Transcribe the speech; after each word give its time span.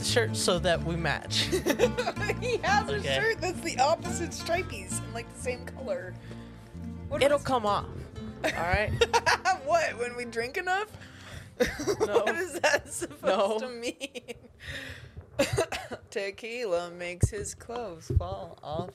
the 0.00 0.04
shirt 0.06 0.34
so 0.34 0.58
that 0.58 0.82
we 0.82 0.96
match. 0.96 1.36
he 2.40 2.56
has 2.62 2.88
a 2.88 3.02
shirt 3.02 3.40
that's 3.40 3.60
the 3.60 3.78
opposite 3.78 4.30
stripies 4.30 4.98
and 5.04 5.12
like 5.14 5.32
the 5.34 5.40
same 5.40 5.64
color. 5.66 6.14
What 7.08 7.22
It'll 7.22 7.38
come 7.38 7.66
off. 7.66 7.84
All 8.44 8.50
right. 8.50 8.90
what? 9.66 9.98
When 9.98 10.16
we 10.16 10.24
drink 10.24 10.56
enough? 10.56 10.88
No. 12.06 12.20
what 12.24 12.36
is 12.36 12.58
that 12.60 12.90
supposed 12.90 13.22
No. 13.22 13.58
to 13.58 13.68
mean? 13.68 14.34
Tequila 16.10 16.90
makes 16.92 17.28
his 17.28 17.54
clothes 17.54 18.10
fall 18.18 18.58
off. 18.62 18.90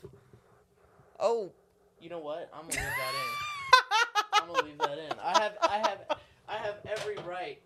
Oh, 1.20 1.52
You 2.00 2.10
know 2.10 2.18
what? 2.20 2.50
I'm 2.52 2.68
gonna 2.68 2.82
leave 2.82 2.90
that 2.98 3.14
in. 3.14 4.34
I'm 4.34 4.48
gonna 4.48 4.66
leave 4.68 4.78
that 4.80 4.98
in. 4.98 5.20
I 5.24 5.40
have, 5.40 5.58
I 5.62 5.78
have, 5.78 6.00
I 6.50 6.54
have 6.58 6.76
every 6.88 7.18
right. 7.18 7.62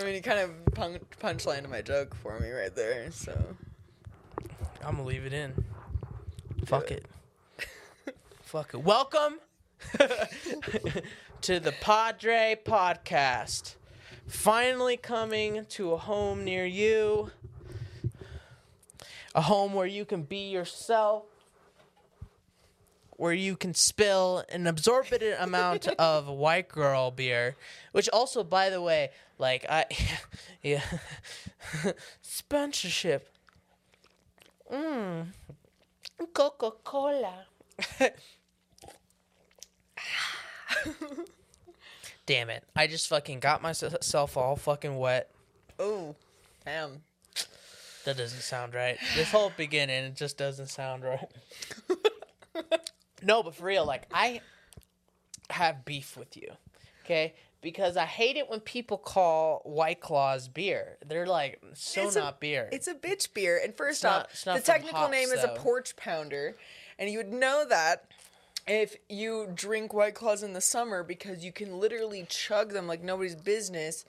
I 0.00 0.04
mean, 0.04 0.14
you 0.14 0.22
kind 0.22 0.38
of 0.40 0.74
pun- 0.74 1.00
punchlined 1.20 1.68
my 1.68 1.82
joke 1.82 2.14
for 2.14 2.40
me 2.40 2.50
right 2.50 2.74
there. 2.74 3.10
So 3.10 3.38
I'm 4.82 4.96
gonna 4.96 5.04
leave 5.04 5.26
it 5.26 5.34
in. 5.34 5.62
Fuck 6.64 6.90
it. 6.90 7.04
it. 8.06 8.16
Fuck 8.42 8.72
it. 8.72 8.82
Welcome 8.82 9.40
to 11.42 11.60
the 11.60 11.72
PodDre 11.82 12.56
Podcast. 12.64 13.74
Finally 14.26 14.96
coming 14.96 15.66
to 15.66 15.92
a 15.92 15.98
home 15.98 16.44
near 16.44 16.64
you. 16.64 17.30
A 19.34 19.42
home 19.42 19.74
where 19.74 19.86
you 19.86 20.06
can 20.06 20.22
be 20.22 20.48
yourself. 20.48 21.24
Where 23.18 23.34
you 23.34 23.54
can 23.54 23.74
spill 23.74 24.44
an 24.48 24.66
absorbent 24.66 25.22
amount 25.38 25.88
of 25.98 26.26
white 26.26 26.70
girl 26.70 27.10
beer, 27.10 27.54
which 27.92 28.08
also, 28.08 28.42
by 28.42 28.70
the 28.70 28.80
way, 28.80 29.10
like 29.40 29.66
I, 29.68 29.86
yeah, 30.62 30.82
sponsorship. 32.22 33.28
Mmm. 34.72 35.26
Coca 36.32 36.70
Cola. 36.84 37.46
Damn 42.26 42.50
it. 42.50 42.62
I 42.76 42.86
just 42.86 43.08
fucking 43.08 43.40
got 43.40 43.62
myself 43.62 44.36
all 44.36 44.54
fucking 44.54 44.96
wet. 44.96 45.30
oh, 45.78 46.14
damn. 46.64 47.02
That 48.04 48.16
doesn't 48.16 48.42
sound 48.42 48.74
right. 48.74 48.98
This 49.16 49.32
whole 49.32 49.50
beginning, 49.56 50.04
it 50.04 50.14
just 50.14 50.38
doesn't 50.38 50.68
sound 50.68 51.02
right. 51.02 51.28
no, 53.22 53.42
but 53.42 53.54
for 53.56 53.64
real, 53.64 53.84
like, 53.84 54.04
I 54.12 54.42
have 55.50 55.84
beef 55.84 56.16
with 56.16 56.36
you, 56.36 56.52
okay? 57.04 57.34
Because 57.62 57.96
I 57.96 58.06
hate 58.06 58.36
it 58.36 58.48
when 58.48 58.60
people 58.60 58.96
call 58.96 59.60
White 59.64 60.00
Claws 60.00 60.48
beer. 60.48 60.96
They're 61.06 61.26
like, 61.26 61.60
so 61.74 62.06
It's 62.06 62.16
a- 62.16 62.20
not 62.20 62.40
beer. 62.40 62.68
It's 62.72 62.88
a 62.88 62.94
bitch 62.94 63.34
beer, 63.34 63.60
and 63.62 63.76
first 63.76 64.02
not- 64.02 64.30
off, 64.30 64.44
the 64.44 64.60
technical 64.60 64.98
hops, 64.98 65.12
name 65.12 65.28
is 65.30 65.44
a 65.44 65.48
porch 65.48 65.94
pounder, 65.96 66.56
and 66.98 67.10
you 67.10 67.18
would 67.18 67.32
know 67.32 67.64
that 67.68 68.04
if 68.66 68.96
you 69.08 69.50
drink 69.54 69.92
White 69.92 70.14
Claws 70.14 70.42
in 70.42 70.52
the 70.52 70.60
summer 70.60 71.02
because 71.02 71.44
you 71.44 71.52
can 71.52 71.78
literally 71.78 72.24
chug 72.28 72.70
them 72.72 72.86
like 72.86 73.02
nobody's 73.02 73.34
business 73.34 74.04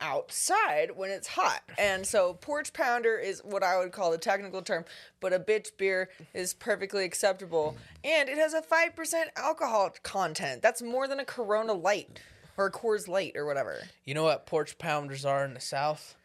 outside 0.00 0.92
when 0.96 1.10
it's 1.10 1.28
hot. 1.28 1.62
And 1.76 2.06
so 2.06 2.34
porch 2.34 2.72
pounder 2.72 3.16
is 3.18 3.42
what 3.44 3.62
I 3.62 3.78
would 3.78 3.92
call 3.92 4.10
the 4.10 4.18
technical 4.18 4.62
term, 4.62 4.84
but 5.20 5.32
a 5.32 5.40
bitch 5.40 5.76
beer 5.76 6.08
is 6.34 6.54
perfectly 6.54 7.04
acceptable. 7.04 7.76
And 8.04 8.28
it 8.28 8.38
has 8.38 8.54
a 8.54 8.62
5% 8.62 9.30
alcohol 9.36 9.90
content. 10.02 10.62
That's 10.62 10.82
more 10.82 11.08
than 11.08 11.20
a 11.20 11.24
Corona 11.24 11.72
Light 11.72 12.20
or 12.58 12.70
Coors 12.70 13.08
Light 13.08 13.32
or 13.36 13.46
whatever. 13.46 13.78
you 14.04 14.14
know 14.14 14.24
what 14.24 14.44
porch 14.46 14.76
pounders 14.78 15.24
are 15.24 15.44
in 15.44 15.54
the 15.54 15.60
South? 15.60 16.16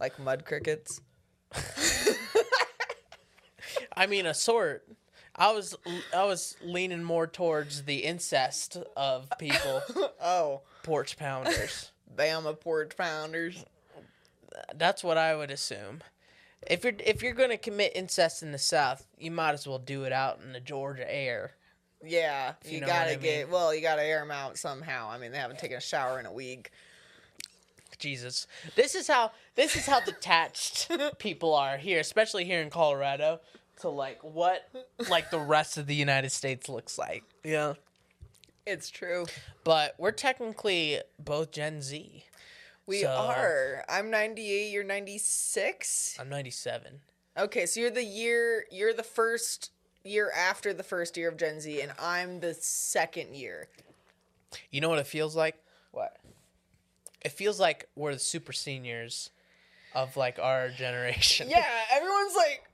Like 0.00 0.18
mud 0.18 0.44
crickets. 0.44 1.00
I 3.96 4.06
mean, 4.06 4.26
a 4.26 4.34
sort. 4.34 4.86
I 5.36 5.52
was 5.52 5.74
I 6.14 6.24
was 6.24 6.56
leaning 6.62 7.02
more 7.02 7.26
towards 7.26 7.82
the 7.84 8.04
incest 8.04 8.76
of 8.96 9.28
people, 9.38 9.82
Oh, 10.22 10.62
porch 10.82 11.16
pounders. 11.16 11.90
Bama 12.14 12.58
porch 12.58 12.96
pounders. 12.96 13.64
That's 14.74 15.02
what 15.02 15.18
I 15.18 15.34
would 15.34 15.50
assume. 15.50 16.02
If 16.66 16.84
you're 16.84 16.92
if 17.04 17.22
you're 17.22 17.32
gonna 17.34 17.58
commit 17.58 17.92
incest 17.96 18.42
in 18.42 18.52
the 18.52 18.58
South, 18.58 19.06
you 19.18 19.30
might 19.30 19.52
as 19.54 19.66
well 19.66 19.78
do 19.78 20.04
it 20.04 20.12
out 20.12 20.40
in 20.44 20.52
the 20.52 20.60
Georgia 20.60 21.12
air. 21.12 21.52
Yeah, 22.06 22.54
you 22.64 22.72
you, 22.72 22.80
know 22.80 22.86
gotta 22.86 23.12
I 23.12 23.16
get 23.16 23.50
well. 23.50 23.74
You 23.74 23.80
gotta 23.80 24.02
air 24.04 24.20
them 24.20 24.30
out 24.30 24.58
somehow. 24.58 25.10
I 25.10 25.18
mean, 25.18 25.32
they 25.32 25.38
haven't 25.38 25.58
taken 25.58 25.76
a 25.76 25.80
shower 25.80 26.18
in 26.20 26.26
a 26.26 26.32
week. 26.32 26.70
Jesus, 27.98 28.46
this 28.74 28.94
is 28.94 29.06
how 29.06 29.30
this 29.54 29.76
is 29.76 29.86
how 29.86 30.00
detached 30.00 30.90
people 31.18 31.54
are 31.54 31.76
here, 31.76 32.00
especially 32.00 32.44
here 32.44 32.60
in 32.60 32.68
Colorado, 32.68 33.40
to 33.80 33.88
like 33.88 34.22
what 34.22 34.68
like 35.08 35.30
the 35.30 35.38
rest 35.38 35.78
of 35.78 35.86
the 35.86 35.94
United 35.94 36.30
States 36.30 36.68
looks 36.68 36.98
like. 36.98 37.22
Yeah, 37.44 37.74
it's 38.66 38.90
true. 38.90 39.26
But 39.62 39.94
we're 39.98 40.10
technically 40.10 41.00
both 41.18 41.52
Gen 41.52 41.82
Z. 41.82 42.24
We 42.86 43.02
So- 43.02 43.08
are. 43.08 43.84
I'm 43.88 44.10
98. 44.10 44.70
You're 44.70 44.84
96. 44.84 46.16
I'm 46.20 46.28
97. 46.28 47.00
Okay, 47.38 47.64
so 47.66 47.80
you're 47.80 47.90
the 47.90 48.04
year. 48.04 48.66
You're 48.70 48.92
the 48.92 49.02
first 49.02 49.70
year 50.04 50.30
after 50.36 50.72
the 50.72 50.82
first 50.82 51.16
year 51.16 51.28
of 51.28 51.36
Gen 51.36 51.60
Z, 51.60 51.80
and 51.80 51.92
I'm 51.98 52.40
the 52.40 52.54
second 52.54 53.34
year. 53.34 53.68
You 54.70 54.80
know 54.80 54.88
what 54.88 54.98
it 54.98 55.06
feels 55.06 55.34
like? 55.34 55.56
What? 55.90 56.16
It 57.22 57.32
feels 57.32 57.58
like 57.58 57.88
we're 57.96 58.12
the 58.12 58.20
super 58.20 58.52
seniors 58.52 59.30
of 59.94 60.16
like 60.16 60.38
our 60.38 60.68
generation. 60.76 61.48
Yeah, 61.48 61.64
everyone's 61.92 62.36
like. 62.36 62.64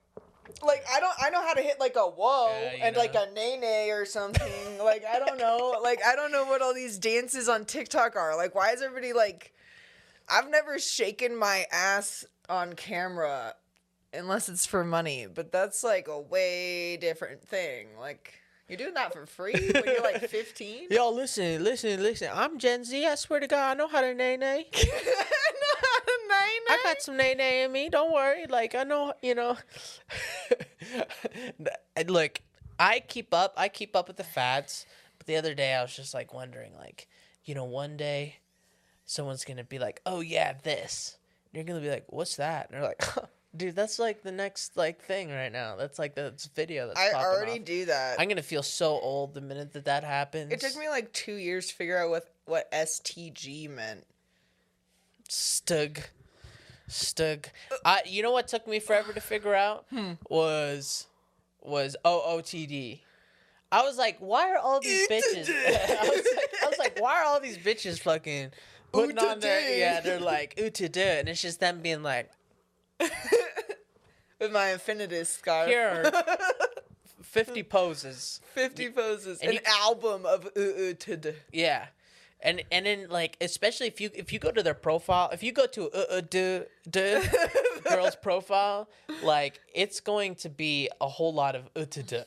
Like 0.66 0.84
I 0.92 0.98
don't 0.98 1.14
I 1.22 1.30
know 1.30 1.40
how 1.40 1.54
to 1.54 1.62
hit 1.62 1.78
like 1.78 1.94
a 1.94 2.00
whoa 2.00 2.48
Yeah, 2.48 2.86
and 2.86 2.96
like 2.96 3.14
a 3.14 3.30
nay 3.32 3.56
nay 3.56 3.90
or 3.92 4.04
something. 4.04 4.78
like 4.82 5.04
I 5.04 5.20
don't 5.20 5.38
know. 5.38 5.78
Like 5.80 6.00
I 6.04 6.16
don't 6.16 6.32
know 6.32 6.44
what 6.44 6.60
all 6.60 6.74
these 6.74 6.98
dances 6.98 7.48
on 7.48 7.64
TikTok 7.64 8.16
are. 8.16 8.36
Like 8.36 8.52
why 8.52 8.72
is 8.72 8.82
everybody 8.82 9.12
like 9.12 9.54
I've 10.28 10.50
never 10.50 10.80
shaken 10.80 11.36
my 11.36 11.66
ass 11.70 12.24
on 12.48 12.72
camera 12.72 13.54
unless 14.12 14.48
it's 14.48 14.66
for 14.66 14.84
money, 14.84 15.26
but 15.32 15.52
that's 15.52 15.82
like 15.84 16.08
a 16.08 16.20
way 16.20 16.96
different 16.96 17.42
thing. 17.42 17.88
Like 17.98 18.34
you're 18.68 18.76
doing 18.76 18.94
that 18.94 19.12
for 19.12 19.26
free 19.26 19.70
when 19.74 19.84
you're 19.84 20.02
like 20.02 20.20
15? 20.28 20.88
Yo, 20.90 21.10
listen, 21.10 21.64
listen, 21.64 22.02
listen. 22.02 22.30
I'm 22.32 22.58
Gen 22.58 22.84
Z. 22.84 23.06
I 23.06 23.14
swear 23.16 23.40
to 23.40 23.46
God, 23.46 23.70
I 23.70 23.74
know 23.74 23.88
how 23.88 24.00
to 24.00 24.14
nay 24.14 24.36
nay. 24.36 24.66
I 26.70 26.78
got 26.84 27.02
some 27.02 27.16
nay 27.16 27.34
nay 27.34 27.64
in 27.64 27.72
me. 27.72 27.88
Don't 27.88 28.12
worry. 28.12 28.46
Like 28.46 28.74
I 28.76 28.84
know, 28.84 29.12
you 29.22 29.34
know. 29.34 29.56
Look, 32.06 32.40
I 32.78 33.00
keep 33.00 33.34
up. 33.34 33.54
I 33.56 33.68
keep 33.68 33.96
up 33.96 34.06
with 34.06 34.16
the 34.16 34.24
fads. 34.24 34.86
But 35.18 35.26
the 35.26 35.36
other 35.36 35.54
day, 35.54 35.74
I 35.74 35.82
was 35.82 35.94
just 35.94 36.14
like 36.14 36.32
wondering, 36.32 36.72
like, 36.76 37.08
you 37.44 37.54
know, 37.54 37.64
one 37.64 37.96
day, 37.96 38.36
someone's 39.04 39.44
gonna 39.44 39.64
be 39.64 39.78
like, 39.78 40.00
"Oh 40.06 40.20
yeah, 40.20 40.54
this." 40.62 41.18
And 41.46 41.56
you're 41.56 41.64
gonna 41.64 41.84
be 41.84 41.90
like, 41.90 42.04
"What's 42.08 42.36
that?" 42.36 42.70
And 42.70 42.76
they're 42.76 42.88
like, 42.88 43.02
"Dude, 43.56 43.74
that's 43.74 43.98
like 43.98 44.22
the 44.22 44.32
next 44.32 44.76
like 44.76 45.02
thing 45.02 45.30
right 45.30 45.50
now. 45.52 45.76
That's 45.76 45.98
like 45.98 46.14
the 46.14 46.32
video 46.54 46.86
that's 46.86 46.98
I 47.00 47.12
already 47.12 47.58
off." 47.60 47.64
do 47.64 47.84
that. 47.86 48.20
I'm 48.20 48.28
gonna 48.28 48.42
feel 48.42 48.62
so 48.62 48.98
old 49.00 49.34
the 49.34 49.40
minute 49.40 49.72
that 49.72 49.84
that 49.86 50.04
happens. 50.04 50.52
it 50.52 50.60
took 50.60 50.76
me 50.76 50.88
like 50.88 51.12
2 51.12 51.34
years 51.34 51.68
to 51.68 51.74
figure 51.74 51.98
out 51.98 52.10
what 52.10 52.32
what 52.46 52.70
STG 52.72 53.68
meant. 53.68 54.06
Stug. 55.28 56.00
Stug. 56.88 57.46
I 57.84 58.02
you 58.06 58.22
know 58.22 58.32
what 58.32 58.48
took 58.48 58.66
me 58.66 58.80
forever 58.80 59.12
to 59.12 59.20
figure 59.20 59.54
out 59.54 59.86
Hmm. 59.90 60.12
was 60.28 61.06
was 61.62 61.96
OOTD. 62.04 63.00
I 63.72 63.82
was 63.82 63.96
like, 63.96 64.16
why 64.18 64.50
are 64.50 64.58
all 64.58 64.80
these 64.80 65.06
bitches? 65.08 65.48
I, 65.48 66.08
was 66.08 66.26
like, 66.36 66.50
I 66.62 66.66
was 66.66 66.78
like, 66.78 67.00
why 67.00 67.20
are 67.20 67.24
all 67.24 67.38
these 67.38 67.56
bitches 67.58 68.00
fucking 68.00 68.50
putting 68.92 69.18
on 69.18 69.38
their 69.38 69.76
yeah? 69.78 70.00
They're 70.00 70.18
like 70.18 70.58
ooh 70.60 70.70
to 70.70 70.88
do, 70.88 71.00
and 71.00 71.28
it's 71.28 71.40
just 71.40 71.60
them 71.60 71.80
being 71.80 72.02
like, 72.02 72.30
With 74.40 74.52
my 74.52 74.68
infinitus 74.72 75.26
scarf. 75.26 75.68
here 75.68 76.02
are 76.14 76.38
fifty 77.22 77.62
poses. 77.62 78.40
50 78.54 78.90
poses. 78.90 79.40
And 79.40 79.50
An 79.50 79.54
you- 79.56 79.60
album 79.82 80.24
of 80.26 80.46
uh, 80.56 80.60
uh, 80.60 81.32
Yeah. 81.52 81.86
And 82.42 82.62
and 82.72 82.86
then 82.86 83.06
like 83.10 83.36
especially 83.42 83.86
if 83.88 84.00
you 84.00 84.10
if 84.14 84.32
you 84.32 84.38
go 84.38 84.50
to 84.50 84.62
their 84.62 84.72
profile 84.74 85.28
if 85.30 85.42
you 85.42 85.52
go 85.52 85.66
to 85.66 85.90
uh, 85.90 86.04
uh 86.16 86.20
duh, 86.22 86.60
duh, 86.88 87.20
girl's 87.90 88.16
profile 88.16 88.88
like 89.22 89.60
it's 89.74 90.00
going 90.00 90.36
to 90.36 90.48
be 90.48 90.88
a 91.02 91.08
whole 91.08 91.34
lot 91.34 91.54
of 91.54 91.64
uh, 91.76 91.84
duh. 91.84 92.24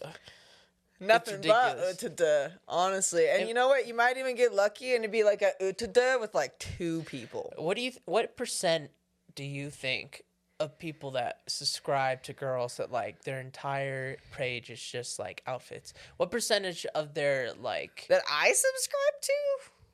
Nothing 1.00 1.42
but 1.42 1.78
ridiculous. 1.78 2.52
honestly. 2.68 3.28
And 3.28 3.40
And- 3.40 3.48
you 3.50 3.56
know 3.56 3.68
what? 3.68 3.88
You 3.88 3.96
might 3.96 4.18
even 4.18 4.36
get 4.36 4.54
lucky 4.54 4.94
and 4.94 5.04
it'd 5.04 5.12
be 5.12 5.24
like 5.24 5.42
a 5.42 5.74
to 5.74 6.18
with 6.22 6.36
like 6.36 6.60
two 6.60 7.02
people. 7.08 7.52
What 7.58 7.76
do 7.76 7.82
you 7.82 7.90
th- 7.92 8.04
what 8.06 8.38
percent 8.38 8.92
do 9.36 9.44
you 9.44 9.72
think 9.72 10.22
of 10.64 10.80
people 10.80 11.12
that 11.12 11.42
subscribe 11.48 12.24
to 12.24 12.34
girls 12.34 12.78
that 12.78 12.92
like 12.92 13.24
their 13.24 13.40
entire 13.40 14.18
page 14.32 14.70
is 14.70 14.82
just 14.82 15.20
like 15.20 15.44
outfits? 15.46 15.94
What 16.18 16.32
percentage 16.32 16.86
of 16.96 17.14
their 17.14 17.54
like 17.54 18.06
That 18.10 18.24
I 18.32 18.54
subscribe 18.54 19.22
to? 19.22 19.34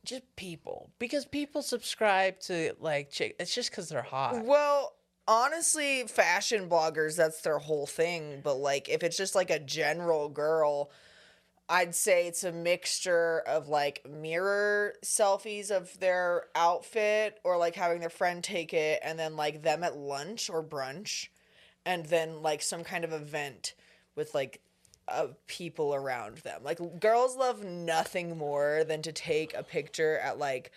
just 0.06 0.36
people? 0.36 0.90
Because 1.00 1.26
people 1.26 1.62
subscribe 1.62 2.40
to 2.42 2.74
like 2.80 3.12
chick. 3.12 3.36
It's 3.40 3.54
just 3.54 3.70
because 3.70 3.90
they're 3.90 4.02
hot. 4.02 4.46
Well, 4.46 4.94
honestly, 5.28 6.04
fashion 6.08 6.70
bloggers, 6.70 7.16
that's 7.16 7.42
their 7.42 7.60
whole 7.60 7.86
thing. 7.86 8.42
But 8.44 8.56
like, 8.56 8.90
if 8.90 9.04
it's 9.04 9.18
just 9.18 9.36
like 9.36 9.50
a 9.50 9.60
general 9.60 10.30
girl, 10.30 10.92
I'd 11.70 11.94
say 11.94 12.28
it's 12.28 12.44
a 12.44 12.52
mixture 12.52 13.44
of 13.46 13.68
like 13.68 14.04
mirror 14.10 14.96
selfies 15.06 15.70
of 15.70 16.00
their 16.00 16.46
outfit 16.56 17.40
or 17.44 17.58
like 17.58 17.76
having 17.76 18.00
their 18.00 18.10
friend 18.10 18.44
take 18.44 18.74
it 18.74 19.00
and 19.04 19.20
then 19.20 19.36
like 19.36 19.62
them 19.62 19.84
at 19.84 19.96
lunch 19.96 20.50
or 20.50 20.64
brunch 20.64 21.28
and 21.86 22.06
then 22.08 22.42
like 22.42 22.64
some 22.64 22.84
kind 22.84 23.04
of 23.04 23.14
event 23.14 23.76
with 24.16 24.34
like 24.34 24.62
uh, 25.08 25.28
people 25.46 25.94
around 25.94 26.38
them. 26.40 26.64
Like 26.64 27.00
girls 27.00 27.38
love 27.38 27.64
nothing 27.64 28.36
more 28.36 28.84
than 28.84 29.04
to 29.04 29.12
take 29.12 29.56
a 29.56 29.64
picture 29.64 30.18
at 30.20 30.40
like 30.40 30.72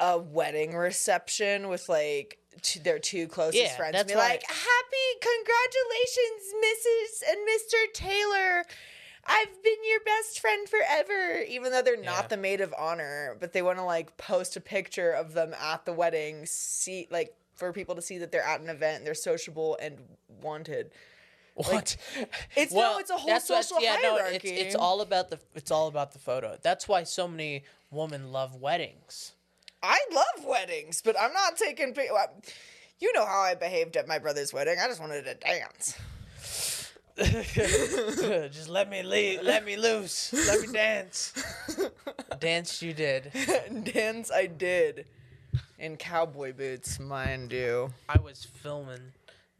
a 0.00 0.18
wedding 0.18 0.74
reception 0.74 1.68
with 1.68 1.88
like 1.90 2.38
two, 2.62 2.80
their 2.80 2.98
two 2.98 3.28
closest 3.28 3.62
Yeah, 3.62 3.76
friends 3.76 3.96
and 3.96 4.08
be 4.08 4.14
like, 4.14 4.42
"Happy 4.46 5.08
congratulations, 5.20 6.54
Mrs. 6.64 7.30
and 7.30 7.38
Mr. 7.46 7.92
Taylor." 7.92 8.64
I've 9.24 9.62
been 9.62 9.76
your 9.88 10.00
best 10.00 10.40
friend 10.40 10.68
forever, 10.68 11.42
even 11.48 11.70
though 11.72 11.82
they're 11.82 11.96
Yeah. 11.96 12.10
not 12.10 12.28
the 12.28 12.36
maid 12.36 12.60
of 12.60 12.74
honor, 12.76 13.36
but 13.40 13.52
they 13.52 13.62
want 13.62 13.78
to 13.78 13.84
like 13.84 14.16
post 14.16 14.56
a 14.56 14.60
picture 14.60 15.10
of 15.12 15.32
them 15.34 15.54
at 15.54 15.84
the 15.84 15.92
wedding, 15.92 16.44
see 16.46 17.06
like 17.10 17.34
for 17.56 17.72
people 17.72 17.94
to 17.94 18.02
see 18.02 18.18
that 18.18 18.32
they're 18.32 18.42
at 18.42 18.60
an 18.60 18.68
event, 18.68 18.98
and 18.98 19.06
they're 19.06 19.14
sociable 19.14 19.78
and 19.80 19.98
wanted. 20.40 20.90
What? 21.54 21.96
It's- 22.56 22.72
no, 22.72 22.98
it's 22.98 23.10
a 23.10 23.16
whole 23.16 23.38
social 23.40 23.80
yeah, 23.80 23.98
no, 24.02 24.16
it's, 24.16 24.44
it's 24.44 24.74
all 24.74 25.00
about 25.02 25.30
the 25.30 25.38
it's 25.54 25.70
all 25.70 25.86
about 25.88 26.12
the 26.12 26.18
photo. 26.18 26.58
That's 26.62 26.88
why 26.88 27.04
so 27.04 27.28
many 27.28 27.64
women 27.90 28.32
love 28.32 28.56
weddings. 28.56 29.32
I 29.82 29.98
love 30.12 30.44
weddings, 30.46 31.02
but 31.02 31.14
I'm 31.20 31.32
not 31.32 31.56
taking. 31.56 31.94
well, 31.94 32.32
You 33.00 33.12
know 33.12 33.26
how 33.26 33.40
I 33.40 33.54
behaved 33.54 33.96
at 33.96 34.06
my 34.08 34.18
brother's 34.18 34.52
wedding. 34.52 34.78
I 34.82 34.86
just 34.88 35.00
wanted 35.00 35.24
to 35.26 35.34
dance. 35.34 35.96
Just 37.16 38.68
let 38.68 38.88
me 38.88 39.02
leave, 39.02 39.42
let 39.42 39.64
me 39.64 39.76
loose, 39.76 40.32
let 40.32 40.60
me 40.62 40.72
dance. 40.72 41.34
dance 42.40 42.80
you 42.82 42.94
did. 42.94 43.30
dance 43.92 44.30
I 44.30 44.46
did 44.46 45.06
in 45.78 45.96
cowboy 45.96 46.54
boots, 46.54 46.98
mind 46.98 47.52
you. 47.52 47.92
I 48.08 48.18
was 48.18 48.44
filming 48.44 49.12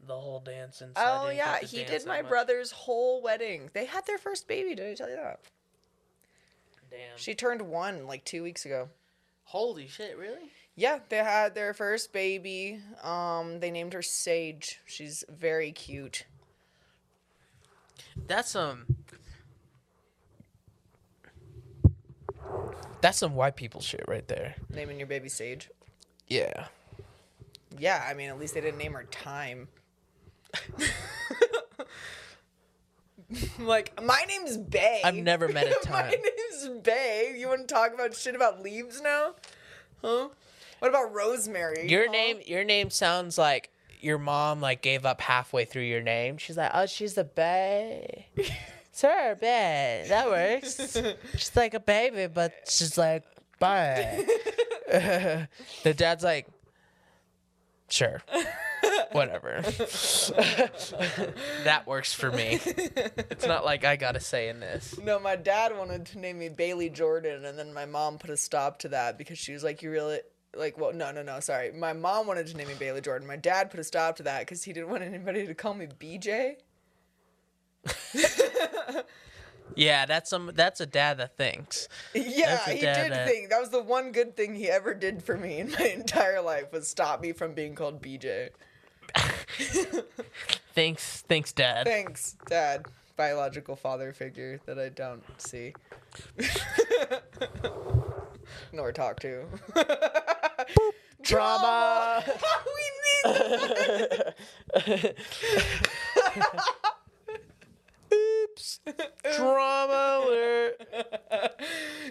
the 0.07 0.15
whole 0.15 0.39
dance 0.39 0.81
and 0.81 0.93
Oh 0.95 1.29
yeah, 1.29 1.59
he 1.59 1.83
did 1.83 2.05
my 2.05 2.21
brother's 2.21 2.71
whole 2.71 3.21
wedding. 3.21 3.69
They 3.73 3.85
had 3.85 4.05
their 4.07 4.17
first 4.17 4.47
baby. 4.47 4.73
Did 4.75 4.91
I 4.91 4.93
tell 4.95 5.09
you 5.09 5.17
that? 5.17 5.39
Damn. 6.89 6.99
She 7.17 7.35
turned 7.35 7.61
one 7.61 8.07
like 8.07 8.23
two 8.25 8.43
weeks 8.43 8.65
ago. 8.65 8.89
Holy 9.45 9.87
shit! 9.87 10.17
Really? 10.17 10.49
Yeah, 10.75 10.99
they 11.09 11.17
had 11.17 11.53
their 11.53 11.73
first 11.73 12.13
baby. 12.13 12.79
Um, 13.03 13.59
they 13.59 13.69
named 13.69 13.93
her 13.93 14.01
Sage. 14.01 14.79
She's 14.85 15.23
very 15.29 15.71
cute. 15.71 16.25
That's 18.27 18.51
some. 18.51 18.85
That's 23.01 23.17
some 23.17 23.35
white 23.35 23.55
people 23.55 23.81
shit 23.81 24.03
right 24.07 24.27
there. 24.27 24.55
Naming 24.69 24.97
your 24.97 25.07
baby 25.07 25.27
Sage. 25.29 25.69
Yeah. 26.27 26.67
Yeah, 27.77 28.03
I 28.07 28.13
mean, 28.13 28.29
at 28.29 28.39
least 28.39 28.53
they 28.53 28.61
didn't 28.61 28.77
name 28.77 28.93
her 28.93 29.03
Time. 29.03 29.67
like, 33.59 34.01
my 34.01 34.23
name's 34.27 34.57
Bay. 34.57 35.01
I've 35.03 35.15
never 35.15 35.49
met 35.49 35.67
a 35.67 35.75
Time. 35.85 36.11
my 36.11 36.11
name's 36.11 36.79
Bay. 36.81 37.35
You 37.37 37.49
want 37.49 37.67
to 37.67 37.73
talk 37.73 37.93
about 37.93 38.15
shit 38.15 38.35
about 38.35 38.61
leaves 38.61 39.01
now? 39.01 39.33
Huh? 40.01 40.29
What 40.79 40.87
about 40.89 41.13
Rosemary? 41.13 41.89
Your 41.89 42.05
huh? 42.05 42.11
name, 42.11 42.39
your 42.45 42.63
name 42.63 42.89
sounds 42.89 43.37
like 43.37 43.71
your 44.03 44.17
mom 44.17 44.59
like 44.61 44.81
gave 44.81 45.05
up 45.05 45.21
halfway 45.21 45.65
through 45.65 45.83
your 45.83 46.01
name. 46.01 46.37
She's 46.37 46.57
like, 46.57 46.71
oh, 46.73 46.85
she's 46.85 47.13
the 47.13 47.23
bae. 47.23 48.25
Sure, 48.95 49.33
bae. 49.33 50.05
That 50.07 50.27
works. 50.27 50.95
she's 51.31 51.55
like 51.55 51.73
a 51.73 51.79
baby, 51.79 52.27
but 52.31 52.53
she's 52.69 52.95
like, 52.95 53.23
bye. 53.57 54.23
the 55.83 55.93
dad's 55.95 56.23
like, 56.23 56.45
sure, 57.89 58.21
whatever. 59.11 59.61
that 61.63 61.85
works 61.87 62.13
for 62.13 62.31
me. 62.31 62.59
It's 62.63 63.47
not 63.47 63.65
like 63.65 63.83
I 63.83 63.95
got 63.95 64.15
a 64.15 64.19
say 64.19 64.49
in 64.49 64.59
this. 64.59 64.95
No, 65.01 65.19
my 65.19 65.37
dad 65.37 65.75
wanted 65.75 66.05
to 66.07 66.19
name 66.19 66.37
me 66.37 66.49
Bailey 66.49 66.91
Jordan, 66.91 67.45
and 67.45 67.57
then 67.57 67.73
my 67.73 67.87
mom 67.87 68.19
put 68.19 68.29
a 68.29 68.37
stop 68.37 68.77
to 68.79 68.89
that 68.89 69.17
because 69.17 69.39
she 69.39 69.53
was 69.53 69.63
like, 69.63 69.81
"You 69.81 69.89
really 69.89 70.19
like?" 70.55 70.77
Well, 70.77 70.93
no, 70.93 71.11
no, 71.11 71.21
no. 71.23 71.39
Sorry, 71.39 71.71
my 71.71 71.93
mom 71.93 72.27
wanted 72.27 72.47
to 72.47 72.57
name 72.57 72.67
me 72.67 72.73
Bailey 72.77 73.01
Jordan. 73.01 73.27
My 73.27 73.35
dad 73.37 73.69
put 73.71 73.79
a 73.79 73.83
stop 73.83 74.15
to 74.17 74.23
that 74.23 74.39
because 74.41 74.63
he 74.63 74.73
didn't 74.73 74.89
want 74.89 75.03
anybody 75.13 75.45
to 75.47 75.53
call 75.53 75.73
me 75.73 75.87
BJ. 75.99 76.55
Yeah, 79.75 80.05
that's 80.05 80.29
some. 80.29 80.51
That's 80.53 80.81
a 80.81 80.85
dad 80.85 81.17
that 81.17 81.35
thinks. 81.35 81.87
Yeah, 82.13 82.63
he 82.65 82.79
did 82.79 83.11
that- 83.11 83.27
think 83.27 83.49
that 83.49 83.59
was 83.59 83.69
the 83.69 83.81
one 83.81 84.11
good 84.11 84.37
thing 84.37 84.53
he 84.55 84.69
ever 84.69 84.93
did 84.93 85.23
for 85.23 85.35
me 85.37 85.59
in 85.59 85.71
my 85.71 85.85
entire 85.95 86.41
life 86.41 86.71
was 86.71 86.87
stop 86.87 87.21
me 87.21 87.31
from 87.31 87.53
being 87.53 87.73
called 87.73 88.01
BJ. 88.01 88.49
Thanks, 90.75 91.21
thanks, 91.27 91.51
dad. 91.51 91.85
Thanks, 91.85 92.35
Dad, 92.47 92.87
biological 93.15 93.75
father 93.75 94.11
figure 94.11 94.59
that 94.65 94.79
I 94.79 94.89
don't 94.89 95.23
see 95.39 95.73
nor 98.71 98.91
talk 98.91 99.19
to. 99.19 99.45
Drama. 101.21 102.23
we 103.25 103.31
need 103.31 105.13
Oops. 108.13 108.79
Drama 109.35 110.21
alert. 110.25 110.87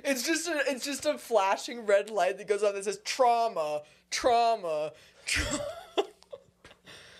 It's 0.04 0.24
just 0.26 0.48
a 0.48 0.62
it's 0.66 0.84
just 0.84 1.06
a 1.06 1.16
flashing 1.18 1.86
red 1.86 2.10
light 2.10 2.38
that 2.38 2.48
goes 2.48 2.62
on 2.62 2.74
that 2.74 2.84
says 2.84 2.98
trauma, 3.04 3.82
trauma, 4.10 4.92
trauma. 5.26 5.64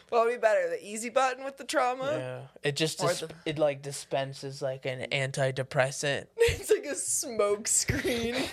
what 0.08 0.24
would 0.26 0.32
be 0.32 0.38
better, 0.38 0.68
the 0.68 0.84
easy 0.84 1.10
button 1.10 1.44
with 1.44 1.58
the 1.58 1.64
trauma? 1.64 2.16
Yeah, 2.18 2.40
it 2.68 2.74
just 2.76 2.98
dis- 2.98 3.20
the- 3.20 3.30
it 3.46 3.58
like 3.58 3.82
dispenses 3.82 4.60
like 4.62 4.84
an 4.86 5.06
antidepressant. 5.12 6.26
It's 6.38 6.70
like 6.70 6.84
a 6.86 6.96
smoke 6.96 7.68
screen. 7.68 8.34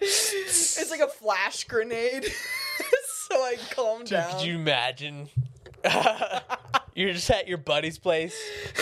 it's 0.00 0.90
like 0.90 1.00
a 1.00 1.08
flash 1.08 1.64
grenade. 1.64 2.24
so 3.28 3.36
I 3.36 3.56
calm 3.70 4.00
Dude, 4.00 4.10
down. 4.10 4.32
could 4.32 4.42
you 4.46 4.54
imagine? 4.56 5.28
You're 6.94 7.12
just 7.12 7.30
at 7.30 7.46
your 7.46 7.58
buddy's 7.58 7.98
place. 7.98 8.34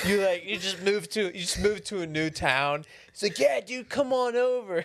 You 0.06 0.20
like 0.20 0.44
you 0.44 0.56
just 0.56 0.82
moved 0.82 1.10
to 1.12 1.26
you 1.26 1.40
just 1.40 1.60
moved 1.60 1.84
to 1.86 2.00
a 2.02 2.06
new 2.06 2.30
town. 2.30 2.84
He's 3.12 3.22
like, 3.22 3.38
yeah, 3.38 3.60
dude, 3.60 3.88
come 3.88 4.12
on 4.12 4.36
over. 4.36 4.84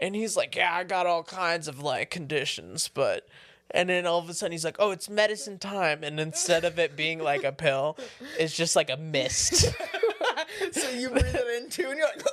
And 0.00 0.14
he's 0.14 0.36
like, 0.36 0.56
yeah, 0.56 0.74
I 0.74 0.84
got 0.84 1.06
all 1.06 1.22
kinds 1.22 1.68
of 1.68 1.80
like 1.80 2.10
conditions, 2.10 2.88
but. 2.88 3.28
And 3.72 3.88
then 3.88 4.04
all 4.04 4.18
of 4.18 4.28
a 4.28 4.34
sudden 4.34 4.50
he's 4.50 4.64
like, 4.64 4.76
oh, 4.80 4.90
it's 4.90 5.08
medicine 5.08 5.58
time. 5.58 6.02
And 6.02 6.18
instead 6.18 6.64
of 6.64 6.78
it 6.80 6.96
being 6.96 7.20
like 7.20 7.44
a 7.44 7.52
pill, 7.52 7.96
it's 8.36 8.56
just 8.56 8.74
like 8.74 8.90
a 8.90 8.96
mist. 8.96 9.72
so 10.72 10.90
you 10.90 11.08
breathe 11.10 11.34
it 11.34 11.62
in 11.62 11.70
too, 11.70 11.86
and 11.88 11.96
you're 11.96 12.08
like, 12.08 12.24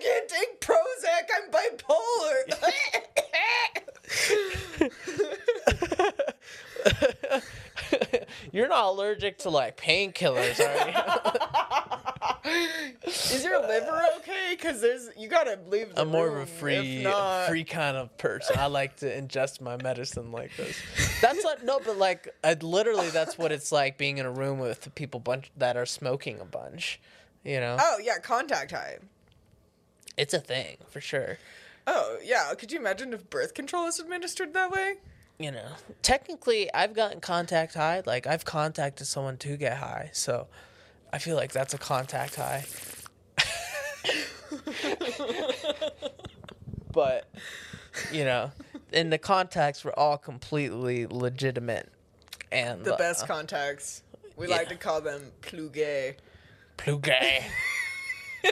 can't 0.00 0.28
take 0.28 0.60
Prozac. 0.60 1.28
I'm 1.36 1.50
bipolar. 1.50 2.40
You're 8.52 8.68
not 8.68 8.86
allergic 8.86 9.38
to 9.38 9.50
like 9.50 9.76
painkillers, 9.76 10.60
are 10.60 10.88
you? 10.88 12.50
Is 13.04 13.44
your 13.44 13.60
liver 13.60 14.02
okay? 14.18 14.56
Because 14.56 14.80
there's 14.80 15.10
you 15.16 15.28
gotta 15.28 15.58
leave. 15.68 15.94
The 15.94 16.02
I'm 16.02 16.08
more 16.08 16.28
of 16.28 16.36
a 16.36 16.46
free, 16.46 17.02
not, 17.02 17.48
free 17.48 17.64
kind 17.64 17.96
of 17.96 18.16
person. 18.18 18.56
I 18.58 18.66
like 18.66 18.96
to 18.96 19.06
ingest 19.06 19.60
my 19.60 19.76
medicine 19.82 20.32
like 20.32 20.56
this. 20.56 20.76
That's 21.20 21.44
not 21.44 21.64
no, 21.64 21.80
but 21.84 21.98
like, 21.98 22.34
I, 22.42 22.54
literally, 22.54 23.10
that's 23.10 23.38
what 23.38 23.52
it's 23.52 23.70
like 23.72 23.98
being 23.98 24.18
in 24.18 24.26
a 24.26 24.30
room 24.30 24.58
with 24.58 24.92
people 24.94 25.20
bunch 25.20 25.50
that 25.58 25.76
are 25.76 25.86
smoking 25.86 26.40
a 26.40 26.44
bunch. 26.44 27.00
You 27.44 27.60
know, 27.60 27.76
Oh 27.78 27.98
yeah, 28.02 28.18
contact 28.18 28.72
high. 28.72 28.98
It's 30.20 30.34
a 30.34 30.38
thing 30.38 30.76
for 30.90 31.00
sure. 31.00 31.38
Oh 31.86 32.18
yeah, 32.22 32.52
could 32.54 32.70
you 32.70 32.78
imagine 32.78 33.14
if 33.14 33.30
birth 33.30 33.54
control 33.54 33.86
is 33.86 33.98
administered 33.98 34.52
that 34.52 34.70
way? 34.70 34.96
You 35.38 35.52
know, 35.52 35.68
technically, 36.02 36.72
I've 36.74 36.92
gotten 36.92 37.20
contact 37.20 37.72
high. 37.72 38.02
Like, 38.04 38.26
I've 38.26 38.44
contacted 38.44 39.06
someone 39.06 39.38
to 39.38 39.56
get 39.56 39.78
high, 39.78 40.10
so 40.12 40.48
I 41.10 41.18
feel 41.18 41.36
like 41.36 41.52
that's 41.52 41.72
a 41.72 41.78
contact 41.78 42.34
high. 42.34 42.66
but 46.92 47.32
you 48.12 48.24
know, 48.24 48.50
and 48.92 49.10
the 49.10 49.16
contacts 49.16 49.82
were 49.82 49.98
all 49.98 50.18
completely 50.18 51.06
legitimate. 51.06 51.90
And 52.52 52.84
The 52.84 52.94
uh, 52.94 52.98
best 52.98 53.26
contacts. 53.26 54.02
We 54.36 54.48
yeah. 54.48 54.56
like 54.56 54.68
to 54.68 54.76
call 54.76 55.00
them 55.00 55.32
pluguet. 55.40 56.16
Pluguet. 56.76 57.44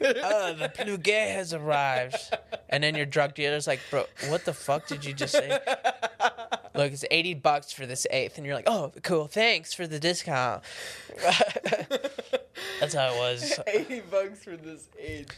oh, 0.00 0.54
the 0.54 0.70
Pluguet 0.74 1.34
has 1.34 1.52
arrived. 1.52 2.16
And 2.68 2.82
then 2.82 2.94
your 2.94 3.06
drug 3.06 3.34
dealer's 3.34 3.66
like, 3.66 3.80
bro, 3.90 4.04
what 4.28 4.44
the 4.44 4.52
fuck 4.52 4.86
did 4.86 5.04
you 5.04 5.12
just 5.12 5.32
say? 5.32 5.58
Look, 6.74 6.92
it's 6.92 7.04
80 7.10 7.34
bucks 7.34 7.72
for 7.72 7.86
this 7.86 8.06
eighth. 8.10 8.38
And 8.38 8.46
you're 8.46 8.54
like, 8.54 8.68
oh, 8.68 8.92
cool. 9.02 9.26
Thanks 9.26 9.74
for 9.74 9.86
the 9.86 9.98
discount. 9.98 10.62
That's 12.80 12.94
how 12.94 13.12
it 13.12 13.18
was. 13.18 13.58
80 13.66 14.00
bucks 14.10 14.44
for 14.44 14.56
this 14.56 14.88
eighth. 14.98 15.36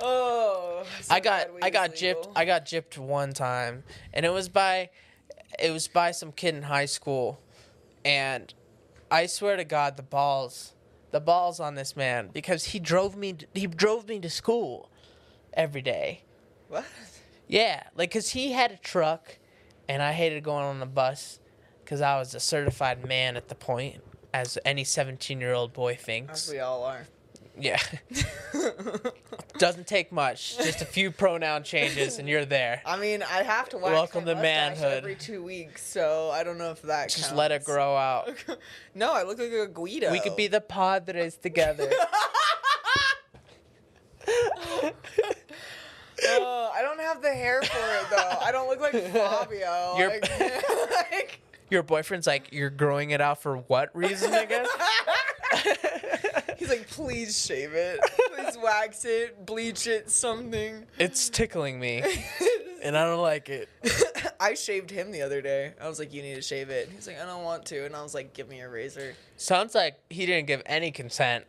Oh, 0.00 0.84
so 1.00 1.14
I 1.14 1.20
got 1.20 1.48
I 1.62 1.70
got 1.70 1.94
gypped. 1.94 2.32
I 2.34 2.44
got 2.44 2.64
gypped 2.66 2.98
one 2.98 3.32
time 3.32 3.84
and 4.12 4.26
it 4.26 4.30
was 4.30 4.48
by 4.48 4.90
it 5.60 5.70
was 5.70 5.86
by 5.86 6.10
some 6.10 6.32
kid 6.32 6.56
in 6.56 6.62
high 6.62 6.86
school 6.86 7.40
and 8.04 8.52
I 9.12 9.26
swear 9.26 9.56
to 9.56 9.64
God 9.64 9.96
the 9.96 10.02
balls 10.02 10.72
the 11.12 11.20
balls 11.20 11.60
on 11.60 11.74
this 11.76 11.94
man 11.94 12.28
because 12.32 12.64
he 12.64 12.78
drove 12.80 13.14
me 13.16 13.36
he 13.54 13.66
drove 13.66 14.08
me 14.08 14.18
to 14.20 14.28
school 14.30 14.90
every 15.54 15.82
day. 15.82 16.22
What? 16.68 16.84
Yeah, 17.46 17.84
like 17.94 18.10
cuz 18.10 18.30
he 18.30 18.52
had 18.52 18.72
a 18.72 18.76
truck 18.78 19.38
and 19.88 20.02
I 20.02 20.12
hated 20.12 20.42
going 20.42 20.64
on 20.64 20.80
the 20.80 20.86
bus 20.86 21.38
cuz 21.86 22.00
I 22.00 22.18
was 22.18 22.34
a 22.34 22.40
certified 22.40 23.06
man 23.06 23.36
at 23.36 23.48
the 23.48 23.54
point 23.54 24.02
as 24.34 24.58
any 24.64 24.82
17-year-old 24.84 25.72
boy 25.74 25.92
As 25.92 26.00
thinks. 26.00 26.48
we 26.50 26.58
all 26.58 26.82
are. 26.84 27.06
Yeah. 27.58 27.78
Doesn't 29.58 29.86
take 29.86 30.10
much. 30.10 30.56
Just 30.56 30.80
a 30.80 30.86
few 30.86 31.10
pronoun 31.10 31.62
changes 31.64 32.18
and 32.18 32.28
you're 32.28 32.44
there. 32.46 32.80
I 32.86 32.96
mean, 32.96 33.22
I 33.22 33.42
have 33.42 33.68
to 33.70 33.76
wax 33.78 33.92
Welcome 33.92 34.24
my 34.24 34.30
to 34.30 34.34
mustache 34.36 34.78
manhood. 34.80 34.98
every 34.98 35.14
two 35.16 35.42
weeks, 35.42 35.84
so 35.86 36.30
I 36.32 36.44
don't 36.44 36.56
know 36.58 36.70
if 36.70 36.82
that 36.82 37.10
Just 37.10 37.24
counts. 37.24 37.36
let 37.36 37.52
it 37.52 37.64
grow 37.64 37.94
out. 37.94 38.30
no, 38.94 39.12
I 39.12 39.22
look 39.24 39.38
like 39.38 39.52
a 39.52 39.66
Guido. 39.66 40.10
We 40.10 40.20
could 40.20 40.36
be 40.36 40.46
the 40.46 40.60
Padres 40.60 41.36
together. 41.36 41.90
Uh, 46.24 46.70
I 46.72 46.82
don't 46.82 47.00
have 47.00 47.20
the 47.20 47.32
hair 47.32 47.60
for 47.62 47.96
it 47.96 48.06
though. 48.10 48.38
I 48.40 48.52
don't 48.52 48.68
look 48.68 48.80
like 48.80 48.92
Fabio. 48.92 49.94
You're- 49.98 50.20
Like- 50.20 50.38
like- 51.10 51.40
Your 51.68 51.82
boyfriend's 51.82 52.26
like, 52.26 52.52
you're 52.52 52.70
growing 52.70 53.10
it 53.10 53.20
out 53.20 53.42
for 53.42 53.56
what 53.56 53.90
reason 53.96 54.32
again? 54.32 54.66
he's 56.58 56.68
like, 56.68 56.88
please 56.88 57.44
shave 57.44 57.72
it, 57.74 58.00
please 58.34 58.58
wax 58.62 59.04
it, 59.04 59.44
bleach 59.46 59.86
it, 59.86 60.10
something. 60.10 60.86
it's 60.98 61.28
tickling 61.28 61.78
me, 61.80 62.02
and 62.82 62.96
I 62.96 63.04
don't 63.04 63.20
like 63.22 63.48
it. 63.48 63.68
I 64.40 64.54
shaved 64.54 64.90
him 64.90 65.12
the 65.12 65.22
other 65.22 65.40
day. 65.40 65.74
I 65.80 65.88
was 65.88 65.98
like, 65.98 66.12
you 66.12 66.22
need 66.22 66.34
to 66.34 66.42
shave 66.42 66.70
it. 66.70 66.88
He's 66.94 67.06
like, 67.06 67.20
I 67.20 67.24
don't 67.26 67.44
want 67.44 67.66
to, 67.66 67.84
and 67.84 67.94
I 67.94 68.02
was 68.02 68.14
like, 68.14 68.34
give 68.34 68.48
me 68.48 68.60
a 68.60 68.68
razor. 68.68 69.14
Sounds 69.36 69.74
like 69.74 70.00
he 70.10 70.26
didn't 70.26 70.46
give 70.46 70.62
any 70.66 70.90
consent 70.90 71.44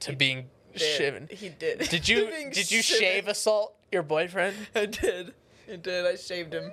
to 0.00 0.14
being 0.14 0.46
Did. 0.72 0.80
shaven. 0.80 1.28
He 1.30 1.48
did. 1.48 1.78
Did 1.88 2.08
you 2.08 2.30
did 2.52 2.70
you 2.70 2.82
shiven. 2.82 3.02
shave 3.02 3.28
assault 3.28 3.74
your 3.90 4.02
boyfriend? 4.02 4.56
I 4.74 4.86
did. 4.86 5.34
I 5.70 5.76
did. 5.76 6.06
I 6.06 6.16
shaved 6.16 6.52
him. 6.54 6.70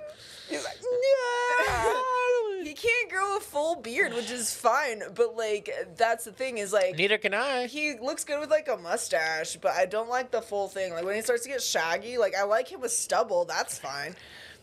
He's 0.48 0.64
like, 0.64 0.76
He 2.62 2.74
can't 2.74 3.10
grow 3.10 3.36
a 3.36 3.40
full 3.40 3.76
beard, 3.76 4.12
which 4.14 4.30
is 4.30 4.54
fine. 4.54 5.02
But 5.14 5.36
like, 5.36 5.70
that's 5.96 6.24
the 6.24 6.32
thing 6.32 6.58
is 6.58 6.72
like, 6.72 6.96
Neither 6.96 7.18
can 7.18 7.34
I. 7.34 7.66
he 7.66 7.96
looks 7.98 8.24
good 8.24 8.40
with 8.40 8.50
like 8.50 8.68
a 8.68 8.76
mustache, 8.76 9.56
but 9.56 9.72
I 9.72 9.86
don't 9.86 10.08
like 10.08 10.30
the 10.30 10.42
full 10.42 10.68
thing. 10.68 10.92
Like 10.92 11.04
when 11.04 11.14
he 11.16 11.22
starts 11.22 11.42
to 11.44 11.48
get 11.48 11.62
shaggy, 11.62 12.18
like 12.18 12.34
I 12.36 12.44
like 12.44 12.68
him 12.70 12.80
with 12.80 12.92
stubble, 12.92 13.44
that's 13.44 13.78
fine. 13.78 14.14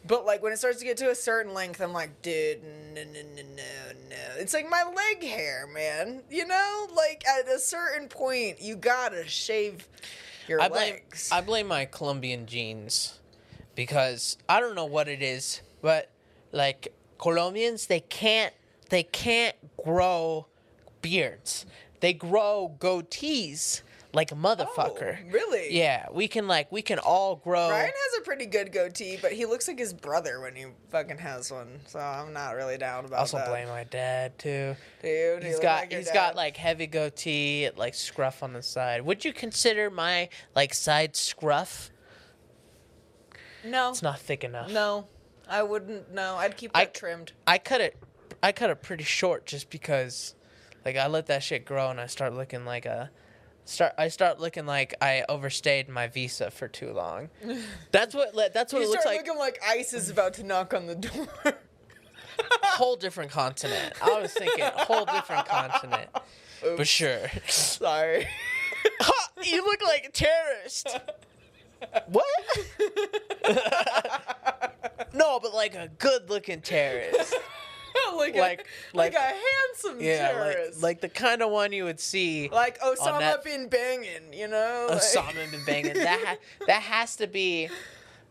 But 0.05 0.25
like 0.25 0.41
when 0.41 0.53
it 0.53 0.57
starts 0.57 0.79
to 0.79 0.85
get 0.85 0.97
to 0.97 1.09
a 1.09 1.15
certain 1.15 1.53
length, 1.53 1.81
I'm 1.81 1.91
like, 1.91 2.21
dude, 2.21 2.63
no, 2.93 3.03
no, 3.03 3.21
no, 3.35 3.41
no, 3.41 3.99
no. 4.09 4.15
It's 4.37 4.53
like 4.53 4.69
my 4.69 4.83
leg 4.83 5.23
hair, 5.23 5.67
man. 5.67 6.21
You 6.29 6.45
know, 6.47 6.87
like 6.95 7.23
at 7.27 7.47
a 7.47 7.59
certain 7.59 8.07
point, 8.07 8.61
you 8.61 8.75
gotta 8.75 9.27
shave 9.27 9.87
your 10.47 10.61
I 10.61 10.69
blame 10.69 10.93
legs. 10.93 11.29
I 11.31 11.41
blame 11.41 11.67
my 11.67 11.85
Colombian 11.85 12.45
genes 12.45 13.19
because 13.75 14.37
I 14.47 14.59
don't 14.59 14.75
know 14.75 14.85
what 14.85 15.07
it 15.07 15.21
is, 15.21 15.61
but 15.81 16.09
like 16.51 16.93
Colombians, 17.17 17.87
they 17.87 17.99
can't 17.99 18.53
they 18.89 19.03
can't 19.03 19.55
grow 19.83 20.47
beards. 21.01 21.65
They 21.99 22.13
grow 22.13 22.75
goatees 22.79 23.81
like 24.13 24.31
a 24.31 24.35
motherfucker. 24.35 25.17
Oh, 25.21 25.31
really? 25.31 25.77
Yeah, 25.77 26.07
we 26.11 26.27
can 26.27 26.47
like 26.47 26.71
we 26.71 26.81
can 26.81 26.99
all 26.99 27.35
grow. 27.35 27.69
Ryan 27.69 27.91
has 27.91 28.19
a 28.19 28.23
pretty 28.23 28.45
good 28.45 28.71
goatee, 28.71 29.17
but 29.21 29.31
he 29.31 29.45
looks 29.45 29.67
like 29.67 29.77
his 29.77 29.93
brother 29.93 30.39
when 30.39 30.55
he 30.55 30.65
fucking 30.89 31.17
has 31.17 31.51
one. 31.51 31.79
So 31.87 31.99
I'm 31.99 32.33
not 32.33 32.55
really 32.55 32.77
down 32.77 33.01
about 33.01 33.11
that. 33.11 33.19
also 33.19 33.37
that. 33.37 33.49
blame 33.49 33.67
my 33.67 33.83
dad 33.83 34.37
too. 34.39 34.75
Dude, 35.01 35.43
he 35.43 35.49
He's 35.49 35.59
got 35.59 35.81
like 35.81 35.93
he's 35.93 36.11
got 36.11 36.35
like 36.35 36.57
heavy 36.57 36.87
goatee, 36.87 37.69
like 37.75 37.93
scruff 37.93 38.41
on 38.43 38.53
the 38.53 38.63
side. 38.63 39.01
Would 39.01 39.25
you 39.25 39.33
consider 39.33 39.89
my 39.89 40.29
like 40.55 40.73
side 40.73 41.15
scruff? 41.15 41.91
no, 43.65 43.89
It's 43.89 44.01
not 44.01 44.19
thick 44.19 44.43
enough. 44.43 44.71
no, 44.71 45.07
I 45.49 45.63
wouldn't. 45.63 46.13
No, 46.13 46.35
I'd 46.35 46.57
keep 46.57 46.73
that 46.73 46.79
I- 46.79 46.85
trimmed. 46.85 47.31
I 47.45 47.57
cut 47.57 47.81
it 47.81 47.97
I 48.43 48.51
cut 48.51 48.69
it 48.69 48.81
pretty 48.81 49.03
short 49.03 49.45
just 49.45 49.69
because 49.69 50.35
like 50.85 50.95
I 50.97 51.07
let 51.07 51.25
that 51.27 51.43
shit 51.43 51.65
grow 51.65 51.89
and 51.89 51.99
I 51.99 52.07
start 52.07 52.33
looking 52.33 52.65
like 52.65 52.85
a 52.85 53.09
start 53.65 53.93
I 53.97 54.07
start 54.09 54.39
looking 54.39 54.65
like 54.65 54.93
I 55.01 55.23
overstayed 55.27 55.89
my 55.89 56.07
visa 56.07 56.51
for 56.51 56.67
too 56.67 56.91
long. 56.93 57.29
That's 57.91 58.13
what 58.13 58.33
that's 58.53 58.73
what 58.73 58.79
You 58.79 58.85
it 58.87 58.89
looks 58.89 59.01
start 59.01 59.15
like. 59.17 59.25
looking 59.27 59.39
like 59.39 59.59
ICE 59.67 59.93
is 59.93 60.09
about 60.09 60.33
to 60.35 60.43
knock 60.43 60.73
on 60.73 60.85
the 60.87 60.95
door. 60.95 61.27
whole 62.63 62.95
different 62.95 63.31
continent. 63.31 63.93
I 64.01 64.21
was 64.21 64.31
thinking 64.33 64.63
whole 64.65 65.05
different 65.05 65.47
continent. 65.47 66.09
But 66.61 66.87
sure. 66.87 67.19
Sorry. 67.47 68.27
you 69.43 69.63
look 69.65 69.81
like 69.83 70.05
a 70.05 70.11
terrorist. 70.11 70.87
What? 72.07 72.25
no, 75.13 75.39
but 75.39 75.53
like 75.53 75.75
a 75.75 75.89
good 75.97 76.29
looking 76.29 76.61
terrorist. 76.61 77.35
like, 78.15 78.35
a, 78.35 78.39
Like- 78.39 78.67
like, 78.93 79.13
like- 79.13 79.15
a 79.15 79.19
handsome 79.19 79.99
Yeah, 80.01 80.29
terrorist. 80.31 80.81
like 80.81 81.01
the 81.01 81.09
kind 81.09 81.41
of 81.41 81.51
one 81.51 81.71
you 81.71 81.83
would 81.85 81.99
see 81.99 82.49
like 82.49 82.79
Osama 82.79 83.19
that- 83.19 83.43
bin 83.43 83.67
banging, 83.69 84.33
you 84.33 84.47
know? 84.47 84.87
Like- 84.89 84.99
Osama 85.01 85.51
bin 85.51 85.63
banging. 85.65 85.93
That 85.93 86.19
ha- 86.25 86.37
that 86.67 86.81
has 86.81 87.15
to 87.17 87.27
be 87.27 87.69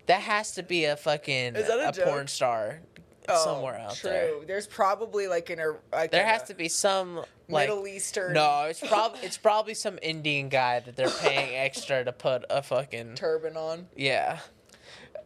that 0.06 0.20
has 0.20 0.52
to 0.52 0.62
be 0.62 0.84
a 0.84 0.96
fucking 0.96 1.56
a 1.56 1.60
a, 1.60 1.92
porn 2.04 2.28
star 2.28 2.80
Oh, 3.28 3.45
somewhere 3.45 3.78
out 3.78 3.97
true. 3.97 4.11
there. 4.11 4.30
There's 4.47 4.66
probably 4.66 5.26
like 5.28 5.50
in 5.50 5.59
a- 5.61 5.76
like 5.92 6.11
There 6.11 6.23
a 6.23 6.26
has 6.26 6.45
to 6.45 6.54
be 6.54 6.68
some 6.68 7.25
like 7.49 7.68
Middle 7.68 7.87
Eastern 7.87 8.33
no, 8.35 8.64
it's 8.68 8.80
probably 8.87 9.21
it's 9.21 9.38
probably 9.38 9.75
some 9.75 9.99
Indian 10.02 10.49
guy 10.49 10.80
that 10.80 10.97
they're 10.97 11.09
paying 11.11 11.54
extra 11.56 12.04
to 12.04 12.12
put 12.12 12.45
a 12.50 12.62
fucking 12.62 13.14
turban 13.16 13.56
on. 13.56 13.88
yeah, 13.97 14.40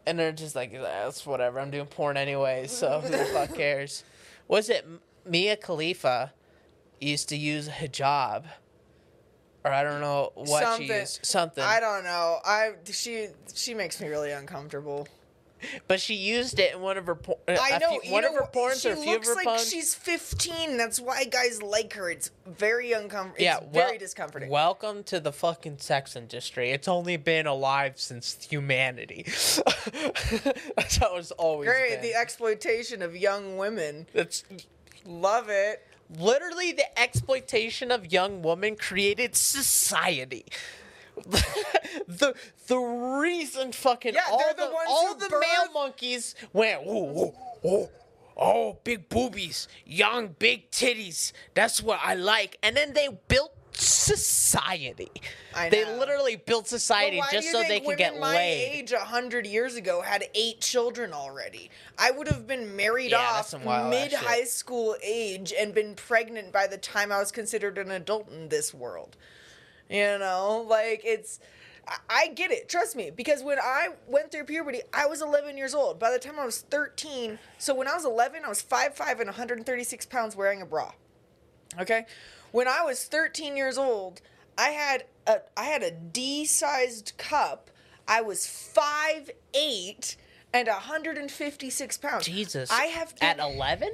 and 0.07 0.19
they're 0.19 0.33
just 0.33 0.55
like 0.57 0.73
that's 0.73 1.25
whatever. 1.27 1.61
I'm 1.61 1.71
doing 1.71 1.87
porn 1.87 2.17
anyway, 2.17 2.67
so 2.67 3.01
who 3.01 3.09
the 3.09 3.25
fuck 3.27 3.55
cares? 3.57 4.05
Was 4.49 4.69
it 4.71 4.87
Mia 5.25 5.57
Khalifa 5.57 6.33
used 7.01 7.29
to 7.31 7.37
use 7.37 7.69
a 7.69 7.71
hijab, 7.73 8.45
or 9.65 9.71
I 9.73 9.83
don't 9.83 10.01
know 10.01 10.33
what 10.35 10.63
Something. 10.63 10.87
she 10.89 10.93
used 10.95 11.21
something. 11.25 11.63
I 11.65 11.81
don't 11.81 12.05
know. 12.05 12.39
I 12.45 12.73
she 12.91 13.29
she 13.55 13.75
makes 13.75 14.01
me 14.01 14.09
really 14.09 14.33
uncomfortable. 14.33 15.07
But 15.89 16.01
she 16.01 16.15
used 16.15 16.59
it 16.59 16.75
in 16.75 16.81
one 16.81 16.97
of 16.99 17.07
her 17.07 17.15
por- 17.15 17.39
uh, 17.49 17.57
I 17.61 17.79
know. 17.79 17.99
few- 18.01 18.13
one 18.13 18.23
know, 18.23 18.29
of 18.31 18.35
her 18.35 18.49
porns 18.53 18.83
she 18.83 18.89
or 18.89 18.93
a 18.93 18.97
few 18.97 19.03
of 19.17 19.27
looks 19.27 19.29
her 19.29 19.35
like 19.35 19.47
porns. 19.49 19.71
she's 19.71 19.95
15. 19.95 20.77
That's 20.77 20.99
why 21.01 21.25
guys 21.25 21.63
like 21.63 21.93
her. 21.95 22.11
It's 22.11 22.31
very 22.47 22.93
uncomfortable. 22.93 23.43
yeah, 23.45 23.59
it's 23.59 23.67
well- 23.75 23.87
very 23.87 23.99
discomforting. 23.99 24.49
Welcome 24.51 25.03
to 25.05 25.21
the 25.21 25.33
fucking 25.33 25.79
sex 25.79 26.17
industry. 26.17 26.71
It's 26.71 26.89
only 26.89 27.17
been 27.17 27.47
alive 27.47 27.95
since 28.01 28.37
humanity. 28.49 29.25
That's 30.77 30.97
how 30.97 31.17
it's 31.17 31.31
always 31.33 31.69
Great, 31.69 32.01
been. 32.01 32.03
the 32.03 32.15
exploitation 32.15 33.03
of 33.03 33.17
young 33.17 33.57
women. 33.57 34.07
That's 34.13 34.45
Love 35.07 35.49
it. 35.49 35.87
literally 36.19 36.73
the 36.73 36.99
exploitation 37.01 37.91
of 37.91 38.13
young 38.13 38.43
women 38.43 38.77
created 38.77 39.35
society. 39.37 40.45
The 42.09 42.35
the 42.67 42.79
reason 42.79 43.73
fucking 43.73 44.15
Yeah, 44.15 44.23
all 44.31 44.55
the, 44.57 44.63
the 44.63 44.75
all 44.89 45.15
the 45.15 45.29
male 45.31 45.73
monkeys 45.73 46.35
went 46.53 46.83
oh, 46.87 47.35
oh, 47.65 47.69
oh, 47.69 47.91
oh 48.37 48.79
big 48.85 49.09
boobies 49.09 49.69
young 49.85 50.35
big 50.39 50.71
titties 50.71 51.33
that's 51.55 51.83
what 51.83 52.01
I 52.03 52.15
like. 52.15 52.59
And 52.63 52.77
then 52.77 52.93
they 52.93 53.09
built 53.29 53.55
society. 53.73 55.11
They 55.71 55.85
literally 55.85 56.37
built 56.37 56.69
society 56.69 57.21
just 57.31 57.51
so 57.51 57.63
they 57.63 57.81
could 57.81 57.99
get 57.99 58.19
my 58.19 58.35
laid. 58.35 58.71
age 58.73 58.93
a 58.93 58.99
hundred 58.99 59.47
years 59.47 59.77
ago 59.77 60.01
had 60.03 60.25
eight 60.35 60.61
children 60.61 61.13
already. 61.13 61.71
I 61.99 62.11
would 62.11 62.29
have 62.29 62.47
been 62.47 62.77
married 62.77 63.11
Yeah, 63.13 63.19
off 63.19 63.49
some 63.49 63.65
wild 63.65 63.93
ass 63.93 64.11
mid 64.11 64.13
high 64.13 64.45
school 64.45 64.97
age 65.03 65.53
and 65.59 65.75
been 65.75 65.95
pregnant 65.95 66.53
by 66.53 66.67
the 66.67 66.79
time 66.79 67.13
I 67.13 67.19
was 67.19 67.33
considered 67.33 67.79
an 67.79 67.91
adult 67.91 68.31
in 68.31 68.49
this 68.49 68.73
world. 68.75 69.17
You 69.91 70.19
know, 70.19 70.65
like 70.69 71.03
it's 71.05 71.41
I, 72.09 72.29
get 72.29 72.51
it. 72.53 72.69
Trust 72.69 72.95
me, 72.95 73.11
because 73.11 73.43
when 73.43 73.59
I 73.59 73.89
went 74.07 74.31
through 74.31 74.45
puberty, 74.45 74.81
I 74.95 75.07
was 75.07 75.23
11 75.23 75.57
years 75.57 75.75
old. 75.75 75.99
By 75.99 76.13
the 76.13 76.19
time 76.19 76.39
I 76.39 76.45
was 76.45 76.61
13, 76.61 77.39
so 77.59 77.75
when 77.75 77.89
I 77.89 77.95
was 77.95 78.05
11, 78.05 78.45
I 78.45 78.49
was 78.49 78.63
5'5 78.63 79.19
and 79.19 79.27
136 79.27 80.07
pounds 80.07 80.37
wearing 80.37 80.63
a 80.63 80.67
bra. 80.67 80.93
Okay, 81.81 82.07
when 82.53 82.69
I 82.69 82.83
was 82.83 83.05
13 83.05 83.57
years 83.57 83.79
old, 83.79 84.21
I 84.59 84.69
had 84.71 85.05
a 85.27 85.39
I 85.57 85.65
had 85.65 85.83
a 85.83 85.91
D-sized 85.91 87.13
cup. 87.17 87.71
I 88.07 88.21
was 88.21 88.47
5'8 88.47 90.17
and 90.53 90.69
156 90.69 91.99
pounds. 91.99 92.25
Jesus. 92.27 92.71
I 92.71 92.87
have 92.87 93.15
at 93.21 93.37
been- 93.37 93.47
eleven. 93.47 93.91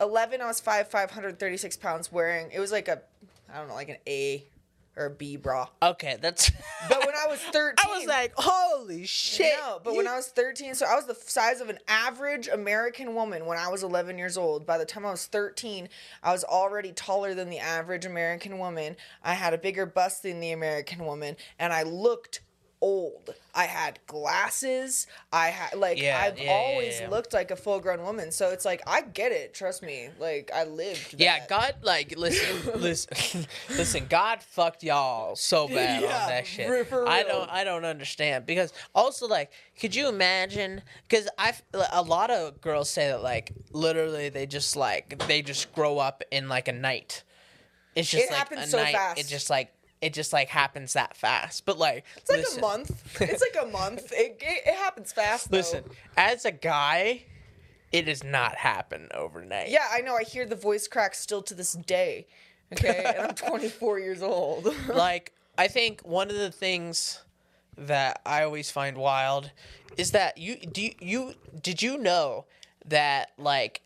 11 0.00 0.40
i 0.40 0.46
was 0.46 0.60
5 0.60 0.88
536 0.88 1.76
pounds 1.76 2.10
wearing 2.10 2.50
it 2.52 2.58
was 2.58 2.72
like 2.72 2.88
a 2.88 3.02
i 3.52 3.58
don't 3.58 3.68
know 3.68 3.74
like 3.74 3.90
an 3.90 3.98
a 4.06 4.42
or 4.96 5.08
B 5.08 5.36
bra 5.36 5.68
Okay, 5.82 6.16
that's. 6.20 6.50
but 6.88 7.06
when 7.06 7.14
i 7.14 7.26
was 7.28 7.40
13 7.40 7.74
I 7.78 7.98
was 7.98 8.06
like, 8.06 8.32
holy 8.36 9.06
shit! 9.06 9.52
no, 9.58 9.80
but 9.82 9.94
when 9.96 10.06
I 10.06 10.16
was 10.16 10.28
13, 10.28 10.74
so 10.74 10.86
I 10.86 10.94
was 10.94 11.06
the 11.06 11.14
size 11.14 11.60
of 11.60 11.68
an 11.68 11.78
average 11.88 12.48
American 12.48 13.14
woman 13.14 13.46
when 13.46 13.58
I 13.58 13.68
was 13.68 13.82
11 13.82 14.18
years 14.18 14.36
old. 14.36 14.66
By 14.66 14.78
the 14.78 14.84
time 14.84 15.06
I 15.06 15.10
was 15.10 15.26
13, 15.26 15.88
I 16.22 16.32
was 16.32 16.44
already 16.44 16.92
taller 16.92 17.34
than 17.34 17.50
the 17.50 17.58
average 17.58 18.06
American 18.06 18.58
woman. 18.58 18.96
I 19.22 19.34
had 19.34 19.54
a 19.54 19.58
bigger 19.58 19.86
bust 19.86 20.22
than 20.22 20.40
the 20.40 20.52
American 20.52 21.04
woman, 21.04 21.36
and 21.58 21.72
I 21.72 21.82
looked 21.82 22.40
old. 22.80 23.34
I 23.54 23.64
had 23.64 23.98
glasses. 24.06 25.06
I 25.32 25.48
had 25.48 25.78
like 25.78 26.00
Yeah, 26.00 26.20
I've 26.24 26.38
yeah, 26.38 26.50
always 26.50 27.00
yeah. 27.00 27.08
looked 27.10 27.32
like 27.32 27.50
a 27.50 27.56
full-grown 27.56 28.02
woman. 28.02 28.30
So 28.32 28.50
it's 28.50 28.64
like 28.64 28.80
I 28.86 29.02
get 29.02 29.32
it. 29.32 29.54
Trust 29.54 29.82
me. 29.82 30.08
Like 30.18 30.50
I 30.54 30.64
lived. 30.64 31.16
Yeah. 31.18 31.44
God, 31.48 31.74
like, 31.82 32.16
listen, 32.16 32.72
listen, 32.80 33.46
listen. 33.70 34.06
God 34.08 34.42
fucked 34.42 34.82
y'all 34.82 35.36
so 35.36 35.66
bad 35.76 36.02
on 36.04 36.08
that 36.28 36.46
shit. 36.46 36.68
I 36.92 37.22
don't, 37.24 37.50
I 37.50 37.64
don't 37.64 37.84
understand 37.84 38.46
because 38.46 38.72
also, 38.94 39.26
like, 39.26 39.50
could 39.78 39.94
you 39.94 40.08
imagine? 40.08 40.82
Because 41.08 41.28
I, 41.36 41.54
a 41.92 42.02
lot 42.02 42.30
of 42.30 42.60
girls 42.60 42.88
say 42.88 43.08
that, 43.08 43.22
like, 43.22 43.52
literally, 43.72 44.28
they 44.28 44.46
just 44.46 44.76
like 44.76 45.18
they 45.26 45.42
just 45.42 45.72
grow 45.74 45.98
up 45.98 46.22
in 46.30 46.48
like 46.48 46.68
a 46.68 46.72
night. 46.72 47.24
It's 47.96 48.08
just 48.08 48.24
It 48.26 48.30
like 48.30 48.38
happens 48.38 48.70
so 48.70 48.76
night. 48.78 48.94
fast. 48.94 49.18
It 49.20 49.26
just 49.26 49.50
like 49.50 49.72
it 50.00 50.14
just 50.14 50.32
like 50.32 50.48
happens 50.48 50.94
that 50.94 51.16
fast. 51.16 51.64
But 51.66 51.78
like, 51.78 52.04
It's 52.16 52.30
like 52.30 52.40
listen, 52.40 52.58
a 52.58 52.62
month. 52.62 53.20
It's 53.20 53.42
like 53.42 53.66
a 53.66 53.66
month. 53.70 54.12
It, 54.12 54.38
it, 54.40 54.62
it 54.66 54.74
happens 54.74 55.12
fast. 55.12 55.50
Though. 55.50 55.58
Listen, 55.58 55.84
as 56.16 56.44
a 56.44 56.52
guy, 56.52 57.24
it 57.92 58.02
does 58.02 58.24
not 58.24 58.56
happen 58.56 59.08
overnight. 59.14 59.68
Yeah, 59.68 59.86
I 59.92 60.00
know. 60.00 60.14
I 60.16 60.22
hear 60.22 60.46
the 60.46 60.56
voice 60.56 60.88
crack 60.88 61.14
still 61.14 61.42
to 61.42 61.54
this 61.54 61.72
day. 61.72 62.26
Okay, 62.72 63.04
and 63.04 63.28
I'm 63.28 63.34
24 63.34 63.98
years 63.98 64.22
old. 64.22 64.72
like 64.88 65.32
I 65.58 65.68
think 65.68 66.02
one 66.02 66.30
of 66.30 66.36
the 66.36 66.50
things 66.50 67.20
that 67.76 68.20
I 68.24 68.42
always 68.44 68.70
find 68.70 68.96
wild 68.96 69.50
is 69.96 70.12
that 70.12 70.38
you 70.38 70.56
do 70.56 70.82
you, 70.82 70.92
you 71.00 71.34
did 71.62 71.82
you 71.82 71.98
know 71.98 72.44
that 72.86 73.32
like 73.38 73.82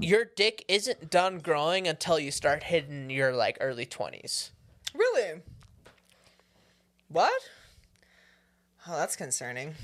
your 0.00 0.24
dick 0.24 0.64
isn't 0.68 1.10
done 1.10 1.38
growing 1.38 1.86
until 1.88 2.18
you 2.18 2.30
start 2.30 2.64
hitting 2.64 3.10
your 3.10 3.32
like 3.32 3.56
early 3.60 3.86
20s. 3.86 4.50
really? 4.94 5.40
What? 7.08 7.32
Oh, 8.86 8.96
that's 8.96 9.16
concerning. 9.16 9.74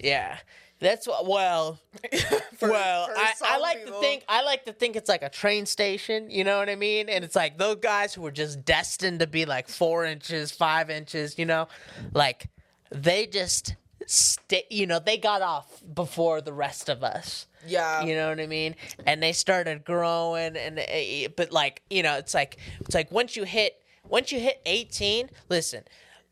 Yeah. 0.00 0.38
That's 0.80 1.06
what 1.06 1.26
well 1.28 1.78
For- 2.58 2.70
well, 2.70 3.06
for 3.06 3.16
I, 3.16 3.32
I 3.44 3.58
like 3.58 3.84
people. 3.84 3.94
to 3.94 4.00
think 4.00 4.24
I 4.28 4.42
like 4.42 4.64
to 4.64 4.72
think 4.72 4.96
it's 4.96 5.08
like 5.08 5.22
a 5.22 5.28
train 5.28 5.64
station, 5.64 6.28
you 6.30 6.42
know 6.42 6.58
what 6.58 6.68
I 6.68 6.74
mean? 6.74 7.08
And 7.08 7.24
it's 7.24 7.36
like 7.36 7.56
those 7.56 7.76
guys 7.76 8.14
who 8.14 8.22
were 8.22 8.32
just 8.32 8.64
destined 8.64 9.20
to 9.20 9.28
be 9.28 9.44
like 9.44 9.68
four 9.68 10.04
inches, 10.04 10.50
five 10.50 10.90
inches, 10.90 11.38
you 11.38 11.46
know, 11.46 11.68
like 12.14 12.48
they 12.90 13.26
just 13.28 13.76
stay, 14.06 14.64
you 14.70 14.86
know, 14.88 14.98
they 14.98 15.18
got 15.18 15.40
off 15.40 15.82
before 15.94 16.40
the 16.40 16.52
rest 16.52 16.88
of 16.88 17.04
us. 17.04 17.46
Yeah. 17.66 18.02
You 18.04 18.14
know 18.14 18.28
what 18.28 18.40
I 18.40 18.46
mean? 18.46 18.74
And 19.06 19.22
they 19.22 19.32
started 19.32 19.84
growing, 19.84 20.56
and 20.56 20.78
eh, 20.78 21.28
but 21.36 21.52
like 21.52 21.82
you 21.90 22.02
know, 22.02 22.16
it's 22.16 22.34
like 22.34 22.58
it's 22.80 22.94
like 22.94 23.10
once 23.10 23.36
you 23.36 23.44
hit 23.44 23.74
once 24.08 24.32
you 24.32 24.40
hit 24.40 24.60
eighteen, 24.66 25.30
listen. 25.48 25.84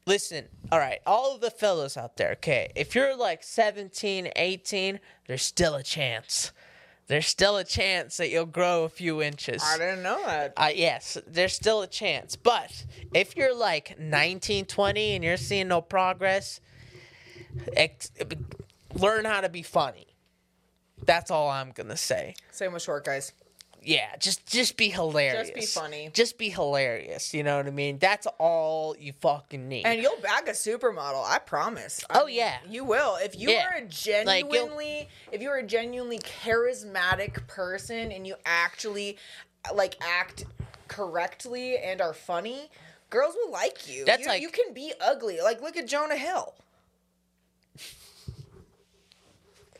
Listen, 0.07 0.47
all 0.73 0.79
right, 0.79 0.99
all 1.07 1.35
of 1.35 1.41
the 1.43 1.51
fellas 1.51 1.97
out 1.97 2.17
there, 2.17 2.33
okay, 2.33 2.73
if 2.75 2.95
you're 2.95 3.15
like 3.15 3.45
17, 3.45 4.31
18, 4.35 4.99
there's 5.29 5.43
still 5.43 5.75
a 5.75 5.83
chance. 5.83 6.53
There's 7.07 7.27
still 7.27 7.59
a 7.59 7.65
chance 7.65 8.17
that 8.17 8.31
you'll 8.31 8.47
grow 8.47 8.85
a 8.85 8.89
few 8.89 9.21
inches. 9.21 9.63
I 9.65 9.79
didn't 9.79 10.03
know 10.03 10.21
that. 10.25 10.55
Uh, 10.57 10.71
yes, 10.75 11.19
there's 11.27 11.53
still 11.53 11.83
a 11.83 11.87
chance. 11.87 12.35
But 12.35 12.87
if 13.13 13.37
you're 13.37 13.55
like 13.55 13.99
19, 14.01 14.65
20 14.65 15.15
and 15.17 15.23
you're 15.23 15.37
seeing 15.37 15.69
no 15.69 15.81
progress, 15.81 16.61
ex- 17.77 18.11
learn 18.95 19.25
how 19.25 19.41
to 19.43 19.49
be 19.49 19.63
funny. 19.63 20.10
That's 21.07 21.31
all 21.31 21.49
I'm 21.49 21.73
to 21.89 21.97
say. 21.97 22.35
Same 22.51 22.73
with 22.73 22.83
short 22.83 23.05
guys. 23.05 23.33
Yeah, 23.83 24.15
just 24.19 24.47
just 24.47 24.77
be 24.77 24.91
hilarious. 24.91 25.49
Just 25.49 25.55
be 25.55 25.81
funny. 25.81 26.11
Just 26.13 26.37
be 26.37 26.51
hilarious. 26.51 27.33
You 27.33 27.43
know 27.43 27.57
what 27.57 27.67
I 27.67 27.71
mean? 27.71 27.99
That's 27.99 28.27
all 28.39 28.95
you 28.99 29.15
fucking 29.23 29.69
need. 29.69 29.87
And 29.87 30.03
you'll 30.03 30.21
bag 30.21 30.49
a 30.49 30.53
supermodel, 30.53 31.25
I 31.25 31.39
promise. 31.39 32.05
I 32.11 32.21
Oh, 32.21 32.27
mean, 32.27 32.37
yeah. 32.37 32.59
you 32.69 32.85
will. 32.85 33.17
If 33.17 33.39
you 33.39 33.51
Yeah. 33.51 33.65
are 33.69 33.77
a 33.79 33.81
Like, 33.81 33.91
genuinely, 34.51 35.09
if 35.33 35.41
you're 35.41 35.57
a 35.57 35.63
genuinely 35.63 36.19
charismatic 36.19 37.47
person 37.47 38.13
and 38.13 38.27
you 38.27 38.35
actually 38.45 39.17
like 39.75 39.97
act 40.03 40.45
correctly 40.89 41.79
and 41.79 42.03
are 42.03 42.13
funny, 42.13 42.69
girls 43.09 43.35
will 43.35 43.51
like 43.51 43.89
you. 43.89 44.05
That's 44.05 44.23
you, 44.25 44.29
like- 44.29 44.43
you 44.43 44.51
can 44.51 44.75
be 44.75 44.93
ugly. 45.01 45.41
Like 45.41 45.63
look 45.63 45.79
at 45.79 45.87
Jonah 45.87 46.19
Hill. 46.19 46.55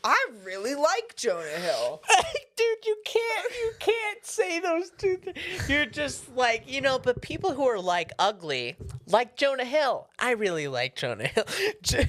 I 0.03 0.27
really 0.45 0.75
like 0.75 1.15
Jonah 1.17 1.45
Hill. 1.45 2.03
Dude, 2.57 2.87
you 2.87 2.97
can't 3.05 3.53
you 3.53 3.73
can't 3.79 4.25
say 4.25 4.61
those 4.61 4.91
two 4.91 5.17
things. 5.17 5.69
You're 5.69 5.87
just 5.87 6.35
like, 6.35 6.65
you 6.67 6.81
know, 6.81 6.99
but 6.99 7.21
people 7.21 7.53
who 7.53 7.65
are 7.67 7.81
like 7.81 8.13
ugly, 8.19 8.77
like 9.07 9.37
Jonah 9.37 9.65
Hill. 9.65 10.09
I 10.19 10.33
really 10.33 10.69
like 10.69 10.97
Jonah 10.97 11.27
Hill. 11.27 11.45
I 11.49 11.75
do. 11.83 12.03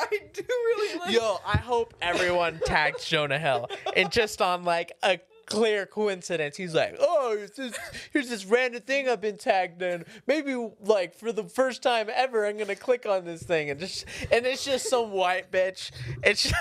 I 0.00 0.20
do 0.32 0.42
really 0.48 0.98
like 0.98 1.12
Yo, 1.12 1.38
I 1.46 1.58
hope 1.58 1.94
everyone 2.00 2.60
tags 2.64 3.04
Jonah 3.04 3.38
Hill. 3.38 3.68
And 3.96 4.10
just 4.10 4.40
on 4.40 4.64
like 4.64 4.92
a 5.02 5.18
clear 5.46 5.86
coincidence, 5.86 6.56
he's 6.56 6.74
like, 6.74 6.96
oh, 7.00 7.36
it's 7.40 7.56
this, 7.56 7.76
here's 8.12 8.28
this 8.28 8.44
random 8.44 8.82
thing 8.82 9.08
I've 9.08 9.20
been 9.20 9.38
tagged 9.38 9.82
in. 9.82 10.04
Maybe 10.26 10.54
like 10.80 11.14
for 11.14 11.32
the 11.32 11.44
first 11.44 11.82
time 11.82 12.08
ever, 12.12 12.46
I'm 12.46 12.56
gonna 12.58 12.74
click 12.76 13.06
on 13.06 13.24
this 13.24 13.42
thing 13.42 13.70
and 13.70 13.80
just 13.80 14.04
and 14.30 14.46
it's 14.46 14.64
just 14.64 14.88
some 14.88 15.10
white 15.12 15.50
bitch. 15.50 15.90
It's 16.22 16.42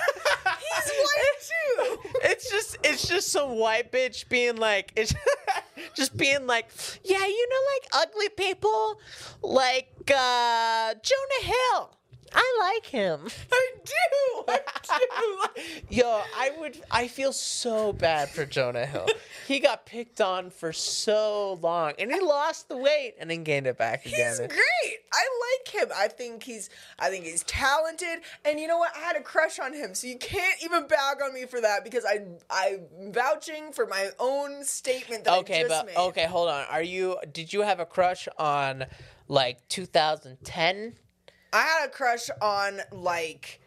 He's 0.64 0.92
white 0.92 1.40
too. 1.42 1.98
it's 2.24 2.50
just 2.50 2.78
it's 2.84 3.08
just 3.08 3.30
some 3.32 3.58
white 3.58 3.92
bitch 3.92 4.28
being 4.30 4.56
like 4.58 4.92
it's 4.96 5.14
just 5.96 6.16
being 6.18 6.48
like 6.48 6.70
yeah 7.04 7.26
you 7.26 7.50
know 7.50 7.58
like 7.74 8.08
ugly 8.08 8.30
people 8.30 9.00
like 9.42 9.90
uh 10.16 10.94
jonah 10.94 11.44
hill 11.44 11.92
i 12.34 12.58
like 12.74 12.86
him 12.86 13.28
I 13.52 13.70
do. 13.86 14.44
I 14.48 14.60
do. 15.50 15.64
yo 15.90 16.22
i 16.38 16.52
would 16.60 16.82
i 16.92 17.08
feel 17.08 17.32
so 17.34 17.94
bad 17.94 18.30
for 18.30 18.46
jonah 18.46 18.86
hill 18.86 19.08
he 19.48 19.60
got 19.60 19.86
picked 19.86 20.22
on 20.22 20.50
for 20.50 20.72
so 20.74 21.60
long 21.62 21.94
and 22.00 22.12
he 22.12 22.20
lost 22.20 22.70
the 22.70 22.78
weight 22.78 23.16
and 23.20 23.30
then 23.30 23.44
gained 23.44 23.68
it 23.68 23.78
back 23.78 24.06
again 24.06 24.30
He's 24.32 24.40
great. 24.40 25.00
I 25.16 25.26
like 25.60 25.84
him. 25.84 25.90
I 25.96 26.08
think 26.08 26.42
he's 26.44 26.70
I 26.98 27.10
think 27.10 27.26
he's 27.26 27.44
talented. 27.44 28.20
And 28.46 28.60
you 28.60 28.68
know 28.68 28.78
what? 28.80 28.96
I 28.96 29.00
had 29.00 29.16
a 29.16 29.22
crush 29.22 29.60
on 29.60 29.72
him. 29.74 29.94
So 29.94 30.08
you 30.08 30.18
can't 30.18 30.64
even 30.64 30.88
bag 30.88 31.18
on 31.24 31.34
me 31.34 31.46
for 31.46 31.62
that 31.62 31.84
because 31.84 32.04
I 32.06 32.26
I'm 32.50 33.12
vouching 33.12 33.72
for 33.74 33.86
my 33.86 34.10
own 34.20 34.64
statement 34.64 35.26
that 35.26 35.38
okay 35.40 35.60
I 35.60 35.68
just 35.68 35.70
but 35.70 35.86
made. 35.88 35.98
okay 35.98 36.26
hold 36.26 36.50
on 36.50 36.66
are 36.72 36.82
you 36.82 37.18
did 37.32 37.54
you 37.54 37.62
have 37.62 37.80
a 37.80 37.86
crush 37.86 38.28
on 38.40 38.86
like 39.28 39.68
2010 39.70 40.96
I 41.54 41.62
had 41.62 41.86
a 41.88 41.92
crush 41.92 42.30
on 42.42 42.82
like 42.92 43.62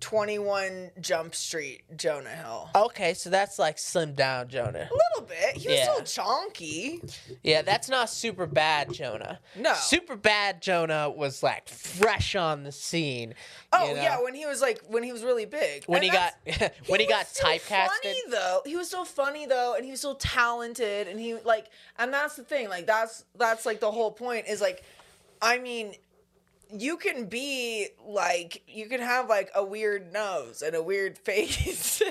21 0.00 0.90
Jump 1.00 1.34
Street 1.34 1.82
Jonah 1.96 2.28
Hill. 2.28 2.68
okay 2.74 3.14
so 3.14 3.30
that's 3.30 3.58
like 3.58 3.78
slim 3.78 4.12
down 4.14 4.46
jonah 4.48 4.88
A 4.90 4.94
little 4.94 5.26
bit. 5.26 5.56
He 5.56 5.68
was 5.68 5.78
Yeah. 5.78 5.94
still 5.94 6.24
chonky. 6.24 7.16
Yeah, 7.42 7.62
that's 7.62 7.88
not 7.88 8.10
super 8.10 8.46
bad, 8.46 8.92
Jonah. 8.92 9.40
No. 9.56 9.72
Super 9.74 10.14
bad 10.14 10.60
Jonah 10.62 11.08
was 11.10 11.42
like 11.42 11.68
fresh 11.68 12.34
on 12.36 12.62
the 12.64 12.72
scene. 12.72 13.34
Oh 13.72 13.88
you 13.88 13.94
know? 13.96 14.02
yeah, 14.02 14.20
when 14.22 14.34
he 14.34 14.44
was 14.46 14.60
like 14.60 14.82
when 14.86 15.02
he 15.02 15.12
was 15.12 15.22
really 15.24 15.46
big. 15.46 15.84
when 15.86 15.96
And 15.96 16.04
he 16.04 16.10
that's- 16.10 16.58
got 16.58 16.72
when 16.88 17.00
he, 17.00 17.06
was 17.06 17.14
got 17.14 17.26
typecasted. 17.26 17.88
Funny 18.02 18.22
though, 18.30 18.60
he 18.66 18.76
was 18.76 18.88
so 18.90 19.04
funny 19.04 19.46
though, 19.46 19.74
and 19.76 19.84
he 19.84 19.90
was 19.90 20.00
so 20.00 20.14
talented, 20.14 21.08
and 21.08 21.18
he 21.18 21.34
like, 21.36 21.66
and 21.98 22.12
that's 22.12 22.36
the 22.36 22.44
thing. 22.44 22.68
Like 22.68 22.86
that's 22.86 23.24
that's 23.34 23.64
like 23.66 23.80
the 23.80 23.90
whole 23.90 24.10
point 24.12 24.46
is 24.48 24.60
like, 24.60 24.84
I 25.42 25.58
mean, 25.58 25.94
you 26.72 26.96
can 26.96 27.26
be 27.26 27.88
like 28.06 28.62
you 28.66 28.86
can 28.88 29.00
have 29.00 29.28
like 29.28 29.50
a 29.54 29.64
weird 29.64 30.12
nose 30.12 30.62
and 30.62 30.74
a 30.74 30.82
weird 30.82 31.16
face. 31.24 32.02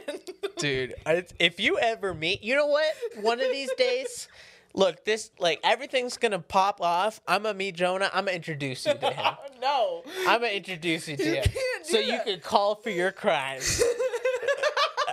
Dude, 0.58 0.96
I- 1.06 1.26
if 1.40 1.60
you 1.60 1.78
ever 1.78 2.14
meet, 2.14 2.44
you 2.44 2.56
know 2.56 2.68
what? 2.68 2.94
One 3.22 3.40
of 3.42 3.50
these 3.52 3.72
days, 3.78 4.28
Look, 4.78 5.06
this 5.06 5.32
like 5.40 5.62
everything's 5.64 6.18
gonna 6.18 6.40
pop 6.40 6.82
off. 6.82 7.22
I'm 7.28 7.44
gonna 7.44 7.54
meet 7.54 7.76
Jonah. 7.76 8.10
I'm 8.14 8.26
gonna 8.26 8.36
introduce 8.36 8.86
you 8.86 8.94
to 8.94 9.10
him. 9.10 9.36
no. 9.62 10.04
I'm 10.28 10.42
gonna 10.42 10.52
introduce 10.52 11.08
you 11.08 11.16
to 11.16 11.24
You 11.24 11.36
him, 11.36 11.44
so 11.84 11.98
you 11.98 12.20
can 12.26 12.42
call 12.42 12.76
for 12.76 12.90
your 12.90 13.14
crimes. 13.14 13.82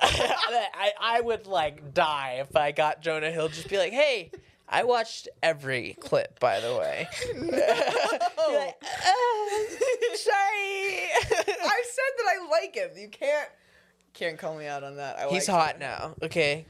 I, 0.04 0.90
I 1.00 1.20
would 1.20 1.46
like 1.46 1.94
die 1.94 2.38
if 2.40 2.56
I 2.56 2.72
got 2.72 3.02
Jonah 3.02 3.30
Hill. 3.30 3.48
Just 3.48 3.68
be 3.68 3.78
like, 3.78 3.92
hey, 3.92 4.30
I 4.72 4.84
watched 4.84 5.28
every 5.42 5.96
clip, 6.00 6.40
by 6.40 6.58
the 6.60 6.74
way. 6.76 7.06
Be 7.34 7.40
like, 7.50 8.76
"Uh, 8.82 10.16
sorry. 10.16 11.08
I 11.24 11.82
said 11.84 12.12
that 12.16 12.26
I 12.26 12.48
like 12.50 12.74
him. 12.74 12.90
You 12.96 13.08
can't 13.08 13.48
can't 14.14 14.38
call 14.38 14.56
me 14.56 14.66
out 14.66 14.82
on 14.82 14.96
that. 14.96 15.18
I 15.18 15.28
He's 15.28 15.48
like 15.48 15.56
hot 15.56 15.74
him. 15.74 15.80
now. 15.80 16.14
Okay, 16.22 16.66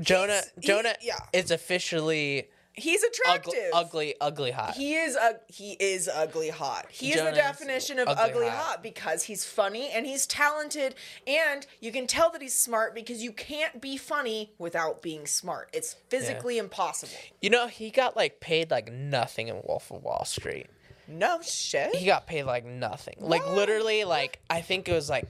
Jonah. 0.00 0.32
He's- 0.34 0.50
he- 0.60 0.66
Jonah 0.66 0.94
yeah. 1.02 1.18
is 1.32 1.50
officially 1.50 2.48
He's 2.80 3.02
attractive. 3.02 3.70
ugly, 3.72 4.14
ugly 4.20 4.50
hot. 4.50 4.74
He 4.74 4.94
is 4.94 5.16
uh, 5.16 5.34
he 5.46 5.72
is 5.72 6.08
ugly 6.08 6.50
hot. 6.50 6.86
He 6.90 7.10
is 7.10 7.16
Jonah 7.16 7.30
the 7.30 7.36
definition 7.36 7.98
of 7.98 8.08
ugly 8.08 8.22
ugly, 8.24 8.48
hot. 8.48 8.56
hot. 8.56 8.82
because 8.82 9.24
he's 9.24 9.44
funny 9.44 9.90
and 9.90 10.06
he's 10.06 10.26
talented 10.26 10.94
and 11.26 11.66
you 11.80 11.92
can 11.92 12.06
tell 12.06 12.30
that 12.30 12.42
he's 12.42 12.54
smart 12.54 12.94
because 12.94 13.22
you 13.22 13.32
can't 13.32 13.80
be 13.80 13.96
funny 13.96 14.52
without 14.58 15.02
being 15.02 15.26
smart. 15.26 15.68
It's 15.72 15.94
physically 16.08 16.58
impossible. 16.58 17.12
you 17.40 17.50
know, 17.50 17.66
he 17.66 17.90
got 17.90 18.16
like 18.16 18.40
paid 18.40 18.70
like 18.70 18.92
nothing 18.92 19.48
in 19.48 19.56
Wolf 19.66 19.90
of 19.90 20.02
Wall 20.02 20.24
Street. 20.24 20.66
No 21.08 21.40
shit. 21.42 21.94
He 21.96 22.06
got 22.06 22.26
paid 22.26 22.44
like 22.44 22.64
nothing. 22.64 23.16
Like 23.18 23.46
literally, 23.48 24.04
like 24.04 24.38
I 24.48 24.60
think 24.60 24.88
it 24.88 24.92
was 24.92 25.10
like 25.10 25.28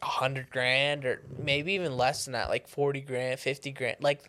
a 0.00 0.06
hundred 0.06 0.50
grand 0.50 1.04
or 1.04 1.22
maybe 1.42 1.72
even 1.74 1.96
less 1.96 2.24
than 2.24 2.32
that, 2.32 2.48
like 2.48 2.68
forty 2.68 3.00
grand, 3.00 3.40
fifty 3.40 3.72
grand, 3.72 3.96
like 4.00 4.22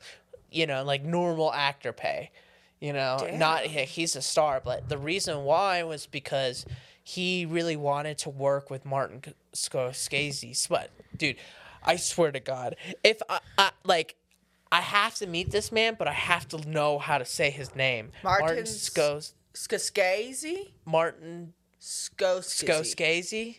you 0.54 0.68
know, 0.68 0.84
like 0.84 1.04
normal 1.04 1.52
actor 1.54 1.94
pay. 1.94 2.32
You 2.80 2.92
know, 2.94 3.18
not 3.34 3.64
Damn. 3.64 3.70
he- 3.70 3.86
he's 3.86 4.16
a 4.16 4.22
star, 4.22 4.62
but 4.64 4.90
the 4.90 4.98
reason 4.98 5.46
why 5.46 5.84
was 5.84 6.06
because 6.06 6.66
he 7.02 7.46
really 7.46 7.78
wanted 7.78 8.18
to 8.20 8.30
work 8.30 8.70
with 8.70 8.86
Martin 8.86 9.22
Scorsese. 9.54 10.68
But 10.68 10.90
dude, 11.16 11.38
I 11.82 11.96
swear 11.96 12.32
to 12.32 12.40
God, 12.40 12.76
if 13.04 13.22
I, 13.30 13.40
I 13.58 13.72
like. 13.84 14.16
I 14.72 14.82
have 14.82 15.14
to 15.16 15.28
meet 15.28 15.52
this 15.52 15.72
man, 15.72 15.96
but 16.00 16.08
I 16.08 16.14
have 16.14 16.48
to 16.48 16.58
know 16.68 16.98
how 16.98 17.20
to 17.20 17.26
say 17.26 17.52
his 17.52 17.76
name. 17.76 18.10
Martin 18.24 18.48
Martin 18.48 18.64
Scos 18.64 19.34
Skoskazy? 19.54 20.72
Martin 20.84 21.54
Scorsese. 21.80 23.58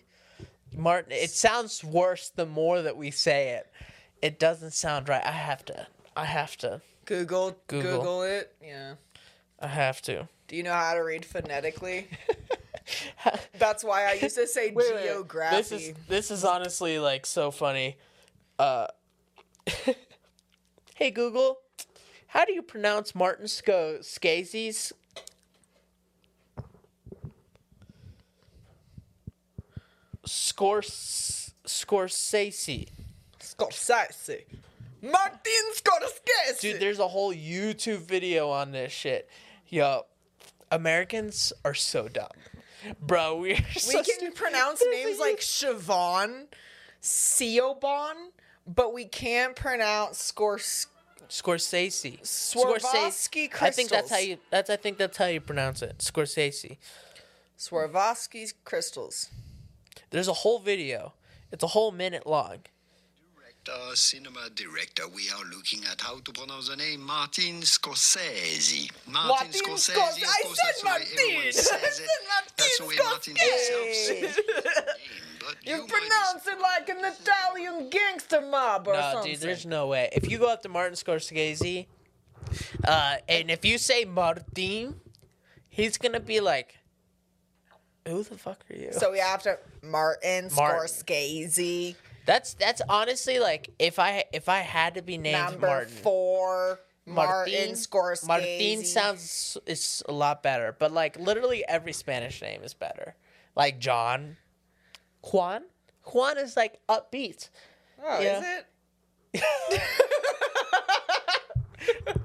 Martin. 0.77 1.13
It 1.13 1.31
sounds 1.31 1.85
worse 1.85 2.31
the 2.35 2.47
more 2.47 2.83
that 2.83 2.97
we 2.97 3.13
say 3.13 3.51
it. 3.51 3.71
It 4.23 4.41
doesn't 4.41 4.73
sound 4.73 5.09
right. 5.09 5.25
I 5.25 5.31
have 5.31 5.65
to. 5.67 5.87
I 6.17 6.25
have 6.25 6.57
to. 6.59 6.81
Google, 7.05 7.57
Google. 7.67 7.99
Google 7.99 8.23
it. 8.23 8.55
Yeah. 8.63 8.95
I 9.61 9.67
have 9.67 10.01
to. 10.03 10.29
Do 10.49 10.57
you 10.57 10.63
know 10.63 10.73
how 10.73 10.95
to 10.95 11.01
read 11.01 11.25
phonetically? 11.25 12.09
That's 13.59 13.83
why 13.83 14.07
I 14.07 14.13
used 14.15 14.37
to 14.37 14.47
say 14.47 14.75
geography. 15.03 15.57
This 15.57 15.73
is 15.73 15.95
this 16.09 16.31
is 16.31 16.45
honestly 16.45 16.99
like 16.99 17.27
so 17.27 17.51
funny. 17.51 17.97
Uh, 18.59 18.87
hey 20.95 21.11
Google, 21.11 21.59
how 22.29 22.45
do 22.45 22.53
you 22.53 22.63
pronounce 22.63 23.15
Martin 23.15 23.49
Sco- 23.49 23.99
Scorsese? 24.01 24.93
Scors 30.27 31.53
Scorsese. 31.67 32.89
Scorsese. 33.41 34.45
Martin 35.05 35.53
Scorsese. 35.75 36.61
Dude, 36.61 36.81
there's 36.81 36.99
a 36.99 37.09
whole 37.09 37.33
YouTube 37.35 38.01
video 38.01 38.49
on 38.49 38.73
this 38.73 38.93
shit. 38.93 39.29
Yo, 39.69 40.07
Americans 40.71 41.53
are 41.65 41.75
so 41.75 42.09
dumb. 42.09 42.29
Bro, 43.01 43.37
we're 43.41 43.57
so 43.77 43.99
we 43.99 44.05
can 44.05 44.05
stupid. 44.05 44.35
pronounce 44.35 44.83
names 44.91 45.19
like 45.19 45.41
Siobhan, 45.41 46.47
Siobhan, 47.03 48.15
but 48.67 48.93
we 48.95 49.05
can't 49.05 49.55
pronounce 49.55 50.33
Scors. 50.33 50.87
Scorsese. 51.29 52.21
Swarovski 52.21 53.51
crystals. 53.51 53.63
I 53.63 53.71
think 53.71 53.89
that's 53.89 54.11
how 54.11 54.19
you 54.19 54.39
that's 54.51 54.69
I 54.71 54.77
think 54.77 54.99
that's 54.99 55.17
how 55.17 55.27
you 55.27 55.41
pronounce 55.41 55.83
it. 55.83 55.99
Scorsese. 55.99 56.77
Swarovski's 57.59 58.53
crystals. 58.65 59.31
There's 60.11 60.29
a 60.29 60.35
whole 60.35 60.59
video. 60.59 61.15
It's 61.51 61.65
a 61.65 61.69
whole 61.69 61.93
minute 61.93 62.27
long. 62.27 62.59
Director, 63.65 63.97
cinema 63.97 64.51
director, 64.55 65.09
we 65.09 65.29
are 65.31 65.45
looking 65.55 65.81
at 65.91 66.01
how 66.01 66.19
to 66.21 66.33
pronounce 66.33 66.69
the 66.69 66.77
name 66.77 67.01
Martin 67.03 67.61
Scorsese. 67.63 68.91
Martin, 69.07 69.29
Martin 69.29 69.51
Scorsese, 69.53 69.95
Scors- 69.95 70.17
of 70.19 70.29
I 70.29 70.43
said 70.43 70.55
that's 70.65 70.81
the 70.81 70.87
way 70.87 70.91
Martin. 70.93 71.09
everyone 71.13 71.47
I 71.47 71.51
says 71.51 71.67
said 71.67 71.81
it. 71.83 72.11
That's 72.57 72.79
the 72.79 72.85
way 72.87 72.95
Martin 73.03 73.37
himself 73.37 73.95
says 73.95 74.21
Martin 74.21 74.45
name. 74.55 74.85
But 75.41 75.57
You 75.67 75.75
you 75.77 75.81
might 75.83 75.89
pronounce 75.89 76.47
it 76.47 76.61
like 76.61 76.89
an 76.91 77.05
Italian 77.05 77.91
gangster 77.91 78.41
mob 78.43 78.89
or 78.89 78.95
No, 78.95 79.01
something. 79.13 79.33
dude, 79.33 79.41
there's 79.41 79.65
no 79.67 79.87
way. 79.87 80.11
If 80.13 80.31
you 80.31 80.39
go 80.39 80.49
up 80.53 80.63
to 80.63 80.69
Martin 80.69 80.95
Scorsese, 80.95 81.87
uh, 82.87 83.17
and 83.29 83.51
if 83.51 83.65
you 83.65 83.79
say 83.79 84.05
Martin, 84.05 85.01
he's 85.71 85.97
gonna 85.97 86.21
be 86.21 86.41
like, 86.41 86.77
"Who 88.07 88.23
the 88.25 88.37
fuck 88.37 88.63
are 88.71 88.77
you?" 88.77 88.93
so 88.93 89.11
we 89.13 89.19
have 89.21 89.43
to 89.45 89.59
Martin 89.83 90.51
Martin. 90.55 90.87
Scorsese, 90.89 91.97
that's 92.27 92.55
that's 92.55 92.81
honestly 92.89 93.39
like 93.39 93.71
if 93.79 93.99
I 93.99 94.25
if 94.33 94.49
I 94.49 94.59
had 94.61 94.95
to 94.95 95.03
be 95.03 95.19
named 95.19 95.39
number 95.53 95.67
Martin. 95.67 95.93
four. 95.95 96.81
Martin, 97.07 97.73
Scorsese. 97.73 98.27
Martin 98.27 98.85
sounds 98.87 99.59
is 99.67 100.03
a 100.09 100.13
lot 100.13 100.43
better, 100.43 100.75
but 100.79 100.91
like 100.91 101.19
literally 101.19 101.63
every 101.69 101.93
Spanish 101.93 102.41
name 102.41 102.63
is 102.63 102.73
better. 102.73 103.15
Like 103.55 103.79
John, 103.79 104.39
Juan. 105.31 105.65
Juan 106.05 106.39
is 106.39 106.57
like 106.57 106.81
upbeat. 106.89 107.51
Oh, 108.03 108.21
Yeah. 108.23 108.39
is 108.39 108.45
it? 109.35 109.83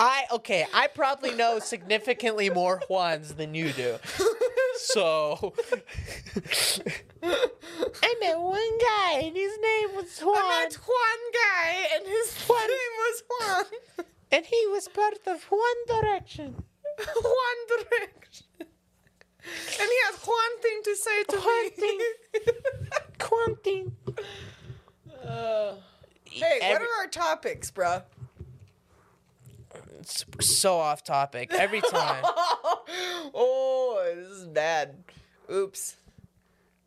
I 0.00 0.26
okay. 0.32 0.66
I 0.72 0.86
probably 0.86 1.34
know 1.34 1.58
significantly 1.58 2.50
more 2.50 2.80
Juans 2.88 3.34
than 3.34 3.54
you 3.54 3.72
do. 3.72 3.98
So 4.76 5.54
I 7.22 8.14
met 8.20 8.38
one 8.38 8.78
guy, 8.78 9.22
and 9.24 9.36
his 9.36 9.58
name 9.58 9.96
was 9.96 10.20
Juan, 10.20 10.36
I 10.38 10.64
met 10.64 10.74
Juan 10.74 11.18
guy, 11.32 11.86
and 11.96 12.06
his 12.06 12.48
name 12.48 12.94
was 12.98 13.22
Juan. 13.28 13.64
and 14.30 14.46
he 14.46 14.66
was 14.68 14.86
part 14.86 15.14
of 15.26 15.42
One 15.44 15.86
Direction. 15.88 16.62
Juan 16.98 17.56
direction. 17.68 18.46
And 18.60 18.68
he 19.88 19.98
has 20.06 20.16
Juan 20.24 20.60
thing 20.62 20.80
to 20.84 20.96
say 20.96 21.24
to 21.24 21.36
Juan 21.38 21.64
me. 21.64 21.70
thing. 21.70 22.00
Quantin. 23.18 23.92
Uh, 25.24 25.74
hey, 26.24 26.58
what 26.72 26.82
are 26.82 27.00
our 27.00 27.06
topics, 27.06 27.70
bruh? 27.70 28.02
It's 29.98 30.24
so 30.40 30.78
off 30.78 31.04
topic 31.04 31.52
every 31.52 31.80
time. 31.80 32.24
oh, 33.34 34.12
this 34.14 34.28
is 34.28 34.46
bad. 34.46 35.04
Oops. 35.50 35.96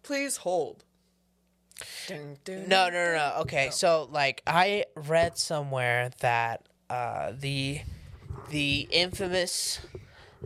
Please 0.03 0.37
hold. 0.37 0.83
Dun, 2.07 2.37
dun, 2.43 2.67
No, 2.67 2.89
no, 2.89 2.93
no, 2.93 3.13
no. 3.13 3.33
Okay, 3.41 3.69
so 3.71 4.07
like 4.11 4.41
I 4.45 4.85
read 4.95 5.37
somewhere 5.37 6.11
that 6.19 6.67
uh, 6.89 7.33
the 7.37 7.81
the 8.49 8.87
infamous, 8.91 9.79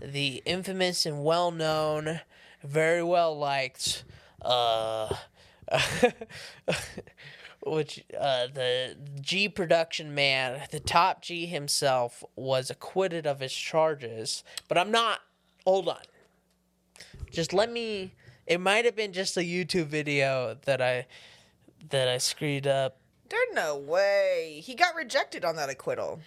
the 0.01 0.41
infamous 0.45 1.05
and 1.05 1.23
well 1.23 1.51
known, 1.51 2.21
very 2.63 3.03
well 3.03 3.38
liked, 3.38 4.03
uh, 4.41 5.13
which 7.65 8.04
uh, 8.17 8.47
the 8.54 8.95
G 9.19 9.49
production 9.49 10.13
man, 10.13 10.62
the 10.71 10.80
top 10.80 11.21
G 11.21 11.45
himself, 11.45 12.23
was 12.36 12.69
acquitted 12.69 13.25
of 13.25 13.39
his 13.39 13.54
charges. 13.54 14.43
But 14.67 14.78
I'm 14.78 14.91
not. 14.91 15.19
Hold 15.65 15.88
on. 15.88 16.01
Just 17.32 17.54
let 17.54 17.71
me. 17.71 18.13
It 18.45 18.62
might 18.62 18.86
have 18.86 18.95
been 18.95 19.13
just 19.13 19.38
a 19.38 19.41
YouTube 19.41 19.88
video 19.88 20.58
that 20.65 20.82
I 20.82 21.08
that 21.89 22.08
I 22.08 22.17
screwed 22.17 22.67
up. 22.67 22.97
There's 23.30 23.54
no 23.54 23.78
way. 23.78 24.62
He 24.63 24.75
got 24.75 24.95
rejected 24.95 25.43
on 25.43 25.56
that 25.56 25.69
acquittal. 25.69 26.19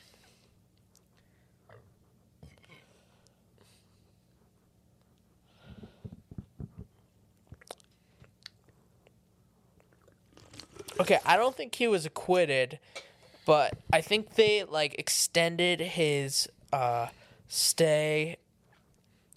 Okay, 11.01 11.19
I 11.25 11.37
don't 11.37 11.57
think 11.57 11.75
he 11.75 11.87
was 11.87 12.05
acquitted, 12.07 12.79
but 13.47 13.75
I 13.93 14.01
think 14.01 14.35
they 14.35 14.65
like 14.65 14.99
extended 14.99 15.81
his 15.81 16.49
uh 16.73 17.09
stay 17.49 18.37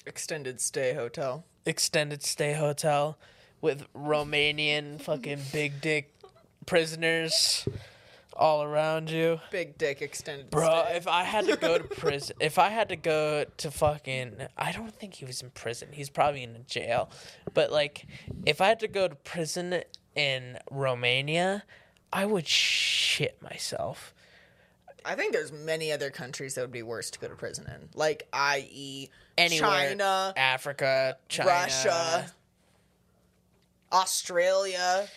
Extended 0.06 0.60
stay 0.60 0.93
hotel. 0.93 1.45
extended 1.65 2.24
stay 2.24 2.54
hotel 2.54 3.17
with 3.62 3.86
Romanian 3.93 5.00
fucking 5.00 5.39
big 5.54 5.80
dick 5.82 6.12
prisoners. 6.65 7.67
all 8.36 8.63
around 8.63 9.12
you. 9.12 9.39
Big 9.52 9.78
dick 9.78 10.02
extended. 10.02 10.50
Bro, 10.50 10.86
stay. 10.88 10.97
if 10.97 11.08
I 11.08 11.24
had 11.24 11.45
to 11.45 11.56
go 11.58 11.78
to 11.78 11.84
prison, 11.95 12.36
if 12.39 12.58
I 12.58 12.69
had 12.69 12.89
to 12.89 12.95
go 12.95 13.45
to 13.58 13.69
fucking, 13.69 14.47
I 14.58 14.71
don't 14.71 14.97
think 14.97 15.13
he 15.15 15.26
was 15.26 15.43
in 15.43 15.52
prison. 15.52 15.89
He's 15.91 16.10
probably 16.10 16.41
in 16.41 16.56
a 16.56 16.60
jail. 16.60 17.12
But 17.54 17.71
like, 17.71 18.08
if 18.47 18.60
I 18.60 18.67
had 18.69 18.80
to 18.80 18.88
go 18.88 19.08
to 19.08 19.13
prison 19.15 19.84
in 20.15 20.58
Romania, 20.69 21.63
I 22.12 22.26
would 22.26 22.47
shit 22.47 23.41
myself. 23.41 24.13
I 25.04 25.15
think 25.15 25.34
there's 25.34 25.52
many 25.52 25.91
other 25.91 26.12
countries 26.12 26.56
that 26.56 26.62
would 26.62 26.71
be 26.71 26.84
worse 26.84 27.10
to 27.12 27.19
go 27.19 27.28
to 27.28 27.36
prison 27.36 27.65
in, 27.67 27.89
like 27.95 28.28
i.e. 28.34 29.10
Anywhere, 29.38 29.69
China, 29.69 30.34
Africa, 30.38 31.17
China, 31.28 31.50
Russia, 31.50 32.32
Australia. 33.91 35.08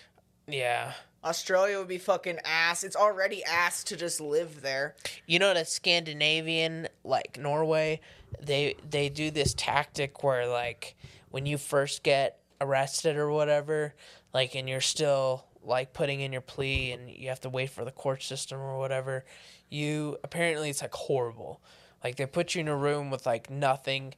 Yeah. 0.47 0.93
Australia 1.23 1.79
would 1.79 1.89
be 1.89 1.99
fucking 1.99 2.39
ass. 2.45 2.85
It's 2.85 2.97
already 2.97 3.43
ass 3.45 3.83
to 3.85 3.97
just 3.97 4.21
live 4.21 4.61
there. 4.61 4.95
You 5.27 5.39
know 5.39 5.55
the 5.55 5.65
Scandinavian, 5.65 6.89
like 7.03 7.39
Norway, 7.39 8.01
they 8.41 8.77
they 8.89 9.09
do 9.09 9.31
this 9.31 9.55
tactic 9.55 10.23
where 10.23 10.47
like 10.47 10.97
when 11.31 11.47
you 11.47 11.59
first 11.59 12.03
get 12.03 12.39
arrested 12.65 13.17
or 13.17 13.31
whatever, 13.31 13.95
like 14.33 14.55
and 14.55 14.69
you're 14.69 14.81
still 14.81 15.45
like 15.63 15.93
putting 15.93 16.21
in 16.21 16.33
your 16.33 16.41
plea 16.43 16.93
and 16.93 17.11
you 17.11 17.29
have 17.29 17.41
to 17.41 17.49
wait 17.49 17.71
for 17.71 17.85
the 17.85 17.91
court 17.91 18.23
system 18.23 18.61
or 18.61 18.79
whatever, 18.79 19.25
you 19.71 20.19
apparently 20.25 20.71
it's 20.71 20.83
like 20.83 20.95
horrible. 20.95 21.61
Like 22.03 22.17
they 22.17 22.27
put 22.27 22.55
you 22.55 22.61
in 22.61 22.69
a 22.69 22.77
room 22.77 23.11
with 23.11 23.27
like 23.27 23.51
nothing. 23.51 24.15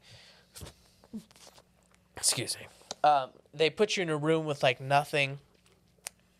Excuse 2.16 2.56
me. 2.58 2.66
Um, 3.08 3.30
they 3.54 3.70
put 3.70 3.96
you 3.96 4.02
in 4.02 4.10
a 4.10 4.16
room 4.16 4.46
with 4.46 4.62
like 4.62 4.80
nothing 4.80 5.38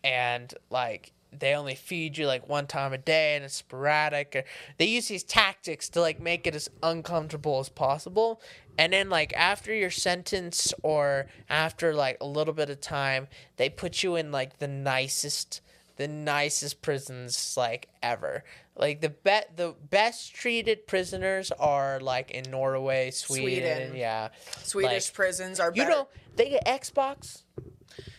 and 0.03 0.53
like 0.69 1.13
they 1.31 1.53
only 1.53 1.75
feed 1.75 2.17
you 2.17 2.25
like 2.25 2.47
one 2.47 2.67
time 2.67 2.93
a 2.93 2.97
day 2.97 3.35
and 3.35 3.43
it's 3.45 3.55
sporadic 3.55 4.35
or 4.35 4.43
they 4.77 4.85
use 4.85 5.07
these 5.07 5.23
tactics 5.23 5.89
to 5.89 6.01
like 6.01 6.19
make 6.19 6.47
it 6.47 6.55
as 6.55 6.69
uncomfortable 6.83 7.59
as 7.59 7.69
possible 7.69 8.41
and 8.77 8.93
then 8.93 9.09
like 9.09 9.33
after 9.35 9.73
your 9.73 9.89
sentence 9.89 10.73
or 10.83 11.27
after 11.49 11.93
like 11.93 12.17
a 12.21 12.25
little 12.25 12.53
bit 12.53 12.69
of 12.69 12.79
time 12.81 13.27
they 13.57 13.69
put 13.69 14.03
you 14.03 14.15
in 14.15 14.31
like 14.31 14.59
the 14.59 14.67
nicest 14.67 15.61
the 15.97 16.07
nicest 16.07 16.81
prisons 16.81 17.55
like 17.57 17.87
ever 18.03 18.43
like 18.75 19.01
the 19.01 19.09
be- 19.09 19.47
the 19.55 19.73
best 19.89 20.35
treated 20.35 20.85
prisoners 20.85 21.51
are 21.53 21.99
like 21.99 22.29
in 22.29 22.49
Norway, 22.51 23.09
Sweden, 23.09 23.63
Sweden. 23.87 23.95
yeah. 23.95 24.29
Swedish 24.61 25.07
Like, 25.07 25.13
prisons 25.15 25.59
are 25.59 25.71
You 25.73 25.81
better. 25.81 25.89
know, 25.89 26.07
they 26.35 26.49
get 26.49 26.63
Xbox. 26.67 27.41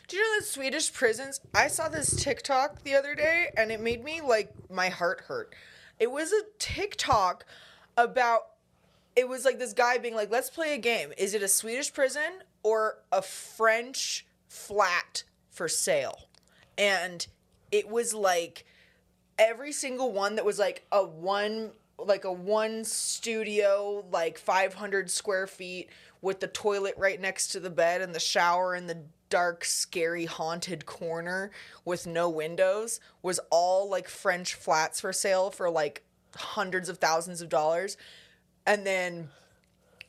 Do 0.08 0.16
you 0.16 0.22
know 0.24 0.40
that 0.40 0.46
Swedish 0.46 0.92
prisons? 0.92 1.40
I 1.54 1.68
saw 1.68 1.88
this 1.88 2.16
TikTok 2.16 2.82
the 2.82 2.96
other 2.96 3.14
day 3.14 3.50
and 3.56 3.70
it 3.70 3.80
made 3.80 4.02
me 4.02 4.20
like 4.20 4.50
my 4.68 4.88
heart 4.88 5.20
hurt. 5.28 5.54
It 6.00 6.10
was 6.10 6.32
a 6.32 6.42
TikTok 6.58 7.44
about 7.96 8.40
it 9.18 9.28
was 9.28 9.44
like 9.44 9.58
this 9.58 9.72
guy 9.72 9.98
being 9.98 10.14
like, 10.14 10.30
"Let's 10.30 10.48
play 10.48 10.74
a 10.74 10.78
game. 10.78 11.12
Is 11.18 11.34
it 11.34 11.42
a 11.42 11.48
Swedish 11.48 11.92
prison 11.92 12.44
or 12.62 12.98
a 13.10 13.20
French 13.20 14.24
flat 14.46 15.24
for 15.50 15.68
sale?" 15.68 16.28
And 16.78 17.26
it 17.72 17.88
was 17.88 18.14
like 18.14 18.64
every 19.36 19.72
single 19.72 20.12
one 20.12 20.36
that 20.36 20.44
was 20.44 20.60
like 20.60 20.86
a 20.92 21.04
one 21.04 21.72
like 21.98 22.24
a 22.24 22.32
one 22.32 22.84
studio 22.84 24.04
like 24.12 24.38
500 24.38 25.10
square 25.10 25.48
feet 25.48 25.88
with 26.22 26.38
the 26.38 26.46
toilet 26.46 26.94
right 26.96 27.20
next 27.20 27.48
to 27.48 27.60
the 27.60 27.70
bed 27.70 28.00
and 28.00 28.14
the 28.14 28.20
shower 28.20 28.76
in 28.76 28.86
the 28.86 28.98
dark 29.30 29.64
scary 29.64 30.26
haunted 30.26 30.86
corner 30.86 31.50
with 31.84 32.06
no 32.06 32.30
windows 32.30 33.00
was 33.20 33.40
all 33.50 33.90
like 33.90 34.08
french 34.08 34.54
flats 34.54 35.00
for 35.00 35.12
sale 35.12 35.50
for 35.50 35.68
like 35.68 36.04
hundreds 36.36 36.88
of 36.88 36.98
thousands 36.98 37.40
of 37.40 37.48
dollars 37.48 37.96
and 38.68 38.86
then 38.86 39.28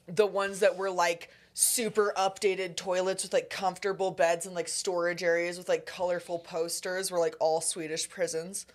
the 0.08 0.28
ones 0.28 0.60
that 0.60 0.78
were 0.78 0.92
like 0.92 1.32
super 1.56 2.14
updated 2.16 2.76
toilets 2.76 3.24
with 3.24 3.34
like 3.34 3.50
comfortable 3.50 4.12
beds 4.12 4.46
and 4.46 4.54
like 4.54 4.68
storage 4.68 5.24
areas 5.24 5.58
with 5.58 5.68
like 5.68 5.86
colorful 5.86 6.38
posters 6.38 7.10
were 7.10 7.20
like 7.20 7.36
all 7.40 7.60
swedish 7.62 8.08
prisons 8.08 8.66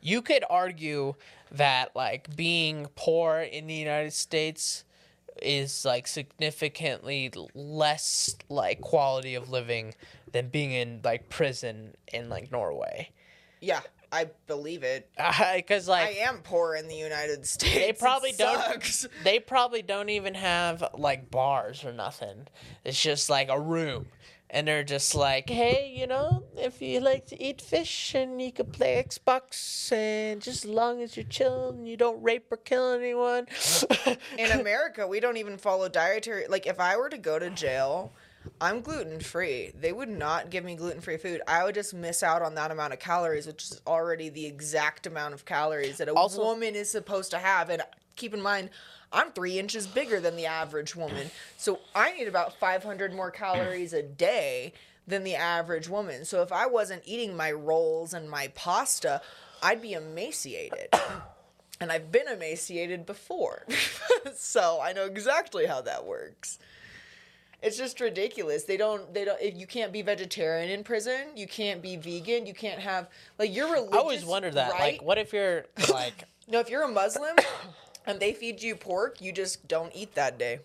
you 0.00 0.22
could 0.22 0.44
argue 0.48 1.14
that 1.52 1.94
like 1.94 2.34
being 2.36 2.88
poor 2.94 3.40
in 3.40 3.66
the 3.66 3.74
United 3.74 4.12
States 4.12 4.84
is 5.42 5.84
like 5.84 6.06
significantly 6.06 7.32
less 7.54 8.36
like 8.48 8.80
quality 8.80 9.34
of 9.34 9.50
living 9.50 9.94
than 10.32 10.48
being 10.48 10.72
in 10.72 11.00
like 11.04 11.28
prison 11.28 11.94
in 12.12 12.28
like 12.28 12.52
Norway. 12.52 13.10
Yeah, 13.60 13.80
I 14.12 14.28
believe 14.46 14.82
it. 14.82 15.08
Uh, 15.18 15.56
because 15.56 15.86
like 15.88 16.08
I 16.08 16.10
am 16.28 16.38
poor 16.42 16.74
in 16.74 16.88
the 16.88 16.94
United 16.96 17.46
States. 17.46 17.74
they 17.74 17.92
probably 17.92 18.32
don't 18.32 19.06
they 19.24 19.38
probably 19.38 19.82
don't 19.82 20.08
even 20.08 20.34
have 20.34 20.82
like 20.94 21.30
bars 21.30 21.84
or 21.84 21.92
nothing 21.92 22.46
it's 22.84 23.00
just 23.00 23.28
like 23.30 23.48
a 23.48 23.60
room 23.60 24.06
and 24.48 24.66
they're 24.66 24.82
just 24.82 25.14
like 25.14 25.48
hey 25.48 25.94
you 25.96 26.06
know 26.06 26.42
if 26.56 26.82
you 26.82 27.00
like 27.00 27.26
to 27.26 27.40
eat 27.42 27.60
fish 27.60 28.14
and 28.14 28.40
you 28.42 28.50
could 28.50 28.72
play 28.72 29.02
xbox 29.06 29.92
and 29.92 30.40
just 30.42 30.64
as 30.64 30.70
long 30.70 31.00
as 31.02 31.16
you're 31.16 31.24
chilling 31.24 31.78
and 31.78 31.88
you 31.88 31.96
don't 31.96 32.20
rape 32.22 32.46
or 32.50 32.56
kill 32.56 32.92
anyone 32.92 33.46
In 34.38 34.50
America, 34.60 35.06
we 35.06 35.20
don't 35.20 35.36
even 35.36 35.56
follow 35.58 35.88
dietary. 35.88 36.46
Like, 36.48 36.66
if 36.66 36.80
I 36.80 36.96
were 36.96 37.08
to 37.08 37.18
go 37.18 37.38
to 37.38 37.50
jail, 37.50 38.12
I'm 38.60 38.80
gluten 38.80 39.20
free. 39.20 39.72
They 39.78 39.92
would 39.92 40.08
not 40.08 40.50
give 40.50 40.64
me 40.64 40.76
gluten 40.76 41.00
free 41.00 41.16
food. 41.16 41.42
I 41.46 41.64
would 41.64 41.74
just 41.74 41.92
miss 41.94 42.22
out 42.22 42.42
on 42.42 42.54
that 42.54 42.70
amount 42.70 42.92
of 42.92 42.98
calories, 42.98 43.46
which 43.46 43.64
is 43.64 43.80
already 43.86 44.28
the 44.28 44.46
exact 44.46 45.06
amount 45.06 45.34
of 45.34 45.44
calories 45.44 45.98
that 45.98 46.08
a 46.08 46.14
Also- 46.14 46.42
woman 46.44 46.74
is 46.74 46.90
supposed 46.90 47.30
to 47.32 47.38
have. 47.38 47.68
And 47.70 47.82
keep 48.16 48.32
in 48.34 48.40
mind, 48.42 48.70
I'm 49.12 49.32
three 49.32 49.58
inches 49.58 49.86
bigger 49.86 50.20
than 50.20 50.36
the 50.36 50.46
average 50.46 50.94
woman. 50.94 51.30
So 51.56 51.80
I 51.94 52.12
need 52.12 52.28
about 52.28 52.54
500 52.58 53.12
more 53.12 53.30
calories 53.30 53.92
a 53.92 54.02
day 54.02 54.72
than 55.06 55.24
the 55.24 55.34
average 55.34 55.88
woman. 55.88 56.24
So 56.24 56.42
if 56.42 56.52
I 56.52 56.66
wasn't 56.66 57.02
eating 57.04 57.36
my 57.36 57.50
rolls 57.50 58.14
and 58.14 58.30
my 58.30 58.48
pasta, 58.54 59.20
I'd 59.62 59.82
be 59.82 59.92
emaciated. 59.94 60.88
and 61.80 61.90
I've 61.90 62.12
been 62.12 62.28
emaciated 62.28 63.06
before. 63.06 63.66
so 64.36 64.80
I 64.82 64.92
know 64.92 65.06
exactly 65.06 65.66
how 65.66 65.80
that 65.80 66.04
works. 66.04 66.58
It's 67.62 67.76
just 67.76 68.00
ridiculous. 68.00 68.64
They 68.64 68.76
don't 68.76 69.12
they 69.12 69.24
don't 69.24 69.40
if 69.40 69.56
you 69.56 69.66
can't 69.66 69.92
be 69.92 70.02
vegetarian 70.02 70.70
in 70.70 70.82
prison, 70.82 71.28
you 71.36 71.46
can't 71.46 71.82
be 71.82 71.96
vegan, 71.96 72.46
you 72.46 72.54
can't 72.54 72.80
have 72.80 73.08
like 73.38 73.54
your 73.54 73.70
religious 73.72 73.94
i 73.94 73.98
always 73.98 74.24
wondered 74.24 74.54
that 74.54 74.72
right? 74.72 74.92
like 74.94 75.02
what 75.02 75.18
if 75.18 75.32
you're 75.32 75.64
like 75.90 76.24
No, 76.50 76.58
if 76.58 76.68
you're 76.68 76.82
a 76.82 76.88
Muslim 76.88 77.36
and 78.06 78.18
they 78.18 78.32
feed 78.32 78.60
you 78.60 78.74
pork, 78.74 79.20
you 79.20 79.32
just 79.32 79.68
don't 79.68 79.94
eat 79.94 80.14
that 80.16 80.36
day. 80.36 80.60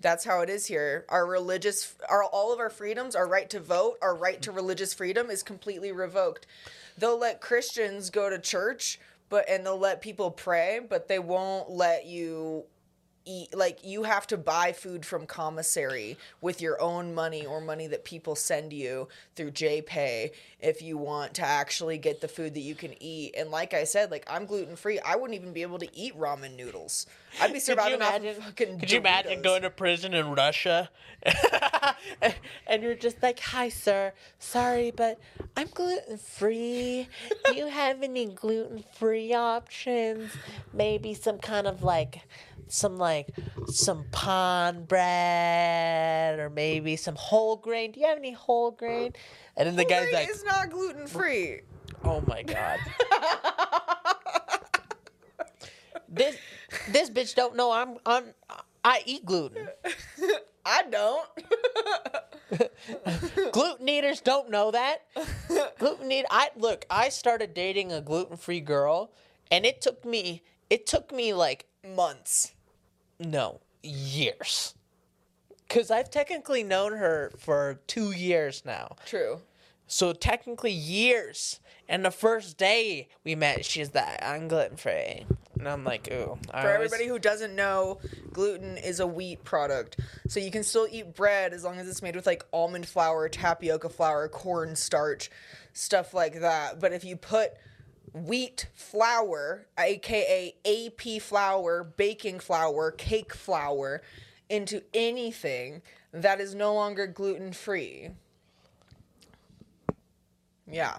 That's 0.00 0.24
how 0.24 0.42
it 0.42 0.50
is 0.50 0.66
here. 0.66 1.04
Our 1.08 1.26
religious, 1.26 1.94
our 2.08 2.22
all 2.22 2.52
of 2.52 2.60
our 2.60 2.70
freedoms, 2.70 3.16
our 3.16 3.26
right 3.26 3.50
to 3.50 3.58
vote, 3.58 3.96
our 4.00 4.14
right 4.14 4.40
to 4.42 4.52
religious 4.52 4.94
freedom 4.94 5.30
is 5.30 5.42
completely 5.42 5.90
revoked. 5.90 6.46
They'll 6.96 7.18
let 7.18 7.40
Christians 7.40 8.10
go 8.10 8.30
to 8.30 8.38
church, 8.38 9.00
but 9.28 9.48
and 9.48 9.66
they'll 9.66 9.78
let 9.78 10.00
people 10.00 10.30
pray, 10.30 10.80
but 10.88 11.08
they 11.08 11.18
won't 11.18 11.70
let 11.70 12.06
you 12.06 12.64
eat 13.24 13.56
like 13.56 13.84
you 13.84 14.04
have 14.04 14.26
to 14.28 14.36
buy 14.36 14.72
food 14.72 15.04
from 15.06 15.26
commissary 15.26 16.16
with 16.40 16.60
your 16.60 16.80
own 16.80 17.14
money 17.14 17.46
or 17.46 17.60
money 17.60 17.86
that 17.86 18.04
people 18.04 18.36
send 18.36 18.72
you 18.72 19.08
through 19.36 19.50
JPay 19.50 20.30
if 20.60 20.82
you 20.82 20.96
want 20.96 21.34
to 21.34 21.42
actually 21.42 21.98
get 21.98 22.20
the 22.20 22.28
food 22.28 22.54
that 22.54 22.60
you 22.60 22.74
can 22.74 22.94
eat. 23.02 23.34
And 23.36 23.50
like 23.50 23.74
I 23.74 23.84
said, 23.84 24.10
like 24.10 24.24
I'm 24.28 24.46
gluten 24.46 24.76
free. 24.76 24.98
I 25.00 25.16
wouldn't 25.16 25.38
even 25.38 25.52
be 25.52 25.62
able 25.62 25.78
to 25.78 25.88
eat 25.96 26.18
ramen 26.18 26.56
noodles. 26.56 27.06
I'd 27.40 27.52
be 27.52 27.60
surviving 27.60 28.02
off 28.02 28.20
fucking 28.20 28.78
could 28.78 28.90
you 28.90 28.98
imagine 28.98 29.42
going 29.42 29.62
to 29.62 29.70
prison 29.70 30.14
in 30.14 30.30
Russia? 30.30 30.90
and 32.66 32.82
you're 32.82 32.94
just 32.94 33.22
like, 33.22 33.40
hi, 33.40 33.68
sir. 33.68 34.12
Sorry, 34.38 34.90
but 34.90 35.18
I'm 35.56 35.68
gluten 35.68 36.18
free. 36.18 37.08
Do 37.44 37.54
you 37.54 37.66
have 37.66 38.02
any 38.02 38.26
gluten 38.26 38.84
free 38.94 39.34
options? 39.34 40.32
Maybe 40.72 41.14
some 41.14 41.38
kind 41.38 41.66
of 41.66 41.82
like, 41.82 42.22
some 42.68 42.96
like, 42.98 43.34
some 43.66 44.04
pan 44.12 44.84
bread 44.84 46.38
or 46.38 46.50
maybe 46.50 46.96
some 46.96 47.14
whole 47.16 47.56
grain. 47.56 47.92
Do 47.92 48.00
you 48.00 48.06
have 48.06 48.18
any 48.18 48.32
whole 48.32 48.70
grain? 48.70 49.12
And 49.56 49.66
then 49.66 49.76
the 49.76 49.84
guy's 49.84 50.12
like, 50.12 50.28
"It's 50.28 50.44
not 50.44 50.70
gluten 50.70 51.06
free. 51.06 51.60
oh 52.04 52.22
my 52.26 52.42
God. 52.42 52.78
this 56.08 56.36
this 56.88 57.10
bitch 57.10 57.34
don't 57.34 57.56
know 57.56 57.72
I'm 57.72 57.96
I'm 58.06 58.34
I 58.84 59.02
eat 59.06 59.24
gluten. 59.24 59.68
I 60.66 60.82
don't. 60.90 61.28
gluten 63.52 63.88
eaters 63.88 64.20
don't 64.20 64.50
know 64.50 64.70
that. 64.70 65.02
gluten 65.78 66.10
eat 66.10 66.26
I 66.30 66.50
look, 66.56 66.86
I 66.90 67.08
started 67.10 67.54
dating 67.54 67.92
a 67.92 68.00
gluten-free 68.00 68.60
girl 68.60 69.12
and 69.50 69.66
it 69.66 69.80
took 69.80 70.04
me 70.04 70.42
it 70.70 70.86
took 70.86 71.12
me 71.12 71.32
like 71.34 71.66
Months. 71.84 72.53
No, 73.24 73.60
years. 73.82 74.74
Cuz 75.68 75.90
I've 75.90 76.10
technically 76.10 76.62
known 76.62 76.92
her 76.92 77.32
for 77.38 77.80
2 77.86 78.12
years 78.12 78.62
now. 78.64 78.96
True. 79.06 79.40
So 79.86 80.12
technically 80.12 80.72
years. 80.72 81.60
And 81.88 82.04
the 82.04 82.10
first 82.10 82.56
day 82.56 83.08
we 83.24 83.34
met, 83.34 83.64
she's 83.64 83.94
like, 83.94 84.22
I'm 84.22 84.48
gluten 84.48 84.76
free. 84.76 85.26
And 85.58 85.68
I'm 85.68 85.84
like, 85.84 86.10
ooh. 86.10 86.38
I 86.50 86.62
For 86.62 86.72
always- 86.72 86.86
everybody 86.92 87.06
who 87.06 87.18
doesn't 87.18 87.54
know, 87.54 87.98
gluten 88.32 88.76
is 88.78 89.00
a 89.00 89.06
wheat 89.06 89.44
product. 89.44 89.98
So 90.28 90.40
you 90.40 90.50
can 90.50 90.64
still 90.64 90.86
eat 90.90 91.14
bread 91.14 91.52
as 91.52 91.64
long 91.64 91.78
as 91.78 91.88
it's 91.88 92.02
made 92.02 92.16
with 92.16 92.26
like 92.26 92.44
almond 92.52 92.86
flour, 92.88 93.28
tapioca 93.28 93.88
flour, 93.88 94.28
corn 94.28 94.76
starch, 94.76 95.30
stuff 95.72 96.14
like 96.14 96.40
that. 96.40 96.80
But 96.80 96.92
if 96.92 97.04
you 97.04 97.16
put 97.16 97.52
wheat 98.12 98.68
flour, 98.74 99.66
aka 99.78 100.54
AP 100.64 101.22
flour, 101.22 101.84
baking 101.84 102.40
flour, 102.40 102.90
cake 102.90 103.34
flour, 103.34 104.02
into 104.48 104.82
anything, 104.92 105.82
that 106.12 106.40
is 106.40 106.54
no 106.54 106.74
longer 106.74 107.06
gluten 107.06 107.52
free. 107.52 108.10
Yeah. 110.70 110.98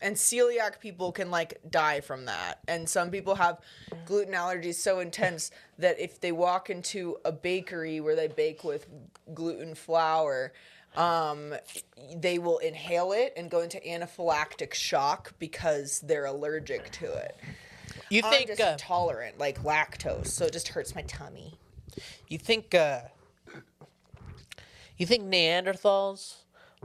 And 0.00 0.16
celiac 0.16 0.80
people 0.80 1.12
can 1.12 1.30
like 1.30 1.60
die 1.70 2.00
from 2.00 2.26
that. 2.26 2.58
And 2.68 2.88
some 2.88 3.10
people 3.10 3.34
have 3.36 3.60
gluten 4.04 4.34
allergies 4.34 4.74
so 4.74 5.00
intense 5.00 5.50
that 5.78 5.98
if 5.98 6.20
they 6.20 6.32
walk 6.32 6.68
into 6.68 7.16
a 7.24 7.32
bakery 7.32 8.00
where 8.00 8.16
they 8.16 8.28
bake 8.28 8.64
with 8.64 8.86
gluten 9.32 9.74
flour, 9.74 10.52
um, 10.96 11.54
they 12.16 12.38
will 12.38 12.58
inhale 12.58 13.12
it 13.12 13.32
and 13.36 13.50
go 13.50 13.60
into 13.60 13.78
anaphylactic 13.80 14.74
shock 14.74 15.34
because 15.38 16.00
they're 16.00 16.26
allergic 16.26 16.90
to 16.92 17.12
it. 17.12 17.36
you 18.10 18.22
I'm 18.24 18.30
think 18.30 18.46
just 18.48 18.60
uh, 18.60 18.70
intolerant, 18.72 19.38
like 19.38 19.62
lactose, 19.62 20.28
so 20.28 20.46
it 20.46 20.52
just 20.52 20.68
hurts 20.68 20.94
my 20.94 21.02
tummy. 21.02 21.58
you 22.28 22.38
think 22.38 22.74
uh 22.74 23.00
you 24.96 25.06
think 25.06 25.24
Neanderthals 25.24 26.36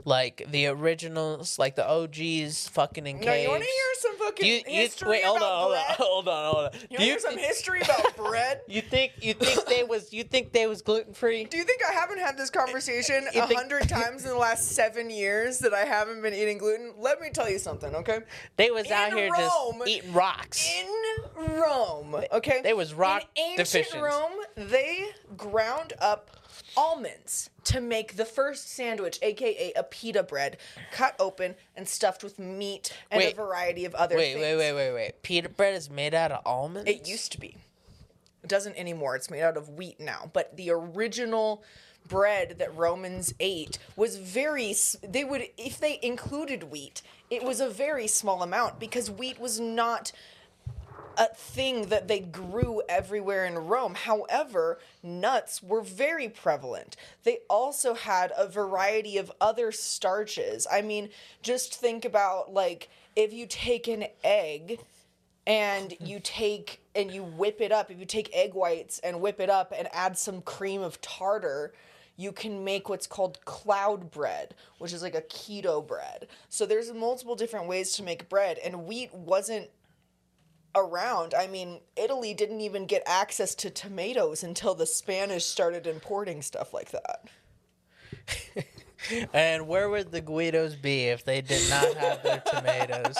like 0.04 0.44
the 0.50 0.66
originals, 0.68 1.58
like 1.58 1.76
the 1.76 1.88
OGs 1.88 2.68
fucking 2.68 3.06
in 3.06 3.20
No, 3.20 3.34
you 3.34 3.48
want 3.48 3.62
to 3.62 3.66
hear 3.66 3.94
some 4.00 4.16
fucking 4.18 4.46
you, 4.46 4.54
you, 4.54 4.62
history 4.66 5.08
wait, 5.10 5.24
hold 5.24 5.38
about 5.38 5.52
on, 5.52 5.60
hold 5.60 5.72
bread? 5.72 5.84
on, 5.88 5.94
hold 5.96 6.28
on, 6.28 6.44
hold 6.54 6.56
on. 6.56 6.70
You 6.72 6.78
want 6.78 6.90
to 6.90 7.04
you, 7.04 7.10
hear 7.10 7.18
some 7.20 7.38
history 7.38 7.80
about 7.82 8.16
bread? 8.16 8.60
you 8.68 8.80
think 8.80 9.12
you 9.20 9.34
think 9.34 9.66
they 9.66 9.84
was 9.84 10.12
you 10.12 10.24
think 10.24 10.52
they 10.52 10.66
was 10.66 10.82
gluten 10.82 11.12
free? 11.14 11.44
Do 11.44 11.56
you 11.56 11.64
think 11.64 11.80
I 11.88 11.92
haven't 11.92 12.18
had 12.18 12.36
this 12.36 12.50
conversation 12.50 13.24
You 13.34 13.42
a 13.42 13.46
think- 13.46 13.58
hundred 13.60 13.88
times 13.88 14.24
in 14.24 14.30
the 14.30 14.36
last 14.36 14.68
seven 14.72 15.10
years 15.10 15.58
that 15.60 15.74
I 15.74 15.84
haven't 15.84 16.22
been 16.22 16.34
eating 16.34 16.58
gluten? 16.58 16.94
Let 16.98 17.20
me 17.20 17.30
tell 17.30 17.50
you 17.50 17.58
something, 17.58 17.94
okay? 17.96 18.20
They 18.56 18.70
was 18.70 18.90
out 18.90 19.12
In 19.12 19.18
here 19.18 19.30
Rome, 19.30 19.74
just 19.78 19.88
eating 19.88 20.12
rocks. 20.12 20.68
In 20.78 21.54
Rome, 21.60 22.16
okay? 22.32 22.60
They 22.62 22.74
was 22.74 22.94
rock 22.94 23.22
In 23.36 23.42
ancient 23.52 23.56
deficient. 23.84 24.02
Rome, 24.02 24.32
they 24.56 25.06
ground 25.36 25.92
up 26.00 26.30
almonds 26.76 27.50
to 27.64 27.80
make 27.80 28.16
the 28.16 28.24
first 28.24 28.70
sandwich, 28.72 29.18
aka 29.22 29.72
a 29.76 29.82
pita 29.82 30.22
bread, 30.22 30.56
cut 30.92 31.14
open 31.18 31.54
and 31.76 31.88
stuffed 31.88 32.24
with 32.24 32.38
meat 32.38 32.96
and 33.10 33.18
Wait. 33.18 33.32
a 33.32 33.36
variety 33.36 33.84
of 33.84 33.94
other 33.94 34.16
things. 34.16 34.36
wait, 34.36 34.42
things. 34.42 34.58
wait, 34.58 34.72
wait, 34.72 34.92
wait, 34.92 34.94
wait. 34.94 35.22
Pita 35.22 35.48
bread 35.48 35.74
is 35.74 35.90
made 35.90 36.14
out 36.14 36.32
of 36.32 36.40
almonds. 36.44 36.88
It 36.88 37.08
used 37.08 37.32
to 37.32 37.40
be. 37.40 37.56
It 38.42 38.48
doesn't 38.48 38.76
anymore. 38.76 39.16
It's 39.16 39.30
made 39.30 39.42
out 39.42 39.56
of 39.56 39.68
wheat 39.70 40.00
now. 40.00 40.30
But 40.32 40.56
the 40.56 40.70
original 40.70 41.62
bread 42.06 42.56
that 42.58 42.74
Romans 42.74 43.34
ate 43.40 43.78
was 43.96 44.16
very 44.16 44.74
they 45.02 45.24
would 45.24 45.48
if 45.56 45.78
they 45.78 45.98
included 46.02 46.64
wheat, 46.64 47.02
it 47.30 47.42
was 47.42 47.60
a 47.60 47.68
very 47.68 48.06
small 48.06 48.42
amount 48.42 48.80
because 48.80 49.10
wheat 49.10 49.38
was 49.38 49.60
not 49.60 50.12
a 51.16 51.26
thing 51.34 51.86
that 51.86 52.08
they 52.08 52.20
grew 52.20 52.82
everywhere 52.88 53.44
in 53.44 53.54
Rome. 53.58 53.94
However, 53.94 54.78
nuts 55.02 55.62
were 55.62 55.82
very 55.82 56.28
prevalent. 56.28 56.96
They 57.24 57.38
also 57.48 57.94
had 57.94 58.32
a 58.36 58.48
variety 58.48 59.18
of 59.18 59.32
other 59.40 59.72
starches. 59.72 60.66
I 60.70 60.82
mean, 60.82 61.10
just 61.42 61.74
think 61.74 62.04
about 62.04 62.52
like 62.52 62.88
if 63.16 63.32
you 63.32 63.46
take 63.46 63.88
an 63.88 64.06
egg 64.24 64.80
and 65.46 65.94
you 66.00 66.20
take 66.20 66.80
and 66.94 67.10
you 67.10 67.22
whip 67.22 67.60
it 67.60 67.72
up, 67.72 67.90
if 67.90 67.98
you 67.98 68.06
take 68.06 68.34
egg 68.34 68.54
whites 68.54 68.98
and 69.00 69.20
whip 69.20 69.40
it 69.40 69.50
up 69.50 69.72
and 69.76 69.88
add 69.92 70.16
some 70.16 70.42
cream 70.42 70.80
of 70.80 71.00
tartar, 71.00 71.72
you 72.16 72.32
can 72.32 72.64
make 72.64 72.88
what's 72.88 73.06
called 73.06 73.42
cloud 73.46 74.10
bread, 74.10 74.54
which 74.78 74.92
is 74.92 75.02
like 75.02 75.14
a 75.14 75.22
keto 75.22 75.86
bread. 75.86 76.28
So 76.50 76.66
there's 76.66 76.92
multiple 76.92 77.34
different 77.34 77.66
ways 77.66 77.92
to 77.94 78.02
make 78.02 78.28
bread 78.28 78.58
and 78.58 78.86
wheat 78.86 79.12
wasn't 79.14 79.70
around. 80.74 81.34
I 81.34 81.46
mean, 81.46 81.80
Italy 81.96 82.34
didn't 82.34 82.60
even 82.60 82.86
get 82.86 83.02
access 83.06 83.54
to 83.56 83.70
tomatoes 83.70 84.42
until 84.42 84.74
the 84.74 84.86
Spanish 84.86 85.44
started 85.44 85.86
importing 85.86 86.42
stuff 86.42 86.72
like 86.72 86.90
that. 86.90 87.28
And 89.32 89.66
where 89.66 89.88
would 89.88 90.12
the 90.12 90.20
Guidos 90.20 90.74
be 90.76 91.04
if 91.04 91.24
they 91.24 91.40
did 91.40 91.68
not 91.70 91.94
have 91.94 92.22
their 92.22 92.40
tomatoes? 92.46 93.18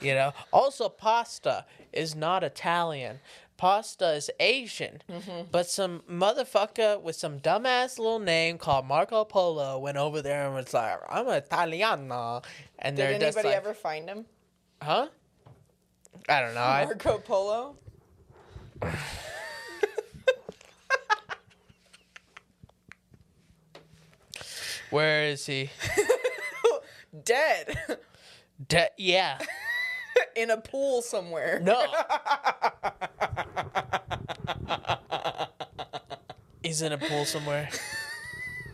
You 0.00 0.14
know. 0.14 0.32
Also, 0.52 0.88
pasta 0.88 1.64
is 1.92 2.14
not 2.14 2.44
Italian. 2.44 3.20
Pasta 3.56 4.12
is 4.12 4.30
Asian. 4.38 5.02
Mm-hmm. 5.10 5.48
But 5.50 5.68
some 5.68 6.02
motherfucker 6.10 7.00
with 7.00 7.16
some 7.16 7.40
dumbass 7.40 7.98
little 7.98 8.18
name 8.18 8.58
called 8.58 8.86
Marco 8.86 9.24
Polo 9.24 9.78
went 9.78 9.96
over 9.96 10.20
there 10.20 10.44
and 10.46 10.54
was 10.54 10.74
like, 10.74 10.98
"I'm 11.08 11.28
Italiano," 11.28 12.42
and 12.78 12.94
Did 12.96 13.02
they're 13.02 13.14
anybody 13.14 13.26
just 13.32 13.44
like, 13.44 13.54
ever 13.56 13.72
find 13.72 14.08
him? 14.08 14.26
"Huh?" 14.82 15.08
I 16.28 16.40
don't 16.40 16.54
know. 16.54 16.60
I, 16.60 16.84
Marco 16.84 17.18
Polo? 17.18 17.76
where 24.90 25.24
is 25.24 25.46
he? 25.46 25.70
Dead 27.24 27.98
De- 28.68 28.90
yeah. 28.96 29.38
in 30.36 30.50
a 30.50 30.56
pool 30.56 31.02
somewhere. 31.02 31.60
No. 31.60 31.80
He's 36.62 36.82
in 36.82 36.92
a 36.92 36.98
pool 36.98 37.24
somewhere. 37.24 37.68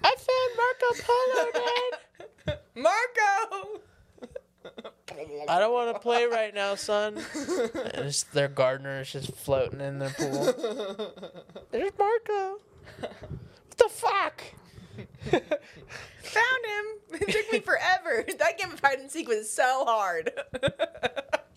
I 0.05 0.17
found 0.17 0.57
Marco 0.57 0.87
Polo, 1.03 1.47
Dad. 1.53 2.59
Marco! 2.75 3.81
I 5.49 5.59
don't 5.59 5.73
want 5.93 6.03
to 6.03 6.09
play 6.09 6.27
right 6.27 6.55
now, 6.55 6.75
son. 6.75 7.17
And 7.17 7.25
it's, 8.07 8.23
their 8.25 8.49
gardener 8.49 9.01
is 9.01 9.13
just 9.13 9.33
floating 9.35 9.81
in 9.81 9.99
their 9.99 10.11
pool. 10.11 10.55
There's 11.71 11.93
Marco. 11.99 12.59
What 13.01 13.77
the 13.77 13.89
fuck? 13.89 14.43
Found 15.31 16.67
him! 16.67 17.21
It 17.21 17.33
took 17.33 17.53
me 17.53 17.61
forever. 17.61 18.25
That 18.39 18.59
game 18.59 18.73
of 18.73 18.81
hide 18.81 18.99
and 18.99 19.11
seek 19.11 19.29
was 19.29 19.51
so 19.51 19.85
hard. 19.87 20.31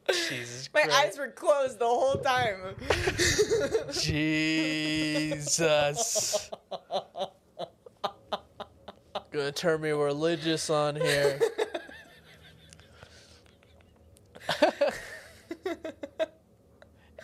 Jesus 0.08 0.70
My 0.74 0.84
Christ. 0.84 0.98
eyes 0.98 1.18
were 1.18 1.28
closed 1.30 1.80
the 1.80 1.86
whole 1.86 2.16
time. 2.16 2.76
Jesus. 3.92 6.50
Gonna 9.32 9.52
turn 9.52 9.82
me 9.82 9.90
religious 9.90 10.70
on 10.70 10.96
here. 10.96 11.40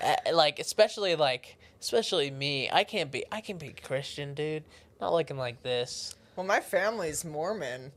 Uh, 0.04 0.16
like 0.52 0.60
especially 0.60 1.16
like 1.16 1.56
especially 1.80 2.30
me 2.30 2.70
i 2.74 2.84
can't 2.84 3.10
be 3.10 3.24
i 3.32 3.40
can 3.40 3.58
be 3.58 3.74
christian 3.84 4.34
dude 4.34 4.64
not 5.00 5.14
looking 5.14 5.38
like 5.38 5.64
this 5.64 6.14
Well, 6.36 6.46
my 6.46 6.60
family's 6.60 7.24
Mormon. 7.24 7.92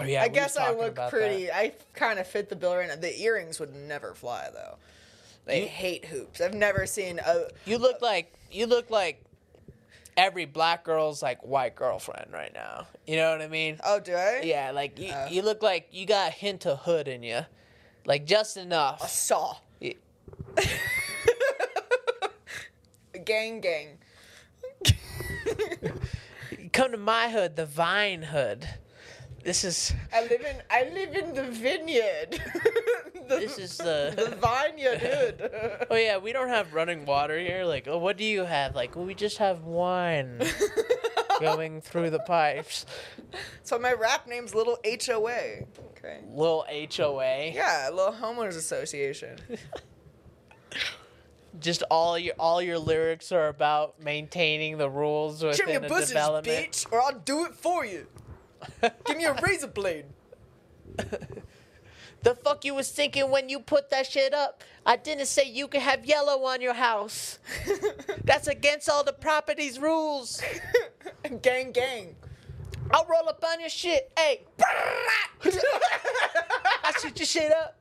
oh 0.00 0.04
yeah 0.04 0.22
I 0.22 0.28
we 0.28 0.32
guess 0.34 0.56
I 0.56 0.72
look 0.72 0.96
pretty. 1.10 1.46
that. 1.46 1.54
I 1.56 1.72
kind 1.94 2.18
of 2.18 2.26
fit 2.26 2.48
the 2.48 2.56
bill 2.56 2.74
right 2.76 2.88
now. 2.88 2.96
The 2.96 3.16
earrings 3.20 3.60
would 3.60 3.74
never 3.74 4.14
fly 4.14 4.48
though. 4.52 4.76
They 5.44 5.62
You- 5.62 5.68
hate 5.68 6.04
hoops. 6.06 6.40
I've 6.40 6.54
never 6.54 6.86
seen 6.86 7.18
a. 7.24 7.48
you 7.66 7.76
look 7.78 8.00
like 8.02 8.32
you 8.50 8.66
look 8.66 8.90
like 8.90 9.22
every 10.16 10.46
black 10.46 10.82
girl's 10.84 11.22
like 11.22 11.40
white 11.44 11.76
girlfriend 11.76 12.32
right 12.32 12.52
now 12.52 12.88
you 13.06 13.14
know 13.14 13.30
what 13.30 13.40
i 13.40 13.46
mean 13.46 13.78
Oh, 13.84 14.00
do 14.00 14.12
I? 14.16 14.40
yeah 14.42 14.72
like 14.72 14.98
you, 14.98 15.12
Uh. 15.12 15.28
you 15.30 15.42
look 15.42 15.62
like 15.62 15.86
you 15.92 16.06
got 16.06 16.30
a 16.30 16.32
hint 16.32 16.66
of 16.66 16.80
hood 16.80 17.06
in 17.06 17.22
you 17.22 17.42
like 18.04 18.24
just 18.26 18.56
A 18.56 18.62
enough 18.62 19.08
saw. 19.08 19.54
Gang, 23.24 23.60
gang. 23.60 23.98
come 26.72 26.92
to 26.92 26.98
my 26.98 27.30
hood 27.30 27.56
the 27.56 27.66
vine 27.66 28.22
hood 28.22 28.68
this 29.48 29.64
is 29.64 29.94
I 30.12 30.22
live 30.22 30.42
in. 30.42 30.56
I 30.70 30.90
live 30.92 31.14
in 31.14 31.32
the 31.32 31.44
vineyard. 31.44 32.42
the, 33.14 33.20
this 33.28 33.58
is 33.58 33.78
the 33.78 34.12
the 34.14 34.36
vineyard 34.36 34.98
hood. 34.98 35.86
Oh 35.90 35.96
yeah, 35.96 36.18
we 36.18 36.32
don't 36.32 36.48
have 36.48 36.74
running 36.74 37.06
water 37.06 37.38
here. 37.38 37.64
Like, 37.64 37.88
oh, 37.88 37.98
what 37.98 38.16
do 38.16 38.24
you 38.24 38.44
have? 38.44 38.74
Like, 38.74 38.96
well, 38.96 39.06
we 39.06 39.14
just 39.14 39.38
have 39.38 39.64
wine 39.64 40.42
going 41.40 41.80
through 41.80 42.10
the 42.10 42.18
pipes. 42.18 42.84
so 43.62 43.78
my 43.78 43.92
rap 43.92 44.26
name's 44.26 44.54
Little 44.54 44.78
HOA. 44.84 45.64
Okay. 45.96 46.20
Little 46.28 46.66
HOA. 46.68 47.52
Yeah, 47.52 47.88
Little 47.90 48.12
Homeowners 48.12 48.56
Association. 48.56 49.38
Just 51.60 51.82
all 51.90 52.18
your 52.18 52.34
all 52.38 52.62
your 52.62 52.78
lyrics 52.78 53.32
are 53.32 53.48
about 53.48 54.00
maintaining 54.00 54.78
the 54.78 54.88
rules 54.88 55.42
within 55.42 55.56
Trim 55.56 55.70
your 55.70 55.84
a 55.84 55.88
bushes, 55.88 56.08
development. 56.08 56.72
bitch, 56.72 56.92
or 56.92 57.00
I'll 57.00 57.18
do 57.18 57.46
it 57.46 57.54
for 57.54 57.84
you. 57.84 58.06
Give 59.06 59.16
me 59.16 59.24
a 59.24 59.34
razor 59.42 59.66
blade. 59.68 60.06
The 62.22 62.34
fuck 62.34 62.64
you 62.64 62.74
was 62.74 62.90
thinking 62.90 63.30
when 63.30 63.48
you 63.48 63.60
put 63.60 63.90
that 63.90 64.06
shit 64.06 64.34
up? 64.34 64.64
I 64.84 64.96
didn't 64.96 65.26
say 65.26 65.48
you 65.48 65.68
could 65.68 65.82
have 65.82 66.04
yellow 66.04 66.44
on 66.46 66.60
your 66.60 66.74
house. 66.74 67.38
That's 68.24 68.48
against 68.48 68.88
all 68.90 69.04
the 69.04 69.12
properties 69.12 69.78
rules. 69.78 70.42
gang, 71.42 71.70
gang. 71.72 72.16
I'll 72.90 73.06
roll 73.06 73.28
up 73.28 73.44
on 73.44 73.60
your 73.60 73.68
shit. 73.68 74.10
Hey. 74.18 74.44
I 75.44 76.92
shoot 77.00 77.18
your 77.18 77.26
shit 77.26 77.52
up. 77.52 77.76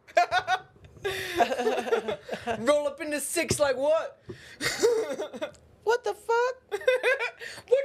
Roll 2.60 2.88
up 2.88 3.02
into 3.02 3.20
six 3.20 3.60
like 3.60 3.78
what? 3.78 4.22
What 5.88 6.04
the 6.04 6.14
fuck? 6.14 6.56
what 6.70 6.82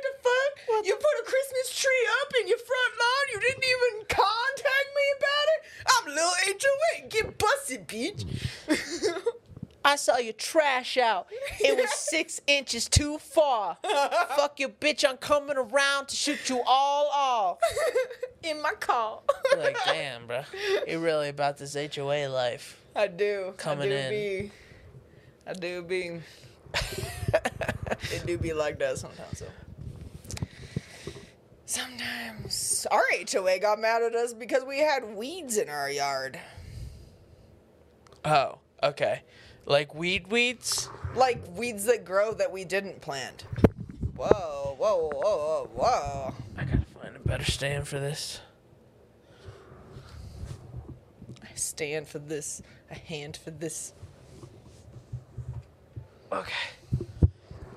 the 0.03 0.13
fuck? 0.23 0.85
you 0.85 0.97
put 0.97 1.05
a 1.05 1.25
Christmas 1.25 1.81
tree 1.81 2.09
up 2.21 2.33
in 2.41 2.49
your 2.49 2.59
front 2.59 2.95
lawn? 2.99 3.25
You 3.33 3.41
didn't 3.41 3.63
even 3.63 4.07
contact 4.09 4.89
me 4.97 5.05
about 5.19 5.47
it? 5.55 5.61
I'm 5.87 6.07
little 6.09 6.35
HOA. 6.49 7.09
Get 7.09 7.39
busted, 7.39 7.87
bitch. 7.87 9.23
I 9.85 9.95
saw 9.95 10.17
your 10.17 10.33
trash 10.33 10.97
out. 10.97 11.29
It 11.61 11.77
was 11.77 11.95
six 11.95 12.41
inches 12.49 12.89
too 12.89 13.19
far. 13.19 13.77
Fuck 14.37 14.59
your 14.59 14.71
bitch, 14.71 15.09
I'm 15.09 15.17
coming 15.17 15.57
around 15.57 16.09
to 16.09 16.17
shoot 16.17 16.49
you 16.49 16.61
all 16.67 17.09
off. 17.13 17.59
in 18.43 18.61
my 18.61 18.73
car. 18.73 19.21
Like, 19.57 19.77
damn, 19.85 20.27
bro. 20.27 20.43
You're 20.89 20.99
really 20.99 21.29
about 21.29 21.57
this 21.59 21.77
HOA 21.77 22.27
life. 22.29 22.82
I 22.95 23.07
do. 23.07 23.55
Coming 23.57 23.93
I 23.93 23.95
do 23.95 23.97
in. 23.97 24.11
Be, 24.11 24.51
I 25.47 25.53
do 25.55 25.83
be. 25.83 26.21
it 28.13 28.27
do 28.27 28.39
be 28.39 28.53
like 28.53 28.79
that 28.79 28.99
sometimes. 28.99 29.39
So. 29.39 29.47
Sometimes 31.67 32.87
our 32.91 33.03
HOA 33.31 33.59
got 33.59 33.81
mad 33.81 34.03
at 34.03 34.15
us 34.15 34.35
because 34.35 34.63
we 34.65 34.79
had 34.79 35.17
weeds 35.17 35.57
in 35.57 35.71
our 35.71 35.91
yard. 35.91 36.39
Oh, 38.25 38.59
okay. 38.83 39.23
Like 39.65 39.95
weed 39.95 40.29
weeds? 40.29 40.91
Like 41.15 41.43
weeds 41.57 41.87
that 41.87 42.05
grow 42.05 42.35
that 42.35 42.53
we 42.53 42.65
didn't 42.65 43.01
plant. 43.01 43.47
Whoa, 44.17 44.77
whoa, 44.79 45.11
whoa, 45.15 45.21
whoa, 45.21 45.71
whoa. 45.75 46.35
I 46.59 46.65
gotta 46.65 46.85
find 47.01 47.17
a 47.17 47.21
better 47.21 47.51
stand 47.51 47.89
for 47.89 47.99
this. 47.99 48.41
I 51.43 51.55
stand 51.55 52.07
for 52.07 52.19
this. 52.19 52.61
A 52.93 52.95
hand 52.95 53.37
for 53.37 53.51
this. 53.51 53.95
Okay. 56.31 56.53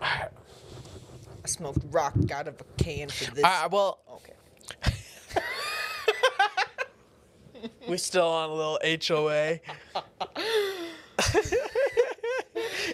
Alright. 0.01 0.29
I 1.43 1.47
smoked 1.47 1.79
rock 1.89 2.13
out 2.31 2.47
of 2.47 2.59
a 2.59 2.83
can 2.83 3.09
for 3.09 3.33
this. 3.33 3.43
Alright, 3.43 3.71
well, 3.71 3.99
okay. 4.11 4.33
we're 7.87 7.97
still 7.97 8.27
on 8.27 8.49
a 8.49 8.53
little 8.53 8.79
HOA. 8.83 9.59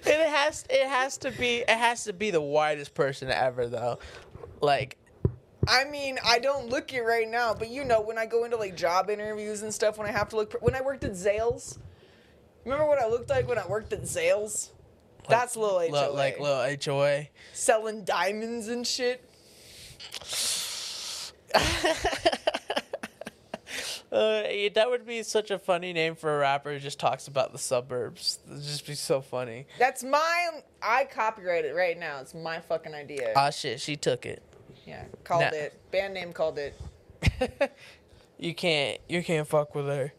it 0.05 0.29
has 0.29 0.65
it 0.69 0.87
has 0.87 1.17
to 1.17 1.31
be 1.31 1.57
it 1.57 1.69
has 1.69 2.03
to 2.03 2.13
be 2.13 2.29
the 2.29 2.41
whitest 2.41 2.93
person 2.93 3.29
ever 3.29 3.67
though. 3.67 3.97
Like 4.61 4.97
I 5.67 5.85
mean, 5.85 6.19
I 6.25 6.39
don't 6.39 6.69
look 6.69 6.93
it 6.93 7.01
right 7.01 7.27
now, 7.27 7.53
but 7.53 7.69
you 7.69 7.83
know, 7.83 8.01
when 8.01 8.17
I 8.17 8.25
go 8.25 8.43
into 8.45 8.57
like 8.57 8.75
job 8.75 9.09
interviews 9.09 9.61
and 9.61 9.73
stuff, 9.73 9.97
when 9.97 10.07
I 10.07 10.11
have 10.11 10.29
to 10.29 10.35
look, 10.35 10.51
pr- 10.51 10.57
when 10.59 10.75
I 10.75 10.81
worked 10.81 11.03
at 11.03 11.11
Zales, 11.11 11.77
remember 12.63 12.85
what 12.85 12.99
I 12.99 13.07
looked 13.07 13.29
like 13.29 13.47
when 13.47 13.57
I 13.57 13.67
worked 13.67 13.93
at 13.93 14.03
Zales? 14.03 14.69
That's 15.29 15.55
little 15.55 15.79
HOA. 15.79 16.11
li- 16.11 16.17
like 16.17 16.39
little 16.39 16.97
HOA. 16.97 17.27
selling 17.53 18.03
diamonds 18.03 18.67
and 18.67 18.85
shit. 18.85 19.23
Uh, 24.11 24.43
that 24.75 24.89
would 24.89 25.07
be 25.07 25.23
such 25.23 25.51
a 25.51 25.57
funny 25.57 25.93
name 25.93 26.15
for 26.15 26.35
a 26.35 26.39
rapper 26.39 26.73
who 26.73 26.79
just 26.79 26.99
talks 26.99 27.29
about 27.29 27.53
the 27.53 27.57
suburbs. 27.57 28.39
It'd 28.45 28.61
just 28.61 28.85
be 28.85 28.93
so 28.93 29.21
funny. 29.21 29.67
That's 29.79 30.03
my. 30.03 30.49
I 30.83 31.05
copyright 31.05 31.63
it 31.63 31.73
right 31.73 31.97
now. 31.97 32.19
It's 32.19 32.33
my 32.33 32.59
fucking 32.59 32.93
idea. 32.93 33.31
Ah 33.37 33.51
shit, 33.51 33.79
she 33.79 33.95
took 33.95 34.25
it. 34.25 34.43
yeah, 34.85 35.05
called 35.23 35.43
nah. 35.43 35.57
it. 35.57 35.79
Band 35.91 36.13
name 36.13 36.33
called 36.33 36.59
it. 36.59 36.77
You 38.41 38.55
can't 38.55 38.97
you 39.07 39.23
can't 39.23 39.47
fuck 39.47 39.75
with 39.75 39.85
her. 39.85 40.13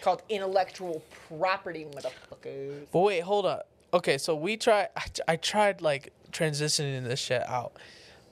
Called 0.00 0.22
intellectual 0.28 1.02
property, 1.28 1.86
motherfuckers. 1.90 2.86
But 2.90 3.00
wait, 3.00 3.20
hold 3.20 3.46
up. 3.46 3.68
Okay, 3.92 4.18
so 4.18 4.34
we 4.34 4.56
try. 4.56 4.88
I, 4.96 5.04
I 5.28 5.36
tried 5.36 5.82
like 5.82 6.12
transitioning 6.32 7.04
this 7.04 7.18
shit 7.20 7.42
out, 7.46 7.72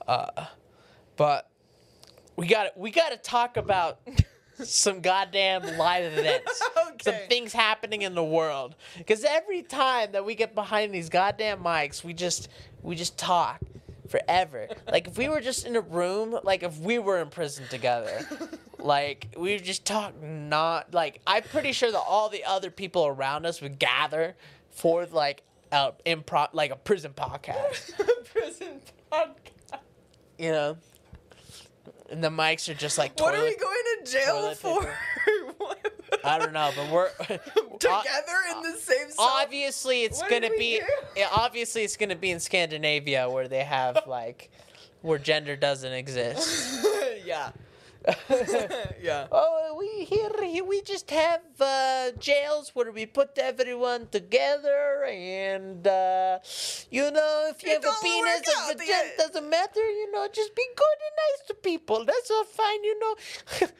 uh, 0.07 0.45
but 1.17 1.49
we 2.35 2.47
got 2.47 2.77
we 2.77 2.91
got 2.91 3.09
to 3.09 3.17
talk 3.17 3.57
about 3.57 3.99
some 4.63 5.01
goddamn 5.01 5.77
live 5.77 6.13
events, 6.17 6.61
some 7.01 7.15
things 7.27 7.53
happening 7.53 8.01
in 8.01 8.15
the 8.15 8.23
world. 8.23 8.75
Because 8.97 9.23
every 9.23 9.61
time 9.61 10.13
that 10.13 10.25
we 10.25 10.35
get 10.35 10.55
behind 10.55 10.93
these 10.93 11.09
goddamn 11.09 11.61
mics, 11.61 12.03
we 12.03 12.13
just 12.13 12.49
we 12.81 12.95
just 12.95 13.17
talk 13.17 13.59
forever. 14.09 14.67
like 14.91 15.07
if 15.07 15.17
we 15.17 15.29
were 15.29 15.41
just 15.41 15.65
in 15.65 15.75
a 15.75 15.81
room, 15.81 16.37
like 16.43 16.63
if 16.63 16.77
we 16.79 16.99
were 16.99 17.19
in 17.19 17.29
prison 17.29 17.65
together. 17.69 18.27
Like 18.77 19.27
we 19.37 19.53
would 19.53 19.63
just 19.63 19.85
talk 19.85 20.21
not 20.21 20.93
like 20.93 21.21
I'm 21.27 21.43
pretty 21.43 21.73
sure 21.73 21.91
that 21.91 22.03
all 22.07 22.29
the 22.29 22.45
other 22.45 22.71
people 22.71 23.05
around 23.05 23.45
us 23.45 23.61
would 23.61 23.77
gather 23.77 24.35
for 24.71 25.05
like 25.05 25.43
a 25.71 25.91
improv 26.05 26.49
like 26.53 26.71
a 26.71 26.75
prison 26.75 27.13
podcast. 27.15 27.91
Prison 28.33 28.81
podcast. 29.11 29.79
You 30.37 30.51
know? 30.51 30.77
And 32.11 32.23
the 32.23 32.29
mics 32.29 32.69
are 32.69 32.73
just 32.73 32.97
like 32.97 33.19
What 33.19 33.35
are 33.35 33.43
we 33.43 33.55
going 33.55 33.83
to 34.03 34.11
jail 34.11 34.55
for? 34.55 34.91
I 36.23 36.39
don't 36.39 36.53
know, 36.53 36.71
but 36.75 36.91
we're 36.91 37.09
Together 37.79 38.37
in 38.51 38.61
the 38.63 38.77
same 38.77 39.09
cell? 39.09 39.25
obviously 39.41 40.03
it's 40.03 40.19
What 40.19 40.29
gonna 40.29 40.49
be 40.57 40.81
obviously 41.33 41.83
it's 41.83 41.95
gonna 41.97 42.15
be 42.15 42.31
in 42.31 42.39
Scandinavia 42.39 43.29
where 43.29 43.47
they 43.47 43.63
have 43.63 44.03
like 44.07 44.49
where 45.01 45.17
gender 45.17 45.55
doesn't 45.55 45.93
exist. 45.93 46.85
yeah. 47.25 47.51
yeah. 49.01 49.27
Oh, 49.31 49.75
we 49.77 50.05
here 50.05 50.29
we 50.63 50.81
just 50.81 51.09
have 51.11 51.41
uh, 51.59 52.11
jails 52.17 52.71
where 52.73 52.91
we 52.91 53.05
put 53.05 53.37
everyone 53.37 54.07
together, 54.07 55.03
and 55.03 55.85
uh, 55.85 56.39
you 56.89 57.11
know 57.11 57.49
if 57.51 57.61
you 57.63 57.71
It 57.71 57.83
have 57.83 57.93
a 57.93 57.97
penis, 58.01 58.47
or 58.47 58.71
a 58.71 58.75
vagina 58.75 58.87
yeah. 58.87 59.09
doesn't 59.17 59.49
matter. 59.49 59.81
You 59.81 60.11
know, 60.11 60.27
just 60.31 60.55
be 60.55 60.65
good 60.75 60.97
and 61.07 61.15
nice 61.25 61.47
to 61.47 61.53
people. 61.55 62.05
That's 62.05 62.31
all 62.31 62.45
fine. 62.45 62.83
You 62.83 62.99
know. 62.99 63.15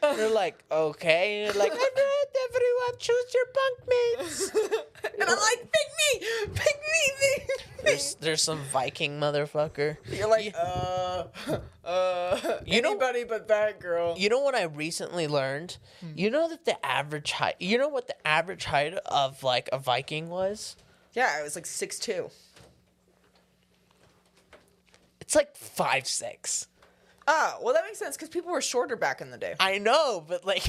They're 0.17 0.29
like, 0.29 0.63
okay, 0.71 1.43
and 1.45 1.55
you're 1.55 1.63
like, 1.63 1.71
all 1.71 1.77
right, 1.77 2.31
everyone, 2.49 2.99
choose 2.99 3.27
your 3.33 3.47
bunk 3.57 3.77
mates. 3.91 4.51
and 5.19 5.29
I'm 5.29 5.39
like, 5.39 5.61
pick 5.71 5.89
me, 6.01 6.27
pick 6.53 6.77
me, 6.91 7.01
me. 7.21 7.45
There's 7.83 8.15
there's 8.19 8.43
some 8.43 8.59
Viking 8.73 9.19
motherfucker. 9.19 9.97
You're 10.11 10.29
like, 10.29 10.53
uh, 10.57 11.23
uh, 11.85 12.59
You 12.65 12.81
know- 12.81 12.91
anybody 12.91 13.23
but 13.23 13.47
that 13.47 13.79
girl. 13.79 14.08
You 14.17 14.29
know 14.29 14.39
what 14.39 14.55
I 14.55 14.63
recently 14.63 15.27
learned? 15.27 15.77
Hmm. 15.99 16.11
You 16.15 16.29
know 16.29 16.49
that 16.49 16.65
the 16.65 16.83
average 16.85 17.31
height. 17.33 17.55
You 17.59 17.77
know 17.77 17.89
what 17.89 18.07
the 18.07 18.27
average 18.27 18.65
height 18.65 18.93
of 18.93 19.43
like 19.43 19.69
a 19.71 19.79
Viking 19.79 20.29
was? 20.29 20.75
yeah, 21.13 21.35
I 21.37 21.43
was 21.43 21.55
like 21.55 21.65
six 21.65 21.99
two. 21.99 22.29
It's 25.21 25.35
like 25.35 25.55
five 25.55 26.07
six. 26.07 26.67
Oh, 27.27 27.57
well, 27.61 27.73
that 27.75 27.83
makes 27.85 27.99
sense 27.99 28.15
because 28.15 28.29
people 28.29 28.51
were 28.51 28.61
shorter 28.61 28.95
back 28.95 29.21
in 29.21 29.29
the 29.29 29.37
day. 29.37 29.53
I 29.59 29.77
know, 29.77 30.23
but 30.27 30.45
like, 30.45 30.63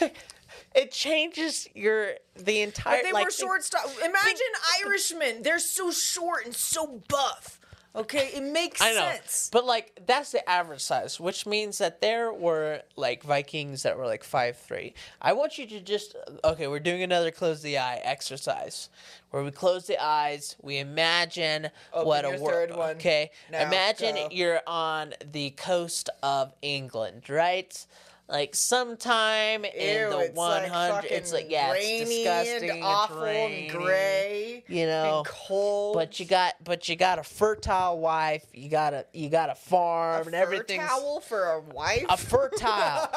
it 0.74 0.92
changes 0.92 1.68
your 1.74 2.12
the 2.36 2.60
entire. 2.62 2.98
But 2.98 3.02
they 3.04 3.12
like, 3.12 3.24
were 3.24 3.30
short. 3.32 3.64
St- 3.64 3.84
Imagine 4.04 4.84
Irishmen. 4.84 5.42
They're 5.42 5.58
so 5.58 5.90
short 5.90 6.44
and 6.44 6.54
so 6.54 7.02
buff. 7.08 7.58
Okay, 7.96 8.30
it 8.34 8.42
makes 8.42 8.80
I 8.80 8.92
know, 8.92 9.10
sense. 9.10 9.48
but 9.52 9.64
like 9.64 9.98
that's 10.06 10.30
the 10.30 10.48
average 10.48 10.82
size, 10.82 11.18
which 11.18 11.46
means 11.46 11.78
that 11.78 12.00
there 12.00 12.32
were 12.32 12.82
like 12.96 13.22
Vikings 13.24 13.82
that 13.82 13.96
were 13.96 14.06
like 14.06 14.22
five 14.22 14.56
three. 14.56 14.94
I 15.20 15.32
want 15.32 15.58
you 15.58 15.66
to 15.66 15.80
just 15.80 16.14
okay. 16.44 16.68
We're 16.68 16.78
doing 16.80 17.02
another 17.02 17.30
close 17.30 17.62
the 17.62 17.78
eye 17.78 18.00
exercise, 18.04 18.88
where 19.30 19.42
we 19.42 19.50
close 19.50 19.86
the 19.86 20.00
eyes. 20.02 20.54
We 20.62 20.78
imagine 20.78 21.70
Open 21.92 22.06
what 22.08 22.24
a 22.24 22.28
your 22.30 22.38
wor- 22.38 22.52
third. 22.52 22.70
Okay, 22.72 23.30
Now 23.50 23.66
imagine 23.66 24.14
go. 24.14 24.28
you're 24.30 24.60
on 24.66 25.14
the 25.32 25.50
coast 25.50 26.10
of 26.22 26.52
England, 26.62 27.28
right? 27.28 27.84
Like 28.28 28.54
sometime 28.54 29.64
in 29.64 30.10
the 30.10 30.30
one 30.34 30.62
like 30.62 30.70
hundred. 30.70 31.10
It's 31.10 31.32
like 31.32 31.46
yeah, 31.48 31.72
it's 31.74 32.10
disgusting, 32.10 32.70
and 32.70 32.82
awful 32.84 33.22
rainy, 33.22 33.68
and 33.68 33.78
gray. 33.78 34.64
You 34.68 34.84
know, 34.84 35.22
cold. 35.26 35.94
but 35.94 36.20
you 36.20 36.26
got 36.26 36.56
but 36.62 36.90
you 36.90 36.96
got 36.96 37.18
a 37.18 37.22
fertile 37.22 37.98
wife. 37.98 38.44
You 38.52 38.68
got 38.68 38.92
a 38.92 39.06
you 39.14 39.30
got 39.30 39.48
a 39.48 39.54
farm 39.54 40.24
a 40.24 40.26
and 40.26 40.34
everything. 40.34 40.78
towel 40.78 41.20
for 41.20 41.42
a 41.52 41.60
wife. 41.60 42.04
A 42.10 42.18
fertile, 42.18 43.08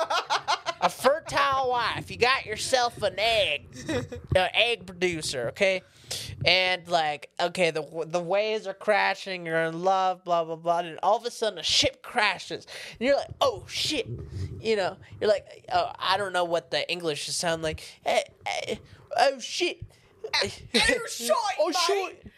a 0.80 0.90
fertile 0.90 1.72
wife. 1.72 2.10
You 2.10 2.16
got 2.16 2.46
yourself 2.46 3.04
an 3.04 3.16
egg, 3.18 3.66
an 3.90 4.50
egg 4.54 4.86
producer. 4.86 5.50
Okay, 5.50 5.82
and 6.46 6.88
like 6.88 7.30
okay 7.40 7.72
the 7.72 7.86
the 8.08 8.20
waves 8.20 8.68
are 8.68 8.74
crashing 8.74 9.46
you're 9.46 9.64
in 9.64 9.84
love 9.84 10.24
blah 10.24 10.44
blah 10.44 10.56
blah 10.56 10.80
and 10.80 11.00
all 11.04 11.18
of 11.18 11.26
a 11.26 11.32
sudden 11.32 11.60
a 11.60 11.64
ship 11.64 12.02
crashes 12.02 12.66
and 13.00 13.08
you're 13.08 13.16
like 13.16 13.30
oh 13.42 13.64
shit 13.68 14.08
you 14.60 14.76
know? 14.76 14.96
You're 15.20 15.30
like 15.30 15.66
oh, 15.74 15.92
i 15.98 16.18
don't 16.18 16.34
know 16.34 16.44
what 16.44 16.72
the 16.72 16.90
english 16.90 17.24
should 17.24 17.34
sound 17.34 17.64
like. 17.64 17.84
Eh, 18.06 18.22
eh, 18.46 18.76
oh 19.18 19.40
shit. 19.40 19.82
Oh 20.44 20.48
shit 21.08 21.32
oh 21.60 21.72
shit 21.72 22.32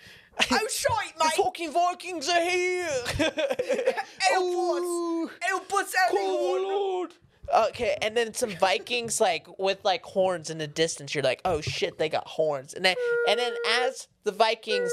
Oh 0.52 0.68
shite, 0.70 1.16
the 1.18 1.44
fucking 1.44 1.72
vikings 1.72 2.28
are 2.28 2.42
here. 2.42 2.88
Help 3.18 4.76
us! 4.76 5.32
Help 5.42 5.74
us, 5.74 5.96
everyone! 6.08 6.64
Lord. 6.64 7.14
Okay, 7.54 7.98
and 8.02 8.16
then 8.16 8.34
some 8.34 8.52
Vikings 8.52 9.20
like 9.22 9.48
with 9.60 9.84
like 9.84 10.04
horns 10.04 10.50
in 10.50 10.58
the 10.58 10.68
distance. 10.68 11.14
You're 11.14 11.24
like, 11.24 11.42
oh 11.46 11.62
shit, 11.62 11.98
they 11.98 12.10
got 12.10 12.28
horns. 12.28 12.74
And 12.74 12.84
then 12.86 12.96
and 13.28 13.40
then 13.40 13.54
as 13.82 14.08
the 14.24 14.32
Vikings 14.32 14.92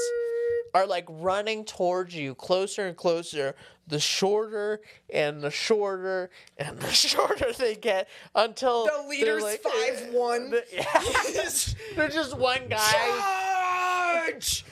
are 0.73 0.85
like 0.87 1.05
running 1.09 1.65
towards 1.65 2.15
you 2.15 2.33
closer 2.35 2.85
and 2.87 2.95
closer, 2.95 3.55
the 3.87 3.99
shorter 3.99 4.79
and 5.13 5.41
the 5.41 5.51
shorter 5.51 6.29
and 6.57 6.79
the 6.79 6.91
shorter 6.91 7.51
they 7.57 7.75
get 7.75 8.07
until 8.35 8.85
The 8.85 9.07
leader's 9.09 9.43
like- 9.43 9.63
5'1". 9.63 10.61
Yeah. 10.71 11.49
they're 11.95 12.09
just 12.09 12.37
one 12.37 12.67
guy. 12.69 12.91
Charge! 14.31 14.65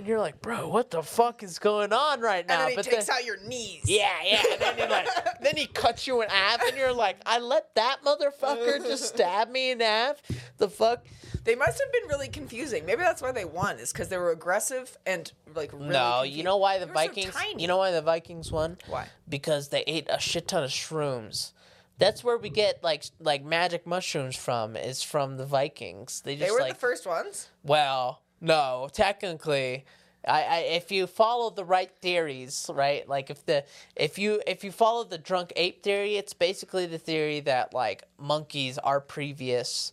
And 0.00 0.08
you're 0.08 0.18
like, 0.18 0.40
bro, 0.40 0.66
what 0.66 0.90
the 0.90 1.02
fuck 1.02 1.42
is 1.42 1.58
going 1.58 1.92
on 1.92 2.22
right 2.22 2.48
now? 2.48 2.54
And 2.54 2.62
then 2.62 2.70
he 2.70 2.76
but 2.76 2.86
takes 2.86 3.04
then, 3.04 3.16
out 3.18 3.24
your 3.26 3.36
knees. 3.46 3.82
yeah, 3.84 4.08
yeah. 4.24 4.42
And 4.50 4.58
then, 4.58 4.78
you're 4.78 4.88
like, 4.88 5.08
then 5.42 5.54
he 5.58 5.66
cuts 5.66 6.06
you 6.06 6.22
in 6.22 6.30
half, 6.30 6.66
and 6.66 6.74
you're 6.74 6.94
like, 6.94 7.18
I 7.26 7.38
let 7.38 7.74
that 7.74 7.98
motherfucker 8.02 8.78
just 8.78 9.04
stab 9.14 9.50
me 9.50 9.72
in 9.72 9.80
half. 9.80 10.22
The 10.56 10.70
fuck? 10.70 11.04
They 11.44 11.54
must 11.54 11.82
have 11.84 11.92
been 11.92 12.08
really 12.08 12.28
confusing. 12.28 12.86
Maybe 12.86 13.02
that's 13.02 13.20
why 13.20 13.30
they 13.32 13.44
won, 13.44 13.78
is 13.78 13.92
because 13.92 14.08
they 14.08 14.16
were 14.16 14.30
aggressive 14.30 14.96
and 15.04 15.30
like 15.54 15.70
really 15.74 15.88
no, 15.88 16.22
you 16.22 16.44
know 16.44 16.56
why 16.56 16.78
the 16.78 16.86
so 16.86 16.94
Vikings? 16.94 17.34
tiny. 17.34 17.60
you 17.60 17.68
know 17.68 17.76
why 17.76 17.90
the 17.90 18.00
Vikings 18.00 18.50
won? 18.50 18.78
Why? 18.86 19.06
Because 19.28 19.68
they 19.68 19.84
ate 19.86 20.06
a 20.08 20.18
shit 20.18 20.48
ton 20.48 20.64
of 20.64 20.70
shrooms. 20.70 21.52
That's 21.98 22.24
where 22.24 22.38
we 22.38 22.48
get 22.48 22.82
like 22.82 23.04
like 23.20 23.44
magic 23.44 23.86
mushrooms 23.86 24.34
from. 24.34 24.76
Is 24.76 25.02
from 25.02 25.36
the 25.36 25.44
Vikings. 25.44 26.22
They 26.24 26.36
just 26.36 26.48
They 26.48 26.52
were 26.54 26.60
like 26.60 26.72
the 26.72 26.78
first 26.80 27.06
ones. 27.06 27.50
Well, 27.62 28.22
no, 28.40 28.88
technically, 28.92 29.84
I, 30.26 30.42
I 30.42 30.58
if 30.58 30.90
you 30.90 31.06
follow 31.06 31.50
the 31.50 31.64
right 31.64 31.90
theories, 32.00 32.70
right? 32.72 33.08
Like 33.08 33.30
if 33.30 33.44
the 33.46 33.64
if 33.96 34.18
you 34.18 34.42
if 34.46 34.64
you 34.64 34.72
follow 34.72 35.04
the 35.04 35.18
drunk 35.18 35.52
ape 35.56 35.82
theory, 35.82 36.16
it's 36.16 36.34
basically 36.34 36.86
the 36.86 36.98
theory 36.98 37.40
that 37.40 37.72
like 37.74 38.04
monkeys 38.18 38.78
are 38.78 39.00
previous 39.00 39.92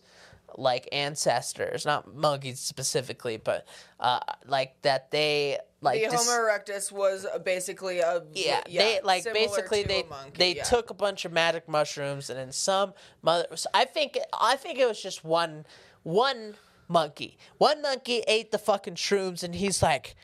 like 0.56 0.88
ancestors, 0.92 1.84
not 1.84 2.14
monkeys 2.14 2.60
specifically, 2.60 3.36
but 3.36 3.66
uh 4.00 4.20
like 4.46 4.80
that 4.82 5.10
they 5.10 5.58
like 5.80 6.00
The 6.00 6.16
Homo 6.16 6.30
erectus 6.30 6.90
was 6.90 7.26
basically 7.44 8.00
a 8.00 8.22
yeah, 8.34 8.60
they 8.66 9.00
like 9.02 9.24
basically 9.32 9.84
they 9.84 10.04
monkey, 10.08 10.32
they 10.36 10.56
yeah. 10.56 10.64
took 10.64 10.90
a 10.90 10.94
bunch 10.94 11.24
of 11.24 11.32
magic 11.32 11.68
mushrooms 11.68 12.30
and 12.30 12.38
then 12.38 12.52
some 12.52 12.94
mother 13.22 13.46
I 13.72 13.84
think 13.84 14.18
I 14.38 14.56
think 14.56 14.78
it 14.78 14.88
was 14.88 15.00
just 15.00 15.24
one 15.24 15.64
one 16.02 16.54
monkey. 16.88 17.38
One 17.58 17.82
monkey 17.82 18.22
ate 18.26 18.50
the 18.50 18.58
fucking 18.58 18.94
shrooms 18.94 19.42
and 19.42 19.54
he's 19.54 19.82
like, 19.82 20.16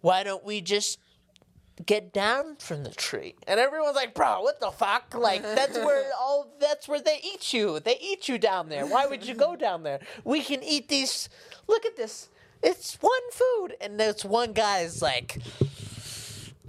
"Why 0.00 0.22
don't 0.22 0.44
we 0.44 0.60
just 0.60 0.98
get 1.84 2.12
down 2.12 2.56
from 2.56 2.84
the 2.84 2.90
tree?" 2.90 3.34
And 3.46 3.58
everyone's 3.58 3.96
like, 3.96 4.14
"Bro, 4.14 4.42
what 4.42 4.60
the 4.60 4.70
fuck? 4.70 5.14
Like 5.14 5.42
that's 5.42 5.76
where 5.86 6.10
all 6.18 6.52
that's 6.60 6.86
where 6.88 7.00
they 7.00 7.20
eat 7.22 7.52
you. 7.52 7.80
They 7.80 7.98
eat 8.00 8.28
you 8.28 8.38
down 8.38 8.68
there. 8.68 8.86
Why 8.86 9.06
would 9.06 9.26
you 9.26 9.34
go 9.34 9.56
down 9.56 9.82
there? 9.82 10.00
We 10.24 10.42
can 10.42 10.62
eat 10.62 10.88
these. 10.88 11.28
Look 11.66 11.84
at 11.86 11.96
this. 11.96 12.28
It's 12.62 12.94
one 13.00 13.30
food." 13.32 13.76
And 13.80 13.98
this 13.98 14.24
one 14.24 14.52
guy's 14.52 15.00
like, 15.00 15.38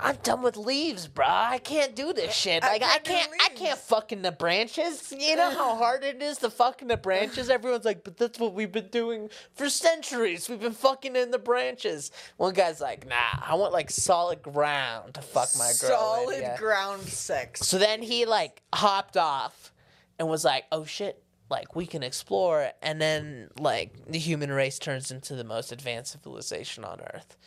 I'm 0.03 0.15
done 0.23 0.41
with 0.41 0.57
leaves, 0.57 1.07
bro. 1.07 1.25
I 1.27 1.59
can't 1.59 1.95
do 1.95 2.11
this 2.11 2.33
shit. 2.33 2.63
Like 2.63 2.81
I 2.83 2.97
can't 2.99 3.03
do 3.03 3.11
can't, 3.11 3.31
I 3.39 3.49
can't 3.55 3.79
fucking 3.79 4.23
the 4.23 4.31
branches. 4.31 5.13
You 5.15 5.35
know 5.35 5.51
how 5.51 5.75
hard 5.77 6.03
it 6.03 6.21
is 6.21 6.37
to 6.39 6.49
fucking 6.49 6.87
the 6.87 6.97
branches. 6.97 7.49
Everyone's 7.49 7.85
like, 7.85 8.03
but 8.03 8.17
that's 8.17 8.39
what 8.39 8.53
we've 8.53 8.71
been 8.71 8.87
doing 8.87 9.29
for 9.53 9.69
centuries. 9.69 10.49
We've 10.49 10.59
been 10.59 10.73
fucking 10.73 11.15
in 11.15 11.29
the 11.31 11.37
branches. 11.39 12.11
One 12.37 12.53
guy's 12.53 12.81
like, 12.81 13.07
nah, 13.07 13.15
I 13.45 13.53
want 13.55 13.73
like 13.73 13.91
solid 13.91 14.41
ground 14.41 15.13
to 15.13 15.21
fuck 15.21 15.49
my 15.57 15.71
girl. 15.79 15.91
in." 15.91 15.95
solid 15.97 16.39
Yeah. 16.41 16.57
ground 16.57 17.03
sex. 17.03 17.61
So 17.67 17.77
then 17.77 18.01
he 18.01 18.25
like 18.25 18.63
hopped 18.73 19.17
off 19.17 19.71
and 20.17 20.27
was 20.27 20.43
like, 20.43 20.65
"Oh 20.71 20.83
shit, 20.83 21.21
like 21.49 21.75
we 21.75 21.85
can 21.85 22.01
explore." 22.01 22.71
And 22.81 22.99
then 22.99 23.49
like 23.59 23.93
the 24.07 24.19
human 24.19 24.51
race 24.51 24.79
turns 24.79 25.11
into 25.11 25.35
the 25.35 25.43
most 25.43 25.71
advanced 25.71 26.13
civilization 26.13 26.83
on 26.83 27.01
Earth. 27.13 27.37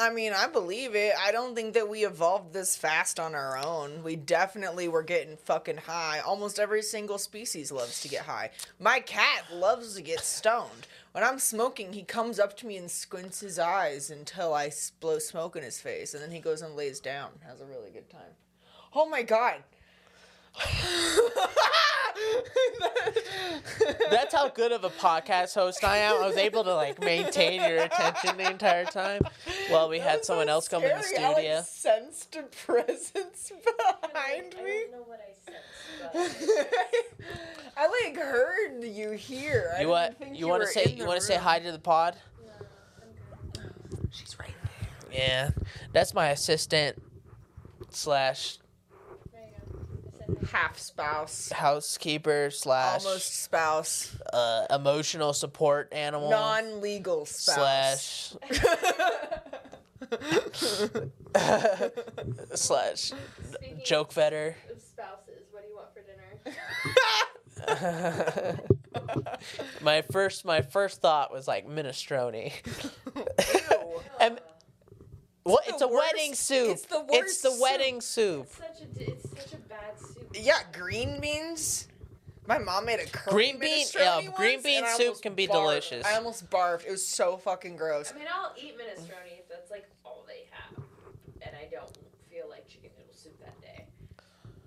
I 0.00 0.08
mean, 0.08 0.32
I 0.32 0.46
believe 0.46 0.94
it. 0.94 1.12
I 1.20 1.30
don't 1.30 1.54
think 1.54 1.74
that 1.74 1.90
we 1.90 2.06
evolved 2.06 2.54
this 2.54 2.74
fast 2.74 3.20
on 3.20 3.34
our 3.34 3.58
own. 3.58 4.02
We 4.02 4.16
definitely 4.16 4.88
were 4.88 5.02
getting 5.02 5.36
fucking 5.36 5.76
high. 5.76 6.20
Almost 6.20 6.58
every 6.58 6.80
single 6.80 7.18
species 7.18 7.70
loves 7.70 8.00
to 8.00 8.08
get 8.08 8.22
high. 8.22 8.48
My 8.78 9.00
cat 9.00 9.44
loves 9.52 9.96
to 9.96 10.02
get 10.02 10.20
stoned. 10.20 10.86
When 11.12 11.22
I'm 11.22 11.38
smoking, 11.38 11.92
he 11.92 12.02
comes 12.02 12.38
up 12.40 12.56
to 12.58 12.66
me 12.66 12.78
and 12.78 12.90
squints 12.90 13.40
his 13.40 13.58
eyes 13.58 14.10
until 14.10 14.54
I 14.54 14.72
blow 15.00 15.18
smoke 15.18 15.54
in 15.54 15.62
his 15.62 15.82
face, 15.82 16.14
and 16.14 16.22
then 16.22 16.30
he 16.30 16.40
goes 16.40 16.62
and 16.62 16.74
lays 16.74 16.98
down. 16.98 17.32
Has 17.46 17.60
a 17.60 17.66
really 17.66 17.90
good 17.90 18.08
time. 18.08 18.32
Oh 18.94 19.06
my 19.06 19.22
god. 19.22 19.56
That's 24.10 24.34
how 24.34 24.48
good 24.48 24.72
of 24.72 24.84
a 24.84 24.90
podcast 24.90 25.54
host 25.54 25.84
I 25.84 25.98
am. 25.98 26.22
I 26.22 26.26
was 26.26 26.36
able 26.36 26.64
to 26.64 26.74
like 26.74 27.00
maintain 27.00 27.60
your 27.68 27.82
attention 27.84 28.36
the 28.36 28.50
entire 28.50 28.84
time 28.84 29.22
while 29.68 29.88
we 29.88 29.98
had 29.98 30.24
someone 30.24 30.46
so 30.46 30.52
else 30.52 30.68
come 30.68 30.82
in 30.84 30.96
the 30.96 31.02
scary. 31.02 31.24
I, 31.24 31.28
like, 31.28 31.36
studio. 31.36 31.62
sensed 31.66 32.36
a 32.36 32.42
presence 32.42 33.52
behind 33.64 34.54
I 34.58 34.62
me. 34.62 34.80
don't 34.90 34.92
know 34.92 35.04
what 35.06 35.20
I 35.20 36.12
sensed, 36.12 36.48
I 37.76 37.86
like 38.04 38.16
heard 38.16 38.82
you 38.84 39.12
here. 39.12 39.70
You 39.78 39.86
didn't 39.86 39.90
want 39.90 40.36
you 40.36 40.48
want 40.48 40.62
to 40.62 40.68
say 40.68 40.94
you 40.96 41.06
want 41.06 41.20
to 41.20 41.26
say 41.26 41.36
hi 41.36 41.58
to 41.60 41.72
the 41.72 41.78
pod? 41.78 42.16
no, 42.44 42.52
I'm 43.02 43.08
good. 43.52 44.08
She's 44.12 44.38
right 44.38 44.50
Yeah, 45.12 45.50
that's 45.92 46.14
my 46.14 46.28
assistant 46.30 47.00
slash 47.90 48.58
There 49.32 49.42
you 49.42 49.72
go. 49.72 49.78
I 50.08 50.18
said 50.18 50.19
hi. 50.19 50.19
Half 50.50 50.78
spouse, 50.78 51.50
housekeeper 51.52 52.50
slash 52.50 53.04
almost 53.04 53.42
spouse, 53.42 54.16
uh, 54.32 54.66
emotional 54.70 55.32
support 55.32 55.92
animal 55.92 56.30
non-legal 56.30 57.26
spouse. 57.26 58.36
slash 58.50 58.50
slash 62.54 63.12
Speaking 63.52 63.80
joke 63.84 64.12
vetter. 64.12 64.54
of 64.72 64.80
spouses, 64.80 65.42
what 65.50 65.62
do 65.62 65.68
you 65.68 65.76
want 65.76 65.88
for 65.94 66.02
dinner? 66.02 66.16
my 69.82 70.02
first 70.02 70.44
my 70.44 70.62
first 70.62 71.00
thought 71.00 71.32
was 71.32 71.46
like 71.48 71.66
minestrone. 71.68 72.52
Ew. 73.14 74.00
and 74.20 74.38
what? 75.42 75.64
the 75.66 75.72
It's 75.72 75.82
a 75.82 75.88
worst- 75.88 76.12
wedding 76.14 76.34
soup. 76.34 76.70
it's 76.72 76.82
the 76.86 77.00
worst. 77.00 77.12
It's 77.12 77.40
the 77.42 77.50
soup. 77.50 77.60
wedding 77.62 78.00
soup. 78.00 78.46
It's 78.46 78.56
such 78.56 78.80
a 78.82 79.10
it's 79.10 79.28
such 79.30 79.52
a 79.54 79.58
bad 79.68 79.98
soup. 79.98 80.09
Yeah, 80.34 80.58
green 80.72 81.20
beans. 81.20 81.88
My 82.46 82.58
mom 82.58 82.84
made 82.86 83.00
a 83.00 83.06
curry 83.06 83.32
Green 83.32 83.58
bean- 83.60 83.86
yeah, 83.96 84.16
once, 84.16 84.30
green 84.36 84.62
bean 84.62 84.84
soup 84.96 85.20
can 85.22 85.34
be 85.34 85.46
barfed. 85.46 85.52
delicious. 85.52 86.06
I 86.06 86.14
almost 86.16 86.48
barfed. 86.50 86.84
It 86.86 86.90
was 86.90 87.06
so 87.06 87.36
fucking 87.36 87.76
gross. 87.76 88.12
I 88.12 88.18
mean, 88.18 88.26
I'll 88.32 88.52
eat 88.56 88.76
minestrone 88.76 89.38
if 89.38 89.48
that's 89.48 89.70
like 89.70 89.88
all 90.04 90.24
they 90.26 90.46
have, 90.50 90.82
and 91.42 91.54
I 91.56 91.68
don't 91.70 91.90
feel 92.30 92.48
like 92.48 92.66
chicken 92.68 92.90
noodle 92.98 93.14
soup 93.14 93.38
that 93.40 93.60
day. 93.60 93.84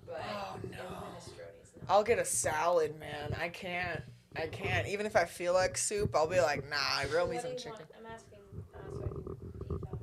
But 0.06 0.22
Oh, 0.30 0.56
if 0.62 0.70
no. 0.70 0.78
not. 0.78 1.22
I'll 1.88 2.04
get 2.04 2.18
a 2.18 2.24
salad, 2.24 2.98
man. 2.98 3.36
I 3.38 3.48
can't. 3.50 4.00
I 4.36 4.46
can't. 4.46 4.86
Even 4.88 5.04
if 5.04 5.14
I 5.16 5.24
feel 5.26 5.52
like 5.52 5.76
soup, 5.76 6.14
I'll 6.16 6.26
be 6.26 6.40
like, 6.40 6.68
nah, 6.70 7.04
grill 7.10 7.26
me 7.28 7.38
some 7.38 7.56
chicken. 7.56 7.72
want? 7.72 7.84
I'm 7.98 8.06
asking 8.12 8.38
uh, 8.74 8.78
so 8.96 9.04
I 9.04 9.08
can 9.08 9.36
beef 9.68 9.82
off. 9.92 9.98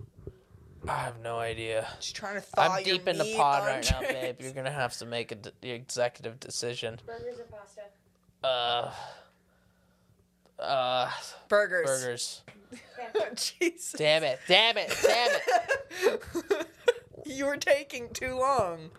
I 0.87 0.97
have 0.97 1.19
no 1.21 1.37
idea. 1.37 1.87
Just 1.99 2.15
trying 2.15 2.35
to 2.35 2.41
thaw 2.41 2.63
I'm 2.63 2.85
your 2.85 2.97
deep 2.97 3.07
in 3.07 3.17
the 3.17 3.23
meat, 3.23 3.37
pod 3.37 3.67
right 3.67 3.91
now, 3.91 4.01
babe. 4.01 4.37
You're 4.39 4.51
gonna 4.53 4.71
have 4.71 4.97
to 4.97 5.05
make 5.05 5.31
a 5.31 5.35
d- 5.35 5.51
executive 5.61 6.39
decision. 6.39 6.99
Burgers 7.05 7.39
or 7.39 7.43
pasta? 7.43 7.81
Uh, 8.43 8.91
uh, 10.61 11.11
burgers. 11.49 11.85
burgers. 11.85 12.41
Jesus. 13.59 13.93
Damn 13.97 14.23
it! 14.23 14.39
Damn 14.47 14.77
it! 14.77 14.97
Damn 15.03 15.31
it! 15.35 16.67
you 17.25 17.45
were 17.45 17.57
taking 17.57 18.09
too 18.09 18.35
long. 18.35 18.89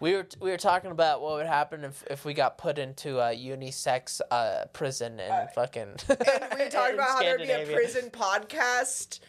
We 0.00 0.14
were 0.14 0.26
we 0.40 0.50
were 0.50 0.56
talking 0.58 0.90
about 0.90 1.22
what 1.22 1.34
would 1.34 1.46
happen 1.46 1.84
if, 1.84 2.04
if 2.10 2.24
we 2.24 2.34
got 2.34 2.58
put 2.58 2.78
into 2.78 3.18
a 3.20 3.34
unisex 3.36 4.20
uh, 4.30 4.64
prison 4.72 5.20
in 5.20 5.30
Uh, 5.30 5.46
fucking. 5.54 5.94
And 6.08 6.18
we 6.58 6.64
were 6.64 6.70
talking 6.70 6.94
about 6.94 7.08
how 7.08 7.20
there'd 7.20 7.40
be 7.40 7.50
a 7.50 7.66
prison 7.66 8.10
podcast, 8.10 9.20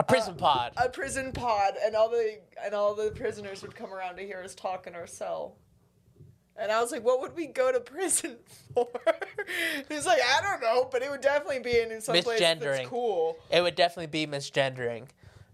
A 0.00 0.04
prison 0.04 0.34
uh, 0.34 0.36
pod. 0.36 0.72
a 0.76 0.88
prison 0.88 1.32
pod, 1.32 1.74
and 1.84 1.94
all 1.96 2.08
the 2.08 2.38
and 2.64 2.74
all 2.74 2.94
the 2.94 3.10
prisoners 3.10 3.62
would 3.62 3.74
come 3.74 3.92
around 3.92 4.16
to 4.16 4.22
hear 4.22 4.40
us 4.42 4.54
talk 4.54 4.86
in 4.86 4.94
our 4.94 5.06
cell. 5.06 5.56
And 6.60 6.72
I 6.72 6.80
was 6.80 6.90
like, 6.90 7.04
what 7.04 7.20
would 7.20 7.36
we 7.36 7.46
go 7.46 7.70
to 7.70 7.78
prison 7.94 8.36
for? 8.74 8.88
He's 9.88 10.06
like, 10.06 10.20
I 10.20 10.40
don't 10.42 10.60
know, 10.60 10.88
but 10.90 11.02
it 11.02 11.10
would 11.10 11.20
definitely 11.20 11.60
be 11.60 11.78
in 11.80 12.00
some 12.00 12.14
place 12.20 12.38
that's 12.40 12.60
Misgendering. 12.64 12.86
cool. 12.86 13.36
It 13.50 13.60
would 13.60 13.76
definitely 13.76 14.06
be 14.08 14.26
misgendering. 14.26 15.06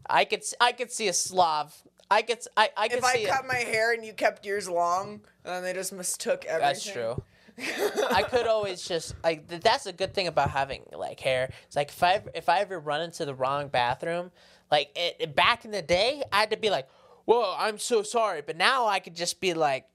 I 0.08 0.24
could 0.24 0.42
I 0.60 0.72
could 0.72 0.90
see 0.92 1.08
a 1.08 1.12
Slav. 1.12 1.74
I 2.10 2.22
could 2.22 2.38
I 2.56 2.68
could 2.88 2.98
If 2.98 3.04
I 3.04 3.24
cut 3.24 3.44
it. 3.44 3.48
my 3.48 3.54
hair 3.56 3.92
and 3.92 4.04
you 4.04 4.12
kept 4.12 4.44
yours 4.44 4.68
long, 4.68 5.20
and 5.44 5.54
then 5.54 5.62
they 5.62 5.72
just 5.72 5.92
mistook 5.92 6.44
everything. 6.44 6.68
That's 6.68 6.84
true. 6.90 7.22
I 7.58 8.24
could 8.28 8.46
always 8.46 8.82
just 8.86 9.14
like 9.22 9.48
th- 9.48 9.62
that's 9.62 9.86
a 9.86 9.92
good 9.92 10.12
thing 10.14 10.26
about 10.26 10.50
having 10.50 10.82
like 10.92 11.20
hair. 11.20 11.50
It's 11.66 11.76
like 11.76 11.88
if 11.90 12.02
I 12.02 12.22
if 12.34 12.48
I 12.48 12.60
ever 12.60 12.78
run 12.80 13.00
into 13.02 13.24
the 13.24 13.34
wrong 13.34 13.68
bathroom, 13.68 14.32
like 14.70 14.90
it, 14.96 15.16
it- 15.20 15.36
back 15.36 15.64
in 15.64 15.70
the 15.70 15.82
day, 15.82 16.22
I 16.32 16.40
had 16.40 16.50
to 16.50 16.56
be 16.56 16.70
like, 16.70 16.88
"Whoa, 17.26 17.54
I'm 17.56 17.78
so 17.78 18.02
sorry," 18.02 18.42
but 18.42 18.56
now 18.56 18.86
I 18.86 18.98
could 18.98 19.14
just 19.14 19.40
be 19.40 19.54
like, 19.54 19.86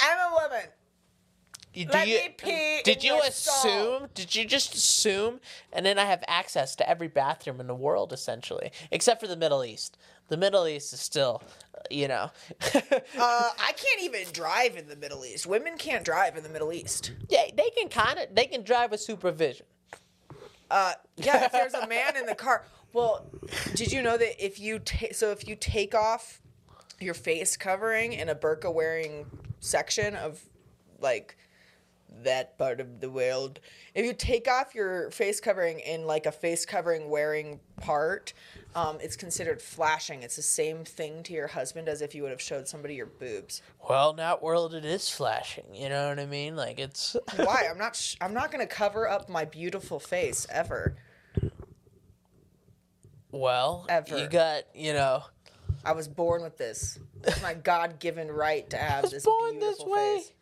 I'm 0.00 0.16
a 0.18 0.34
woman. 0.34 0.66
"Do 1.84 1.92
Let 1.92 2.08
you, 2.08 2.16
me 2.18 2.28
pee 2.36 2.80
Did 2.84 3.04
you 3.04 3.20
assume? 3.20 3.60
stall." 3.60 4.08
Did 4.14 4.34
you 4.34 4.44
just 4.44 4.74
assume?" 4.74 5.40
And 5.72 5.84
then 5.84 5.98
I 5.98 6.04
have 6.04 6.24
access 6.26 6.74
to 6.76 6.88
every 6.88 7.08
bathroom 7.08 7.60
in 7.60 7.66
the 7.66 7.74
world 7.74 8.12
essentially, 8.12 8.70
except 8.90 9.20
for 9.20 9.26
the 9.26 9.36
Middle 9.36 9.64
East. 9.64 9.96
The 10.28 10.36
Middle 10.36 10.66
East 10.66 10.92
is 10.92 11.00
still, 11.00 11.42
you 11.90 12.08
know, 12.08 12.30
Uh, 12.72 12.90
I 13.16 13.72
can't 13.76 14.02
even 14.02 14.22
drive 14.32 14.76
in 14.76 14.88
the 14.88 14.96
Middle 14.96 15.24
East. 15.24 15.46
Women 15.46 15.76
can't 15.78 16.04
drive 16.04 16.36
in 16.36 16.42
the 16.42 16.48
Middle 16.48 16.72
East. 16.72 17.12
yeah, 17.28 17.44
they 17.54 17.70
can 17.76 17.88
kind 17.88 18.18
of 18.18 18.34
they 18.34 18.46
can 18.46 18.62
drive 18.62 18.90
with 18.90 19.00
supervision. 19.00 19.66
Uh, 20.70 20.94
yeah, 21.16 21.44
if 21.44 21.52
there's 21.52 21.74
a 21.74 21.86
man 21.86 22.16
in 22.16 22.26
the 22.26 22.34
car. 22.46 22.64
Well, 22.92 23.26
did 23.74 23.92
you 23.92 24.02
know 24.02 24.16
that 24.16 24.44
if 24.44 24.58
you 24.58 24.78
ta- 24.80 25.12
so 25.12 25.30
if 25.30 25.46
you 25.46 25.54
take 25.54 25.94
off 25.94 26.40
your 26.98 27.14
face 27.14 27.56
covering 27.56 28.14
in 28.14 28.28
a 28.30 28.34
burqa 28.34 28.72
wearing 28.72 29.26
section 29.60 30.16
of 30.16 30.40
like 30.98 31.36
that 32.22 32.56
part 32.58 32.80
of 32.80 33.00
the 33.00 33.10
world, 33.10 33.60
if 33.94 34.04
you 34.04 34.12
take 34.12 34.48
off 34.48 34.74
your 34.74 35.10
face 35.10 35.40
covering 35.40 35.80
in 35.80 36.06
like 36.06 36.26
a 36.26 36.32
face 36.32 36.64
covering 36.64 37.08
wearing 37.10 37.60
part, 37.80 38.32
um, 38.74 38.98
it's 39.00 39.16
considered 39.16 39.60
flashing. 39.60 40.22
It's 40.22 40.36
the 40.36 40.42
same 40.42 40.84
thing 40.84 41.22
to 41.24 41.32
your 41.32 41.46
husband 41.46 41.88
as 41.88 42.02
if 42.02 42.14
you 42.14 42.22
would 42.22 42.30
have 42.30 42.40
showed 42.40 42.68
somebody 42.68 42.94
your 42.94 43.06
boobs. 43.06 43.62
Well, 43.88 44.10
in 44.10 44.16
that 44.16 44.42
world, 44.42 44.74
it 44.74 44.84
is 44.84 45.10
flashing. 45.10 45.64
You 45.74 45.88
know 45.88 46.08
what 46.08 46.18
I 46.18 46.26
mean? 46.26 46.56
Like 46.56 46.78
it's. 46.78 47.16
Why? 47.36 47.66
I'm 47.70 47.78
not. 47.78 47.96
Sh- 47.96 48.16
I'm 48.20 48.34
not 48.34 48.50
gonna 48.50 48.66
cover 48.66 49.08
up 49.08 49.28
my 49.28 49.44
beautiful 49.44 49.98
face 50.00 50.46
ever. 50.50 50.96
Well, 53.30 53.86
Ever. 53.88 54.18
you 54.18 54.28
got 54.28 54.64
you 54.74 54.92
know. 54.92 55.22
I 55.84 55.92
was 55.92 56.08
born 56.08 56.42
with 56.42 56.56
this. 56.58 56.98
It's 57.24 57.40
my 57.42 57.54
God 57.54 57.98
given 58.00 58.28
right 58.30 58.68
to 58.70 58.76
have 58.78 59.10
this 59.10 59.24
born 59.24 59.58
this 59.58 59.76
beautiful 59.78 59.92
way. 59.92 60.16
face. 60.16 60.32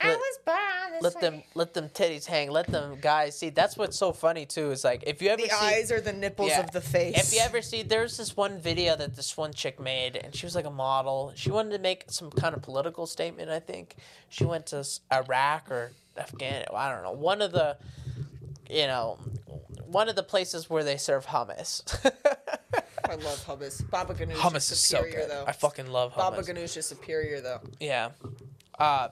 I 0.00 0.08
Let- 0.10 0.18
was 0.18 0.38
born 0.46 0.92
this 0.92 1.02
Let 1.02 1.14
way. 1.16 1.20
them 1.20 1.42
let 1.54 1.74
them 1.74 1.88
titties 1.88 2.24
hang. 2.26 2.50
Let 2.50 2.66
them 2.68 2.98
guys 3.00 3.36
see. 3.36 3.50
That's 3.50 3.76
what's 3.76 3.96
so 3.98 4.12
funny 4.12 4.46
too. 4.46 4.70
Is 4.70 4.84
like 4.84 5.02
if 5.06 5.20
you 5.20 5.28
ever 5.30 5.42
The 5.42 5.48
see, 5.48 5.54
eyes 5.54 5.90
are 5.90 6.00
the 6.00 6.12
nipples 6.12 6.50
Yeah. 6.50 6.60
of 6.60 6.70
the 6.70 6.80
face. 6.80 7.16
If 7.18 7.34
you 7.34 7.40
ever 7.40 7.60
see, 7.62 7.82
there's 7.82 8.16
this 8.16 8.36
one 8.36 8.58
video 8.60 8.94
that 8.96 9.16
this 9.16 9.36
one 9.36 9.52
chick 9.52 9.80
made, 9.80 10.14
and 10.16 10.34
she 10.34 10.46
was 10.46 10.54
like 10.54 10.66
a 10.66 10.70
model. 10.70 11.32
She 11.34 11.50
wanted 11.50 11.72
to 11.72 11.78
make 11.80 12.04
some 12.08 12.30
kind 12.30 12.54
of 12.54 12.62
political 12.62 13.06
statement. 13.06 13.50
I 13.50 13.58
think 13.60 13.96
she 14.28 14.44
went 14.44 14.66
to 14.66 14.86
Iraq 15.12 15.70
or 15.70 15.92
Afghan. 16.16 16.64
I 16.72 16.92
don't 16.92 17.02
know. 17.02 17.12
One 17.12 17.42
of 17.42 17.50
the, 17.52 17.76
you 18.70 18.86
know, 18.86 19.18
one 19.86 20.08
of 20.08 20.14
the 20.16 20.22
places 20.22 20.70
where 20.70 20.84
they 20.84 20.96
serve 20.96 21.26
hummus. 21.26 21.82
I 23.08 23.14
love 23.14 23.44
hummus. 23.46 23.88
Baba 23.90 24.14
Ganoush 24.14 24.34
hummus 24.34 24.56
is 24.56 24.72
is 24.72 24.80
so 24.80 25.02
good. 25.02 25.28
though. 25.30 25.44
I 25.46 25.52
fucking 25.52 25.90
love 25.90 26.12
hummus. 26.12 26.16
Baba 26.16 26.42
Ganoush 26.42 26.76
is 26.76 26.86
superior 26.86 27.40
though. 27.40 27.60
Yeah. 27.80 28.10
Um, 28.78 29.08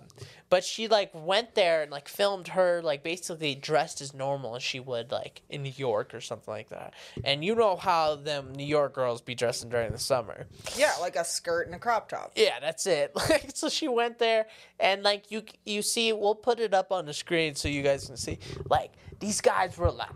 but 0.48 0.64
she 0.64 0.88
like 0.88 1.10
went 1.14 1.54
there 1.54 1.82
and 1.82 1.90
like 1.90 2.08
filmed 2.08 2.48
her 2.48 2.80
like 2.82 3.02
basically 3.02 3.54
dressed 3.54 4.00
as 4.00 4.14
normal 4.14 4.56
as 4.56 4.62
she 4.62 4.80
would 4.80 5.10
like 5.10 5.42
in 5.50 5.62
New 5.62 5.72
York 5.76 6.14
or 6.14 6.20
something 6.20 6.52
like 6.52 6.68
that. 6.68 6.94
And 7.24 7.44
you 7.44 7.54
know 7.54 7.76
how 7.76 8.16
them 8.16 8.52
New 8.52 8.64
York 8.64 8.94
girls 8.94 9.20
be 9.20 9.34
dressing 9.34 9.68
during 9.70 9.92
the 9.92 9.98
summer. 9.98 10.46
Yeah, 10.76 10.92
like 11.00 11.16
a 11.16 11.24
skirt 11.24 11.66
and 11.66 11.74
a 11.74 11.78
crop 11.78 12.08
top. 12.08 12.32
Yeah, 12.36 12.60
that's 12.60 12.86
it. 12.86 13.12
Like 13.28 13.50
so 13.54 13.68
she 13.68 13.88
went 13.88 14.18
there 14.18 14.46
and 14.78 15.02
like 15.02 15.32
you 15.32 15.42
you 15.64 15.82
see 15.82 16.12
we'll 16.12 16.36
put 16.36 16.60
it 16.60 16.72
up 16.72 16.92
on 16.92 17.06
the 17.06 17.12
screen 17.12 17.56
so 17.56 17.66
you 17.68 17.82
guys 17.82 18.06
can 18.06 18.16
see. 18.16 18.38
Like 18.70 18.92
these 19.18 19.40
guys 19.40 19.76
were 19.76 19.90
like 19.90 20.10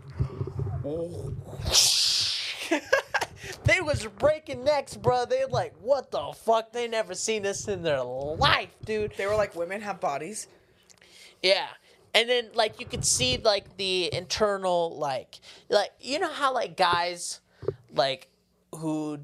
They 3.63 3.79
was 3.79 4.05
breaking 4.17 4.63
necks, 4.63 4.95
bro. 4.97 5.25
They 5.25 5.45
like, 5.45 5.73
what 5.81 6.11
the 6.11 6.33
fuck? 6.35 6.71
They 6.71 6.87
never 6.87 7.13
seen 7.13 7.43
this 7.43 7.67
in 7.67 7.83
their 7.83 8.01
life, 8.01 8.69
dude. 8.85 9.13
They 9.17 9.27
were 9.27 9.35
like, 9.35 9.55
women 9.55 9.81
have 9.81 9.99
bodies. 9.99 10.47
Yeah. 11.41 11.67
And 12.13 12.27
then 12.29 12.49
like 12.53 12.79
you 12.79 12.85
could 12.85 13.05
see 13.05 13.37
like 13.37 13.77
the 13.77 14.13
internal 14.13 14.97
like 14.97 15.39
like 15.69 15.91
you 16.01 16.19
know 16.19 16.29
how 16.29 16.53
like 16.53 16.75
guys 16.75 17.39
like 17.95 18.27
who 18.75 19.19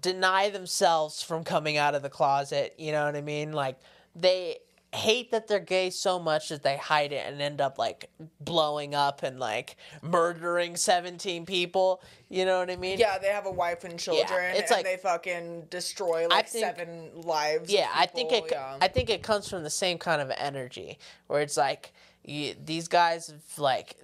deny 0.00 0.50
themselves 0.50 1.22
from 1.22 1.42
coming 1.42 1.76
out 1.76 1.94
of 1.94 2.02
the 2.02 2.10
closet, 2.10 2.74
you 2.78 2.92
know 2.92 3.04
what 3.06 3.16
I 3.16 3.22
mean? 3.22 3.52
Like 3.52 3.78
they 4.14 4.58
hate 4.92 5.30
that 5.30 5.48
they're 5.48 5.58
gay 5.58 5.88
so 5.88 6.18
much 6.18 6.50
that 6.50 6.62
they 6.62 6.76
hide 6.76 7.12
it 7.12 7.26
and 7.26 7.40
end 7.40 7.60
up 7.60 7.78
like 7.78 8.10
blowing 8.40 8.94
up 8.94 9.22
and 9.22 9.40
like 9.40 9.76
murdering 10.02 10.76
17 10.76 11.46
people, 11.46 12.02
you 12.28 12.44
know 12.44 12.58
what 12.58 12.70
I 12.70 12.76
mean? 12.76 12.98
Yeah, 12.98 13.18
they 13.18 13.28
have 13.28 13.46
a 13.46 13.50
wife 13.50 13.84
and 13.84 13.98
children, 13.98 14.26
yeah, 14.28 14.52
it's 14.52 14.70
and 14.70 14.78
like- 14.78 14.84
they 14.84 14.96
fucking 14.98 15.66
destroy 15.70 16.26
like 16.28 16.48
think- 16.48 16.64
seven 16.64 17.10
lives. 17.22 17.72
Yeah, 17.72 17.88
I 17.94 18.04
think 18.06 18.32
it. 18.32 18.44
yeah. 18.50 18.76
I 18.80 18.88
think 18.88 19.08
it 19.08 19.22
comes 19.22 19.48
from 19.48 19.62
the 19.62 19.70
same 19.70 19.96
kind 19.96 20.20
of 20.20 20.30
energy 20.36 20.98
where 21.26 21.40
it's 21.40 21.56
like 21.56 21.92
you, 22.24 22.54
these 22.62 22.88
guys 22.88 23.32
like 23.56 23.96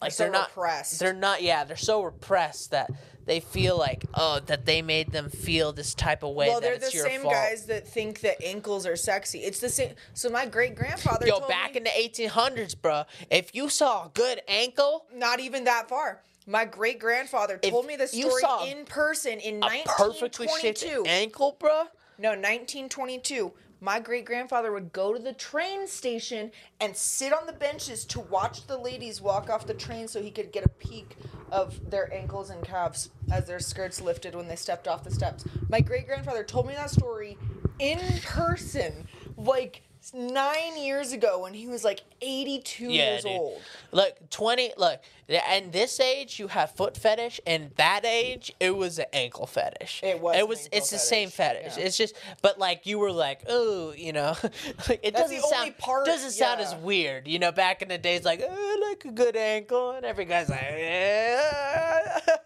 like 0.00 0.12
so 0.12 0.22
they're 0.24 0.32
not 0.32 0.48
repressed. 0.50 0.98
They're 1.00 1.12
not. 1.12 1.42
Yeah, 1.42 1.64
they're 1.64 1.76
so 1.76 2.02
repressed 2.02 2.70
that 2.70 2.90
they 3.30 3.38
feel 3.38 3.78
like 3.78 4.04
oh 4.14 4.40
that 4.46 4.66
they 4.66 4.82
made 4.82 5.12
them 5.12 5.30
feel 5.30 5.72
this 5.72 5.94
type 5.94 6.24
of 6.24 6.34
way. 6.34 6.48
well, 6.48 6.60
they're 6.60 6.78
the 6.78 6.90
same 6.90 7.20
fault. 7.20 7.32
guys 7.32 7.64
that 7.66 7.86
think 7.86 8.20
that 8.22 8.42
ankles 8.42 8.86
are 8.86 8.96
sexy. 8.96 9.38
It's 9.38 9.60
the 9.60 9.68
same. 9.68 9.94
So 10.14 10.30
my 10.30 10.46
great 10.46 10.74
grandfather. 10.74 11.28
Yo, 11.28 11.38
back 11.46 11.74
me, 11.74 11.78
in 11.78 11.84
the 11.84 11.90
1800s, 11.90 12.74
bro, 12.80 13.04
if 13.30 13.54
you 13.54 13.68
saw 13.68 14.06
a 14.06 14.10
good 14.14 14.40
ankle, 14.48 15.06
not 15.14 15.38
even 15.38 15.62
that 15.64 15.88
far. 15.88 16.22
My 16.48 16.64
great 16.64 16.98
grandfather 16.98 17.58
told 17.58 17.86
me 17.86 17.94
the 17.94 18.10
you 18.12 18.36
story 18.36 18.70
in 18.70 18.84
person 18.84 19.38
in 19.38 19.62
a 19.62 19.82
perfectly 19.84 20.48
shaped 20.48 20.82
1922. 20.82 21.04
ankle, 21.06 21.56
bro. 21.60 21.84
No, 22.18 22.30
1922. 22.30 23.52
My 23.80 24.00
great 24.00 24.24
grandfather 24.24 24.72
would 24.72 24.92
go 24.92 25.14
to 25.14 25.22
the 25.22 25.32
train 25.32 25.86
station 25.86 26.50
and 26.80 26.94
sit 26.96 27.32
on 27.32 27.46
the 27.46 27.52
benches 27.52 28.04
to 28.06 28.20
watch 28.20 28.66
the 28.66 28.76
ladies 28.76 29.22
walk 29.22 29.48
off 29.48 29.66
the 29.66 29.74
train 29.74 30.08
so 30.08 30.20
he 30.20 30.30
could 30.30 30.52
get 30.52 30.66
a 30.66 30.68
peek 30.68 31.16
of 31.50 31.90
their 31.90 32.12
ankles 32.12 32.50
and 32.50 32.64
calves 32.64 33.10
as 33.32 33.46
their 33.46 33.60
skirts 33.60 34.00
lifted 34.00 34.34
when 34.34 34.48
they 34.48 34.56
stepped 34.56 34.88
off 34.88 35.04
the 35.04 35.10
steps. 35.10 35.44
My 35.68 35.80
great 35.80 36.06
grandfather 36.06 36.44
told 36.44 36.66
me 36.66 36.74
that 36.74 36.90
story 36.90 37.36
in 37.78 37.98
person, 38.22 39.06
like 39.36 39.82
nine 40.14 40.76
years 40.78 41.12
ago 41.12 41.40
when 41.42 41.54
he 41.54 41.66
was 41.66 41.84
like 41.84 42.00
82 42.22 42.84
years 42.86 43.22
dude. 43.22 43.32
old. 43.32 43.60
Look, 43.92 44.30
twenty. 44.30 44.72
Look, 44.76 45.00
and 45.48 45.72
this 45.72 45.98
age 46.00 46.38
you 46.38 46.48
have 46.48 46.70
foot 46.72 46.96
fetish, 46.96 47.40
and 47.46 47.70
that 47.76 48.04
age 48.04 48.52
it 48.60 48.76
was 48.76 48.98
an 48.98 49.06
ankle 49.12 49.46
fetish. 49.46 50.00
It 50.02 50.20
was 50.20 50.36
It 50.36 50.46
was. 50.48 50.68
It's 50.72 50.90
the 50.90 50.98
same 50.98 51.28
fetish, 51.30 51.62
fetish. 51.62 51.78
yeah. 51.78 51.84
It's 51.86 51.96
just, 51.96 52.14
but 52.42 52.58
like 52.58 52.86
you 52.86 52.98
were 52.98 53.10
like, 53.12 53.42
oh, 53.48 53.92
you 53.96 54.12
know, 54.12 54.36
like, 54.88 55.00
it 55.02 55.14
That's 55.14 55.30
doesn't 55.30 55.42
sound 55.50 55.78
part- 55.78 56.06
doesn't 56.06 56.32
sound 56.32 56.60
as 56.60 56.74
weird. 56.76 57.26
You 57.26 57.38
know, 57.38 57.52
back 57.52 57.82
in 57.82 57.88
the 57.88 57.98
days, 57.98 58.24
like, 58.24 58.42
oh, 58.48 58.48
I 58.50 58.88
like 58.90 59.04
a 59.04 59.10
good 59.12 59.36
ankle, 59.36 59.90
and 59.92 60.04
every 60.06 60.24
guy's 60.26 60.48
like, 60.50 60.60
yeah. 60.62 62.20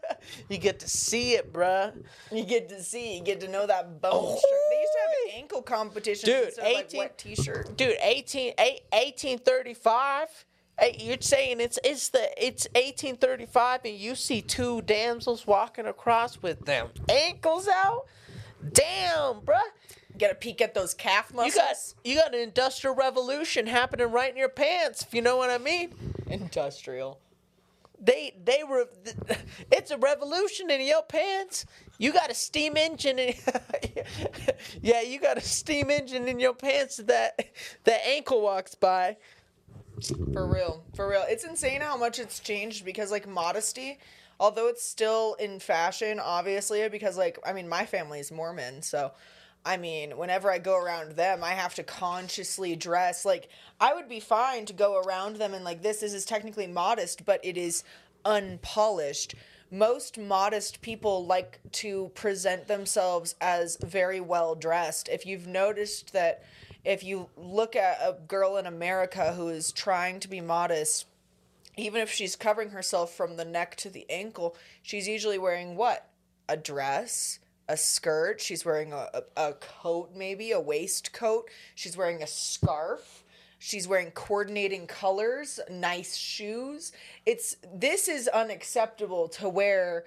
you 0.48 0.58
get 0.58 0.80
to 0.80 0.88
see 0.88 1.34
it, 1.34 1.52
bruh. 1.52 1.92
You 2.32 2.44
get 2.44 2.68
to 2.70 2.82
see, 2.82 3.16
you 3.16 3.22
get 3.22 3.40
to 3.40 3.48
know 3.48 3.66
that 3.66 4.00
bone 4.00 4.10
Oh. 4.12 4.40
They 4.70 4.80
used 4.80 4.92
to 4.92 4.98
have 5.00 5.10
an 5.34 5.40
ankle 5.40 5.62
competitions 5.62 6.22
Dude, 6.22 6.44
instead 6.48 6.66
of 6.66 6.72
like 6.72 6.84
18 6.86 6.98
wet 6.98 7.18
t-shirt. 7.18 7.76
dude 7.76 7.96
18 8.00 8.54
eight- 8.58 8.82
1835 8.92 10.44
Hey, 10.78 10.96
you're 10.98 11.16
saying 11.20 11.60
it's 11.60 11.78
it's 11.84 12.08
the 12.08 12.30
it's 12.44 12.66
1835 12.74 13.80
and 13.84 13.94
you 13.94 14.16
see 14.16 14.42
two 14.42 14.82
damsels 14.82 15.46
walking 15.46 15.86
across 15.86 16.42
with 16.42 16.64
them 16.64 16.88
ankles 17.08 17.68
out 17.68 18.06
damn 18.72 19.40
bruh 19.40 19.60
Get 20.18 20.30
a 20.30 20.34
peek 20.36 20.60
at 20.60 20.74
those 20.74 20.94
calf 20.94 21.32
muscles. 21.34 21.54
you 22.04 22.14
got 22.14 22.16
you 22.16 22.16
got 22.16 22.34
an 22.34 22.40
industrial 22.40 22.94
revolution 22.96 23.66
happening 23.66 24.10
right 24.10 24.30
in 24.30 24.36
your 24.36 24.48
pants 24.48 25.02
if 25.02 25.12
you 25.14 25.22
know 25.22 25.36
what 25.36 25.50
i 25.50 25.58
mean 25.58 25.92
industrial. 26.28 27.20
They 28.04 28.34
they 28.44 28.64
were 28.64 28.86
it's 29.72 29.90
a 29.90 29.98
revolution 29.98 30.70
in 30.70 30.80
your 30.86 31.02
pants 31.02 31.66
you 31.98 32.12
got 32.12 32.30
a 32.30 32.34
steam 32.34 32.76
engine 32.76 33.18
in 33.18 33.34
yeah 34.82 35.00
you 35.02 35.20
got 35.20 35.38
a 35.38 35.40
steam 35.40 35.90
engine 35.90 36.28
in 36.28 36.40
your 36.40 36.54
pants 36.54 36.98
that 36.98 37.48
that 37.84 38.00
ankle 38.06 38.42
walks 38.42 38.74
by 38.74 39.16
For 40.32 40.46
real. 40.46 40.84
For 40.94 41.08
real. 41.08 41.24
It's 41.28 41.44
insane 41.44 41.80
how 41.80 41.96
much 41.96 42.18
it's 42.18 42.40
changed 42.40 42.84
because 42.84 43.10
like 43.10 43.28
modesty, 43.28 43.98
although 44.40 44.68
it's 44.68 44.84
still 44.84 45.34
in 45.34 45.60
fashion, 45.60 46.20
obviously, 46.20 46.88
because 46.88 47.16
like 47.16 47.38
I 47.46 47.52
mean 47.52 47.68
my 47.68 47.86
family 47.86 48.20
is 48.20 48.32
Mormon, 48.32 48.82
so 48.82 49.12
I 49.66 49.78
mean, 49.78 50.18
whenever 50.18 50.50
I 50.50 50.58
go 50.58 50.76
around 50.76 51.12
them, 51.12 51.42
I 51.42 51.52
have 51.52 51.74
to 51.76 51.82
consciously 51.82 52.76
dress. 52.76 53.24
Like, 53.24 53.48
I 53.80 53.94
would 53.94 54.08
be 54.08 54.20
fine 54.20 54.66
to 54.66 54.72
go 54.74 55.00
around 55.00 55.36
them 55.36 55.54
and, 55.54 55.64
like, 55.64 55.82
this, 55.82 56.00
this 56.00 56.12
is 56.12 56.26
technically 56.26 56.66
modest, 56.66 57.24
but 57.24 57.40
it 57.42 57.56
is 57.56 57.82
unpolished. 58.24 59.34
Most 59.70 60.18
modest 60.18 60.82
people 60.82 61.24
like 61.24 61.60
to 61.72 62.10
present 62.14 62.68
themselves 62.68 63.34
as 63.40 63.78
very 63.82 64.20
well 64.20 64.54
dressed. 64.54 65.08
If 65.08 65.24
you've 65.24 65.46
noticed 65.46 66.12
that, 66.12 66.44
if 66.84 67.02
you 67.02 67.30
look 67.36 67.74
at 67.74 67.98
a 68.02 68.18
girl 68.28 68.58
in 68.58 68.66
America 68.66 69.32
who 69.32 69.48
is 69.48 69.72
trying 69.72 70.20
to 70.20 70.28
be 70.28 70.42
modest, 70.42 71.06
even 71.76 72.02
if 72.02 72.10
she's 72.10 72.36
covering 72.36 72.70
herself 72.70 73.14
from 73.14 73.36
the 73.36 73.44
neck 73.44 73.76
to 73.76 73.88
the 73.88 74.04
ankle, 74.10 74.54
she's 74.82 75.08
usually 75.08 75.38
wearing 75.38 75.76
what? 75.76 76.08
A 76.48 76.56
dress, 76.58 77.38
a 77.68 77.76
skirt. 77.76 78.40
She's 78.40 78.64
wearing 78.64 78.92
a, 78.92 79.08
a, 79.14 79.22
a 79.36 79.52
coat, 79.54 80.10
maybe 80.14 80.52
a 80.52 80.60
waistcoat. 80.60 81.48
She's 81.74 81.96
wearing 81.96 82.22
a 82.22 82.26
scarf. 82.26 83.24
She's 83.58 83.88
wearing 83.88 84.10
coordinating 84.10 84.86
colors, 84.86 85.58
nice 85.70 86.16
shoes. 86.16 86.92
It's 87.24 87.56
this 87.74 88.08
is 88.08 88.28
unacceptable 88.28 89.28
to 89.28 89.48
wear 89.48 90.04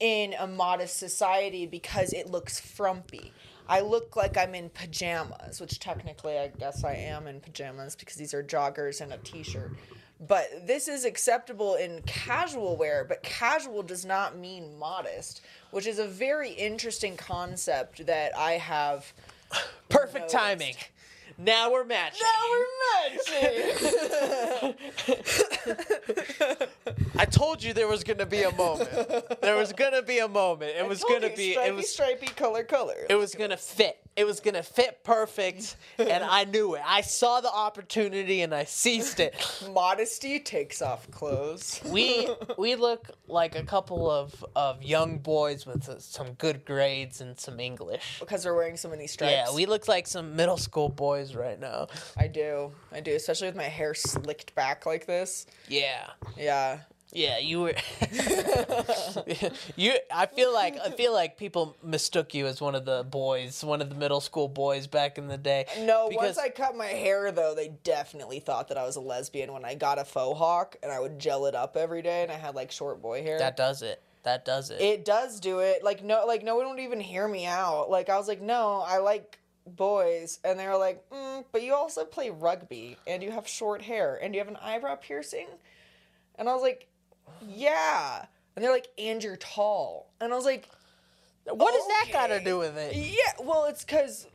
in 0.00 0.34
a 0.38 0.46
modest 0.46 0.96
society 0.96 1.66
because 1.66 2.14
it 2.14 2.30
looks 2.30 2.58
frumpy. 2.58 3.32
I 3.68 3.80
look 3.80 4.16
like 4.16 4.38
I'm 4.38 4.54
in 4.54 4.70
pajamas, 4.70 5.60
which 5.60 5.78
technically 5.78 6.38
I 6.38 6.48
guess 6.48 6.84
I 6.84 6.94
am 6.94 7.26
in 7.26 7.40
pajamas 7.40 7.96
because 7.96 8.16
these 8.16 8.32
are 8.32 8.42
joggers 8.42 9.00
and 9.00 9.12
a 9.12 9.18
t-shirt. 9.18 9.72
But 10.18 10.66
this 10.66 10.88
is 10.88 11.04
acceptable 11.04 11.74
in 11.74 12.00
casual 12.06 12.76
wear, 12.76 13.04
but 13.04 13.22
casual 13.22 13.82
does 13.82 14.04
not 14.06 14.36
mean 14.38 14.78
modest, 14.78 15.42
which 15.72 15.86
is 15.86 15.98
a 15.98 16.06
very 16.06 16.50
interesting 16.52 17.16
concept 17.18 18.06
that 18.06 18.36
I 18.36 18.52
have. 18.52 19.12
Perfect 19.90 20.14
noticed. 20.32 20.34
timing. 20.34 20.74
Now 21.38 21.70
we're 21.70 21.84
matching. 21.84 22.22
Now 22.22 22.48
we're 22.50 22.66
matching. 24.64 24.74
I 27.18 27.24
told 27.26 27.62
you 27.62 27.74
there 27.74 27.88
was 27.88 28.02
gonna 28.04 28.24
be 28.26 28.42
a 28.44 28.52
moment. 28.52 28.90
There 29.42 29.56
was 29.56 29.72
gonna 29.74 30.00
be 30.02 30.18
a 30.20 30.28
moment. 30.28 30.72
It 30.78 30.86
was 30.88 31.04
gonna 31.04 31.28
be. 31.28 31.52
stripey, 31.52 31.68
It 31.68 31.74
was. 31.74 31.90
stripey 31.90 32.26
color 32.28 32.64
color. 32.64 33.06
It 33.10 33.16
was 33.16 33.34
gonna 33.34 33.56
fit. 33.58 33.98
It 34.16 34.24
was 34.24 34.40
gonna 34.40 34.62
fit 34.62 35.04
perfect, 35.04 35.76
and 35.98 36.24
I 36.24 36.44
knew 36.44 36.74
it. 36.74 36.82
I 36.86 37.02
saw 37.02 37.42
the 37.42 37.52
opportunity 37.52 38.40
and 38.40 38.54
I 38.54 38.64
seized 38.64 39.20
it. 39.20 39.34
Modesty 39.72 40.40
takes 40.40 40.80
off 40.80 41.10
clothes. 41.10 41.80
We 41.84 42.28
we 42.56 42.76
look 42.76 43.10
like 43.28 43.54
a 43.56 43.62
couple 43.62 44.10
of 44.10 44.44
of 44.56 44.82
young 44.82 45.18
boys 45.18 45.66
with 45.66 45.88
uh, 45.88 45.98
some 45.98 46.32
good 46.34 46.64
grades 46.64 47.20
and 47.20 47.38
some 47.38 47.60
English. 47.60 48.18
because 48.20 48.46
we're 48.46 48.54
wearing 48.56 48.76
so 48.78 48.88
many 48.88 49.06
stripes. 49.06 49.32
Yeah, 49.32 49.54
we 49.54 49.66
look 49.66 49.86
like 49.86 50.06
some 50.06 50.34
middle 50.34 50.56
school 50.56 50.88
boys 50.88 51.34
right 51.34 51.60
now. 51.60 51.88
I 52.16 52.26
do. 52.28 52.72
I 52.92 53.00
do, 53.00 53.14
especially 53.14 53.48
with 53.48 53.56
my 53.56 53.64
hair 53.64 53.92
slicked 53.94 54.54
back 54.54 54.86
like 54.86 55.06
this. 55.06 55.46
Yeah. 55.68 56.08
Yeah. 56.38 56.80
Yeah, 57.12 57.38
you 57.38 57.60
were. 57.60 57.74
you. 59.76 59.94
I 60.12 60.26
feel 60.26 60.52
like 60.52 60.78
I 60.78 60.90
feel 60.90 61.12
like 61.12 61.38
people 61.38 61.76
mistook 61.82 62.34
you 62.34 62.46
as 62.46 62.60
one 62.60 62.74
of 62.74 62.84
the 62.84 63.04
boys, 63.04 63.62
one 63.64 63.80
of 63.80 63.88
the 63.88 63.94
middle 63.94 64.20
school 64.20 64.48
boys 64.48 64.86
back 64.86 65.16
in 65.16 65.28
the 65.28 65.38
day. 65.38 65.66
No, 65.80 66.08
because 66.08 66.36
once 66.36 66.38
I 66.38 66.48
cut 66.48 66.76
my 66.76 66.86
hair 66.86 67.30
though, 67.30 67.54
they 67.54 67.68
definitely 67.84 68.40
thought 68.40 68.68
that 68.68 68.78
I 68.78 68.84
was 68.84 68.96
a 68.96 69.00
lesbian 69.00 69.52
when 69.52 69.64
I 69.64 69.74
got 69.74 69.98
a 69.98 70.04
faux 70.04 70.38
hawk 70.38 70.76
and 70.82 70.90
I 70.90 70.98
would 71.00 71.18
gel 71.18 71.46
it 71.46 71.54
up 71.54 71.76
every 71.76 72.02
day 72.02 72.22
and 72.22 72.32
I 72.32 72.36
had 72.36 72.54
like 72.54 72.70
short 72.72 73.00
boy 73.00 73.22
hair. 73.22 73.38
that 73.38 73.56
does 73.56 73.82
it. 73.82 74.02
That 74.24 74.44
does 74.44 74.70
it. 74.70 74.80
it 74.80 75.04
does 75.04 75.38
do 75.38 75.60
it. 75.60 75.84
Like 75.84 76.02
no 76.02 76.26
like 76.26 76.42
no 76.42 76.56
one 76.56 76.68
would 76.70 76.80
even 76.80 76.98
hear 76.98 77.28
me 77.28 77.46
out. 77.46 77.88
Like 77.88 78.08
I 78.08 78.18
was 78.18 78.26
like, 78.26 78.42
"No, 78.42 78.84
I 78.84 78.98
like 78.98 79.38
boys." 79.64 80.40
And 80.44 80.58
they 80.58 80.66
were 80.66 80.76
like, 80.76 81.08
mm, 81.10 81.44
"But 81.52 81.62
you 81.62 81.74
also 81.74 82.04
play 82.04 82.30
rugby 82.30 82.96
and 83.06 83.22
you 83.22 83.30
have 83.30 83.46
short 83.46 83.82
hair 83.82 84.18
and 84.20 84.34
you 84.34 84.40
have 84.40 84.48
an 84.48 84.56
eyebrow 84.56 84.96
piercing?" 84.96 85.46
And 86.38 86.48
I 86.48 86.52
was 86.52 86.62
like, 86.62 86.88
"Yeah." 87.46 88.24
And 88.54 88.64
they're 88.64 88.72
like, 88.72 88.88
"And 88.98 89.22
you're 89.22 89.36
tall." 89.36 90.10
And 90.20 90.32
I 90.32 90.36
was 90.36 90.44
like, 90.44 90.68
what 91.48 91.72
does 91.72 91.86
that 91.86 92.06
got 92.12 92.26
to 92.28 92.40
do 92.42 92.58
with 92.58 92.76
it? 92.76 92.96
Yeah, 92.96 93.44
well, 93.44 93.66
it's 93.66 93.84
because, 93.84 94.26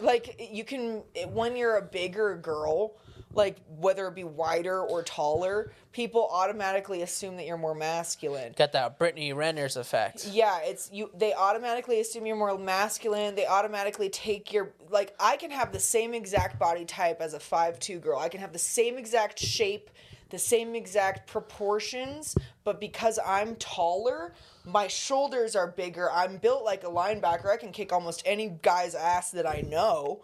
like, 0.00 0.50
you 0.52 0.64
can, 0.64 1.02
when 1.32 1.56
you're 1.56 1.76
a 1.76 1.82
bigger 1.82 2.36
girl, 2.36 2.92
like, 3.32 3.56
whether 3.78 4.06
it 4.08 4.14
be 4.14 4.24
wider 4.24 4.82
or 4.82 5.02
taller, 5.02 5.72
people 5.92 6.28
automatically 6.30 7.02
assume 7.02 7.36
that 7.36 7.46
you're 7.46 7.58
more 7.58 7.74
masculine. 7.74 8.52
Got 8.56 8.72
that 8.72 8.98
Brittany 8.98 9.32
Renner's 9.32 9.76
effect. 9.76 10.26
Yeah, 10.26 10.58
it's 10.62 10.90
you. 10.92 11.10
They 11.16 11.34
automatically 11.34 12.00
assume 12.00 12.26
you're 12.26 12.36
more 12.36 12.58
masculine. 12.58 13.34
They 13.34 13.46
automatically 13.46 14.08
take 14.08 14.52
your 14.52 14.70
like. 14.90 15.14
I 15.20 15.36
can 15.36 15.50
have 15.50 15.72
the 15.72 15.80
same 15.80 16.14
exact 16.14 16.58
body 16.58 16.84
type 16.84 17.20
as 17.20 17.34
a 17.34 17.40
five 17.40 17.78
two 17.78 17.98
girl. 17.98 18.18
I 18.18 18.28
can 18.28 18.40
have 18.40 18.52
the 18.52 18.58
same 18.58 18.98
exact 18.98 19.38
shape, 19.38 19.90
the 20.30 20.38
same 20.38 20.74
exact 20.74 21.26
proportions, 21.26 22.36
but 22.64 22.80
because 22.80 23.18
I'm 23.24 23.56
taller, 23.56 24.34
my 24.64 24.86
shoulders 24.88 25.56
are 25.56 25.68
bigger. 25.68 26.10
I'm 26.10 26.36
built 26.36 26.64
like 26.64 26.84
a 26.84 26.88
linebacker. 26.88 27.46
I 27.46 27.56
can 27.56 27.72
kick 27.72 27.92
almost 27.92 28.22
any 28.26 28.58
guy's 28.62 28.94
ass 28.94 29.30
that 29.30 29.48
I 29.48 29.62
know, 29.66 30.22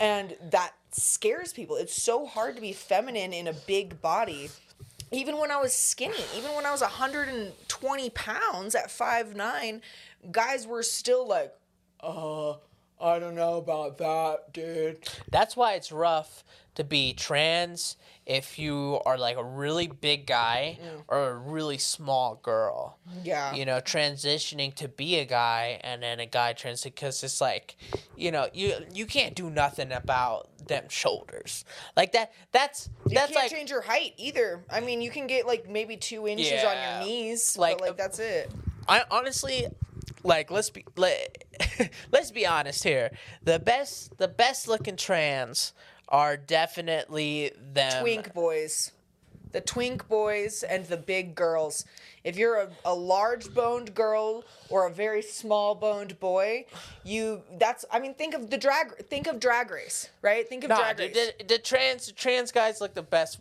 and 0.00 0.36
that 0.50 0.72
scares 0.90 1.52
people. 1.52 1.76
It's 1.76 2.02
so 2.02 2.26
hard 2.26 2.56
to 2.56 2.60
be 2.60 2.72
feminine 2.72 3.32
in 3.32 3.46
a 3.46 3.52
big 3.52 4.00
body 4.00 4.48
even 5.12 5.36
when 5.36 5.50
I 5.50 5.58
was 5.58 5.74
skinny, 5.74 6.14
even 6.36 6.54
when 6.54 6.64
I 6.64 6.72
was 6.72 6.80
120 6.80 8.10
pounds 8.10 8.74
at 8.74 8.88
5'9, 8.88 9.80
guys 10.30 10.66
were 10.66 10.82
still 10.82 11.28
like, 11.28 11.52
uh, 12.00 12.54
I 13.02 13.18
don't 13.18 13.34
know 13.34 13.56
about 13.56 13.98
that, 13.98 14.52
dude. 14.52 15.08
That's 15.30 15.56
why 15.56 15.74
it's 15.74 15.90
rough 15.90 16.44
to 16.76 16.84
be 16.84 17.12
trans 17.12 17.96
if 18.24 18.58
you 18.58 19.00
are 19.04 19.18
like 19.18 19.36
a 19.36 19.44
really 19.44 19.88
big 19.88 20.26
guy 20.26 20.78
mm. 20.80 21.02
or 21.08 21.30
a 21.30 21.36
really 21.36 21.76
small 21.78 22.36
girl. 22.36 22.96
Yeah. 23.24 23.54
You 23.54 23.66
know, 23.66 23.80
transitioning 23.80 24.72
to 24.76 24.88
be 24.88 25.18
a 25.18 25.24
guy 25.24 25.80
and 25.82 26.02
then 26.02 26.20
a 26.20 26.26
guy 26.26 26.52
trans 26.52 26.84
because 26.84 27.22
it's 27.24 27.40
like, 27.40 27.76
you 28.16 28.30
know, 28.30 28.48
you 28.54 28.74
you 28.94 29.06
can't 29.06 29.34
do 29.34 29.50
nothing 29.50 29.90
about 29.92 30.48
them 30.68 30.84
shoulders. 30.88 31.64
Like 31.96 32.12
that 32.12 32.32
that's 32.52 32.88
You 33.08 33.16
that's 33.16 33.32
can't 33.32 33.44
like 33.44 33.50
change 33.50 33.70
your 33.70 33.82
height 33.82 34.14
either. 34.16 34.64
I 34.70 34.80
mean, 34.80 35.02
you 35.02 35.10
can 35.10 35.26
get 35.26 35.46
like 35.46 35.68
maybe 35.68 35.96
two 35.96 36.28
inches 36.28 36.52
Yeah. 36.52 36.68
on 36.68 37.00
your 37.00 37.08
knees, 37.08 37.58
Like, 37.58 37.78
but 37.78 37.82
like 37.82 37.90
uh, 37.90 37.94
that's 37.94 38.20
it. 38.20 38.50
I 38.88 39.02
honestly 39.10 39.66
like 40.24 40.50
let's 40.50 40.70
be 40.70 40.84
let, 40.96 41.44
let's 42.12 42.30
be 42.30 42.46
honest 42.46 42.84
here. 42.84 43.10
The 43.42 43.58
best 43.58 44.16
the 44.18 44.28
best 44.28 44.68
looking 44.68 44.96
trans 44.96 45.72
are 46.08 46.36
definitely 46.36 47.52
them 47.72 48.02
Twink 48.02 48.32
boys. 48.34 48.92
The 49.52 49.60
twink 49.60 50.08
boys 50.08 50.62
and 50.62 50.86
the 50.86 50.96
big 50.96 51.34
girls. 51.34 51.84
If 52.24 52.36
you're 52.38 52.56
a, 52.56 52.70
a 52.86 52.94
large 52.94 53.52
boned 53.52 53.94
girl 53.94 54.44
or 54.70 54.86
a 54.86 54.90
very 54.90 55.20
small 55.20 55.74
boned 55.74 56.18
boy, 56.20 56.64
you 57.04 57.42
that's 57.58 57.84
I 57.90 57.98
mean 57.98 58.14
think 58.14 58.32
of 58.34 58.48
the 58.48 58.56
drag 58.56 58.96
think 59.08 59.26
of 59.26 59.38
drag 59.40 59.70
race, 59.70 60.08
right? 60.22 60.48
Think 60.48 60.64
of 60.64 60.70
Nah, 60.70 60.76
drag 60.78 60.98
race. 61.00 61.32
the, 61.38 61.44
the 61.44 61.58
trans 61.58 62.06
the 62.06 62.12
trans 62.12 62.50
guys 62.50 62.80
look 62.80 62.94
the 62.94 63.02
best 63.02 63.40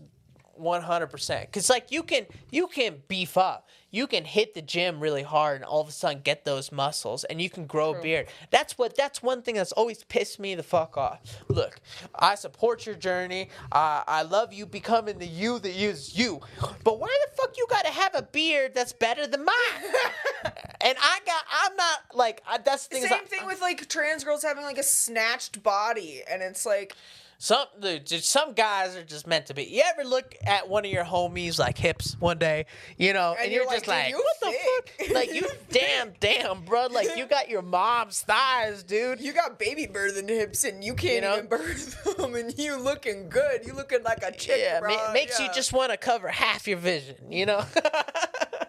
100% 0.59 1.51
cuz 1.51 1.69
like 1.69 1.91
you 1.91 2.03
can 2.03 2.25
you 2.51 2.67
can 2.67 3.01
beef 3.07 3.38
up. 3.38 3.67
You 3.92 4.08
can 4.08 4.24
hit 4.24 4.54
the 4.54 4.62
gym 4.62 5.00
really 5.00 5.24
hard 5.24 5.58
and 5.58 5.66
all 5.66 5.82
of 5.82 5.89
a 5.89 5.92
sudden 5.92 6.22
get 6.24 6.46
those 6.46 6.72
muscles 6.72 7.24
and 7.26 7.42
you 7.42 7.50
can 7.50 7.66
grow 7.66 7.94
a 7.94 8.02
beard. 8.02 8.28
That's 8.50 8.78
what 8.78 8.96
that's 8.96 9.22
one 9.22 9.42
thing 9.42 9.56
that's 9.56 9.74
always 9.74 10.04
pissed 10.06 10.39
me 10.39 10.56
the 10.56 10.64
fuck 10.64 10.98
off. 10.98 11.20
Look, 11.50 11.80
I 12.16 12.36
support 12.36 12.86
your 12.86 12.96
journey. 12.96 13.50
Uh, 13.72 14.04
I 14.08 14.24
love 14.24 14.54
you 14.54 14.66
becoming 14.66 15.20
the 15.20 15.28
you 15.28 15.60
that 15.60 15.76
is 15.76 16.18
you. 16.18 16.39
But 16.84 17.00
why 17.00 17.16
the 17.26 17.36
fuck 17.36 17.58
you 17.58 17.68
got 17.70 17.86
to 17.86 17.92
have 17.92 18.16
a 18.16 18.22
beard 18.22 18.74
that's 18.74 18.94
better 18.94 19.28
than 19.28 19.44
mine? 19.44 19.56
and 20.82 20.98
I 21.00 21.20
got 21.26 21.44
I'm 21.64 21.76
not 21.76 22.00
like 22.14 22.42
I, 22.48 22.58
that's 22.60 22.88
the 22.88 22.96
thing 22.96 23.08
Same 23.10 23.20
I- 23.24 23.28
thing 23.28 23.46
with 23.46 23.62
like 23.62 23.88
trans 23.89 24.24
girls 24.24 24.44
having 24.44 24.64
like 24.64 24.78
a 24.78 24.84
snatched 24.84 25.62
body, 25.64 26.22
and 26.30 26.42
it's 26.42 26.66
like 26.66 26.96
Some 27.44 27.66
dude, 27.80 28.06
just 28.06 28.30
some 28.30 28.54
guys 28.54 28.96
are 28.96 29.04
just 29.04 29.26
meant 29.26 29.48
to 29.48 29.56
be. 29.56 29.64
You 29.64 29.82
ever 29.88 30.08
look 30.08 30.36
at 30.46 30.70
one 30.70 30.86
of 30.86 30.92
your 30.92 31.04
homies 31.04 31.58
like 31.58 31.76
hips 31.76 32.16
one 32.20 32.38
day, 32.38 32.68
you 33.00 33.14
know, 33.14 33.32
and, 33.32 33.46
And 33.46 33.52
you're, 33.52 33.64
you're 33.64 33.72
just 33.74 33.88
like, 33.88 33.98
like, 33.98 34.06
"Dude, 34.06 34.20
you 34.20 34.24
what 34.24 34.88
the 35.00 35.06
fuck? 35.08 35.16
Like 35.16 35.34
you, 35.34 35.48
damn, 35.72 36.12
damn, 36.20 36.62
bro. 36.62 36.86
Like 36.92 37.18
you 37.18 37.26
got 37.26 37.50
your 37.50 37.64
mom's 37.64 38.22
thighs, 38.22 38.84
dude. 38.84 39.22
you 39.22 39.34
got 39.34 39.58
baby 39.58 39.88
birthing 39.88 40.30
hips, 40.30 40.64
and 40.66 40.84
you 40.84 40.94
can't 40.94 41.16
You 41.16 41.22
know? 41.22 41.34
even 41.38 41.48
birth 41.48 42.16
them, 42.18 42.36
and 42.36 42.56
you 42.60 42.78
looking 42.80 43.28
good. 43.28 43.66
You 43.66 43.74
looking 43.74 44.04
like 44.04 44.22
a 44.22 44.32
chick, 44.32 44.60
yeah, 44.60 44.80
bro. 44.80 44.96
ma- 44.96 45.12
makes 45.12 45.39
you 45.39 45.48
just 45.52 45.74
want 45.74 45.92
to 45.92 45.98
cover 45.98 46.28
half 46.28 46.68
your 46.68 46.78
vision, 46.78 47.16
you 47.32 47.48
know. 47.48 47.64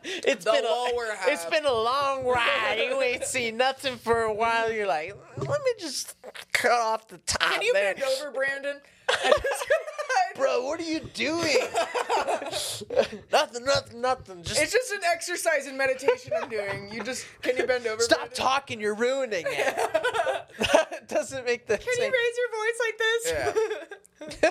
it's 0.25 0.45
The 0.45 0.53
been 0.53 0.65
a, 0.65 0.85
it's 1.31 1.43
half. 1.45 1.51
been 1.51 1.65
a 1.67 1.73
long 1.73 2.25
ride. 2.27 2.85
You 2.89 3.01
ain't 3.03 3.25
seen 3.25 3.57
nothing 3.57 3.97
for 3.97 4.23
a 4.23 4.33
while. 4.35 4.71
You're 4.73 4.87
like, 4.87 5.17
let 5.37 5.49
me 5.49 5.73
just 5.79 6.15
cut 6.53 6.73
off 6.73 7.09
the 7.09 7.19
top. 7.19 7.41
Can 7.53 7.63
you 7.63 7.73
there. 7.73 7.95
bend 7.95 8.05
over, 8.21 8.31
Brandon? 8.33 8.81
Bro, 10.37 10.65
what 10.65 10.81
are 10.81 10.85
you 10.85 11.01
doing? 11.01 11.45
nothing, 13.33 13.65
nothing, 13.65 14.01
nothing. 14.01 14.43
Just 14.43 14.61
It's 14.63 14.73
just 14.73 14.93
an 14.93 15.01
exercise 15.13 15.67
in 15.67 15.77
meditation 15.77 16.33
I'm 16.41 16.49
doing. 16.49 16.91
You 16.93 17.03
just 17.03 17.27
can 17.43 17.57
you 17.59 17.67
bend 17.67 17.87
over? 17.87 18.01
stop 18.01 18.19
Brandon? 18.19 18.37
talking. 18.37 18.81
You're 18.81 18.95
ruining 18.95 19.45
it. 19.47 19.77
that 20.59 21.09
doesn't 21.09 21.45
make 21.45 21.67
the 21.67 21.77
Can 21.79 21.87
you 21.99 22.13
raise 22.13 22.37
your 22.39 22.51
voice 22.59 22.79
like 22.81 22.99
this? 22.99 23.33
Yeah. 24.43 24.51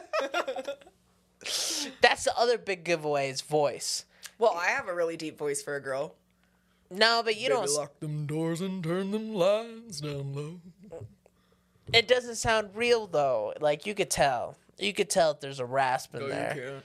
That's 2.02 2.26
the 2.26 2.38
other 2.38 2.58
big 2.60 2.84
giveaway 2.84 3.30
is 3.30 3.42
voice. 3.42 4.06
Well, 4.42 4.56
I 4.58 4.70
have 4.70 4.88
a 4.88 4.96
really 4.96 5.18
deep 5.18 5.38
voice 5.38 5.62
for 5.62 5.76
a 5.76 5.80
girl. 5.80 6.16
No, 6.90 7.22
but 7.24 7.40
you 7.40 7.48
don't. 7.48 7.64
s- 7.64 7.78
lock 7.78 7.98
them 8.00 8.26
doors 8.26 8.60
and 8.60 8.84
turn 8.84 9.12
them 9.12 9.34
lights 9.34 10.02
down 10.02 10.34
low. 10.34 10.60
It 11.94 12.08
doesn't 12.08 12.36
sound 12.36 12.72
real 12.74 13.06
though. 13.08 13.54
Like 13.62 13.86
you 13.86 13.94
could 13.94 14.10
tell. 14.10 14.58
You 14.80 14.94
could 14.94 15.10
tell 15.10 15.32
if 15.32 15.40
there's 15.42 15.60
a 15.60 15.66
rasp 15.66 16.16
in 16.16 16.28
there. 16.30 16.82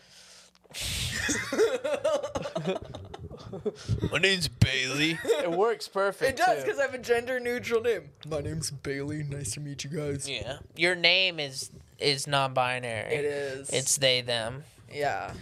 My 4.12 4.18
name's 4.18 4.48
Bailey. 4.48 5.18
It 5.24 5.50
works 5.50 5.88
perfect. 5.88 6.32
It 6.32 6.36
does 6.44 6.58
too. 6.58 6.64
because 6.64 6.78
I 6.78 6.82
have 6.82 6.94
a 6.94 6.98
gender 6.98 7.40
neutral 7.40 7.80
name. 7.80 8.10
My 8.28 8.40
name's 8.40 8.70
Bailey. 8.70 9.22
Nice 9.22 9.52
to 9.52 9.60
meet 9.60 9.84
you 9.84 9.90
guys. 9.90 10.28
Yeah, 10.28 10.58
your 10.76 10.94
name 10.94 11.40
is 11.40 11.70
is 11.98 12.26
non-binary. 12.26 13.14
It 13.14 13.24
is. 13.24 13.70
It's 13.70 13.96
they 13.96 14.20
them. 14.20 14.64
yeah. 14.92 15.32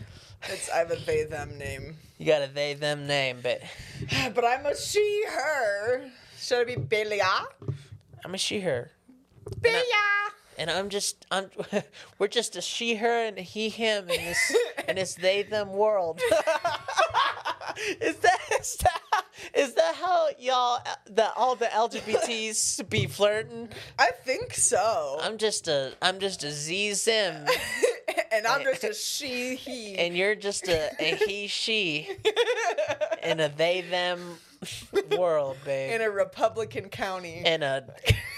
It's 0.49 0.69
I 0.71 0.79
have 0.79 0.91
a 0.91 0.97
they 0.97 1.25
them 1.25 1.57
name, 1.59 1.97
You 2.19 2.27
got 2.27 2.43
a 2.43 2.53
they 2.53 2.75
them 2.75 3.07
name, 3.07 3.39
but 3.43 3.63
but 4.35 4.45
I'm 4.45 4.67
a 4.67 4.77
she 4.77 5.25
her. 5.29 6.11
Should 6.39 6.61
I 6.61 6.65
be 6.65 6.77
Bailey? 6.77 7.21
I'm 7.23 8.35
a 8.35 8.39
she 8.39 8.61
her, 8.61 8.91
Bailey. 9.61 9.81
and 10.59 10.71
I'm 10.71 10.89
just 10.91 11.25
I'm. 11.31 11.51
We're 12.19 12.29
just 12.29 12.57
a 12.57 12.61
she 12.61 12.97
her 12.97 13.27
and 13.27 13.39
a 13.39 13.43
he 13.43 13.69
him 13.71 14.09
in 14.11 14.25
this 14.25 14.57
in 14.89 14.97
this 14.97 15.15
they 15.15 15.43
them 15.43 15.73
world. 15.73 16.21
is 18.01 18.17
that 18.17 18.39
is 18.61 18.77
that 18.77 19.25
is 19.55 19.75
that 19.75 19.95
how 19.97 20.29
y'all 20.39 20.81
the 21.07 21.33
all 21.35 21.57
the 21.57 21.67
LGBTs 21.67 22.89
be 22.91 23.07
flirting? 23.07 23.69
I 23.99 24.11
think 24.25 24.55
so. 24.55 25.19
I'm 25.23 25.39
just 25.39 25.69
a 25.69 25.95
I'm 26.03 26.19
just 26.19 26.45
a 26.45 26.51
Z 26.51 26.93
Zim, 26.95 27.47
and 28.33 28.47
I'm 28.47 28.62
just 28.62 28.85
a 28.85 28.95
she 28.95 29.57
he. 29.57 29.97
and 29.99 30.17
you're 30.17 30.35
just 30.35 30.69
a, 30.69 30.91
a 31.01 31.15
he 31.27 31.47
she 31.47 32.09
in 33.23 33.41
a 33.41 33.49
they 33.49 33.83
them 33.83 34.39
world, 35.17 35.57
babe. 35.65 35.93
in 35.95 36.01
a 36.01 36.11
Republican 36.11 36.89
county 36.89 37.43
in 37.45 37.62
a 37.62 37.85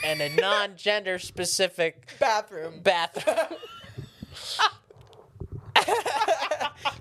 in 0.05 0.21
a 0.21 0.29
non-gender 0.37 1.19
specific 1.19 2.15
bathroom. 2.19 2.81
bathroom. 2.83 3.59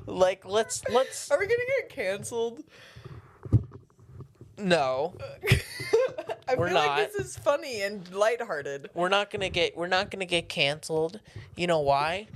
like 0.05 0.45
let's 0.45 0.83
let's 0.91 1.31
Are 1.31 1.39
we 1.39 1.45
gonna 1.47 1.59
get 1.81 1.89
canceled? 1.89 2.63
no. 4.57 5.15
I 6.47 6.53
We're 6.55 6.67
feel 6.67 6.75
not. 6.75 6.87
like 6.99 7.11
this 7.13 7.25
is 7.25 7.37
funny 7.37 7.81
and 7.81 8.07
lighthearted. 8.13 8.89
We're 8.93 9.09
not 9.09 9.31
gonna 9.31 9.49
get 9.49 9.75
we're 9.75 9.87
not 9.87 10.11
gonna 10.11 10.25
get 10.25 10.47
canceled. 10.49 11.19
You 11.55 11.67
know 11.67 11.79
why? 11.79 12.27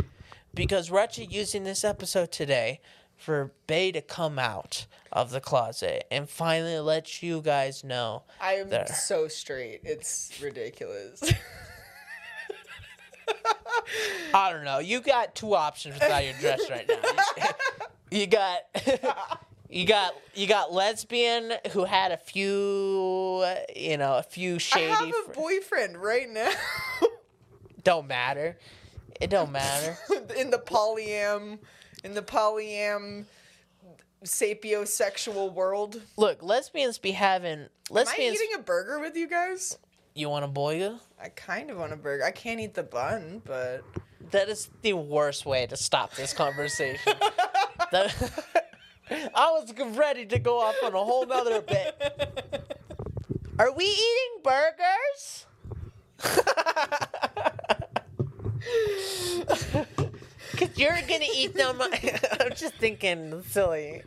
Because 0.60 0.92
we're 0.92 1.00
actually 1.00 1.28
using 1.28 1.64
this 1.64 1.86
episode 1.86 2.34
today 2.34 2.82
for 3.16 3.54
Bay 3.66 3.94
to 3.94 4.02
come 4.02 4.38
out 4.38 4.88
of 5.10 5.32
the 5.32 5.40
closet 5.40 6.06
and 6.12 6.30
finally 6.30 6.78
let 6.80 7.24
you 7.24 7.40
guys 7.42 7.82
know. 7.82 8.24
I 8.42 8.56
am 8.56 8.68
There. 8.68 8.86
so 8.88 9.30
straight. 9.30 9.80
It's 9.86 10.38
ridiculous. 10.44 11.24
I 14.34 14.52
don't 14.52 14.66
know. 14.66 14.80
You 14.80 15.00
got 15.00 15.34
two 15.34 15.56
options 15.56 15.94
with 15.94 16.04
how 16.04 16.18
you're 16.20 16.34
dressed 16.42 16.70
right 16.70 16.86
now. 16.90 17.48
You 18.12 18.28
got 18.28 18.60
you 19.70 19.86
got 19.86 20.14
you 20.36 20.46
got 20.46 20.74
lesbian 20.74 21.54
who 21.72 21.86
had 21.86 22.12
a 22.12 22.18
few 22.18 23.46
you 23.74 23.96
know 23.96 24.18
a 24.18 24.24
few 24.24 24.60
shady. 24.60 24.92
I 24.92 25.06
have 25.06 25.08
a 25.08 25.24
fr- 25.28 25.32
boyfriend 25.40 25.96
right 25.96 26.30
now. 26.30 26.52
don't 27.86 28.08
matter. 28.08 28.58
It 29.20 29.30
don't 29.30 29.52
matter. 29.52 29.98
in 30.38 30.50
the 30.50 30.58
polyam, 30.60 31.60
in 32.04 32.14
the 32.14 32.22
polyam 32.22 33.26
sapiosexual 34.24 35.54
world. 35.54 36.02
Look, 36.18 36.42
lesbians 36.44 36.98
be 36.98 37.12
having 37.12 37.60
Am 37.60 37.70
I 37.92 37.94
lesbians. 37.94 38.36
eating 38.36 38.56
a 38.56 38.62
burger 38.62 39.00
with 39.00 39.16
you 39.16 39.28
guys? 39.28 39.78
you 40.16 40.28
want 40.30 40.44
a 40.44 40.50
boy? 40.50 40.92
I 41.22 41.30
kind 41.30 41.70
of 41.70 41.78
want 41.78 41.94
a 41.94 41.96
burger. 41.96 42.26
I 42.26 42.32
can't 42.32 42.60
eat 42.60 42.74
the 42.74 42.84
bun, 42.84 43.42
but 43.46 43.84
That 44.32 44.50
is 44.50 44.70
the 44.82 44.94
worst 44.94 45.46
way 45.46 45.66
to 45.68 45.78
stop 45.78 46.14
this 46.16 46.34
conversation. 46.34 47.14
That- 47.92 48.14
I 49.34 49.50
was 49.52 49.74
ready 49.98 50.26
to 50.28 50.38
go 50.38 50.60
off 50.60 50.76
on 50.84 50.94
a 50.94 51.04
whole 51.04 51.26
nother 51.26 51.62
bit. 51.62 51.96
Are 53.58 53.72
we 53.74 53.86
eating 53.86 54.44
burgers? 54.44 55.48
Cause 60.58 60.70
you're 60.76 60.92
gonna 61.08 61.26
eat 61.36 61.54
them. 61.56 61.82
I'm 62.40 62.52
just 62.56 62.74
thinking 62.76 63.44
silly. 63.44 64.02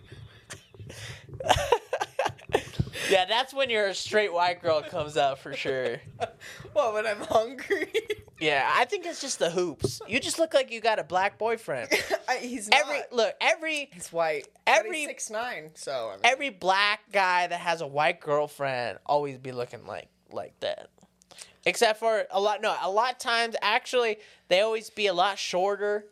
yeah, 3.11 3.24
that's 3.26 3.55
when 3.55 3.70
your 3.70 3.94
straight 3.94 4.32
white 4.32 4.61
girl 4.62 4.82
comes 4.82 5.16
out 5.16 5.38
for 5.38 5.55
sure. 5.55 6.00
well, 6.74 6.92
when 6.94 7.07
I'm 7.07 7.20
hungry, 7.20 7.92
Yeah, 8.40 8.68
I 8.74 8.84
think 8.86 9.07
it's 9.07 9.20
just 9.20 9.38
the 9.38 9.50
hoops. 9.50 10.00
You 10.09 10.20
just 10.20 10.38
look 10.38 10.53
like 10.53 10.70
you 10.72 10.80
got 10.80 10.98
a 10.98 11.05
black 11.05 11.38
boyfriend. 11.38 11.90
He's 12.40 12.68
not. 12.68 12.80
Every 12.80 13.00
look, 13.12 13.34
every 13.40 13.88
he's 13.92 14.12
white. 14.12 14.48
every- 14.66 15.05
six 15.07 15.30
nine. 15.30 15.70
So 15.74 16.09
I 16.11 16.12
mean, 16.14 16.20
every 16.24 16.50
black 16.50 17.00
guy 17.12 17.46
that 17.46 17.61
has 17.61 17.80
a 17.82 17.86
white 17.86 18.20
girlfriend 18.20 18.98
always 19.07 19.38
be 19.38 19.53
looking 19.53 19.86
like 19.86 20.09
like 20.30 20.59
that. 20.61 20.88
Except 21.65 21.99
for 21.99 22.25
a 22.31 22.41
lot 22.41 22.61
no, 22.63 22.75
a 22.83 22.91
lot 22.91 23.13
of 23.13 23.19
times 23.19 23.55
actually 23.63 24.19
they 24.49 24.61
always 24.61 24.91
be 24.91 25.07
a 25.07 25.15
lot 25.15 25.39
shorter, 25.39 26.07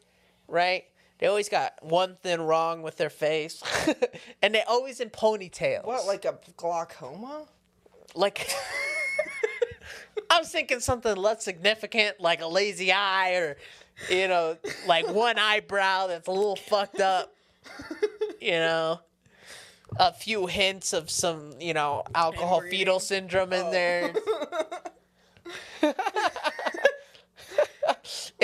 right? 0.49 0.85
They 1.19 1.27
always 1.27 1.49
got 1.49 1.75
one 1.83 2.17
thing 2.23 2.41
wrong 2.41 2.83
with 2.83 2.97
their 2.97 3.11
face. 3.11 3.63
and 4.43 4.55
they 4.55 4.63
always 4.63 5.01
in 5.01 5.11
ponytails. 5.11 5.85
what 5.85 6.07
like 6.07 6.25
a 6.25 6.39
glaucoma? 6.57 7.47
like 8.15 8.51
I 10.31 10.39
was 10.39 10.51
thinking 10.51 10.81
something 10.81 11.17
less 11.17 11.45
significant, 11.45 12.21
like 12.21 12.41
a 12.41 12.47
lazy 12.47 12.93
eye 12.93 13.35
or 13.35 13.57
you 14.09 14.29
know, 14.29 14.57
like 14.87 15.09
one 15.09 15.39
eyebrow 15.39 16.07
that's 16.07 16.27
a 16.29 16.31
little 16.33 16.57
fucked 16.57 17.01
up. 17.01 17.35
You 18.41 18.53
know. 18.53 19.01
A 19.99 20.13
few 20.13 20.47
hints 20.47 20.93
of 20.93 21.11
some, 21.11 21.61
you 21.61 21.75
know, 21.75 22.05
alcohol 22.15 22.61
fetal 22.71 23.01
syndrome 23.01 23.53
in 23.53 23.67
Oh. 23.67 23.71
there. 23.73 24.15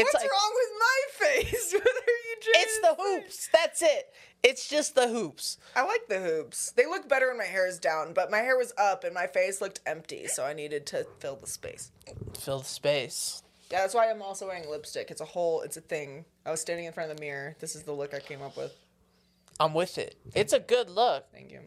What's 0.05 0.15
like 0.15 0.31
wrong 0.31 0.53
with 0.55 0.73
my 0.79 1.01
face? 1.27 1.73
what 1.73 1.87
are 1.87 2.21
you 2.29 2.37
trying 2.43 2.55
it's 2.57 2.81
the 2.81 2.97
hoops. 2.99 3.49
That's 3.53 3.83
it. 3.83 4.13
It's 4.43 4.69
just 4.69 4.95
the 4.95 5.09
hoops. 5.09 5.59
I 5.75 5.85
like 5.85 6.07
the 6.09 6.21
hoops. 6.21 6.73
They 6.73 6.87
look 6.87 7.09
better 7.09 7.29
when 7.29 7.39
my 7.39 7.45
hair 7.45 7.67
is 7.67 7.79
down, 7.79 8.13
but 8.13 8.31
my 8.31 8.39
hair 8.39 8.57
was 8.57 8.73
up 8.79 9.05
and 9.05 9.15
my 9.15 9.27
face 9.27 9.61
looked 9.61 9.81
empty, 9.87 10.27
so 10.29 10.45
I 10.45 10.53
needed 10.53 10.87
to 10.87 11.07
fill 11.19 11.37
the 11.37 11.47
space. 11.47 11.91
Fill 12.39 12.61
the 12.61 12.67
space. 12.67 13.43
Yeah, 13.71 13.81
that's 13.81 13.95
why 13.95 14.11
I'm 14.11 14.23
also 14.23 14.47
wearing 14.47 14.69
lipstick. 14.71 15.11
It's 15.11 15.21
a 15.21 15.25
whole, 15.25 15.63
it's 15.63 15.77
a 15.77 15.81
thing. 15.81 16.25
I 16.45 16.51
was 16.51 16.61
standing 16.61 16.85
in 16.85 16.93
front 16.93 17.11
of 17.11 17.17
the 17.17 17.21
mirror. 17.21 17.57
This 17.59 17.75
is 17.75 17.83
the 17.83 17.93
look 17.93 18.15
I 18.15 18.21
came 18.21 18.43
up 18.43 18.57
with. 18.57 18.73
I'm 19.59 19.75
with 19.75 19.99
it. 19.99 20.17
It's 20.35 20.53
a 20.53 20.61
good 20.61 20.91
look. 20.91 21.27
Thank 21.33 21.51
you. 21.51 21.61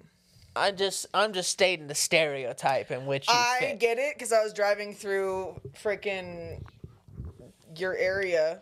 I 0.55 0.71
just 0.71 1.05
I'm 1.13 1.33
just 1.33 1.49
stating 1.49 1.87
the 1.87 1.95
stereotype 1.95 2.91
in 2.91 3.05
which 3.05 3.27
you 3.27 3.33
I 3.35 3.57
fit. 3.59 3.79
get 3.79 3.97
it 3.97 4.15
because 4.15 4.33
I 4.33 4.43
was 4.43 4.51
driving 4.53 4.93
through 4.93 5.59
freaking 5.81 6.61
your 7.77 7.95
area, 7.95 8.61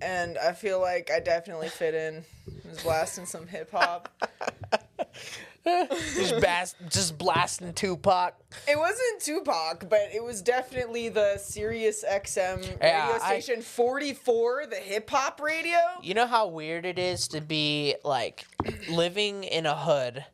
and 0.00 0.36
I 0.38 0.52
feel 0.52 0.80
like 0.80 1.10
I 1.10 1.20
definitely 1.20 1.68
fit 1.68 1.94
in. 1.94 2.24
I 2.66 2.68
was 2.70 2.82
blasting 2.82 3.26
some 3.26 3.46
hip 3.46 3.70
hop. 3.72 4.08
just, 5.64 6.40
bas- 6.40 6.74
just 6.88 7.18
blasting 7.18 7.72
Tupac. 7.72 8.34
It 8.68 8.78
wasn't 8.78 9.20
Tupac, 9.20 9.88
but 9.88 10.08
it 10.14 10.22
was 10.22 10.42
definitely 10.42 11.08
the 11.08 11.36
Sirius 11.38 12.04
XM 12.08 12.58
radio 12.62 12.76
Yeah, 12.80 13.18
I- 13.22 13.40
station 13.40 13.62
44, 13.62 14.66
the 14.70 14.76
hip 14.76 15.08
hop 15.10 15.40
radio. 15.40 15.78
You 16.02 16.14
know 16.14 16.26
how 16.26 16.46
weird 16.48 16.84
it 16.86 16.98
is 16.98 17.28
to 17.28 17.40
be 17.40 17.96
like 18.04 18.44
living 18.88 19.44
in 19.44 19.66
a 19.66 19.74
hood, 19.76 20.24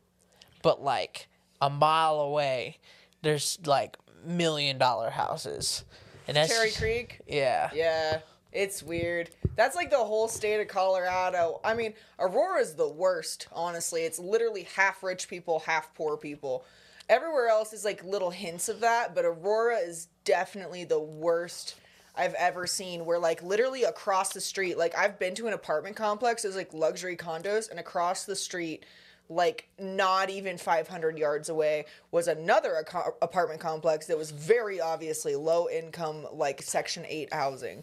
but 0.67 0.83
like 0.83 1.29
a 1.61 1.71
mile 1.71 2.19
away, 2.19 2.79
there's 3.23 3.57
like 3.67 3.97
million 4.25 4.79
dollar 4.79 5.11
houses, 5.11 5.85
and 6.27 6.37
that's 6.37 6.53
Cherry 6.53 6.73
Creek. 6.73 7.21
Yeah. 7.29 7.71
Yeah, 7.73 8.19
it's 8.51 8.83
weird. 8.83 9.31
That's 9.55 9.77
like 9.77 9.91
the 9.91 9.99
whole 9.99 10.27
state 10.27 10.61
of 10.61 10.67
Colorado. 10.67 11.61
I 11.65 11.75
mean, 11.75 11.95
Aurora's 12.19 12.75
the 12.75 12.89
worst, 12.89 13.47
honestly. 13.53 14.03
It's 14.03 14.19
literally 14.19 14.65
half 14.75 15.05
rich 15.05 15.29
people, 15.29 15.61
half 15.61 15.95
poor 15.95 16.17
people. 16.17 16.65
Everywhere 17.09 17.47
else 17.47 17.73
is 17.73 17.85
like 17.85 18.03
little 18.03 18.31
hints 18.31 18.69
of 18.69 18.81
that, 18.81 19.15
but 19.15 19.25
Aurora 19.25 19.77
is 19.77 20.09
definitely 20.25 20.83
the 20.83 20.99
worst. 20.99 21.77
I've 22.17 22.35
ever 22.35 22.67
seen 22.67 23.05
where 23.05 23.21
like 23.21 23.41
literally 23.41 23.85
across 23.85 24.33
the 24.33 24.41
street, 24.41 24.77
like 24.77 24.99
I've 24.99 25.17
been 25.21 25.37
to 25.37 25.47
an 25.47 25.53
apartment 25.53 25.95
complex, 25.95 26.43
there's 26.43 26.57
like 26.57 26.75
luxury 26.75 27.17
condos, 27.17 27.71
and 27.71 27.79
across 27.79 28.25
the 28.25 28.35
street, 28.35 28.85
like 29.29 29.69
not 29.79 30.31
even 30.31 30.59
500 30.59 31.19
yards 31.19 31.49
away, 31.49 31.87
was 32.11 32.29
another 32.29 32.77
aco- 32.79 33.17
apartment 33.23 33.61
complex 33.61 34.07
that 34.07 34.19
was 34.19 34.31
very 34.31 34.81
obviously 34.81 35.35
low 35.37 35.69
income, 35.69 36.27
like 36.33 36.63
Section 36.63 37.05
8 37.07 37.33
housing. 37.33 37.83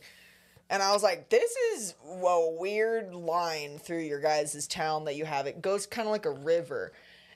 And 0.70 0.82
I 0.82 0.92
was 0.94 1.04
like, 1.04 1.30
this 1.30 1.54
is 1.76 1.94
a 2.08 2.50
weird 2.58 3.14
line 3.14 3.78
through 3.78 4.00
your 4.00 4.20
guys' 4.20 4.66
town 4.68 5.06
that 5.06 5.16
you 5.16 5.26
have. 5.26 5.46
It 5.46 5.62
goes 5.62 5.86
kind 5.86 6.08
of 6.08 6.12
like 6.12 6.26
a 6.26 6.32
river. 6.32 6.94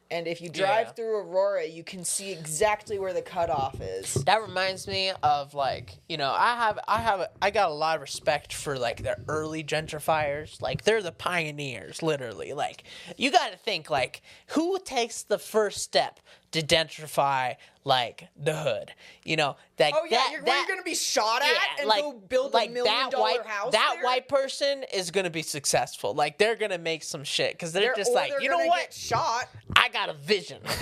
And 0.10 0.28
if 0.28 0.42
you 0.42 0.50
drive 0.50 0.88
Yeah. 0.88 0.94
through 0.94 1.18
Aurora, 1.18 1.66
you 1.66 1.84
can 1.84 2.04
see 2.06 2.32
exactly 2.32 2.98
where 3.00 3.14
the 3.14 3.22
cutoff 3.22 3.82
is. 3.82 4.14
That 4.26 4.42
reminds 4.42 4.88
me 4.88 5.12
of 5.24 5.54
like 5.54 5.98
you 6.08 6.18
know 6.18 6.32
I 6.32 6.56
have 6.56 6.80
I 6.88 7.02
have 7.02 7.28
I 7.42 7.52
got 7.52 7.70
a 7.70 7.74
lot 7.74 7.96
of 7.96 8.02
respect 8.02 8.54
for 8.54 8.78
like 8.78 9.04
the 9.04 9.18
early 9.28 9.64
gentrifiers 9.64 10.62
like 10.62 10.84
they're 10.84 11.02
the 11.02 11.12
pioneers 11.12 12.02
literally 12.02 12.54
like 12.54 12.84
you 13.18 13.32
got 13.32 13.52
to 13.52 13.58
think 13.58 13.90
like 13.90 14.22
who 14.48 14.80
takes 14.80 15.24
the 15.24 15.38
first 15.40 15.82
step 15.82 16.20
to 16.52 16.62
gentrify 16.62 17.56
like 17.84 18.28
the 18.36 18.54
hood 18.54 18.94
you 19.24 19.36
know 19.36 19.56
that 19.78 19.94
Oh 19.96 20.06
yeah, 20.10 20.18
that, 20.18 20.30
you're, 20.32 20.42
that 20.44 20.66
you're 20.68 20.76
gonna 20.76 20.84
be 20.84 20.96
shot 20.96 21.42
at 21.42 21.80
and 21.82 21.90
go 21.90 22.14
build 22.14 22.54
a 22.54 22.68
million 22.68 22.84
that 22.86 23.12
dollar 23.12 23.24
white 23.24 23.46
house. 23.46 23.72
that 23.72 23.92
there? 23.96 24.04
white 24.04 24.28
person 24.28 24.84
is 24.94 25.12
gonna 25.12 25.30
be 25.30 25.42
successful 25.42 26.14
like 26.14 26.38
they're 26.38 26.56
gonna 26.56 26.78
make 26.78 27.04
some 27.04 27.24
shit 27.24 27.54
because 27.54 27.72
they're, 27.74 27.84
They're- 27.84 27.96
just 27.96 28.14
like 28.14 28.32
they're 28.32 28.42
you 28.42 28.50
know 28.50 28.58
what 28.66 28.82
Get 28.82 28.94
shot. 28.94 29.48
I 29.76 29.90
got 29.90 30.10
a 30.10 30.14
vision. 30.14 30.60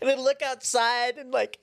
and 0.00 0.10
they 0.10 0.16
look 0.16 0.42
outside 0.42 1.16
and 1.16 1.30
like 1.30 1.58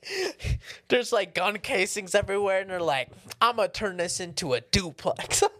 there's 0.88 1.12
like 1.12 1.34
gun 1.34 1.58
casings 1.58 2.14
everywhere 2.14 2.60
and 2.60 2.70
they're 2.70 2.80
like, 2.80 3.10
I'm 3.40 3.56
gonna 3.56 3.68
turn 3.68 3.96
this 3.98 4.18
into 4.18 4.54
a 4.54 4.60
duplex. 4.60 5.42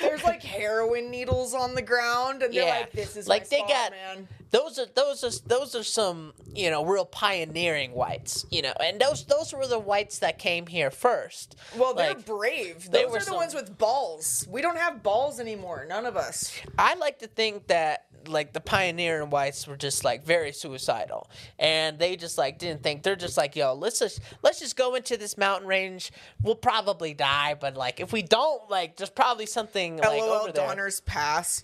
There's 0.00 0.22
like 0.22 0.42
heroin 0.42 1.10
needles 1.10 1.54
on 1.54 1.74
the 1.74 1.82
ground, 1.82 2.42
and 2.42 2.54
they're 2.54 2.64
Yeah. 2.66 2.78
like, 2.80 2.92
"This 2.92 3.16
is 3.16 3.26
Like, 3.26 3.48
they 3.48 3.56
spot, 3.58 3.68
got- 3.68 3.90
man." 3.92 4.28
those 4.50 4.78
are 4.78 4.86
those 4.86 5.24
are 5.24 5.30
those 5.48 5.74
are 5.74 5.82
some, 5.82 6.32
you 6.54 6.70
know, 6.70 6.84
real 6.84 7.04
pioneering 7.04 7.92
whites, 7.92 8.46
you 8.50 8.62
know. 8.62 8.72
And 8.80 9.00
those 9.00 9.24
those 9.24 9.52
were 9.52 9.66
the 9.66 9.78
whites 9.78 10.18
that 10.20 10.38
came 10.38 10.66
here 10.68 10.90
first. 10.90 11.56
Well, 11.76 11.92
they're 11.94 12.14
Like, 12.14 12.24
brave. 12.24 12.90
they 12.90 13.02
Those 13.02 13.10
were 13.10 13.16
are 13.16 13.20
the 13.20 13.24
some- 13.26 13.36
ones 13.36 13.54
with 13.54 13.76
balls. 13.78 14.46
We 14.48 14.62
don't 14.62 14.78
have 14.78 15.02
balls 15.02 15.40
anymore. 15.40 15.84
None 15.88 16.06
of 16.06 16.16
us. 16.16 16.52
I 16.78 16.94
like 16.94 17.18
to 17.20 17.26
think 17.26 17.66
that 17.66 18.06
like 18.28 18.52
the 18.52 18.60
pioneer 18.60 19.22
and 19.22 19.30
whites 19.32 19.66
were 19.66 19.76
just 19.76 20.04
like 20.04 20.24
very 20.24 20.52
suicidal 20.52 21.28
and 21.58 21.98
they 21.98 22.16
just 22.16 22.38
like 22.38 22.58
didn't 22.58 22.82
think 22.82 23.02
they're 23.02 23.16
just 23.16 23.36
like 23.36 23.56
yo 23.56 23.74
let's 23.74 23.98
just 23.98 24.20
let's 24.42 24.60
just 24.60 24.76
go 24.76 24.94
into 24.94 25.16
this 25.16 25.36
mountain 25.38 25.68
range 25.68 26.12
we'll 26.42 26.54
probably 26.54 27.14
die 27.14 27.54
but 27.60 27.76
like 27.76 28.00
if 28.00 28.12
we 28.12 28.22
don't 28.22 28.68
like 28.70 28.96
there's 28.96 29.10
probably 29.10 29.46
something 29.46 29.96
like 29.98 30.20
LOL 30.20 30.30
over 30.30 30.52
there 30.52 30.66
Donners 30.66 31.00
pass. 31.00 31.62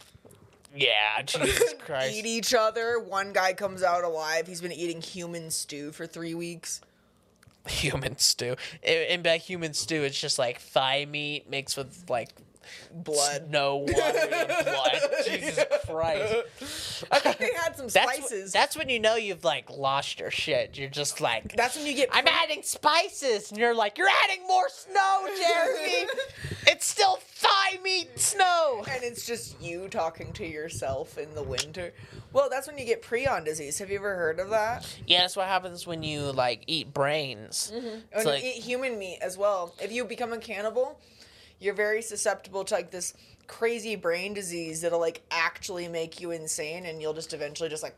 yeah 0.75 1.23
jesus 1.27 1.75
christ 1.85 2.15
Eat 2.15 2.27
each 2.27 2.55
other. 2.55 2.99
One 3.01 3.33
guy 3.33 3.53
comes 3.55 3.83
out 3.83 4.05
alive. 4.05 4.47
He's 4.47 4.61
been 4.61 4.73
eating 4.73 5.01
human 5.03 5.51
stew 5.51 5.93
for 5.93 6.07
three 6.07 6.35
weeks. 6.35 6.81
human 7.69 8.17
stew 8.19 8.57
and 8.83 8.99
and 9.11 9.23
by 9.23 9.37
human 9.37 9.75
stew 9.75 10.03
it's 10.03 10.19
just 10.19 10.39
like 10.39 10.59
thigh 10.59 11.05
meat 11.05 11.49
mixed 11.51 11.77
with 11.77 12.05
like 12.09 12.31
Blood. 12.93 13.47
snow 13.49 13.77
water 13.77 14.27
blood 14.65 15.01
jesus 15.27 15.65
christ 15.87 17.05
I 17.11 17.19
think 17.21 17.39
they 17.39 17.53
had 17.55 17.77
some 17.77 17.87
that's, 17.89 18.11
wh- 18.19 18.25
spices. 18.25 18.53
that's 18.53 18.77
when 18.77 18.89
you 18.89 18.99
know 19.01 19.17
you've 19.17 19.45
like 19.45 19.71
lost 19.71 20.21
your 20.21 20.31
shit 20.31 20.77
you're 20.79 20.89
just 20.91 21.21
like 21.21 21.57
That's 21.57 21.77
when 21.77 21.87
you 21.87 21.95
get. 21.95 22.09
I'm 22.13 22.25
pre- 22.25 22.33
adding 22.33 22.63
spices, 22.63 23.51
and 23.51 23.59
you're 23.59 23.75
like, 23.75 23.99
you're 23.99 24.09
adding 24.25 24.47
more 24.47 24.69
snow, 24.69 25.27
Jeremy. 25.27 26.07
it's 26.67 26.87
still 26.87 27.17
thigh 27.21 27.79
meat 27.83 28.19
snow. 28.19 28.85
and 28.91 29.03
it's 29.03 29.27
just 29.27 29.61
you 29.61 29.89
talking 29.89 30.33
to 30.35 30.47
yourself 30.47 31.19
in 31.19 31.35
the 31.35 31.43
winter. 31.43 31.93
Well, 32.33 32.49
that's 32.51 32.67
when 32.67 32.79
you 32.79 32.85
get 32.85 33.03
prion 33.03 33.45
disease. 33.45 33.79
Have 33.79 33.91
you 33.91 33.97
ever 33.99 34.15
heard 34.15 34.39
of 34.41 34.51
that? 34.51 34.87
Yeah, 35.07 35.23
that's 35.23 35.37
what 35.37 35.47
happens 35.49 35.87
when 35.87 36.03
you 36.03 36.33
like 36.33 36.65
eat 36.67 36.93
brains. 36.95 37.73
And 37.75 38.03
It's 38.13 38.27
oh, 38.27 38.31
like, 38.31 38.43
you 38.45 38.51
eat 38.51 38.63
human 38.63 38.99
meat 38.99 39.19
as 39.21 39.37
well. 39.37 39.75
If 39.83 39.93
you 39.93 40.05
become 40.05 40.33
a 40.33 40.39
cannibal, 40.39 40.99
you're 41.61 41.75
very 41.75 42.03
susceptible 42.03 42.65
to 42.65 42.75
like 42.75 42.91
this 42.91 43.15
crazy 43.47 43.97
brain 43.97 44.33
disease 44.35 44.81
that'll 44.81 45.01
like 45.01 45.23
actually 45.31 45.89
make 45.89 46.21
you 46.21 46.31
insane, 46.31 46.87
and 46.87 47.01
you'll 47.01 47.15
just 47.15 47.33
eventually 47.33 47.69
just 47.69 47.83
like 47.83 47.95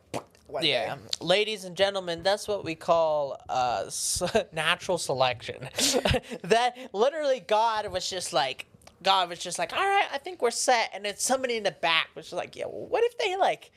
yeah, 0.60 0.96
day. 0.96 1.00
ladies 1.20 1.64
and 1.64 1.76
gentlemen, 1.76 2.22
that's 2.22 2.46
what 2.46 2.64
we 2.64 2.74
call 2.74 3.40
uh, 3.48 3.84
s- 3.86 4.22
natural 4.52 4.98
selection. 4.98 5.56
that 6.42 6.76
literally 6.92 7.40
God 7.40 7.90
was 7.90 8.08
just 8.08 8.32
like. 8.32 8.66
God 9.02 9.30
was 9.30 9.40
just 9.40 9.58
like, 9.58 9.72
all 9.72 9.80
right, 9.80 10.06
I 10.12 10.18
think 10.18 10.40
we're 10.40 10.52
set. 10.52 10.90
And 10.94 11.04
then 11.04 11.16
somebody 11.16 11.56
in 11.56 11.64
the 11.64 11.72
back 11.72 12.10
was 12.14 12.26
just 12.26 12.34
like, 12.34 12.54
yeah, 12.54 12.66
well, 12.66 12.86
what 12.86 13.02
if 13.02 13.18
they 13.18 13.34
like 13.36 13.72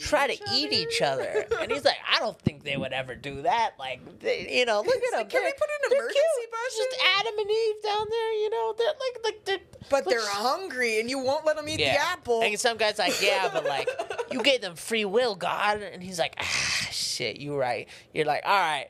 try 0.00 0.26
to 0.26 0.32
each 0.32 0.42
eat 0.52 0.72
each 0.72 1.02
other? 1.02 1.46
And 1.60 1.70
he's 1.70 1.84
like, 1.84 1.98
I 2.10 2.18
don't 2.18 2.38
think 2.40 2.64
they 2.64 2.76
would 2.76 2.92
ever 2.92 3.14
do 3.14 3.42
that. 3.42 3.72
Like, 3.78 4.20
they, 4.20 4.58
you 4.58 4.64
know, 4.64 4.80
look 4.80 4.94
at 4.94 5.10
them. 5.10 5.20
like, 5.20 5.28
can 5.30 5.44
we 5.44 5.52
put 5.52 5.68
an 5.68 5.92
emergency 5.92 6.18
cute. 6.40 6.50
bus 6.50 6.76
Just? 6.76 6.96
Adam 7.18 7.38
and 7.38 7.50
Eve 7.50 7.82
down 7.82 8.06
there, 8.10 8.32
you 8.32 8.50
know, 8.50 8.74
they're 8.76 8.86
like, 8.86 9.24
like 9.24 9.44
they're, 9.44 9.58
But 9.90 10.06
like, 10.06 10.14
they're 10.14 10.28
hungry, 10.28 11.00
and 11.00 11.10
you 11.10 11.18
won't 11.18 11.44
let 11.44 11.56
them 11.56 11.68
eat 11.68 11.80
yeah. 11.80 11.94
the 11.94 12.00
apple. 12.00 12.42
And 12.42 12.58
some 12.58 12.76
guy's 12.76 12.98
like, 12.98 13.20
yeah, 13.22 13.50
but 13.52 13.64
like, 13.64 13.88
you 14.32 14.42
gave 14.42 14.60
them 14.60 14.76
free 14.76 15.04
will, 15.04 15.34
God. 15.34 15.82
And 15.82 16.02
he's 16.02 16.18
like, 16.18 16.34
ah, 16.38 16.88
shit, 16.90 17.38
you 17.38 17.56
right. 17.56 17.88
You're 18.12 18.26
like, 18.26 18.42
all 18.44 18.58
right, 18.58 18.88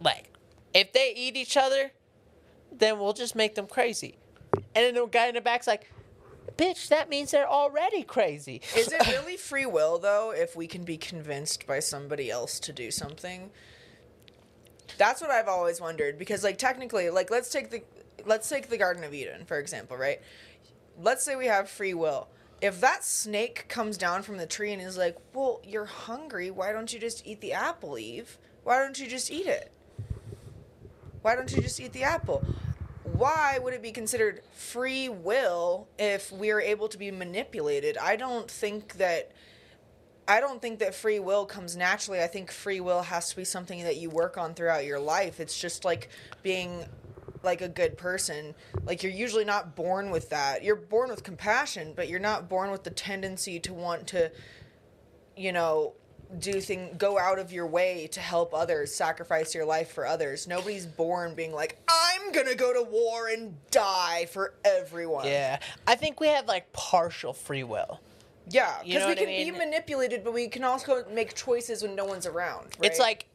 like, 0.00 0.30
if 0.74 0.92
they 0.92 1.12
eat 1.14 1.36
each 1.36 1.56
other, 1.56 1.92
then 2.70 2.98
we'll 2.98 3.12
just 3.12 3.34
make 3.34 3.54
them 3.54 3.66
crazy. 3.66 4.16
And 4.74 4.84
then 4.84 4.94
the 4.94 5.06
guy 5.06 5.28
in 5.28 5.34
the 5.34 5.40
back's 5.40 5.66
like, 5.66 5.90
bitch, 6.62 6.88
that 6.88 7.08
means 7.08 7.30
they're 7.30 7.48
already 7.48 8.02
crazy. 8.02 8.60
Is 8.76 8.92
it 8.92 9.06
really 9.08 9.36
free 9.36 9.66
will 9.66 9.98
though 9.98 10.32
if 10.32 10.56
we 10.56 10.66
can 10.66 10.84
be 10.84 10.96
convinced 10.96 11.66
by 11.66 11.80
somebody 11.80 12.30
else 12.30 12.60
to 12.60 12.72
do 12.72 12.90
something? 12.90 13.50
That's 14.98 15.20
what 15.20 15.30
I've 15.30 15.48
always 15.48 15.80
wondered 15.80 16.18
because 16.18 16.44
like 16.44 16.58
technically 16.58 17.10
like 17.10 17.30
let's 17.30 17.50
take 17.50 17.70
the 17.70 17.82
let's 18.24 18.48
take 18.48 18.68
the 18.68 18.78
Garden 18.78 19.04
of 19.04 19.12
Eden 19.14 19.44
for 19.44 19.58
example, 19.58 19.96
right? 19.96 20.20
Let's 21.00 21.24
say 21.24 21.36
we 21.36 21.46
have 21.46 21.68
free 21.68 21.94
will. 21.94 22.28
If 22.60 22.80
that 22.80 23.02
snake 23.02 23.66
comes 23.68 23.98
down 23.98 24.22
from 24.22 24.36
the 24.36 24.46
tree 24.46 24.72
and 24.72 24.80
is 24.80 24.96
like, 24.96 25.16
"Well, 25.34 25.60
you're 25.64 25.86
hungry. 25.86 26.50
Why 26.50 26.70
don't 26.70 26.92
you 26.92 27.00
just 27.00 27.26
eat 27.26 27.40
the 27.40 27.54
apple, 27.54 27.98
Eve? 27.98 28.38
Why 28.62 28.78
don't 28.78 28.96
you 29.00 29.08
just 29.08 29.32
eat 29.32 29.46
it? 29.46 29.72
Why 31.22 31.34
don't 31.34 31.50
you 31.50 31.60
just 31.60 31.80
eat 31.80 31.92
the 31.92 32.04
apple?" 32.04 32.44
Why 33.12 33.58
would 33.58 33.74
it 33.74 33.82
be 33.82 33.92
considered 33.92 34.42
free 34.52 35.08
will 35.08 35.88
if 35.98 36.32
we 36.32 36.50
are 36.50 36.60
able 36.60 36.88
to 36.88 36.98
be 36.98 37.10
manipulated? 37.10 37.98
I 37.98 38.16
don't 38.16 38.50
think 38.50 38.94
that 38.94 39.32
I 40.26 40.40
don't 40.40 40.62
think 40.62 40.78
that 40.78 40.94
free 40.94 41.18
will 41.18 41.44
comes 41.44 41.76
naturally. 41.76 42.22
I 42.22 42.26
think 42.26 42.50
free 42.50 42.80
will 42.80 43.02
has 43.02 43.30
to 43.30 43.36
be 43.36 43.44
something 43.44 43.82
that 43.82 43.96
you 43.96 44.08
work 44.08 44.38
on 44.38 44.54
throughout 44.54 44.84
your 44.84 45.00
life. 45.00 45.40
It's 45.40 45.58
just 45.58 45.84
like 45.84 46.08
being 46.42 46.84
like 47.42 47.60
a 47.60 47.68
good 47.68 47.98
person. 47.98 48.54
Like 48.84 49.02
you're 49.02 49.12
usually 49.12 49.44
not 49.44 49.74
born 49.74 50.10
with 50.10 50.30
that. 50.30 50.62
You're 50.62 50.76
born 50.76 51.10
with 51.10 51.24
compassion, 51.24 51.92
but 51.94 52.08
you're 52.08 52.20
not 52.20 52.48
born 52.48 52.70
with 52.70 52.84
the 52.84 52.90
tendency 52.90 53.58
to 53.60 53.74
want 53.74 54.06
to 54.08 54.30
you 55.36 55.52
know, 55.52 55.94
do 56.38 56.60
thing 56.60 56.94
go 56.98 57.18
out 57.18 57.38
of 57.38 57.52
your 57.52 57.66
way 57.66 58.08
to 58.12 58.20
help 58.20 58.54
others, 58.54 58.94
sacrifice 58.94 59.54
your 59.54 59.64
life 59.64 59.92
for 59.92 60.06
others. 60.06 60.46
Nobody's 60.48 60.86
born 60.86 61.34
being 61.34 61.52
like, 61.52 61.78
I'm 61.88 62.32
to 62.32 62.54
go 62.54 62.72
to 62.72 62.82
war 62.82 63.28
and 63.28 63.54
die 63.70 64.26
for 64.30 64.54
everyone. 64.64 65.26
yeah. 65.26 65.58
I 65.86 65.94
think 65.94 66.20
we 66.20 66.28
have 66.28 66.46
like 66.46 66.72
partial 66.72 67.32
free 67.32 67.64
will. 67.64 68.00
Yeah, 68.50 68.78
You 68.82 68.94
because 68.94 69.00
know 69.00 69.06
we 69.06 69.10
what 69.12 69.18
I 69.18 69.24
can 69.24 69.52
be 69.54 69.58
manipulated, 69.58 70.24
but 70.24 70.32
we 70.32 70.48
can 70.48 70.64
also 70.64 71.04
make 71.12 71.34
choices 71.34 71.82
when 71.82 71.94
no 71.94 72.04
one's 72.04 72.26
around. 72.26 72.68
It's 72.82 72.98
like 72.98 73.26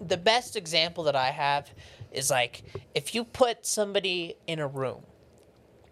the 0.00 0.16
best 0.16 0.56
example 0.56 1.04
that 1.04 1.16
I 1.16 1.30
have 1.30 1.70
is 2.12 2.30
like 2.30 2.62
if 2.94 3.14
you 3.14 3.24
put 3.24 3.66
somebody 3.66 4.36
in 4.46 4.60
a 4.60 4.66
room, 4.66 5.02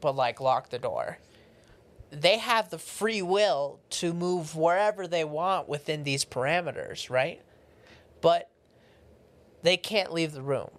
but 0.01 0.15
like 0.15 0.41
lock 0.41 0.71
the 0.71 0.79
door, 0.79 1.19
they 2.23 2.39
have 2.39 2.71
the 2.71 2.79
free 2.79 3.23
will 3.23 3.81
to 3.91 4.13
move 4.15 4.57
wherever 4.57 5.07
they 5.07 5.25
want 5.25 5.69
within 5.69 6.05
these 6.05 6.25
parameters, 6.25 7.11
right? 7.11 7.43
But 8.21 8.51
they 9.63 9.77
can't 9.77 10.13
leave 10.13 10.33
the 10.33 10.43
room. 10.43 10.71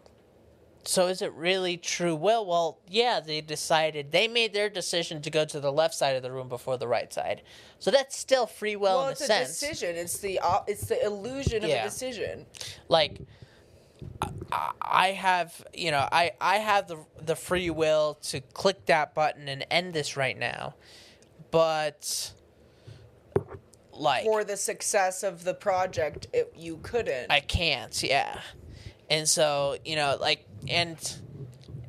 So 0.83 1.07
is 1.07 1.21
it 1.21 1.33
really 1.33 1.75
true 1.75 2.15
will? 2.15 2.45
Well, 2.45 2.79
yeah, 2.87 3.19
they 3.19 3.41
decided 3.41 4.11
they 4.13 4.29
made 4.29 4.53
their 4.53 4.69
decision 4.69 5.21
to 5.23 5.29
go 5.29 5.43
to 5.43 5.59
the 5.59 5.71
left 5.71 5.93
side 5.93 6.15
of 6.15 6.23
the 6.23 6.31
room 6.31 6.47
before 6.47 6.77
the 6.77 6.87
right 6.87 7.11
side. 7.11 7.41
So 7.79 7.91
that's 7.91 8.17
still 8.17 8.47
free 8.47 8.77
will 8.77 8.99
well, 8.99 9.05
in 9.07 9.11
it's 9.11 9.21
a 9.21 9.25
a 9.25 9.27
sense. 9.27 9.49
decision. 9.59 9.95
It's 9.97 10.17
the 10.19 10.39
it's 10.65 10.85
the 10.87 11.03
illusion 11.05 11.63
of 11.63 11.69
Yeah. 11.69 11.81
a 11.81 11.89
decision. 11.89 12.45
like 12.87 13.19
I- 14.51 14.71
I 14.81 15.07
have 15.11 15.65
you 15.73 15.91
know 15.91 16.07
I 16.09 16.31
I 16.39 16.57
have 16.59 16.87
the 16.87 16.97
the 17.19 17.35
free 17.35 17.69
will 17.69 18.15
to 18.23 18.39
click 18.39 18.85
that 18.85 19.13
button 19.13 19.49
and 19.49 19.65
end 19.69 19.93
this 19.93 20.15
right 20.15 20.37
now, 20.37 20.75
but 21.51 22.33
like 23.91 24.23
For 24.25 24.43
the 24.43 24.57
success 24.57 25.23
of 25.23 25.43
the 25.43 25.53
project, 25.53 26.27
it, 26.33 26.53
you 26.55 26.79
couldn't. 26.83 27.31
I 27.31 27.39
can't 27.39 28.01
yeah, 28.03 28.39
and 29.09 29.27
so 29.27 29.77
you 29.83 29.95
know 29.95 30.17
like 30.19 30.45
and 30.67 30.97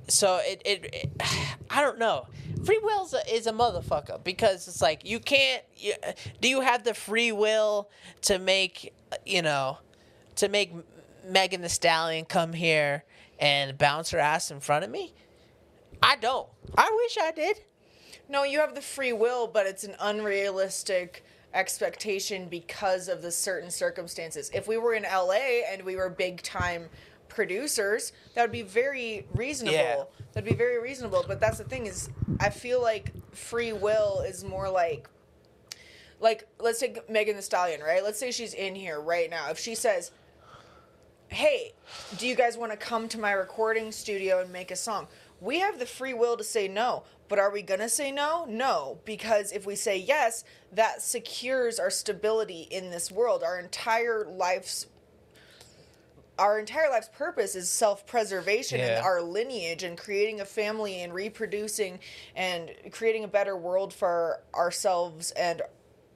so 0.08 0.40
it, 0.42 0.62
it, 0.64 0.84
it 0.92 1.10
I 1.70 1.82
don't 1.82 1.98
know. 1.98 2.26
Free 2.64 2.80
will 2.82 3.04
is 3.04 3.14
a, 3.14 3.34
is 3.34 3.46
a 3.46 3.52
motherfucker 3.52 4.22
because 4.24 4.66
it's 4.68 4.82
like 4.82 5.04
you 5.04 5.20
can't. 5.20 5.62
You, 5.76 5.94
do 6.40 6.48
you 6.48 6.60
have 6.60 6.84
the 6.84 6.94
free 6.94 7.32
will 7.32 7.90
to 8.22 8.38
make 8.38 8.94
you 9.24 9.42
know 9.42 9.78
to 10.36 10.48
make 10.48 10.72
Megan 11.24 11.60
Thee 11.60 11.68
Stallion 11.68 12.24
come 12.24 12.52
here 12.52 13.04
and 13.38 13.76
bounce 13.76 14.10
her 14.10 14.18
ass 14.18 14.50
in 14.50 14.60
front 14.60 14.84
of 14.84 14.90
me? 14.90 15.14
I 16.02 16.16
don't. 16.16 16.48
I 16.76 16.90
wish 16.94 17.18
I 17.20 17.32
did. 17.32 17.60
No, 18.28 18.44
you 18.44 18.60
have 18.60 18.74
the 18.74 18.82
free 18.82 19.12
will, 19.12 19.46
but 19.46 19.66
it's 19.66 19.84
an 19.84 19.96
unrealistic 20.00 21.24
expectation 21.54 22.46
because 22.48 23.08
of 23.08 23.22
the 23.22 23.32
certain 23.32 23.70
circumstances. 23.70 24.50
If 24.52 24.68
we 24.68 24.76
were 24.76 24.94
in 24.94 25.04
LA 25.04 25.62
and 25.70 25.82
we 25.82 25.96
were 25.96 26.10
big 26.10 26.42
time 26.42 26.88
producers, 27.28 28.12
that 28.34 28.42
would 28.42 28.52
be 28.52 28.62
very 28.62 29.26
reasonable. 29.34 29.76
Yeah. 29.76 30.04
That'd 30.32 30.48
be 30.48 30.56
very 30.56 30.80
reasonable. 30.80 31.24
But 31.26 31.40
that's 31.40 31.58
the 31.58 31.64
thing 31.64 31.86
is, 31.86 32.10
I 32.40 32.50
feel 32.50 32.82
like 32.82 33.12
free 33.32 33.72
will 33.72 34.20
is 34.20 34.44
more 34.44 34.68
like, 34.68 35.08
like 36.20 36.46
let's 36.58 36.80
take 36.80 37.08
Megan 37.08 37.36
Thee 37.36 37.42
Stallion, 37.42 37.80
right? 37.80 38.02
Let's 38.02 38.18
say 38.18 38.30
she's 38.30 38.54
in 38.54 38.74
here 38.74 39.00
right 39.00 39.30
now. 39.30 39.50
If 39.50 39.58
she 39.58 39.74
says, 39.74 40.10
"Hey, 41.28 41.72
do 42.18 42.26
you 42.26 42.34
guys 42.34 42.58
want 42.58 42.72
to 42.72 42.78
come 42.78 43.08
to 43.08 43.18
my 43.18 43.32
recording 43.32 43.92
studio 43.92 44.40
and 44.40 44.52
make 44.52 44.70
a 44.70 44.76
song?" 44.76 45.06
We 45.40 45.60
have 45.60 45.78
the 45.78 45.86
free 45.86 46.14
will 46.14 46.36
to 46.36 46.42
say 46.42 46.66
no, 46.66 47.04
but 47.28 47.38
are 47.38 47.50
we 47.50 47.62
going 47.62 47.80
to 47.80 47.88
say 47.88 48.10
no? 48.10 48.46
No, 48.48 48.98
because 49.04 49.52
if 49.52 49.66
we 49.66 49.76
say 49.76 49.96
yes, 49.98 50.44
that 50.72 51.02
secures 51.02 51.78
our 51.78 51.90
stability 51.90 52.62
in 52.70 52.90
this 52.90 53.10
world. 53.12 53.42
Our 53.42 53.58
entire 53.58 54.24
life's 54.26 54.86
our 56.38 56.60
entire 56.60 56.88
life's 56.88 57.08
purpose 57.12 57.56
is 57.56 57.68
self-preservation 57.68 58.78
Yeah. 58.78 58.98
and 58.98 59.04
our 59.04 59.20
lineage 59.20 59.82
and 59.82 59.98
creating 59.98 60.40
a 60.40 60.44
family 60.44 61.02
and 61.02 61.12
reproducing 61.12 61.98
and 62.36 62.70
creating 62.92 63.24
a 63.24 63.28
better 63.28 63.56
world 63.56 63.92
for 63.92 64.40
ourselves 64.54 65.32
and 65.32 65.62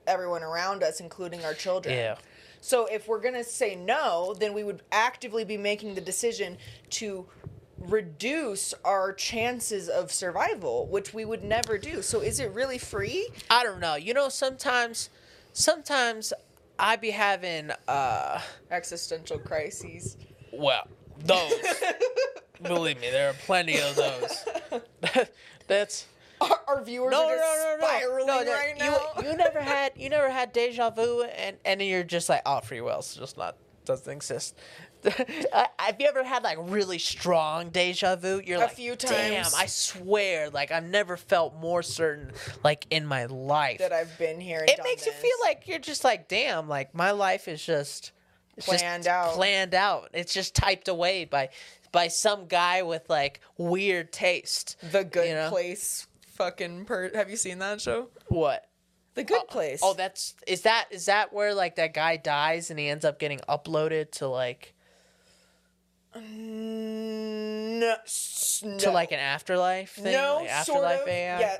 everyone 0.07 0.45
around 0.45 0.85
us 0.85 1.01
including 1.01 1.45
our 1.45 1.55
children. 1.55 1.97
Yeah. 1.97 2.17
So 2.61 2.87
if 2.87 3.09
we're 3.09 3.21
going 3.21 3.35
to 3.35 3.43
say 3.43 3.75
no, 3.75 4.37
then 4.39 4.55
we 4.55 4.63
would 4.63 4.83
actively 4.93 5.45
be 5.45 5.57
making 5.57 5.97
the 5.97 6.01
decision 6.01 6.57
to 6.91 7.27
reduce 7.89 8.75
our 8.85 9.13
chances 9.13 9.89
of 9.89 10.13
survival, 10.13 10.87
which 10.87 11.13
we 11.13 11.25
would 11.25 11.43
never 11.43 11.79
do. 11.79 12.03
So 12.03 12.21
is 12.21 12.41
it 12.41 12.53
really 12.53 12.79
free? 12.79 13.29
I 13.51 13.63
don't 13.63 13.81
know. 13.81 13.97
You 13.97 14.15
know, 14.15 14.29
sometimes, 14.29 15.11
sometimes 15.53 16.33
I 16.79 16.97
be 16.97 17.11
having 17.11 17.71
uh, 17.89 18.41
Existential 18.71 19.39
crises. 19.39 20.17
well, 20.53 20.87
those. 21.25 21.53
believe 22.63 23.01
me, 23.01 23.11
there 23.11 23.31
are 23.31 23.35
plenty 23.47 23.79
of 23.79 23.97
those. 23.97 24.45
That's 25.67 26.07
Our, 26.41 26.61
our 26.69 26.85
viewers 26.85 27.13
no, 27.13 27.29
are 27.29 27.37
no, 27.37 27.37
no, 27.37 27.77
no, 27.81 27.87
spiraling 27.87 28.27
no, 28.27 28.43
no. 28.43 28.53
right 28.53 28.77
you, 28.77 28.91
now. 28.91 29.31
You 29.31 29.37
never 29.37 29.61
had, 29.61 29.93
you 29.97 30.09
never 30.09 30.31
had 30.31 30.53
deja 30.53 30.91
vu, 30.91 31.23
and 31.23 31.57
and 31.65 31.81
you're 31.83 32.03
just 32.03 32.29
like, 32.29 32.43
oh, 32.47 32.61
free 32.61 32.81
will 32.81 32.99
is 32.99 33.15
just 33.15 33.37
not 33.37 33.57
doesn't 33.85 34.13
exist. 34.13 34.57
I- 35.53 35.69
Have 35.79 36.01
you 36.01 36.07
ever 36.07 36.25
had 36.25 36.43
like 36.43 36.59
really 36.61 36.99
strong 36.99 37.71
deja 37.71 38.17
vu? 38.17 38.41
You're 38.45 38.59
A 38.59 38.63
like, 38.63 38.73
few 38.73 38.97
damn, 38.97 39.43
times. 39.43 39.55
I 39.57 39.67
swear, 39.67 40.51
like 40.51 40.71
I've 40.71 40.85
never 40.85 41.17
felt 41.17 41.57
more 41.57 41.83
certain, 41.83 42.33
like 42.65 42.87
in 42.91 43.07
my 43.07 43.27
life. 43.27 43.79
that 43.79 43.93
I've 43.93 44.17
been 44.19 44.41
here. 44.41 44.61
And 44.61 44.71
it 44.71 44.81
makes 44.85 45.07
you 45.07 45.13
feel 45.13 45.37
like 45.43 45.67
you're 45.67 45.79
just 45.79 46.05
like, 46.05 46.29
damn, 46.29 46.69
like 46.69 46.95
my 46.95 47.11
life 47.11 47.49
is 47.49 47.65
just 47.65 48.13
Planned 48.61 49.07
out. 49.07 49.35
Planned 49.35 49.75
out. 49.75 50.11
It's 50.13 50.35
just 50.35 50.55
typed 50.55 50.89
away 50.89 51.25
by 51.25 51.49
by 51.91 52.09
some 52.09 52.47
guy 52.47 52.83
with 52.83 53.09
like 53.09 53.41
weird 53.57 54.13
taste. 54.13 54.77
the 54.93 55.05
Good 55.05 55.29
you 55.29 55.35
know? 55.35 55.49
Place. 55.49 56.07
Fucking 56.35 56.85
per. 56.85 57.11
Have 57.15 57.31
you 57.31 57.37
seen 57.37 57.59
that 57.61 57.81
show? 57.81 58.09
What? 58.29 58.67
The 59.15 59.25
Good 59.25 59.43
oh, 59.43 59.47
Place. 59.51 59.81
Oh, 59.83 59.95
that's 59.95 60.35
is 60.47 60.63
that 60.63 60.87
is 60.91 61.07
that 61.07 61.33
where 61.33 61.55
like 61.55 61.77
that 61.77 61.95
guy 61.95 62.17
dies 62.17 62.71
and 62.71 62.79
he 62.79 62.89
ends 62.89 63.05
up 63.05 63.19
getting 63.19 63.41
uploaded 63.49 64.11
to 64.13 64.29
like 64.29 64.72
no, 66.21 67.95
s- 68.05 68.63
to 68.79 68.91
like 68.91 69.13
an 69.13 69.19
afterlife 69.19 69.93
thing? 69.95 70.13
No, 70.13 70.37
like 70.41 70.49
sort 70.65 70.85
afterlife 70.85 71.03
of. 71.03 71.09
AI? 71.09 71.41
Yeah, 71.41 71.57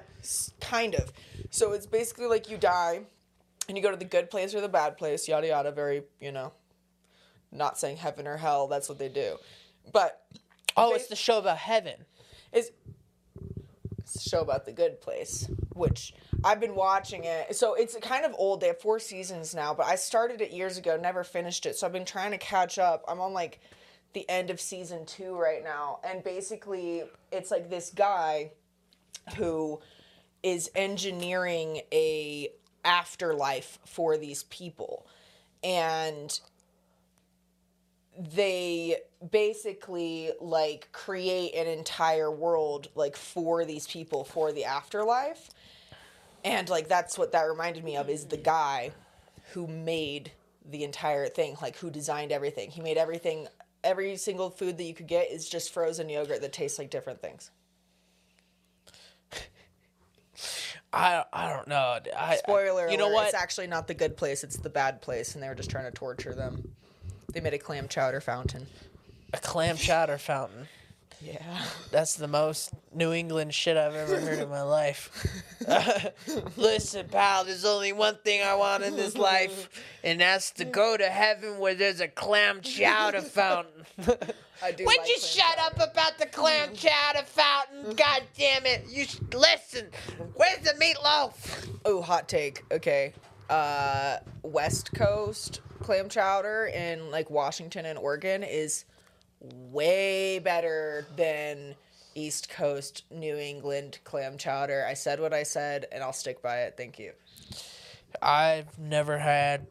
kind 0.61 0.95
of. 0.95 1.13
So 1.51 1.73
it's 1.73 1.87
basically 1.87 2.27
like 2.27 2.49
you 2.51 2.57
die, 2.59 3.03
and 3.69 3.77
you 3.77 3.83
go 3.83 3.91
to 3.91 3.97
the 3.97 4.05
good 4.05 4.31
place 4.31 4.55
or 4.55 4.61
the 4.61 4.69
bad 4.69 4.97
place. 4.97 5.29
Yada 5.29 5.49
yada. 5.49 5.73
Very, 5.73 6.03
you 6.21 6.33
know, 6.33 6.53
not 7.51 7.79
saying 7.79 7.97
heaven 7.99 8.27
or 8.27 8.37
hell. 8.37 8.69
That's 8.69 8.89
what 8.89 8.99
they 8.99 9.09
do. 9.09 9.37
But 9.93 10.21
Oh, 10.77 10.95
it's 10.95 11.09
the 11.09 11.17
show 11.17 11.39
about 11.39 11.59
heaven. 11.59 12.05
is 12.53 12.71
it's 13.99 14.15
the 14.15 14.21
show 14.31 14.41
about 14.41 14.65
the 14.65 14.73
good 14.73 15.01
place, 15.01 15.49
which 15.75 16.15
I've 16.45 16.61
been 16.61 16.75
watching 16.75 17.25
it. 17.25 17.55
So 17.57 17.75
it's 17.75 17.97
kind 17.99 18.25
of 18.25 18.35
old. 18.39 18.61
They 18.61 18.69
have 18.69 18.81
four 18.81 18.99
seasons 18.99 19.55
now, 19.55 19.75
but 19.75 19.87
I 19.87 19.95
started 19.97 20.41
it 20.41 20.51
years 20.51 20.77
ago, 20.79 20.97
never 21.01 21.25
finished 21.25 21.67
it. 21.67 21.77
So 21.77 21.87
I've 21.87 21.93
been 21.93 22.05
trying 22.05 22.31
to 22.33 22.39
catch 22.39 22.79
up. 22.79 23.05
I'm 23.07 23.21
on 23.21 23.33
like 23.33 23.61
the 24.13 24.29
end 24.29 24.51
of 24.51 24.61
season 24.61 25.07
two 25.07 25.35
right 25.35 25.65
now, 25.65 25.99
and 26.05 26.23
basically 26.23 27.05
it's 27.31 27.51
like 27.51 27.71
this 27.71 27.91
guy 27.91 28.53
who 29.37 29.81
is 30.43 30.71
engineering 30.75 31.81
a 31.93 32.49
afterlife 32.85 33.79
for 33.85 34.17
these 34.17 34.43
people 34.45 35.07
and 35.63 36.41
they 38.35 38.97
basically 39.31 40.33
like 40.41 40.89
create 40.91 41.55
an 41.55 41.69
entire 41.69 42.29
world 42.29 42.89
like 42.97 43.17
for 43.17 43.65
these 43.65 43.87
people 43.87 44.25
for 44.25 44.51
the 44.51 44.65
afterlife 44.65 45.51
and 46.45 46.69
like 46.69 46.89
that's 46.89 47.17
what 47.17 47.31
that 47.31 47.43
reminded 47.43 47.85
me 47.85 47.97
of 47.97 48.11
is 48.11 48.27
the 48.27 48.37
guy 48.37 48.91
who 49.53 49.69
made 49.69 50.33
the 50.71 50.85
entire 50.85 51.27
thing 51.29 51.57
like 51.61 51.77
who 51.79 51.91
designed 51.91 52.33
everything. 52.33 52.71
He 52.71 52.81
made 52.81 52.97
everything 52.97 53.49
every 53.85 54.17
single 54.17 54.51
food 54.51 54.79
that 54.79 54.85
you 54.85 54.95
could 54.95 55.09
get 55.09 55.31
is 55.31 55.49
just 55.49 55.73
frozen 55.73 56.09
yogurt 56.09 56.41
that 56.41 56.53
tastes 56.53 56.79
like 56.79 56.91
different 56.91 57.21
things 57.21 57.51
I 60.95 61.25
I 61.33 61.51
don't 61.51 61.69
know. 61.69 61.99
I, 62.17 62.37
spoiler 62.37 62.89
I, 62.89 62.91
you 62.91 62.99
know 62.99 63.07
alert, 63.07 63.15
what? 63.15 63.25
it's 63.27 63.35
actually 63.35 63.67
not 63.67 63.87
the 63.89 63.95
good 63.95 64.17
place 64.17 64.45
it's 64.45 64.57
the 64.57 64.71
bad 64.71 65.01
place 65.01 65.35
and 65.35 65.43
they 65.43 65.49
were 65.49 65.55
just 65.55 65.71
trying 65.71 65.85
to 65.85 65.91
torture 65.91 66.35
them 66.35 66.75
they 67.33 67.41
made 67.41 67.55
a 67.55 67.59
clam 67.59 67.89
chowder 67.89 68.21
fountain 68.21 68.67
a 69.33 69.39
clam 69.39 69.77
chowder 69.77 70.19
fountain. 70.19 70.69
Yeah 71.23 71.63
That's 71.91 72.15
the 72.15 72.29
most 72.29 72.73
New 72.95 73.13
England 73.13 73.55
shit 73.55 73.77
I've 73.77 73.95
ever 73.95 74.19
heard 74.21 74.39
in 74.41 74.49
my 74.49 74.63
life. 74.63 75.11
Listen, 76.57 77.07
pal, 77.09 77.45
there's 77.45 77.65
only 77.65 77.93
one 77.93 78.17
thing 78.25 78.43
I 78.43 78.55
want 78.55 78.83
in 78.83 78.97
this 78.97 79.17
life, 79.17 79.69
and 80.03 80.21
that's 80.21 80.51
to 80.53 80.65
go 80.65 80.97
to 80.97 81.07
heaven 81.09 81.59
where 81.59 81.75
there's 81.75 82.01
a 82.01 82.09
clam 82.09 82.61
chowder 82.61 83.21
fountain. 83.23 83.85
I 84.63 84.73
do 84.73 84.85
Would 84.85 84.99
like 84.99 85.09
you 85.09 85.19
shut 85.19 85.57
chowder. 85.57 85.77
up 85.83 85.93
about 85.93 86.19
the 86.19 86.27
clam 86.27 86.75
chowder 86.75 87.23
fountain? 87.25 87.95
God 87.95 88.23
damn 88.37 88.67
it! 88.67 88.85
You 88.89 89.05
sh- 89.05 89.19
listen. 89.35 89.89
Where's 90.35 90.61
the 90.61 90.75
meatloaf? 90.81 91.69
Oh, 91.85 92.01
hot 92.03 92.29
take. 92.29 92.65
Okay. 92.73 93.13
Uh, 93.51 94.19
West 94.43 94.93
Coast 94.95 95.61
clam 95.83 96.09
chowder 96.09 96.67
in 96.67 97.11
like 97.11 97.29
Washington 97.31 97.85
and 97.87 97.99
Oregon 97.99 98.43
is 98.43 98.85
way 99.71 100.39
better 100.39 101.07
than 101.17 101.75
East 102.15 102.49
Coast 102.49 103.05
New 103.11 103.37
England 103.37 103.99
clam 104.05 104.37
chowder. 104.39 104.85
I 104.89 104.95
said 104.95 105.21
what 105.21 105.33
I 105.33 105.43
said 105.43 105.87
and 105.93 106.03
I'll 106.03 106.13
stick 106.13 106.43
by 106.43 106.63
it. 106.63 106.75
Thank 106.77 106.99
you. 106.99 107.13
I've 108.21 108.79
never 108.79 109.19
had 109.19 109.67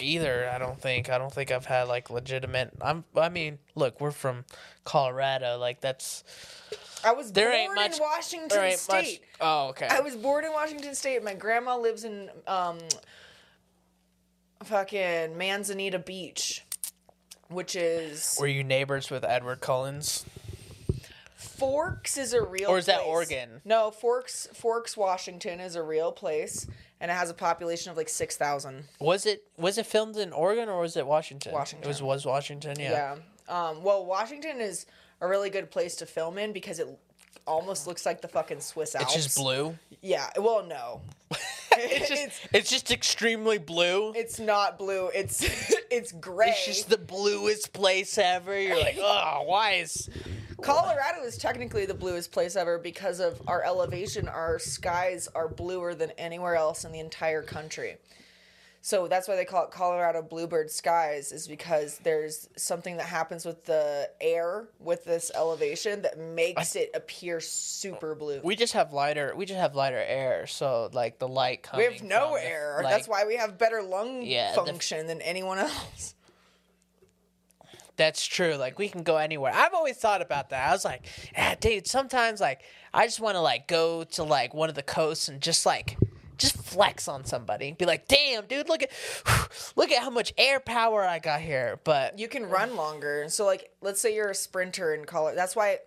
either. 0.00 0.48
I 0.48 0.58
don't 0.58 0.80
think. 0.80 1.10
I 1.10 1.18
don't 1.18 1.32
think 1.32 1.50
I've 1.50 1.66
had 1.66 1.88
like 1.88 2.10
legitimate. 2.10 2.70
I'm. 2.80 3.04
I 3.16 3.28
mean, 3.28 3.58
look, 3.74 4.00
we're 4.00 4.10
from 4.10 4.44
Colorado. 4.84 5.58
Like 5.58 5.80
that's 5.80 6.24
I 7.04 7.12
was 7.12 7.32
there 7.32 7.50
born 7.50 7.74
much. 7.74 7.96
in 7.96 8.02
Washington 8.02 8.48
there 8.48 8.64
ain't 8.64 8.78
State. 8.78 9.20
much. 9.20 9.28
Oh, 9.40 9.68
okay. 9.68 9.88
I 9.90 10.00
was 10.00 10.14
born 10.16 10.44
in 10.44 10.52
Washington 10.52 10.94
State. 10.94 11.22
My 11.24 11.34
grandma 11.34 11.76
lives 11.76 12.04
in 12.04 12.30
um 12.46 12.78
fucking 14.64 15.36
Manzanita 15.36 15.98
Beach, 15.98 16.64
which 17.52 17.76
is 17.76 18.36
Were 18.40 18.46
you 18.46 18.64
neighbors 18.64 19.10
with 19.10 19.24
Edward 19.24 19.60
Cullens? 19.60 20.24
Forks 21.34 22.16
is 22.16 22.32
a 22.32 22.42
real 22.42 22.66
place. 22.66 22.68
Or 22.68 22.78
is 22.78 22.86
that 22.86 23.00
place. 23.00 23.08
Oregon? 23.08 23.60
No, 23.64 23.90
Forks 23.90 24.48
Forks, 24.54 24.96
Washington 24.96 25.60
is 25.60 25.76
a 25.76 25.82
real 25.82 26.12
place 26.12 26.66
and 27.00 27.10
it 27.10 27.14
has 27.14 27.30
a 27.30 27.34
population 27.34 27.90
of 27.90 27.96
like 27.96 28.08
6,000. 28.08 28.84
Was 29.00 29.26
it 29.26 29.44
was 29.56 29.76
it 29.76 29.86
filmed 29.86 30.16
in 30.16 30.32
Oregon 30.32 30.68
or 30.68 30.80
was 30.80 30.96
it 30.96 31.06
Washington? 31.06 31.52
Washington. 31.52 31.84
It 31.84 31.88
was 31.88 32.02
was 32.02 32.24
Washington. 32.24 32.78
Yeah. 32.78 33.16
Yeah. 33.48 33.68
Um, 33.68 33.82
well, 33.82 34.06
Washington 34.06 34.60
is 34.60 34.86
a 35.20 35.26
really 35.26 35.50
good 35.50 35.70
place 35.70 35.96
to 35.96 36.06
film 36.06 36.38
in 36.38 36.52
because 36.52 36.78
it 36.78 36.88
almost 37.46 37.86
looks 37.86 38.06
like 38.06 38.20
the 38.20 38.28
fucking 38.28 38.60
Swiss 38.60 38.94
Alps. 38.94 39.14
It's 39.14 39.24
just 39.24 39.36
blue. 39.36 39.76
Yeah. 40.00 40.30
Well, 40.38 40.64
no. 40.64 41.02
It's 41.78 42.08
just 42.08 42.48
it's 42.52 42.70
just 42.70 42.90
extremely 42.90 43.58
blue. 43.58 44.12
it's 44.14 44.38
not 44.38 44.78
blue. 44.78 45.10
It's 45.14 45.42
it's 45.90 46.12
gray. 46.12 46.48
It's 46.48 46.66
just 46.66 46.90
the 46.90 46.98
bluest 46.98 47.72
place 47.72 48.18
ever. 48.18 48.58
You're 48.58 48.78
like, 48.78 48.96
oh, 49.00 49.44
why 49.46 49.72
is 49.74 50.08
Colorado 50.62 51.22
is 51.24 51.36
technically 51.36 51.86
the 51.86 51.94
bluest 51.94 52.30
place 52.30 52.54
ever 52.54 52.78
because 52.78 53.18
of 53.18 53.42
our 53.48 53.64
elevation. 53.64 54.28
Our 54.28 54.58
skies 54.60 55.28
are 55.34 55.48
bluer 55.48 55.94
than 55.94 56.12
anywhere 56.12 56.54
else 56.54 56.84
in 56.84 56.92
the 56.92 57.00
entire 57.00 57.42
country. 57.42 57.96
So 58.84 59.06
that's 59.06 59.28
why 59.28 59.36
they 59.36 59.44
call 59.44 59.64
it 59.64 59.70
Colorado 59.70 60.22
bluebird 60.22 60.68
skies, 60.68 61.30
is 61.30 61.46
because 61.46 61.98
there's 62.02 62.48
something 62.56 62.96
that 62.96 63.06
happens 63.06 63.44
with 63.44 63.64
the 63.64 64.10
air 64.20 64.66
with 64.80 65.04
this 65.04 65.30
elevation 65.36 66.02
that 66.02 66.18
makes 66.18 66.74
it 66.74 66.90
appear 66.92 67.38
super 67.38 68.16
blue. 68.16 68.40
We 68.42 68.56
just 68.56 68.72
have 68.72 68.92
lighter. 68.92 69.34
We 69.36 69.46
just 69.46 69.60
have 69.60 69.76
lighter 69.76 70.02
air, 70.04 70.48
so 70.48 70.90
like 70.92 71.20
the 71.20 71.28
light 71.28 71.62
comes. 71.62 71.78
We 71.78 71.84
have 71.84 72.02
no 72.02 72.30
from 72.32 72.40
the- 72.40 72.44
air. 72.48 72.80
like, 72.82 72.92
That's 72.92 73.06
why 73.06 73.24
we 73.24 73.36
have 73.36 73.56
better 73.56 73.82
lung 73.84 74.22
Yeah, 74.22 74.52
the- 74.56 74.64
function 74.64 75.06
than 75.06 75.22
anyone 75.22 75.58
else. 75.60 76.16
That's 77.96 78.24
true. 78.26 78.56
Like 78.56 78.78
we 78.80 78.88
can 78.88 79.04
go 79.04 79.16
anywhere. 79.16 79.52
I've 79.54 79.74
always 79.74 79.96
thought 79.96 80.22
about 80.22 80.50
that. 80.50 80.68
I 80.68 80.72
was 80.72 80.84
like, 80.84 81.06
yeah, 81.34 81.54
dude. 81.54 81.86
Sometimes 81.86 82.40
like 82.40 82.62
I 82.92 83.06
just 83.06 83.20
want 83.20 83.36
to 83.36 83.40
like 83.40 83.68
go 83.68 84.02
to 84.02 84.24
like 84.24 84.54
one 84.54 84.68
of 84.70 84.74
the 84.74 84.82
coasts 84.82 85.28
and 85.28 85.40
just 85.40 85.64
like 85.66 85.96
just 86.42 86.58
flex 86.58 87.08
on 87.08 87.24
somebody. 87.24 87.72
Be 87.72 87.86
like, 87.86 88.08
damn, 88.08 88.46
dude, 88.46 88.68
look 88.68 88.82
at 88.82 88.90
look 89.76 89.90
at 89.90 90.02
how 90.02 90.10
much 90.10 90.34
air 90.36 90.60
power 90.60 91.02
I 91.04 91.18
got 91.18 91.40
here. 91.40 91.80
But 91.84 92.18
You 92.18 92.28
can 92.28 92.46
run 92.46 92.76
longer. 92.76 93.24
So, 93.28 93.46
like, 93.46 93.70
let's 93.80 94.00
say 94.00 94.14
you're 94.14 94.30
a 94.30 94.34
sprinter 94.34 94.94
in 94.94 95.04
Colorado. 95.04 95.36
That's 95.36 95.56
why, 95.56 95.78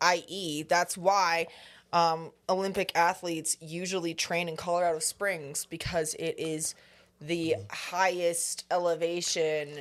i.e., 0.00 0.62
that's 0.62 0.96
why 0.96 1.48
um, 1.92 2.30
Olympic 2.48 2.92
athletes 2.94 3.56
usually 3.60 4.14
train 4.14 4.48
in 4.48 4.56
Colorado 4.56 4.98
Springs 4.98 5.64
because 5.64 6.14
it 6.14 6.34
is 6.38 6.74
the 7.20 7.56
highest 7.70 8.64
elevation 8.70 9.80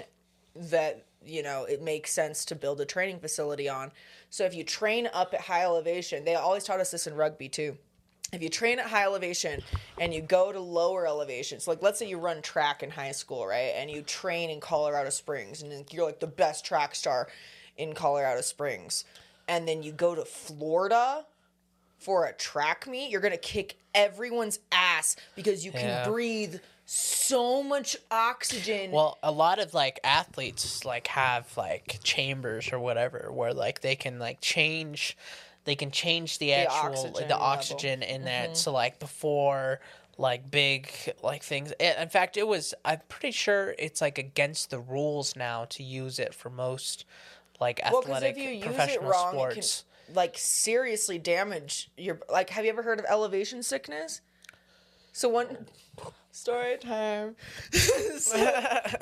that 0.55 1.05
you 1.23 1.43
know 1.43 1.65
it 1.65 1.83
makes 1.83 2.11
sense 2.11 2.45
to 2.45 2.55
build 2.55 2.81
a 2.81 2.85
training 2.85 3.19
facility 3.19 3.67
on. 3.69 3.91
So 4.29 4.45
if 4.45 4.55
you 4.55 4.63
train 4.63 5.09
up 5.13 5.33
at 5.33 5.41
high 5.41 5.63
elevation, 5.63 6.25
they 6.25 6.35
always 6.35 6.63
taught 6.63 6.79
us 6.79 6.91
this 6.91 7.05
in 7.07 7.15
rugby 7.15 7.49
too. 7.49 7.77
If 8.33 8.41
you 8.41 8.49
train 8.49 8.79
at 8.79 8.87
high 8.87 9.03
elevation 9.03 9.61
and 9.99 10.13
you 10.13 10.21
go 10.21 10.51
to 10.51 10.59
lower 10.59 11.07
elevations, 11.07 11.67
like 11.67 11.81
let's 11.81 11.97
say 11.99 12.07
you 12.09 12.17
run 12.17 12.41
track 12.41 12.83
in 12.83 12.89
high 12.89 13.13
school, 13.13 13.47
right? 13.47 13.73
And 13.75 13.89
you 13.89 14.01
train 14.01 14.49
in 14.49 14.59
Colorado 14.59 15.09
Springs 15.09 15.61
and 15.61 15.91
you're 15.93 16.05
like 16.05 16.19
the 16.19 16.27
best 16.27 16.65
track 16.65 16.93
star 16.95 17.29
in 17.77 17.93
Colorado 17.93 18.41
Springs. 18.41 19.05
And 19.47 19.67
then 19.67 19.81
you 19.81 19.93
go 19.93 20.13
to 20.13 20.25
Florida 20.25 21.25
for 21.99 22.25
a 22.25 22.33
track 22.33 22.85
meet, 22.87 23.09
you're 23.09 23.21
gonna 23.21 23.37
kick 23.37 23.77
everyone's 23.95 24.59
ass 24.71 25.15
because 25.35 25.65
you 25.65 25.71
can 25.71 25.81
Yeah. 25.81 26.03
breathe 26.03 26.55
so 26.85 27.63
much 27.63 27.97
oxygen. 28.11 28.91
well, 28.91 29.17
a 29.23 29.31
lot 29.31 29.59
of 29.59 29.73
like 29.73 29.99
athletes 30.03 30.85
like 30.85 31.07
have 31.07 31.55
like 31.57 31.99
chambers 32.03 32.71
or 32.71 32.79
whatever 32.79 33.29
where 33.31 33.53
like 33.53 33.81
they 33.81 33.95
can 33.95 34.19
like 34.19 34.39
change, 34.41 35.17
they 35.67 35.75
can 35.75 35.91
change 35.91 36.39
the 36.39 36.53
actual 36.53 36.91
oxygen 36.93 37.13
the 37.13 37.19
level. 37.19 37.37
oxygen 37.41 38.01
in 38.01 38.23
that. 38.23 38.45
Mm-hmm. 38.45 38.55
So 38.55 38.71
like 38.71 38.99
before 38.99 39.81
like 40.17 40.49
big 40.49 40.89
like 41.21 41.43
things. 41.43 41.73
In 41.73 42.07
fact, 42.07 42.37
it 42.37 42.47
was. 42.47 42.73
I'm 42.85 43.01
pretty 43.09 43.33
sure 43.33 43.75
it's 43.77 43.99
like 43.99 44.17
against 44.17 44.69
the 44.69 44.79
rules 44.79 45.35
now 45.35 45.65
to 45.65 45.83
use 45.83 46.19
it 46.19 46.33
for 46.33 46.49
most 46.49 47.03
like 47.59 47.81
Well, 47.83 48.01
athletic 48.01 48.31
if 48.31 48.37
you 48.37 48.49
use 48.49 48.63
it 48.63 48.65
professional 48.67 49.09
wrong, 49.11 49.33
sports. 49.33 49.57
it 49.57 50.05
can 50.07 50.15
like 50.15 50.37
seriously 50.37 51.19
damage 51.19 51.91
your. 51.97 52.19
Like, 52.31 52.49
have 52.51 52.63
you 52.63 52.71
ever 52.71 52.81
heard 52.81 52.99
of 52.99 53.05
elevation 53.09 53.61
sickness? 53.61 54.21
So 55.11 55.27
one 55.27 55.65
story 56.37 56.77
time. 56.77 57.35
so, 57.71 58.37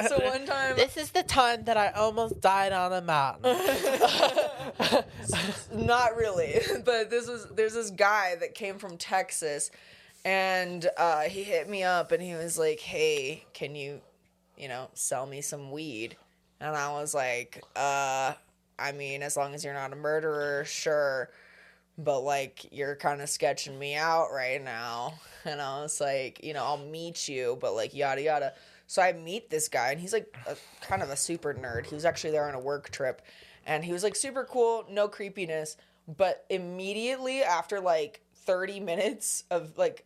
so 0.07 0.19
one 0.23 0.45
time, 0.45 0.75
This 0.75 0.97
is 0.97 1.11
the 1.11 1.23
time 1.23 1.65
that 1.65 1.75
I 1.77 1.89
almost 1.89 2.39
died 2.39 2.71
on 2.71 2.93
a 2.93 3.01
mountain. 3.01 3.57
not 5.85 6.15
really, 6.15 6.61
but 6.85 7.09
this 7.09 7.27
was 7.27 7.47
there's 7.55 7.73
this 7.73 7.91
guy 7.91 8.35
that 8.39 8.55
came 8.55 8.79
from 8.79 8.97
Texas, 8.97 9.69
and 10.23 10.87
uh, 10.97 11.21
he 11.21 11.43
hit 11.43 11.69
me 11.69 11.83
up 11.83 12.11
and 12.11 12.23
he 12.23 12.33
was 12.35 12.57
like, 12.57 12.79
"Hey, 12.79 13.43
can 13.53 13.75
you, 13.75 14.01
you 14.57 14.69
know, 14.69 14.89
sell 14.93 15.25
me 15.25 15.41
some 15.41 15.71
weed?" 15.71 16.15
And 16.61 16.75
I 16.75 16.93
was 16.93 17.13
like, 17.13 17.61
"Uh, 17.75 18.33
I 18.79 18.91
mean, 18.93 19.21
as 19.21 19.35
long 19.35 19.53
as 19.53 19.63
you're 19.63 19.73
not 19.73 19.91
a 19.91 19.97
murderer, 19.97 20.63
sure." 20.65 21.29
But 21.97 22.21
like, 22.21 22.73
you're 22.73 22.95
kind 22.95 23.21
of 23.21 23.29
sketching 23.29 23.79
me 23.79 23.95
out 23.95 24.31
right 24.33 24.63
now. 24.63 25.15
And 25.45 25.61
I 25.61 25.81
was 25.81 26.01
like, 26.01 26.43
you 26.43 26.53
know, 26.53 26.63
I'll 26.63 26.77
meet 26.77 27.27
you, 27.27 27.57
but 27.61 27.73
like, 27.75 27.93
yada 27.93 28.21
yada. 28.21 28.53
So 28.87 29.01
I 29.01 29.13
meet 29.13 29.49
this 29.49 29.67
guy, 29.67 29.91
and 29.91 29.99
he's 29.99 30.13
like 30.13 30.35
a, 30.47 30.55
kind 30.81 31.01
of 31.01 31.09
a 31.09 31.15
super 31.15 31.53
nerd. 31.53 31.85
He 31.85 31.95
was 31.95 32.05
actually 32.05 32.31
there 32.31 32.47
on 32.47 32.53
a 32.53 32.59
work 32.59 32.91
trip, 32.91 33.21
and 33.65 33.83
he 33.83 33.91
was 33.91 34.03
like 34.03 34.15
super 34.15 34.43
cool, 34.43 34.85
no 34.89 35.07
creepiness. 35.07 35.77
But 36.07 36.45
immediately 36.49 37.41
after 37.41 37.79
like 37.79 38.21
30 38.45 38.79
minutes 38.79 39.43
of 39.49 39.77
like 39.77 40.05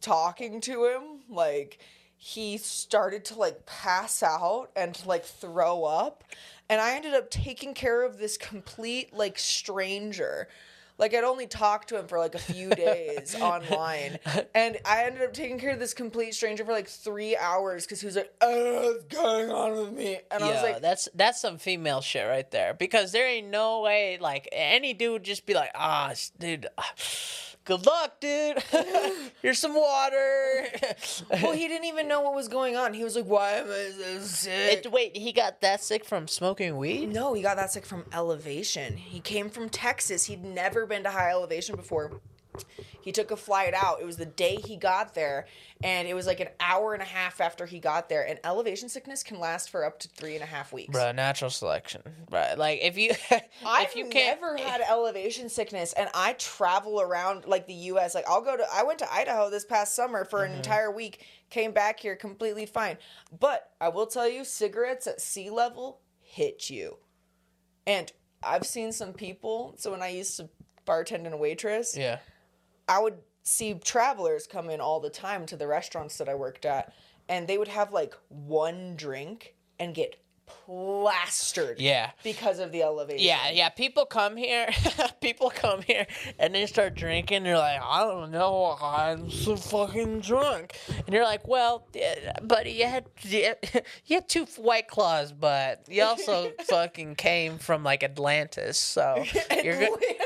talking 0.00 0.60
to 0.62 0.84
him, 0.86 1.20
like 1.28 1.78
he 2.16 2.58
started 2.58 3.24
to 3.26 3.34
like 3.34 3.66
pass 3.66 4.22
out 4.22 4.70
and 4.76 5.00
like 5.04 5.24
throw 5.24 5.84
up. 5.84 6.24
And 6.68 6.80
I 6.80 6.94
ended 6.94 7.14
up 7.14 7.30
taking 7.30 7.74
care 7.74 8.04
of 8.04 8.18
this 8.18 8.36
complete 8.36 9.12
like 9.12 9.38
stranger. 9.38 10.48
Like 10.98 11.14
I'd 11.14 11.24
only 11.24 11.46
talked 11.46 11.88
to 11.90 11.98
him 11.98 12.06
for 12.06 12.18
like 12.18 12.34
a 12.34 12.38
few 12.38 12.70
days 12.70 13.34
online, 13.40 14.18
and 14.54 14.78
I 14.84 15.04
ended 15.04 15.22
up 15.22 15.32
taking 15.34 15.58
care 15.58 15.70
of 15.70 15.78
this 15.78 15.94
complete 15.94 16.34
stranger 16.34 16.64
for 16.64 16.72
like 16.72 16.88
three 16.88 17.36
hours 17.36 17.84
because 17.84 18.00
he 18.00 18.06
was 18.06 18.16
like, 18.16 18.32
"Oh, 18.40 18.92
what's 18.92 19.04
going 19.14 19.50
on 19.50 19.76
with 19.76 19.92
me?" 19.92 20.20
And 20.30 20.42
I 20.42 20.50
was 20.50 20.62
like, 20.62 20.80
that's 20.80 21.08
that's 21.14 21.40
some 21.40 21.58
female 21.58 22.00
shit 22.00 22.26
right 22.26 22.50
there. 22.50 22.74
Because 22.74 23.12
there 23.12 23.28
ain't 23.28 23.48
no 23.48 23.82
way 23.82 24.18
like 24.20 24.48
any 24.52 24.94
dude 24.94 25.12
would 25.12 25.24
just 25.24 25.46
be 25.46 25.54
like, 25.54 25.70
ah, 25.74 26.12
dude, 26.38 26.66
good 27.66 27.84
luck, 27.84 28.20
dude. 28.20 28.62
Here's 29.42 29.58
some 29.58 29.74
water. 29.74 30.66
"Well, 31.42 31.52
he 31.52 31.68
didn't 31.68 31.84
even 31.84 32.08
know 32.08 32.22
what 32.22 32.34
was 32.34 32.48
going 32.48 32.76
on." 32.76 32.94
He 32.94 33.04
was 33.04 33.16
like, 33.16 33.26
"Why 33.26 33.52
am 33.52 33.66
I 33.66 33.90
so 33.96 34.20
sick?" 34.20 34.86
It, 34.86 34.92
wait, 34.92 35.16
he 35.16 35.32
got 35.32 35.60
that 35.60 35.82
sick 35.82 36.04
from 36.04 36.26
smoking 36.28 36.78
weed? 36.78 37.12
No, 37.12 37.34
he 37.34 37.42
got 37.42 37.56
that 37.56 37.70
sick 37.70 37.84
from 37.84 38.06
elevation. 38.12 38.96
He 38.96 39.20
came 39.20 39.50
from 39.50 39.68
Texas. 39.68 40.24
He'd 40.24 40.44
never 40.44 40.86
been 40.86 41.02
to 41.02 41.10
high 41.10 41.30
elevation 41.30 41.76
before. 41.76 42.20
He 43.02 43.12
took 43.12 43.30
a 43.30 43.36
flight 43.36 43.74
out. 43.74 44.00
It 44.00 44.04
was 44.04 44.16
the 44.16 44.26
day 44.26 44.56
he 44.56 44.76
got 44.76 45.14
there, 45.14 45.46
and 45.82 46.08
it 46.08 46.14
was 46.14 46.26
like 46.26 46.40
an 46.40 46.48
hour 46.60 46.92
and 46.94 47.02
a 47.02 47.06
half 47.06 47.40
after 47.40 47.66
he 47.66 47.78
got 47.78 48.08
there. 48.08 48.26
And 48.26 48.38
elevation 48.44 48.88
sickness 48.88 49.22
can 49.22 49.38
last 49.38 49.70
for 49.70 49.84
up 49.84 49.98
to 50.00 50.08
three 50.08 50.34
and 50.34 50.42
a 50.42 50.46
half 50.46 50.72
weeks. 50.72 50.92
Bro, 50.92 51.12
natural 51.12 51.50
selection. 51.50 52.02
Bro, 52.28 52.54
like 52.56 52.80
if 52.82 52.96
you 52.98 53.12
I've 53.66 53.88
if 53.88 53.96
you 53.96 54.06
can't 54.08 54.40
never 54.40 54.56
had 54.68 54.80
elevation 54.80 55.48
sickness, 55.48 55.92
and 55.92 56.08
I 56.14 56.32
travel 56.34 57.00
around 57.00 57.44
like 57.46 57.66
the 57.66 57.74
U.S. 57.74 58.14
Like 58.14 58.28
I'll 58.28 58.42
go 58.42 58.56
to, 58.56 58.64
I 58.72 58.82
went 58.82 58.98
to 59.00 59.12
Idaho 59.12 59.50
this 59.50 59.64
past 59.64 59.94
summer 59.94 60.24
for 60.24 60.40
Mm-hmm. 60.40 60.52
an 60.52 60.56
entire 60.58 60.90
week, 60.90 61.24
came 61.50 61.72
back 61.72 62.00
here 62.00 62.16
completely 62.16 62.66
fine. 62.66 62.98
But 63.38 63.70
I 63.80 63.88
will 63.88 64.06
tell 64.06 64.28
you, 64.28 64.44
cigarettes 64.44 65.06
at 65.06 65.20
sea 65.20 65.50
level 65.50 66.00
hit 66.18 66.68
you, 66.70 66.98
and 67.86 68.10
I've 68.42 68.66
seen 68.66 68.92
some 68.92 69.12
people. 69.12 69.74
So 69.78 69.90
when 69.92 70.02
I 70.02 70.08
used 70.08 70.36
to 70.38 70.48
bartend 70.86 71.26
and 71.26 71.38
waitress, 71.40 71.96
Yeah. 71.96 72.18
I 72.88 72.98
would 72.98 73.18
see 73.42 73.74
travelers 73.74 74.46
come 74.46 74.70
in 74.70 74.80
all 74.80 75.00
the 75.00 75.10
time 75.10 75.46
to 75.46 75.56
the 75.56 75.66
restaurants 75.66 76.18
that 76.18 76.28
I 76.28 76.34
worked 76.34 76.64
at, 76.64 76.92
and 77.28 77.46
they 77.46 77.58
would 77.58 77.68
have 77.68 77.92
like 77.92 78.14
one 78.28 78.96
drink 78.96 79.54
and 79.78 79.94
get 79.94 80.16
plastered. 80.46 81.80
Yeah. 81.80 82.10
Because 82.22 82.58
of 82.58 82.72
the 82.72 82.82
elevation. 82.82 83.26
Yeah, 83.26 83.50
yeah. 83.50 83.68
People 83.68 84.06
come 84.06 84.36
here, 84.36 84.68
people 85.20 85.50
come 85.50 85.82
here, 85.82 86.06
and 86.38 86.54
they 86.54 86.66
start 86.66 86.94
drinking. 86.94 87.42
They're 87.42 87.58
like, 87.58 87.80
I 87.82 88.00
don't 88.02 88.30
know, 88.30 88.76
I'm 88.80 89.30
so 89.30 89.56
fucking 89.56 90.20
drunk. 90.20 90.78
And 90.88 91.14
you're 91.14 91.24
like, 91.24 91.46
well, 91.46 91.88
buddy, 92.42 92.72
you 92.72 92.86
had 92.86 93.06
you 93.22 93.54
had 94.10 94.28
two 94.28 94.46
white 94.56 94.88
claws, 94.88 95.32
but 95.32 95.84
you 95.88 96.02
also 96.02 96.52
fucking 96.68 97.16
came 97.16 97.58
from 97.58 97.82
like 97.82 98.02
Atlantis, 98.02 98.78
so 98.78 99.24
you're 99.62 99.78
go- 99.78 99.94
Atlantis. 99.94 100.25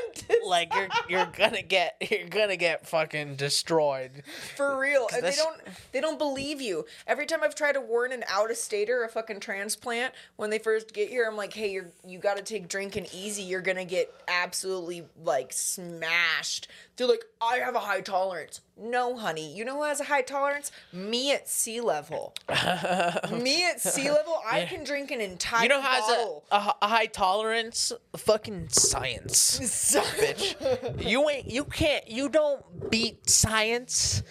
Like 0.51 0.75
you're 0.75 0.89
you're 1.09 1.27
gonna 1.27 1.63
get 1.63 1.97
you're 2.11 2.29
gonna 2.29 2.57
get 2.57 2.87
fucking 2.87 3.37
destroyed. 3.37 4.23
for 4.57 4.79
real. 4.79 5.07
And 5.15 5.25
they 5.25 5.35
don't 5.37 5.61
they 5.93 6.01
don't 6.01 6.19
believe 6.19 6.61
you. 6.61 6.85
Every 7.07 7.25
time 7.25 7.41
I've 7.43 7.55
tried 7.55 7.73
to 7.73 7.81
warn 7.81 8.13
an 8.13 8.25
out 8.29 8.51
of 8.51 8.57
stater 8.57 9.05
a 9.05 9.09
fucking 9.09 9.41
transplant 9.41 10.13
when 10.37 10.51
they 10.51 10.59
first 10.59 10.93
get 10.93 11.09
here, 11.09 11.27
I'm 11.27 11.37
like, 11.37 11.55
hey, 11.55 11.71
you're 11.71 11.89
you 12.07 12.19
gotta 12.19 12.43
take 12.43 12.69
drinking 12.69 13.07
easy. 13.15 13.43
You're 13.43 13.63
gonna 13.63 13.85
get 13.87 14.13
absolutely 14.29 15.05
like 15.25 15.53
smashed. 15.53 16.69
They're 17.01 17.09
like, 17.09 17.25
I 17.41 17.61
have 17.61 17.75
a 17.75 17.79
high 17.79 18.03
tolerance. 18.03 18.61
No, 18.77 19.17
honey. 19.17 19.57
You 19.57 19.65
know 19.65 19.77
who 19.77 19.85
has 19.85 20.01
a 20.01 20.05
high 20.05 20.21
tolerance? 20.21 20.71
Me 20.93 21.33
at 21.33 21.49
sea 21.49 21.81
level. 21.81 22.35
Me 23.33 23.65
at 23.65 23.81
sea 23.81 24.11
level, 24.11 24.39
I 24.47 24.67
can 24.69 24.85
drink 24.85 25.11
an 25.11 25.23
entire 25.23 25.63
You 25.63 25.71
know 25.71 25.81
how 25.81 26.03
has 26.03 26.11
a, 26.11 26.57
a, 26.57 26.75
a 26.83 26.89
high 26.89 27.07
tolerance? 27.07 27.91
Fucking 28.15 28.69
science. 28.73 29.59
bitch. 29.61 31.09
you 31.09 31.27
ain't 31.31 31.51
you 31.51 31.65
can't 31.65 32.07
you 32.07 32.29
don't 32.29 32.91
beat 32.91 33.31
science 33.31 34.23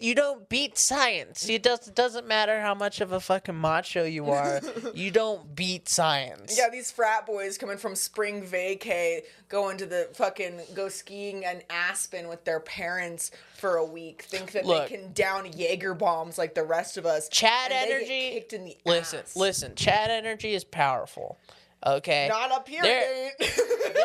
you 0.00 0.14
don't 0.16 0.48
beat 0.48 0.76
science. 0.76 1.48
It 1.48 1.62
does, 1.62 1.80
doesn't 1.86 2.26
matter 2.26 2.60
how 2.60 2.74
much 2.74 3.00
of 3.00 3.12
a 3.12 3.20
fucking 3.20 3.54
macho 3.54 4.04
you 4.04 4.26
are. 4.30 4.60
you 4.94 5.10
don't 5.10 5.54
beat 5.54 5.88
science. 5.88 6.56
Yeah, 6.58 6.68
these 6.70 6.90
frat 6.90 7.24
boys 7.26 7.56
coming 7.56 7.78
from 7.78 7.94
spring 7.94 8.42
vacay, 8.42 9.20
going 9.48 9.76
to 9.78 9.86
the 9.86 10.08
fucking 10.14 10.60
go 10.74 10.88
skiing 10.88 11.44
in 11.44 11.62
Aspen 11.70 12.26
with 12.28 12.44
their 12.44 12.60
parents 12.60 13.30
for 13.56 13.76
a 13.76 13.84
week, 13.84 14.22
think 14.22 14.52
that 14.52 14.64
Look. 14.66 14.88
they 14.88 14.96
can 14.96 15.12
down 15.12 15.46
Jaeger 15.52 15.94
bombs 15.94 16.36
like 16.38 16.54
the 16.54 16.64
rest 16.64 16.96
of 16.96 17.06
us. 17.06 17.28
Chad 17.28 17.70
and 17.70 17.84
they 17.84 17.86
get 17.88 17.96
energy. 17.96 18.30
kicked 18.32 18.52
in 18.54 18.64
the 18.64 18.76
listen, 18.84 19.20
ass. 19.20 19.36
listen. 19.36 19.74
Chad 19.76 20.10
energy 20.10 20.52
is 20.54 20.64
powerful. 20.64 21.38
Okay. 21.86 22.26
Not 22.28 22.50
up 22.50 22.68
here, 22.68 22.82
ain't. 22.84 23.34
There- 23.94 24.04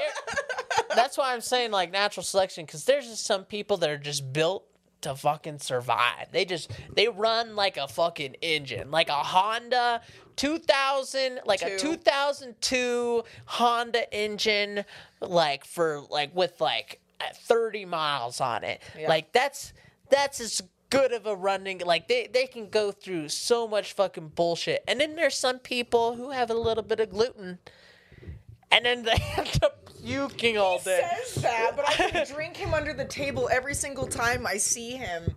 that's 0.96 1.18
why 1.18 1.34
I'm 1.34 1.42
saying 1.42 1.72
like 1.72 1.92
natural 1.92 2.24
selection 2.24 2.66
because 2.66 2.86
there's 2.86 3.08
just 3.08 3.26
some 3.26 3.44
people 3.44 3.78
that 3.78 3.90
are 3.90 3.98
just 3.98 4.32
built 4.32 4.66
to 5.06 5.16
fucking 5.16 5.60
survive. 5.60 6.32
They 6.32 6.46
just 6.46 6.72
they 6.96 7.08
run 7.08 7.56
like 7.56 7.78
a 7.78 7.88
fucking 7.88 8.38
engine, 8.42 8.90
like 8.90 9.08
a 9.10 9.14
Honda 9.14 10.02
2000, 10.36 11.42
like 11.46 11.62
a 11.62 11.78
2002 11.78 13.24
Honda 13.46 14.14
engine, 14.14 14.84
like 15.22 15.64
for 15.64 16.02
like 16.10 16.36
with 16.36 16.60
like 16.60 17.00
30 17.22 17.86
miles 17.86 18.42
on 18.42 18.64
it. 18.64 18.82
Yeah. 18.98 19.08
Like 19.08 19.32
that's 19.32 19.74
that's 20.10 20.42
as 20.42 20.64
good 20.90 21.14
of 21.14 21.26
a 21.28 21.36
running 21.36 21.80
like 21.80 22.08
they 22.08 22.28
they 22.32 22.46
can 22.46 22.70
go 22.70 22.92
through 22.92 23.30
so 23.30 23.68
much 23.68 23.94
fucking 23.94 24.30
bullshit. 24.30 24.84
And 24.88 25.00
then 25.00 25.16
there's 25.16 25.36
some 25.36 25.60
people 25.60 26.16
who 26.16 26.32
have 26.32 26.50
a 26.50 26.56
little 26.56 26.84
bit 26.84 27.00
of 27.00 27.12
gluten 27.12 27.60
and 28.72 28.86
then 28.86 29.04
they 29.04 29.12
end 29.38 29.60
up 29.64 29.90
puking 30.04 30.58
all 30.58 30.80
day. 30.80 31.02
says 31.26 31.44
that, 31.44 31.74
but 31.76 31.88
I 31.88 31.94
can 31.94 32.28
drink 32.34 32.58
him 32.58 32.74
under 32.74 32.94
the 32.94 33.06
table 33.06 33.50
every 33.52 33.74
single 33.74 34.08
time 34.08 34.46
I 34.46 34.58
see 34.58 34.92
him. 34.92 35.36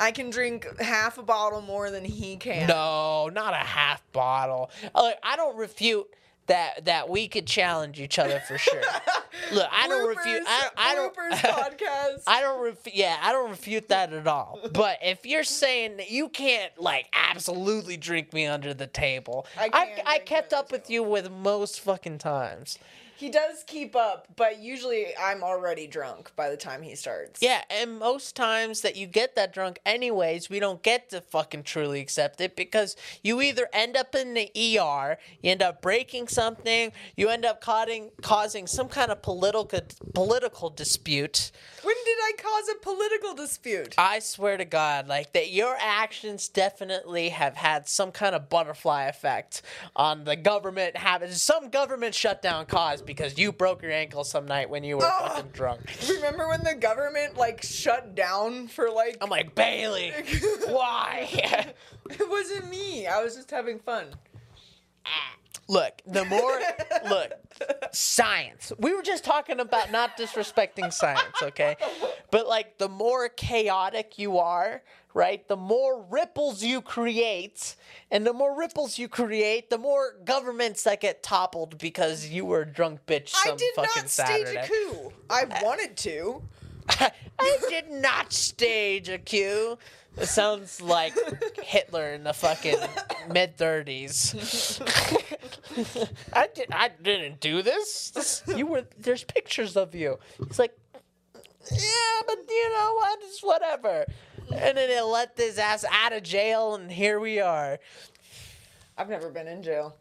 I 0.00 0.10
can 0.10 0.30
drink 0.30 0.66
half 0.80 1.18
a 1.18 1.22
bottle 1.22 1.60
more 1.60 1.90
than 1.90 2.04
he 2.04 2.36
can. 2.36 2.66
No, 2.66 3.28
not 3.28 3.52
a 3.54 3.58
half 3.58 4.02
bottle. 4.12 4.70
I 4.94 5.36
don't 5.36 5.56
refute 5.56 6.08
that 6.46 6.84
that 6.84 7.08
we 7.08 7.28
could 7.28 7.46
challenge 7.46 8.00
each 8.00 8.18
other 8.18 8.40
for 8.40 8.58
sure. 8.58 8.80
Look, 9.52 9.68
I 9.70 9.88
don't 9.88 10.08
refute. 10.08 10.42
I, 10.46 10.68
I 10.76 10.94
don't. 10.94 11.14
podcast. 11.32 12.22
I 12.26 12.40
don't 12.40 12.62
refute. 12.62 12.94
Yeah, 12.94 13.16
I 13.22 13.32
don't 13.32 13.50
refute 13.50 13.88
that 13.88 14.12
at 14.12 14.26
all. 14.26 14.58
But 14.72 14.98
if 15.02 15.24
you're 15.24 15.44
saying 15.44 15.98
that 15.98 16.10
you 16.10 16.28
can't 16.28 16.72
like 16.78 17.08
absolutely 17.12 17.96
drink 17.96 18.32
me 18.32 18.46
under 18.46 18.74
the 18.74 18.86
table, 18.86 19.46
I 19.58 19.70
I, 19.72 20.02
I, 20.14 20.18
kept 20.18 20.52
up 20.52 20.72
with 20.72 20.90
you 20.90 21.02
with 21.02 21.30
most 21.30 21.80
fucking 21.80 22.18
times. 22.18 22.78
He 23.22 23.30
does 23.30 23.62
keep 23.68 23.94
up, 23.94 24.26
but 24.34 24.58
usually 24.58 25.16
I'm 25.16 25.44
already 25.44 25.86
drunk 25.86 26.32
by 26.34 26.50
the 26.50 26.56
time 26.56 26.82
he 26.82 26.96
starts. 26.96 27.40
Yeah, 27.40 27.62
and 27.70 27.96
most 28.00 28.34
times 28.34 28.80
that 28.80 28.96
you 28.96 29.06
get 29.06 29.36
that 29.36 29.52
drunk, 29.52 29.78
anyways, 29.86 30.50
we 30.50 30.58
don't 30.58 30.82
get 30.82 31.10
to 31.10 31.20
fucking 31.20 31.62
truly 31.62 32.00
accept 32.00 32.40
it 32.40 32.56
because 32.56 32.96
you 33.22 33.40
either 33.40 33.68
end 33.72 33.96
up 33.96 34.16
in 34.16 34.34
the 34.34 34.50
ER, 34.56 35.18
you 35.40 35.52
end 35.52 35.62
up 35.62 35.80
breaking 35.80 36.26
something, 36.26 36.90
you 37.16 37.28
end 37.28 37.44
up 37.44 37.60
causing 37.60 38.10
causing 38.22 38.66
some 38.66 38.88
kind 38.88 39.12
of 39.12 39.22
political 39.22 39.80
political 40.12 40.68
dispute. 40.68 41.52
When 41.84 41.94
did 42.04 42.18
I 42.18 42.32
cause 42.38 42.68
a 42.74 42.82
political 42.82 43.34
dispute? 43.34 43.94
I 43.98 44.18
swear 44.18 44.56
to 44.56 44.64
God, 44.64 45.06
like 45.06 45.32
that, 45.34 45.52
your 45.52 45.76
actions 45.78 46.48
definitely 46.48 47.28
have 47.28 47.54
had 47.54 47.88
some 47.88 48.10
kind 48.10 48.34
of 48.34 48.48
butterfly 48.48 49.04
effect 49.04 49.62
on 49.94 50.24
the 50.24 50.34
government 50.34 50.96
having 50.96 51.30
some 51.30 51.70
government 51.70 52.16
shutdown 52.16 52.66
caused 52.66 53.06
because 53.16 53.38
you 53.38 53.52
broke 53.52 53.82
your 53.82 53.92
ankle 53.92 54.24
some 54.24 54.46
night 54.46 54.70
when 54.70 54.84
you 54.84 54.96
were 54.96 55.04
Oh. 55.04 55.28
fucking 55.28 55.50
drunk. 55.52 55.80
Remember 56.08 56.48
when 56.48 56.62
the 56.64 56.74
government 56.74 57.36
like 57.36 57.62
shut 57.62 58.14
down 58.14 58.68
for 58.68 58.90
like 58.90 59.18
I'm 59.20 59.28
like 59.30 59.54
Bailey, 59.54 60.12
why? 60.68 61.28
it 62.10 62.28
wasn't 62.30 62.68
me. 62.70 63.06
I 63.06 63.22
was 63.22 63.36
just 63.36 63.50
having 63.50 63.78
fun. 63.78 64.06
Look, 65.68 66.02
the 66.06 66.24
more 66.24 66.60
look, 67.08 67.32
science. 67.92 68.72
We 68.78 68.94
were 68.94 69.02
just 69.02 69.24
talking 69.24 69.60
about 69.60 69.90
not 69.92 70.16
disrespecting 70.18 70.92
science, 70.92 71.40
okay? 71.42 71.76
But 72.30 72.46
like 72.48 72.78
the 72.78 72.88
more 72.88 73.28
chaotic 73.28 74.18
you 74.18 74.38
are, 74.38 74.82
right? 75.14 75.46
The 75.48 75.56
more 75.56 76.04
ripples 76.10 76.62
you 76.62 76.80
create, 76.80 77.76
and 78.10 78.26
the 78.26 78.32
more 78.32 78.56
ripples 78.58 78.98
you 78.98 79.08
create, 79.08 79.70
the 79.70 79.78
more 79.78 80.16
governments 80.24 80.84
that 80.84 81.00
get 81.00 81.22
toppled 81.22 81.78
because 81.78 82.28
you 82.28 82.44
were 82.44 82.62
a 82.62 82.66
drunk 82.66 83.00
bitch 83.06 83.30
some 83.30 83.54
I 83.54 83.56
did 83.56 83.74
fucking 83.74 84.02
not 84.02 84.10
stage 84.10 84.46
Saturday. 84.46 84.60
a 84.60 84.66
coup. 84.68 85.12
I 85.30 85.44
wanted 85.62 85.96
to. 85.98 86.42
I 86.88 87.58
did 87.68 87.90
not 87.90 88.32
stage 88.32 89.08
a 89.08 89.18
coup. 89.18 89.78
It 90.18 90.26
sounds 90.26 90.82
like 90.82 91.14
Hitler 91.62 92.12
in 92.12 92.24
the 92.24 92.34
fucking 92.34 92.76
mid 93.30 93.56
thirties. 93.56 94.80
I 96.34 96.48
did. 96.54 96.66
I 96.70 96.90
didn't 97.00 97.40
do 97.40 97.62
this. 97.62 98.10
this. 98.10 98.42
You 98.46 98.66
were. 98.66 98.84
There's 98.98 99.24
pictures 99.24 99.74
of 99.74 99.94
you. 99.94 100.18
He's 100.46 100.58
like, 100.58 100.76
yeah, 101.70 102.20
but 102.26 102.38
you 102.48 102.70
know 102.70 102.94
what? 102.94 103.18
It's 103.22 103.42
whatever. 103.42 104.04
And 104.54 104.76
then 104.76 104.88
they 104.88 105.00
let 105.00 105.36
this 105.36 105.58
ass 105.58 105.84
out 105.90 106.12
of 106.12 106.22
jail, 106.22 106.74
and 106.74 106.90
here 106.90 107.18
we 107.18 107.40
are. 107.40 107.78
I've 108.96 109.08
never 109.08 109.30
been 109.30 109.48
in 109.48 109.62
jail. 109.62 109.96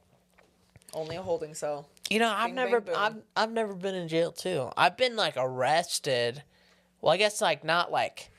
Only 0.94 1.16
a 1.16 1.22
holding 1.22 1.54
cell. 1.54 1.88
You 2.10 2.20
know, 2.20 2.30
I've 2.30 2.48
Bing, 2.48 2.56
never, 2.56 2.82
bang, 2.82 2.94
boom. 2.94 3.04
I've, 3.04 3.44
I've 3.44 3.52
never 3.52 3.74
been 3.74 3.96
in 3.96 4.08
jail 4.08 4.32
too. 4.32 4.70
I've 4.76 4.98
been 4.98 5.16
like 5.16 5.36
arrested. 5.38 6.44
Well, 7.00 7.14
I 7.14 7.18
guess 7.18 7.42
like 7.42 7.64
not 7.64 7.92
like, 7.92 8.30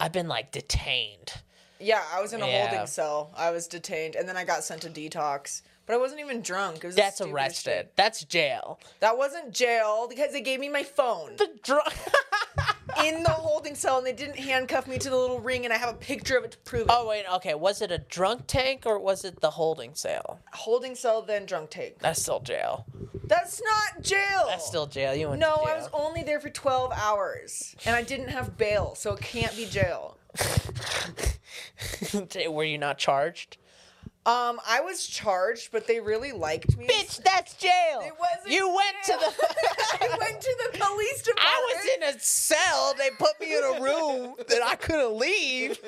I've 0.00 0.12
been 0.12 0.28
like 0.28 0.50
detained. 0.50 1.32
Yeah, 1.78 2.02
I 2.12 2.20
was 2.20 2.32
in 2.32 2.42
a 2.42 2.46
Yeah. 2.46 2.68
holding 2.68 2.86
cell. 2.86 3.30
I 3.36 3.50
was 3.50 3.66
detained, 3.68 4.16
and 4.16 4.28
then 4.28 4.36
I 4.36 4.44
got 4.44 4.64
sent 4.64 4.82
to 4.82 4.90
detox. 4.90 5.62
But 5.86 5.94
I 5.94 5.96
wasn't 5.98 6.20
even 6.20 6.40
drunk. 6.40 6.78
It 6.78 6.84
was 6.84 6.94
the 6.96 7.02
That's 7.02 7.16
stupidest 7.16 7.66
arrested. 7.66 7.70
shit. 7.70 7.92
That's 7.96 8.24
jail. 8.24 8.78
That 9.00 9.18
wasn't 9.18 9.52
jail 9.52 10.06
because 10.08 10.32
they 10.32 10.40
gave 10.40 10.58
me 10.60 10.68
my 10.70 10.82
phone 10.82 11.36
The 11.36 11.50
drunk. 11.62 11.88
in 13.04 13.22
the 13.22 13.30
holding 13.30 13.74
cell, 13.74 13.98
and 13.98 14.06
they 14.06 14.12
didn't 14.12 14.38
handcuff 14.38 14.86
me 14.86 14.96
to 14.98 15.10
the 15.10 15.16
little 15.16 15.40
ring, 15.40 15.64
and 15.64 15.74
I 15.74 15.76
have 15.76 15.90
a 15.90 15.98
picture 15.98 16.38
of 16.38 16.44
it 16.44 16.52
to 16.52 16.58
prove 16.58 16.82
it. 16.82 16.88
oh 16.90 17.06
wait, 17.08 17.24
okay. 17.34 17.54
Was 17.54 17.82
it 17.82 17.90
a 17.90 17.98
drunk 17.98 18.44
tank 18.46 18.84
or 18.86 18.98
was 18.98 19.24
it 19.24 19.40
the 19.40 19.50
holding 19.50 19.94
cell? 19.94 20.38
Holding 20.52 20.94
cell, 20.94 21.20
then 21.20 21.44
drunk 21.44 21.70
take. 21.70 21.98
That's 21.98 22.22
still 22.22 22.40
jail. 22.40 22.86
That's 23.26 23.60
not 23.62 24.02
jail. 24.02 24.44
That's 24.48 24.66
still 24.66 24.86
jail. 24.86 25.14
You 25.14 25.30
went 25.30 25.40
No, 25.40 25.56
to 25.56 25.62
I 25.62 25.76
was 25.76 25.88
only 25.92 26.22
there 26.22 26.40
for 26.40 26.50
12 26.50 26.92
hours, 26.92 27.74
and 27.84 27.96
I 27.96 28.02
didn't 28.02 28.28
have 28.28 28.56
bail, 28.56 28.94
so 28.94 29.12
it 29.14 29.20
can't 29.20 29.54
be 29.56 29.66
jail. 29.66 30.16
Were 32.48 32.64
you 32.64 32.78
not 32.78 32.98
charged? 32.98 33.56
Um, 34.26 34.58
I 34.66 34.80
was 34.80 35.06
charged, 35.06 35.70
but 35.70 35.86
they 35.86 36.00
really 36.00 36.32
liked 36.32 36.76
me. 36.78 36.86
Bitch, 36.86 37.22
that's 37.22 37.54
jail. 37.54 38.00
It 38.02 38.14
wasn't 38.18 38.48
You 38.54 38.68
went 38.74 38.96
jail. 39.06 39.18
to 39.18 39.36
the. 39.36 39.46
I 40.04 40.16
went 40.18 40.40
to 40.40 40.56
the 40.72 40.78
police 40.78 41.22
department. 41.22 41.38
I 41.46 41.74
was 41.74 41.86
in 42.12 42.16
a 42.16 42.20
cell. 42.20 42.94
They 42.96 43.10
put 43.18 43.38
me 43.38 43.54
in 43.54 43.62
a 43.62 43.80
room 43.82 44.34
that 44.48 44.62
I 44.64 44.76
couldn't 44.76 45.18
leave. 45.18 45.78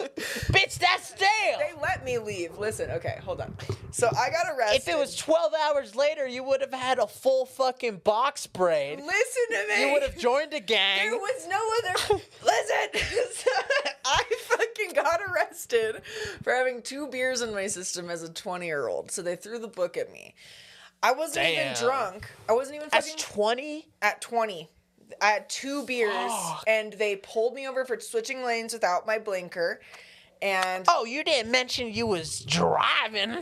Bitch, 0.52 0.78
that's 0.78 1.12
jail. 1.12 1.58
They 1.58 1.72
let 1.80 2.04
me 2.04 2.18
leave. 2.18 2.58
Listen, 2.58 2.90
okay, 2.90 3.18
hold 3.24 3.40
on. 3.40 3.54
So 3.90 4.08
I 4.08 4.28
got 4.28 4.54
arrested. 4.54 4.82
If 4.82 4.88
it 4.88 4.98
was 4.98 5.16
12 5.16 5.52
hours 5.54 5.94
later, 5.96 6.26
you 6.26 6.42
would 6.44 6.60
have 6.60 6.74
had 6.74 6.98
a 6.98 7.06
full 7.06 7.46
fucking 7.46 8.02
box 8.04 8.46
braid. 8.46 8.98
listen 8.98 9.42
to 9.50 9.66
me. 9.74 9.86
You 9.86 9.92
would 9.94 10.02
have 10.02 10.18
joined 10.18 10.52
a 10.52 10.60
gang. 10.60 10.98
There 11.10 11.18
was 11.18 11.48
no 11.48 11.70
other. 11.78 12.20
Listen, 12.44 13.02
I 14.04 14.22
fucking 14.40 14.92
got 14.94 15.20
arrested 15.22 16.02
for 16.42 16.52
having 16.52 16.82
two 16.82 17.06
beers 17.08 17.40
in 17.40 17.52
my 17.54 17.66
system 17.66 18.10
as 18.10 18.22
a 18.22 18.25
20 18.34 18.66
year 18.66 18.88
old. 18.88 19.10
So 19.10 19.22
they 19.22 19.36
threw 19.36 19.58
the 19.58 19.68
book 19.68 19.96
at 19.96 20.12
me. 20.12 20.34
I 21.02 21.12
wasn't 21.12 21.46
Damn. 21.46 21.72
even 21.76 21.82
drunk. 21.88 22.30
I 22.48 22.52
wasn't 22.52 22.76
even 22.76 22.90
fucking 22.90 23.16
20? 23.18 23.88
at 24.02 24.20
20. 24.20 24.68
I 25.20 25.26
had 25.26 25.48
two 25.48 25.84
beers 25.84 26.12
Fuck. 26.32 26.64
and 26.66 26.92
they 26.94 27.16
pulled 27.16 27.54
me 27.54 27.68
over 27.68 27.84
for 27.84 27.98
switching 28.00 28.42
lanes 28.44 28.72
without 28.72 29.06
my 29.06 29.18
blinker. 29.18 29.80
And 30.42 30.84
Oh, 30.88 31.04
you 31.04 31.22
didn't 31.22 31.50
mention 31.50 31.92
you 31.92 32.06
was 32.06 32.40
driving. 32.40 33.36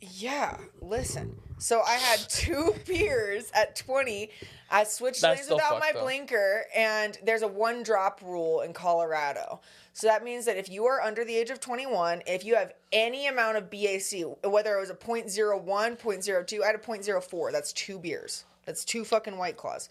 Yeah, 0.00 0.58
listen. 0.80 1.36
So 1.58 1.80
I 1.82 1.94
had 1.94 2.20
two 2.28 2.74
beers 2.86 3.50
at 3.54 3.74
20. 3.76 4.30
I 4.70 4.84
switched 4.84 5.22
That's 5.22 5.40
lanes 5.40 5.50
without 5.50 5.80
my 5.80 5.92
up. 5.94 6.02
blinker, 6.02 6.64
and 6.74 7.16
there's 7.24 7.42
a 7.42 7.48
one 7.48 7.82
drop 7.82 8.20
rule 8.22 8.60
in 8.60 8.72
Colorado. 8.72 9.60
So 9.94 10.08
that 10.08 10.24
means 10.24 10.44
that 10.46 10.56
if 10.56 10.68
you 10.68 10.86
are 10.86 11.00
under 11.00 11.24
the 11.24 11.36
age 11.36 11.50
of 11.50 11.60
21, 11.60 12.22
if 12.26 12.44
you 12.44 12.56
have 12.56 12.72
any 12.92 13.28
amount 13.28 13.56
of 13.56 13.70
BAC, 13.70 14.22
whether 14.42 14.76
it 14.76 14.80
was 14.80 14.90
a 14.90 14.94
0.01, 14.94 15.64
0.02, 15.64 16.62
I 16.62 16.66
had 16.66 16.74
a 16.74 16.78
0.04. 16.78 17.52
That's 17.52 17.72
two 17.72 18.00
beers. 18.00 18.44
That's 18.66 18.84
two 18.84 19.04
fucking 19.04 19.38
White 19.38 19.56
Claws. 19.56 19.88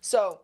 So 0.00 0.40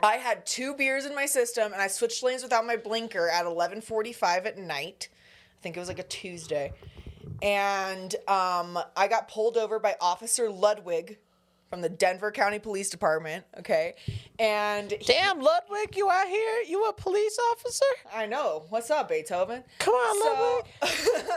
I 0.00 0.14
had 0.14 0.46
two 0.46 0.74
beers 0.74 1.04
in 1.04 1.14
my 1.14 1.26
system, 1.26 1.74
and 1.74 1.82
I 1.82 1.86
switched 1.88 2.22
lanes 2.22 2.42
without 2.42 2.66
my 2.66 2.76
blinker 2.76 3.28
at 3.28 3.44
11:45 3.44 4.46
at 4.46 4.58
night. 4.58 5.08
I 5.58 5.62
think 5.62 5.76
it 5.76 5.80
was 5.80 5.88
like 5.88 5.98
a 5.98 6.04
Tuesday, 6.04 6.72
and 7.42 8.14
um, 8.26 8.78
I 8.96 9.06
got 9.08 9.28
pulled 9.28 9.56
over 9.56 9.78
by 9.78 9.96
Officer 10.00 10.50
Ludwig 10.50 11.18
from 11.76 11.82
the 11.82 11.88
Denver 11.90 12.32
County 12.32 12.58
Police 12.58 12.88
Department. 12.88 13.44
Okay, 13.58 13.96
and 14.38 14.90
he- 14.92 14.96
Damn, 14.96 15.40
Ludwig, 15.40 15.94
you 15.94 16.10
out 16.10 16.26
here? 16.26 16.62
You 16.66 16.86
a 16.86 16.92
police 16.94 17.38
officer? 17.52 17.84
I 18.14 18.24
know. 18.24 18.64
What's 18.70 18.90
up, 18.90 19.10
Beethoven? 19.10 19.62
Come 19.78 19.92
on, 19.92 20.64
so, 20.80 21.28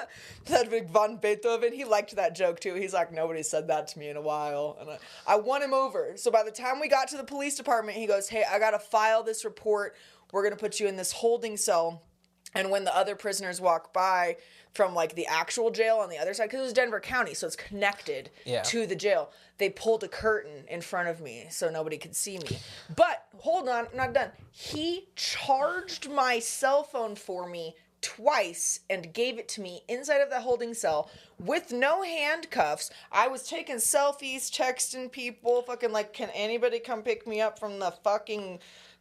Ludwig 0.49 0.89
von 0.89 1.17
Beethoven. 1.17 1.73
He 1.73 1.83
liked 1.83 2.15
that 2.15 2.37
joke 2.37 2.61
too. 2.61 2.73
He's 2.75 2.93
like, 2.93 3.11
nobody 3.11 3.43
said 3.43 3.67
that 3.67 3.89
to 3.89 3.99
me 3.99 4.07
in 4.07 4.15
a 4.15 4.21
while, 4.21 4.77
and 4.79 4.89
I, 4.91 4.97
I 5.27 5.35
won 5.35 5.61
him 5.61 5.73
over. 5.73 6.13
So 6.15 6.31
by 6.31 6.43
the 6.43 6.51
time 6.51 6.79
we 6.79 6.87
got 6.87 7.09
to 7.09 7.17
the 7.17 7.25
police 7.25 7.57
department, 7.57 7.97
he 7.97 8.07
goes, 8.07 8.29
"Hey, 8.29 8.45
I 8.49 8.59
gotta 8.59 8.79
file 8.79 9.21
this 9.23 9.43
report. 9.43 9.97
We're 10.31 10.43
gonna 10.43 10.55
put 10.55 10.79
you 10.79 10.87
in 10.87 10.95
this 10.95 11.11
holding 11.11 11.57
cell." 11.57 12.03
And 12.55 12.71
when 12.71 12.85
the 12.85 12.95
other 12.95 13.15
prisoners 13.17 13.59
walk 13.59 13.93
by 13.93 14.37
from 14.73 14.93
like 14.93 15.15
the 15.15 15.25
actual 15.27 15.71
jail 15.71 15.97
on 15.97 16.09
the 16.09 16.17
other 16.17 16.33
side, 16.33 16.45
because 16.45 16.59
it 16.59 16.63
was 16.63 16.73
Denver 16.73 16.99
County, 16.99 17.33
so 17.33 17.47
it's 17.47 17.55
connected 17.55 18.29
Yeah. 18.45 18.61
to 18.63 18.85
the 18.85 18.95
jail, 18.95 19.31
they 19.57 19.69
pulled 19.69 20.03
a 20.03 20.07
curtain 20.07 20.65
in 20.69 20.81
front 20.81 21.09
of 21.09 21.19
me 21.21 21.47
so 21.49 21.69
nobody 21.69 21.97
could 21.97 22.15
see 22.15 22.37
me. 22.37 22.59
But 22.95 23.25
hold 23.37 23.67
on, 23.67 23.87
I'm 23.91 23.97
not 23.97 24.13
done. 24.13 24.31
He 24.51 25.09
charged 25.15 26.09
my 26.09 26.39
cell 26.39 26.83
phone 26.83 27.15
for 27.15 27.47
me 27.49 27.75
twice 28.01 28.79
and 28.89 29.13
gave 29.13 29.37
it 29.37 29.49
to 29.49 29.59
me 29.61 29.81
inside 29.89 30.19
of 30.19 30.29
the 30.29 30.39
holding 30.39 30.73
cell 30.73 31.09
with 31.37 31.73
no 31.73 32.01
handcuffs. 32.01 32.91
I 33.11 33.27
was 33.27 33.43
taking 33.43 33.75
selfies, 33.75 34.49
texting 34.49 35.11
people, 35.11 35.63
fucking 35.63 35.91
like, 35.91 36.13
can 36.13 36.29
anybody 36.33 36.79
come 36.79 37.01
pick 37.01 37.27
me 37.27 37.41
up 37.41 37.59
from 37.59 37.79
the 37.79 37.91
fucking 38.03 38.59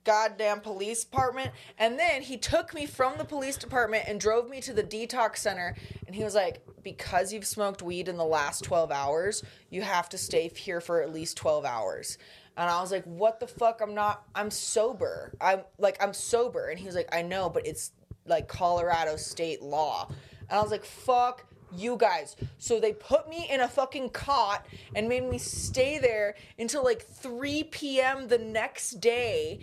goddamn 0.09 0.61
police 0.61 1.05
department. 1.05 1.51
And 1.77 1.99
then 1.99 2.23
he 2.23 2.39
took 2.39 2.73
me 2.73 2.87
from 2.87 3.19
the 3.19 3.27
police 3.27 3.59
department 3.59 4.05
and 4.09 4.19
drove 4.19 4.49
me 4.49 4.59
to 4.63 4.73
the 4.73 4.83
detox 4.83 5.37
center. 5.37 5.77
And 6.07 6.17
he 6.17 6.25
was 6.25 6.35
like, 6.35 6.67
because 6.83 7.31
you've 7.31 7.47
smoked 7.47 7.83
weed 7.83 8.09
in 8.09 8.17
the 8.17 8.25
last 8.25 8.65
12 8.65 8.91
hours, 8.91 9.45
you 9.69 9.83
have 9.83 10.09
to 10.09 10.17
stay 10.17 10.49
here 10.49 10.81
for 10.81 11.03
at 11.03 11.13
least 11.13 11.37
12 11.37 11.67
hours. 11.67 12.17
And 12.57 12.71
I 12.71 12.81
was 12.81 12.91
like, 12.91 13.05
what 13.05 13.39
the 13.39 13.47
fuck? 13.47 13.83
I'm 13.83 13.95
not, 13.95 14.23
I'm 14.35 14.51
sober. 14.51 15.35
I'm 15.43 15.61
like, 15.79 16.03
I'm 16.03 16.15
sober. 16.15 16.69
And 16.69 16.79
he 16.79 16.87
was 16.87 16.95
like, 16.95 17.15
I 17.15 17.21
know, 17.21 17.51
but 17.51 17.67
it's 17.67 17.93
like 18.25 18.49
Colorado 18.49 19.17
state 19.17 19.61
law. 19.61 20.09
And 20.49 20.59
I 20.59 20.63
was 20.63 20.71
like, 20.71 20.87
fuck 20.87 21.45
you 21.75 21.97
guys. 21.97 22.37
So 22.59 22.81
they 22.81 22.93
put 22.93 23.29
me 23.29 23.49
in 23.51 23.61
a 23.61 23.69
fucking 23.69 24.11
cot 24.11 24.67
and 24.95 25.09
made 25.09 25.25
me 25.25 25.39
stay 25.39 25.99
there 25.99 26.35
until 26.59 26.85
like 26.85 27.03
3 27.03 27.65
p.m. 27.65 28.29
the 28.29 28.39
next 28.39 29.01
day. 29.01 29.61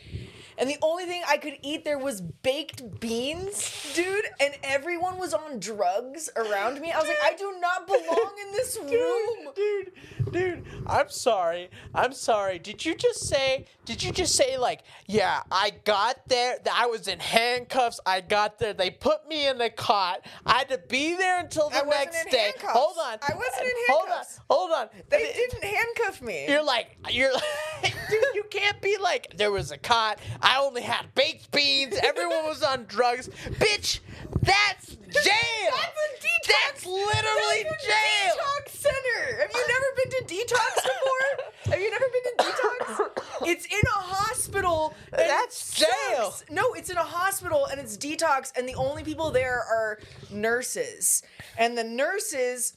And 0.57 0.69
the 0.69 0.77
only 0.81 1.05
thing 1.05 1.21
I 1.27 1.37
could 1.37 1.57
eat 1.61 1.83
there 1.83 1.97
was 1.99 2.21
baked 2.21 2.99
beans, 2.99 3.91
dude. 3.93 4.25
And 4.39 4.53
everyone 4.63 5.17
was 5.17 5.33
on 5.33 5.59
drugs 5.59 6.29
around 6.35 6.79
me. 6.79 6.91
I 6.91 6.99
was 6.99 7.07
like, 7.07 7.17
I 7.23 7.33
do 7.35 7.53
not 7.59 7.87
belong 7.87 8.31
in 8.45 8.51
this 8.53 8.77
room. 8.83 9.53
Dude, 9.55 9.91
dude, 10.31 10.65
I'm 10.87 11.09
sorry. 11.09 11.69
I'm 11.93 12.13
sorry. 12.13 12.59
Did 12.59 12.85
you 12.85 12.95
just 12.95 13.27
say, 13.27 13.65
did 13.85 14.03
you 14.03 14.11
just 14.11 14.35
say, 14.35 14.57
like, 14.57 14.81
yeah, 15.07 15.41
I 15.51 15.71
got 15.83 16.27
there, 16.27 16.57
I 16.73 16.85
was 16.87 17.07
in 17.07 17.19
handcuffs, 17.19 17.99
I 18.05 18.21
got 18.21 18.57
there, 18.59 18.73
they 18.73 18.89
put 18.89 19.27
me 19.27 19.47
in 19.47 19.57
the 19.57 19.69
cot, 19.69 20.25
I 20.45 20.59
had 20.59 20.69
to 20.69 20.77
be 20.89 21.15
there 21.15 21.39
until 21.39 21.69
the 21.69 21.77
I 21.77 21.83
wasn't 21.83 22.05
next 22.13 22.25
in 22.25 22.31
day. 22.31 22.37
handcuffs. 22.39 22.73
Hold 22.73 22.97
on. 22.97 23.17
I 23.21 23.33
wasn't 23.35 23.63
in 23.67 23.71
Hold 23.89 24.01
on. 24.03 24.07
handcuffs. 24.07 24.39
Hold 24.49 24.71
on. 24.71 24.87
They 25.09 25.33
didn't 25.33 25.63
handcuff 25.63 26.21
me. 26.21 26.45
You're 26.47 26.63
like, 26.63 26.97
you're 27.11 27.33
like, 27.83 27.93
dude, 28.09 28.23
you 28.33 28.43
can't 28.49 28.81
be 28.81 28.97
like, 28.97 29.35
there 29.37 29.51
was 29.51 29.71
a 29.71 29.77
cot, 29.77 30.19
I 30.45 30.57
only 30.61 30.83
had 30.83 31.07
baked 31.15 31.51
beans, 31.51 31.95
everyone 32.03 32.45
was 32.45 32.61
on 32.63 32.85
drugs. 32.85 33.29
Bitch, 33.59 33.99
that's 34.43 34.95
jail. 34.95 35.71
That's 35.71 35.97
a 35.97 36.09
detox. 36.21 36.47
That's 36.65 36.85
literally 36.85 37.63
That's 37.63 37.83
a 37.83 37.87
jail. 37.87 38.35
Detox 38.35 38.69
center. 38.69 39.37
Have 39.41 39.51
you 39.51 39.67
never 39.67 39.85
been 39.95 40.11
to 40.11 40.23
detox 40.35 40.75
before? 40.75 41.73
Have 41.73 41.81
you 41.81 41.89
never 41.91 42.05
been 42.13 42.23
to 42.37 42.43
detox? 42.43 43.47
It's 43.47 43.65
in 43.65 43.79
a 43.87 43.99
hospital. 43.99 44.93
and 45.11 45.21
That's 45.29 45.71
jail. 45.79 46.31
sucks. 46.31 46.45
No, 46.51 46.73
it's 46.73 46.89
in 46.91 46.97
a 46.97 47.03
hospital 47.03 47.65
and 47.65 47.79
it's 47.79 47.97
detox, 47.97 48.51
and 48.55 48.69
the 48.69 48.75
only 48.75 49.03
people 49.03 49.31
there 49.31 49.59
are 49.63 49.99
nurses. 50.31 51.23
And 51.57 51.75
the 51.77 51.83
nurses 51.83 52.73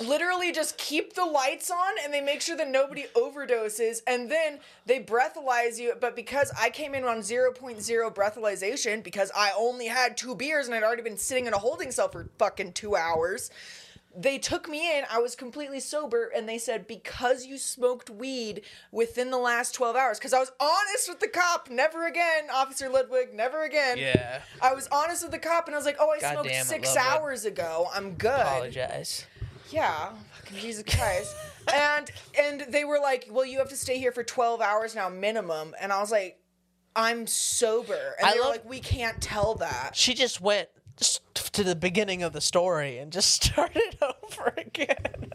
literally 0.00 0.50
just 0.50 0.76
keep 0.76 1.14
the 1.14 1.24
lights 1.24 1.70
on 1.70 1.92
and 2.02 2.12
they 2.12 2.20
make 2.20 2.40
sure 2.40 2.56
that 2.56 2.68
nobody 2.68 3.04
overdoses 3.14 3.98
and 4.06 4.30
then 4.30 4.58
they 4.86 5.00
breathalyze 5.00 5.78
you. 5.78 5.94
But 6.00 6.16
because 6.16 6.50
i 6.58 6.70
came 6.70 6.94
in 6.94 7.04
on 7.04 7.18
0.0 7.18 8.14
breathalyzation 8.14 9.02
because 9.02 9.30
i 9.36 9.52
only 9.56 9.86
had 9.86 10.16
two 10.16 10.34
beers 10.34 10.66
and 10.66 10.74
i'd 10.74 10.82
already 10.82 11.02
been 11.02 11.16
sitting 11.16 11.46
in 11.46 11.54
a 11.54 11.58
holding 11.58 11.90
cell 11.90 12.08
for 12.08 12.28
fucking 12.38 12.72
two 12.72 12.96
hours 12.96 13.50
they 14.16 14.38
took 14.38 14.68
me 14.68 14.96
in. 14.96 15.04
I 15.10 15.18
was 15.18 15.34
completely 15.34 15.80
sober 15.80 16.30
and 16.34 16.48
they 16.48 16.58
said 16.58 16.86
because 16.86 17.46
you 17.46 17.58
smoked 17.58 18.10
weed 18.10 18.62
within 18.92 19.30
the 19.30 19.38
last 19.38 19.74
12 19.74 19.96
hours. 19.96 20.18
Because 20.18 20.32
i 20.32 20.38
was 20.38 20.52
honest 20.60 21.08
with 21.08 21.20
the 21.20 21.28
cop 21.28 21.68
never 21.70 22.06
again 22.06 22.44
officer 22.52 22.88
ludwig 22.88 23.34
never 23.34 23.64
again. 23.64 23.98
Yeah. 23.98 24.42
i 24.62 24.74
was 24.74 24.88
honest 24.92 25.22
with 25.22 25.32
the 25.32 25.38
cop 25.38 25.66
and 25.66 25.74
i 25.74 25.78
was 25.78 25.86
like 25.86 25.96
oh 25.98 26.10
i 26.10 26.20
God 26.20 26.32
smoked 26.32 26.48
damn 26.48 26.64
six 26.64 26.96
hours 26.96 27.44
ago. 27.44 27.88
I'm 27.92 28.14
good. 28.14 28.30
Apologize. 28.40 29.26
Yeah, 29.74 30.10
fucking 30.40 30.58
Jesus 30.58 30.84
Christ. 30.84 31.34
and 31.74 32.10
and 32.38 32.60
they 32.72 32.84
were 32.84 32.98
like, 33.00 33.26
"Well, 33.30 33.44
you 33.44 33.58
have 33.58 33.68
to 33.70 33.76
stay 33.76 33.98
here 33.98 34.12
for 34.12 34.22
12 34.22 34.60
hours 34.60 34.94
now 34.94 35.08
minimum." 35.08 35.74
And 35.80 35.92
I 35.92 36.00
was 36.00 36.10
like, 36.10 36.38
"I'm 36.94 37.26
sober." 37.26 38.14
And 38.18 38.26
I 38.26 38.32
they 38.32 38.38
were 38.38 38.44
love- 38.44 38.52
like, 38.52 38.68
"We 38.68 38.80
can't 38.80 39.20
tell 39.20 39.54
that." 39.56 39.96
She 39.96 40.14
just 40.14 40.40
went 40.40 40.68
to 41.52 41.64
the 41.64 41.74
beginning 41.74 42.22
of 42.22 42.32
the 42.32 42.40
story 42.40 42.98
and 42.98 43.12
just 43.12 43.30
started 43.44 43.98
over 44.02 44.54
again. 44.56 45.32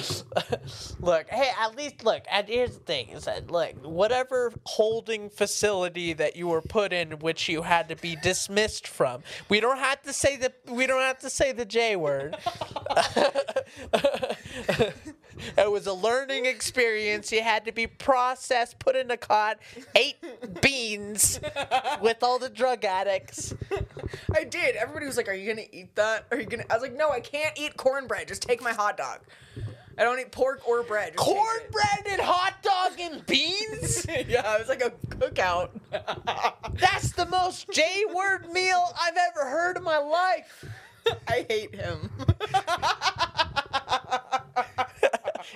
look, 1.00 1.28
hey, 1.28 1.50
at 1.58 1.76
least 1.76 2.04
look. 2.04 2.24
And 2.30 2.48
here's 2.48 2.74
the 2.74 2.80
thing: 2.80 3.08
is 3.10 3.24
that 3.24 3.50
look, 3.50 3.74
whatever 3.84 4.52
holding 4.64 5.28
facility 5.30 6.12
that 6.14 6.36
you 6.36 6.48
were 6.48 6.62
put 6.62 6.92
in, 6.92 7.12
which 7.18 7.48
you 7.48 7.62
had 7.62 7.88
to 7.88 7.96
be 7.96 8.16
dismissed 8.16 8.86
from, 8.86 9.22
we 9.48 9.60
don't 9.60 9.78
have 9.78 10.02
to 10.02 10.12
say 10.12 10.36
the 10.36 10.52
we 10.68 10.86
don't 10.86 11.02
have 11.02 11.18
to 11.20 11.30
say 11.30 11.52
the 11.52 11.64
J 11.64 11.96
word. 11.96 12.36
it 15.56 15.70
was 15.70 15.86
a 15.86 15.92
learning 15.92 16.46
experience. 16.46 17.30
You 17.32 17.42
had 17.42 17.64
to 17.66 17.72
be 17.72 17.86
processed, 17.86 18.78
put 18.78 18.96
in 18.96 19.10
a 19.10 19.16
cot, 19.16 19.58
ate 19.94 20.16
beans 20.60 21.40
with 22.00 22.22
all 22.22 22.38
the 22.38 22.48
drug 22.48 22.84
addicts. 22.84 23.54
I 24.34 24.44
did. 24.44 24.76
Everybody 24.76 25.06
was 25.06 25.16
like, 25.16 25.28
"Are 25.28 25.34
you 25.34 25.52
gonna 25.52 25.66
eat 25.70 25.94
that? 25.96 26.26
Are 26.30 26.38
you 26.38 26.46
gonna?" 26.46 26.64
I 26.70 26.74
was 26.74 26.82
like, 26.82 26.96
"No, 26.96 27.10
I 27.10 27.20
can't 27.20 27.58
eat 27.58 27.76
cornbread. 27.76 28.28
Just 28.28 28.42
take 28.42 28.62
my 28.62 28.72
hot 28.72 28.96
dog. 28.96 29.20
I 29.98 30.04
don't 30.04 30.18
eat 30.18 30.32
pork 30.32 30.66
or 30.66 30.82
bread. 30.82 31.12
Just. 31.12 31.24
Cornbread 31.24 32.06
and 32.08 32.20
hot 32.20 32.62
dog 32.62 32.98
and 32.98 33.24
beans? 33.26 34.06
yeah, 34.08 34.54
it 34.54 34.60
was 34.60 34.68
like 34.68 34.82
a 34.82 34.90
cookout. 35.14 35.70
That's 36.78 37.12
the 37.12 37.26
most 37.26 37.70
J 37.70 38.04
word 38.12 38.50
meal 38.52 38.94
I've 39.00 39.16
ever 39.16 39.48
heard 39.48 39.76
in 39.76 39.82
my 39.82 39.98
life. 39.98 40.64
I 41.28 41.46
hate 41.48 41.74
him. 41.74 42.10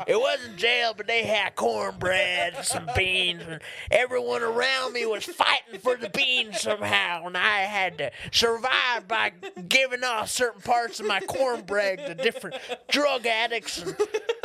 It 0.07 0.19
wasn't 0.21 0.57
jail, 0.57 0.95
but 0.97 1.07
they 1.07 1.25
had 1.25 1.55
cornbread 1.57 2.55
and 2.55 2.65
some 2.65 2.89
beans, 2.97 3.43
and 3.47 3.61
everyone 3.91 4.43
around 4.43 4.93
me 4.93 5.07
was 5.07 5.25
fighting 5.25 5.81
for 5.81 5.97
the 5.97 6.11
beans 6.11 6.61
somehow, 6.61 7.27
and 7.27 7.37
I 7.37 7.61
had 7.61 7.99
to 7.99 8.11
survive 8.33 9.09
by 9.09 9.33
giving 9.69 10.05
off 10.05 10.31
certain 10.31 10.61
parts 10.61 11.01
of 11.01 11.07
my 11.07 11.21
cornbread 11.21 11.99
to 11.99 12.15
different 12.15 12.57
drug 12.89 13.27
addicts 13.27 13.83
and 13.83 13.97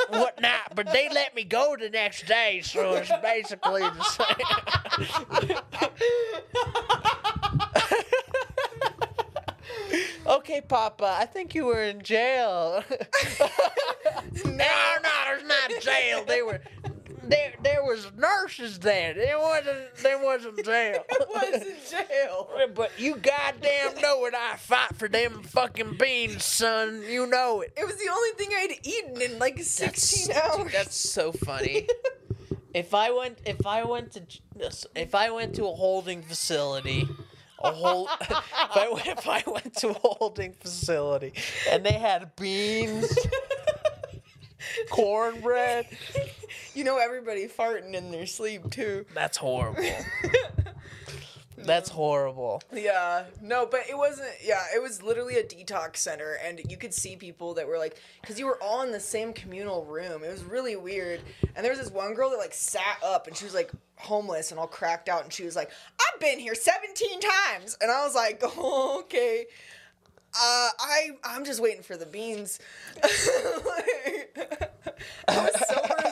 whatnot. 0.09 0.75
But 0.75 0.91
they 0.91 1.09
let 1.09 1.35
me 1.35 1.43
go 1.43 1.75
the 1.79 1.89
next 1.89 2.25
day, 2.27 2.61
so 2.63 2.95
it's 2.95 3.11
basically 3.21 3.81
the 3.81 4.03
same. 4.03 5.57
Okay, 10.31 10.61
Papa, 10.61 11.17
I 11.19 11.25
think 11.25 11.53
you 11.53 11.65
were 11.65 11.83
in 11.83 12.01
jail. 12.03 12.85
no, 13.39 13.45
no, 14.45 15.09
there's 15.25 15.43
not 15.43 15.81
jail. 15.81 16.23
They 16.25 16.41
were 16.41 16.61
there. 17.23 17.53
There 17.61 17.83
was 17.83 18.09
nurses 18.15 18.79
there. 18.79 19.13
There 19.13 19.37
wasn't. 19.37 19.95
There 19.97 20.23
wasn't 20.23 20.63
jail. 20.63 21.03
It 21.09 21.27
was 21.29 21.61
in 21.67 21.75
jail. 21.99 22.49
But 22.73 22.91
you 22.97 23.17
goddamn 23.17 24.01
know 24.01 24.23
it. 24.25 24.33
I 24.33 24.55
fight 24.55 24.95
for 24.95 25.09
them 25.09 25.43
fucking 25.43 25.97
beans, 25.97 26.45
son. 26.45 27.03
You 27.09 27.27
know 27.27 27.59
it. 27.59 27.73
It 27.75 27.85
was 27.85 27.97
the 27.97 28.09
only 28.09 28.29
thing 28.37 28.49
I'd 28.55 28.87
eaten 28.87 29.21
in 29.21 29.37
like 29.37 29.61
16 29.61 30.33
hours. 30.33 30.57
Dude, 30.63 30.71
That's 30.71 30.95
so 30.95 31.33
funny. 31.33 31.87
if 32.73 32.93
I 32.93 33.11
went, 33.11 33.39
if 33.45 33.65
I 33.67 33.83
went 33.83 34.13
to, 34.13 34.23
if 34.95 35.13
I 35.13 35.29
went 35.31 35.55
to 35.55 35.65
a 35.65 35.73
holding 35.73 36.21
facility, 36.21 37.05
a 37.63 37.71
whole, 37.71 38.07
if 38.21 38.31
I, 38.31 38.89
went- 38.91 39.07
if 39.07 39.27
I 39.27 39.43
went 39.47 39.75
to 39.77 39.89
a 39.89 39.93
holding 39.93 40.53
facility 40.53 41.33
and 41.71 41.85
they 41.85 41.93
had 41.93 42.35
beans, 42.35 43.17
cornbread, 44.89 45.87
You 46.73 46.83
know 46.83 46.97
everybody 46.97 47.47
farting 47.47 47.93
in 47.93 48.11
their 48.11 48.25
sleep 48.25 48.69
too. 48.71 49.05
that's 49.13 49.37
horrible. 49.37 49.83
That's 51.65 51.89
horrible. 51.89 52.61
Yeah, 52.73 53.25
no, 53.41 53.65
but 53.65 53.81
it 53.89 53.97
wasn't. 53.97 54.29
Yeah, 54.43 54.63
it 54.75 54.81
was 54.81 55.01
literally 55.01 55.35
a 55.35 55.43
detox 55.43 55.97
center, 55.97 56.37
and 56.43 56.61
you 56.69 56.77
could 56.77 56.93
see 56.93 57.15
people 57.15 57.53
that 57.55 57.67
were 57.67 57.77
like, 57.77 57.99
because 58.21 58.39
you 58.39 58.45
were 58.45 58.61
all 58.61 58.81
in 58.83 58.91
the 58.91 58.99
same 58.99 59.33
communal 59.33 59.85
room. 59.85 60.23
It 60.23 60.31
was 60.31 60.43
really 60.43 60.75
weird. 60.75 61.21
And 61.55 61.63
there 61.63 61.71
was 61.71 61.79
this 61.79 61.91
one 61.91 62.13
girl 62.13 62.29
that 62.31 62.37
like 62.37 62.53
sat 62.53 62.97
up, 63.03 63.27
and 63.27 63.35
she 63.35 63.45
was 63.45 63.53
like 63.53 63.71
homeless 63.97 64.51
and 64.51 64.59
all 64.59 64.67
cracked 64.67 65.09
out, 65.09 65.23
and 65.23 65.31
she 65.31 65.43
was 65.43 65.55
like, 65.55 65.71
"I've 65.99 66.19
been 66.19 66.39
here 66.39 66.55
17 66.55 67.19
times," 67.19 67.77
and 67.81 67.91
I 67.91 68.05
was 68.05 68.15
like, 68.15 68.41
oh, 68.43 68.99
"Okay." 69.03 69.45
Uh, 70.33 70.69
I 70.79 71.09
I'm 71.25 71.43
just 71.43 71.59
waiting 71.61 71.83
for 71.83 71.97
the 71.97 72.05
beans. 72.05 72.59
Like, 73.65 74.71
I 75.27 75.37
was 75.37 75.67
sober 75.67 76.09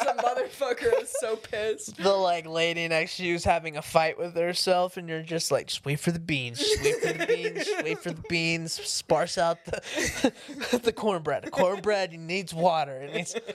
motherfucker. 0.49 0.93
I 0.93 0.99
was 0.99 1.13
so 1.19 1.35
pissed. 1.51 1.97
The 1.97 2.11
like 2.11 2.45
lady 2.45 2.88
next 2.88 3.17
to 3.17 3.26
you 3.26 3.35
is 3.35 3.43
having 3.43 3.77
a 3.77 3.81
fight 3.81 4.17
with 4.17 4.35
herself, 4.35 4.97
and 4.97 5.07
you're 5.07 5.21
just 5.21 5.51
like, 5.51 5.67
just 5.67 5.85
wait 5.85 5.99
for 5.99 6.11
the 6.11 6.19
beans, 6.19 6.59
just 6.59 6.84
wait 6.84 7.01
for 7.01 7.13
the 7.13 7.26
beans, 7.26 7.65
just 7.65 7.84
wait 7.84 7.99
for 7.99 8.11
the 8.11 8.23
beans. 8.30 8.73
Sparse 8.73 9.38
out 9.38 9.63
the 9.65 10.80
the 10.84 10.93
cornbread. 10.93 11.49
Cornbread 11.51 12.13
needs 12.19 12.53
water. 12.53 13.01
It 13.01 13.13
needs. 13.13 13.35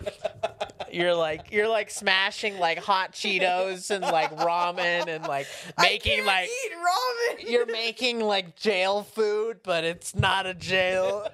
You're 0.92 1.14
like 1.14 1.50
you're 1.50 1.66
like 1.66 1.90
smashing 1.90 2.58
like 2.60 2.78
hot 2.78 3.12
Cheetos 3.12 3.90
and 3.90 4.02
like 4.02 4.30
ramen 4.36 5.08
and 5.08 5.26
like 5.26 5.48
making 5.80 6.24
like 6.24 6.48
ramen. 6.48 7.50
you're 7.50 7.66
making 7.66 8.20
like 8.20 8.54
jail 8.54 9.02
food, 9.02 9.58
but 9.64 9.82
it's 9.82 10.14
not 10.14 10.46
a 10.46 10.54
jail. 10.54 11.26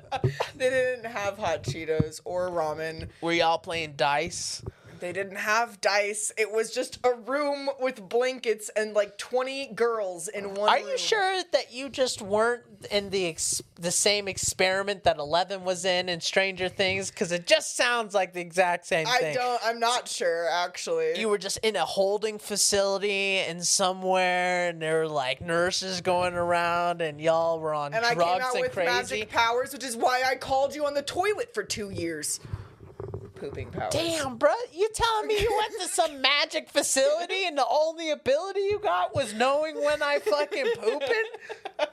They 0.56 0.70
didn't 0.70 1.04
have 1.04 1.36
hot 1.36 1.62
Cheetos 1.62 2.22
or 2.24 2.48
ramen. 2.48 3.10
Were 3.20 3.32
y'all 3.32 3.58
playing 3.58 3.94
dice? 3.96 4.62
They 5.00 5.12
didn't 5.12 5.36
have 5.36 5.80
dice. 5.80 6.32
It 6.36 6.50
was 6.52 6.70
just 6.72 6.98
a 7.04 7.12
room 7.14 7.68
with 7.80 8.08
blankets 8.08 8.70
and 8.76 8.94
like 8.94 9.18
20 9.18 9.72
girls 9.74 10.28
in 10.28 10.54
one 10.54 10.68
Are 10.68 10.76
room. 10.76 10.88
you 10.88 10.98
sure 10.98 11.42
that 11.52 11.72
you 11.72 11.88
just 11.88 12.22
weren't 12.22 12.62
in 12.90 13.10
the 13.10 13.26
ex- 13.28 13.62
the 13.76 13.90
same 13.90 14.28
experiment 14.28 15.04
that 15.04 15.18
Eleven 15.18 15.64
was 15.64 15.84
in 15.84 16.08
in 16.08 16.20
Stranger 16.20 16.68
Things? 16.68 17.10
Because 17.10 17.32
it 17.32 17.46
just 17.46 17.76
sounds 17.76 18.14
like 18.14 18.32
the 18.32 18.40
exact 18.40 18.86
same 18.86 19.06
I 19.06 19.18
thing. 19.18 19.34
don't. 19.34 19.60
I'm 19.64 19.80
not 19.80 20.06
sure 20.08 20.48
actually. 20.50 21.18
You 21.18 21.28
were 21.28 21.38
just 21.38 21.58
in 21.58 21.76
a 21.76 21.84
holding 21.84 22.38
facility 22.38 23.38
and 23.38 23.64
somewhere, 23.66 24.68
and 24.68 24.80
there 24.80 25.00
were 25.00 25.08
like 25.08 25.40
nurses 25.40 26.00
going 26.00 26.34
around, 26.34 27.00
and 27.02 27.20
y'all 27.20 27.58
were 27.58 27.74
on 27.74 27.94
and 27.94 28.04
I 28.04 28.14
drugs 28.14 28.32
came 28.32 28.42
out 28.42 28.52
and 28.54 28.60
with 28.62 28.72
crazy. 28.72 28.90
magic 28.90 29.30
powers, 29.30 29.72
which 29.72 29.84
is 29.84 29.96
why 29.96 30.22
I 30.26 30.36
called 30.36 30.74
you 30.74 30.86
on 30.86 30.94
the 30.94 31.02
toilet 31.02 31.52
for 31.54 31.62
two 31.62 31.90
years. 31.90 32.40
Pooping 33.40 33.70
powers. 33.70 33.92
Damn, 33.92 34.36
bro, 34.36 34.50
you 34.72 34.88
telling 34.92 35.26
me 35.26 35.40
you 35.40 35.56
went 35.58 35.80
to 35.80 35.88
some 35.88 36.20
magic 36.22 36.68
facility 36.68 37.46
and 37.46 37.56
the 37.56 37.66
only 37.66 38.10
ability 38.10 38.60
you 38.60 38.78
got 38.78 39.14
was 39.14 39.32
knowing 39.32 39.82
when 39.82 40.02
I 40.02 40.18
fucking 40.18 40.66
pooping? 40.78 41.24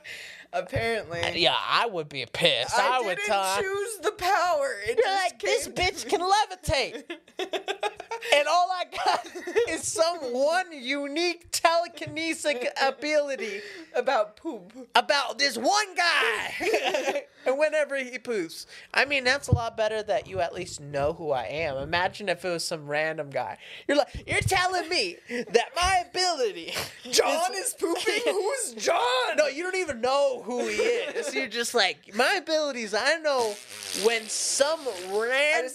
Apparently. 0.53 1.21
Uh, 1.21 1.31
yeah, 1.33 1.55
I 1.57 1.87
would 1.87 2.09
be 2.09 2.25
pissed. 2.31 2.77
I, 2.77 2.97
I, 2.97 3.05
would 3.05 3.17
didn't 3.17 3.27
tell. 3.27 3.57
choose 3.61 3.97
the 4.01 4.11
power. 4.11 4.75
It 4.87 4.97
You're 4.97 5.13
like, 5.13 5.39
this 5.39 5.67
bitch 5.67 6.07
can 6.07 6.21
levitate. 6.21 7.03
and 7.39 8.47
all 8.47 8.69
I 8.71 8.85
got 9.05 9.27
is 9.69 9.83
some 9.83 10.17
one 10.33 10.67
unique 10.71 11.51
telekinetic 11.51 12.67
ability 12.81 13.61
about 13.95 14.37
poop. 14.37 14.73
about 14.95 15.37
this 15.37 15.57
one 15.57 15.95
guy. 15.95 17.25
and 17.45 17.57
whenever 17.57 17.97
he 17.97 18.17
poops. 18.17 18.67
I 18.93 19.05
mean, 19.05 19.23
that's 19.23 19.47
a 19.47 19.53
lot 19.53 19.77
better 19.77 20.03
that 20.03 20.27
you 20.27 20.39
at 20.39 20.53
least 20.53 20.81
know 20.81 21.13
who 21.13 21.31
I 21.31 21.43
am. 21.43 21.77
Imagine 21.77 22.29
if 22.29 22.43
it 22.43 22.49
was 22.49 22.63
some 22.63 22.87
random 22.87 23.29
guy. 23.29 23.57
You're 23.87 23.97
like, 23.97 24.23
you're 24.27 24.41
telling 24.41 24.87
me 24.89 25.17
that 25.29 25.69
my 25.75 26.03
ability. 26.09 26.73
John 27.11 27.53
is 27.53 27.75
pooping. 27.79 28.21
Who's 28.25 28.73
John? 28.73 29.37
No, 29.37 29.47
you 29.47 29.63
don't 29.63 29.75
even 29.75 30.01
know 30.01 30.36
who 30.43 30.67
he 30.67 30.75
is. 30.75 31.33
You're 31.33 31.47
just 31.47 31.73
like, 31.73 32.13
my 32.15 32.39
abilities, 32.41 32.93
I 32.93 33.17
know 33.17 33.55
when 34.03 34.23
some 34.27 34.79
random 35.11 35.71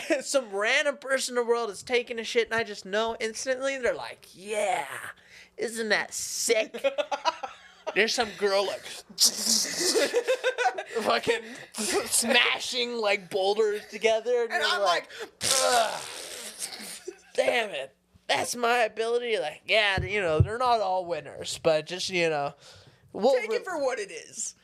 some 0.22 0.50
random 0.50 0.96
person 0.96 1.36
in 1.36 1.44
the 1.44 1.48
world 1.48 1.70
is 1.70 1.82
taking 1.82 2.18
a 2.18 2.24
shit 2.24 2.46
and 2.50 2.54
I 2.58 2.64
just 2.64 2.84
know 2.86 3.16
instantly 3.20 3.78
they're 3.78 3.94
like, 3.94 4.26
yeah, 4.34 4.86
isn't 5.56 5.88
that 5.90 6.14
sick? 6.14 6.84
There's 7.94 8.14
some 8.14 8.28
girl 8.38 8.66
like 8.66 8.84
fucking 11.02 11.40
smashing 12.06 12.96
like 12.96 13.28
boulders 13.28 13.82
together, 13.90 14.44
and, 14.44 14.52
and 14.52 14.64
I'm 14.64 14.82
like, 14.82 15.08
Ugh. 15.64 16.00
damn 17.34 17.70
it, 17.70 17.94
that's 18.28 18.56
my 18.56 18.78
ability. 18.78 19.38
Like, 19.38 19.62
yeah, 19.66 20.02
you 20.02 20.20
know, 20.20 20.40
they're 20.40 20.58
not 20.58 20.80
all 20.80 21.04
winners, 21.04 21.60
but 21.62 21.86
just 21.86 22.10
you 22.10 22.28
know, 22.28 22.54
we'll 23.12 23.34
take 23.34 23.52
it 23.52 23.64
for 23.64 23.78
what 23.78 23.98
it 23.98 24.10
is. 24.10 24.54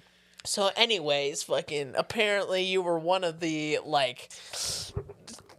so, 0.44 0.70
anyways, 0.76 1.42
fucking 1.42 1.94
apparently 1.96 2.62
you 2.62 2.82
were 2.82 2.98
one 2.98 3.24
of 3.24 3.40
the 3.40 3.78
like 3.84 4.28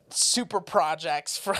super 0.10 0.60
projects 0.60 1.38
for 1.38 1.56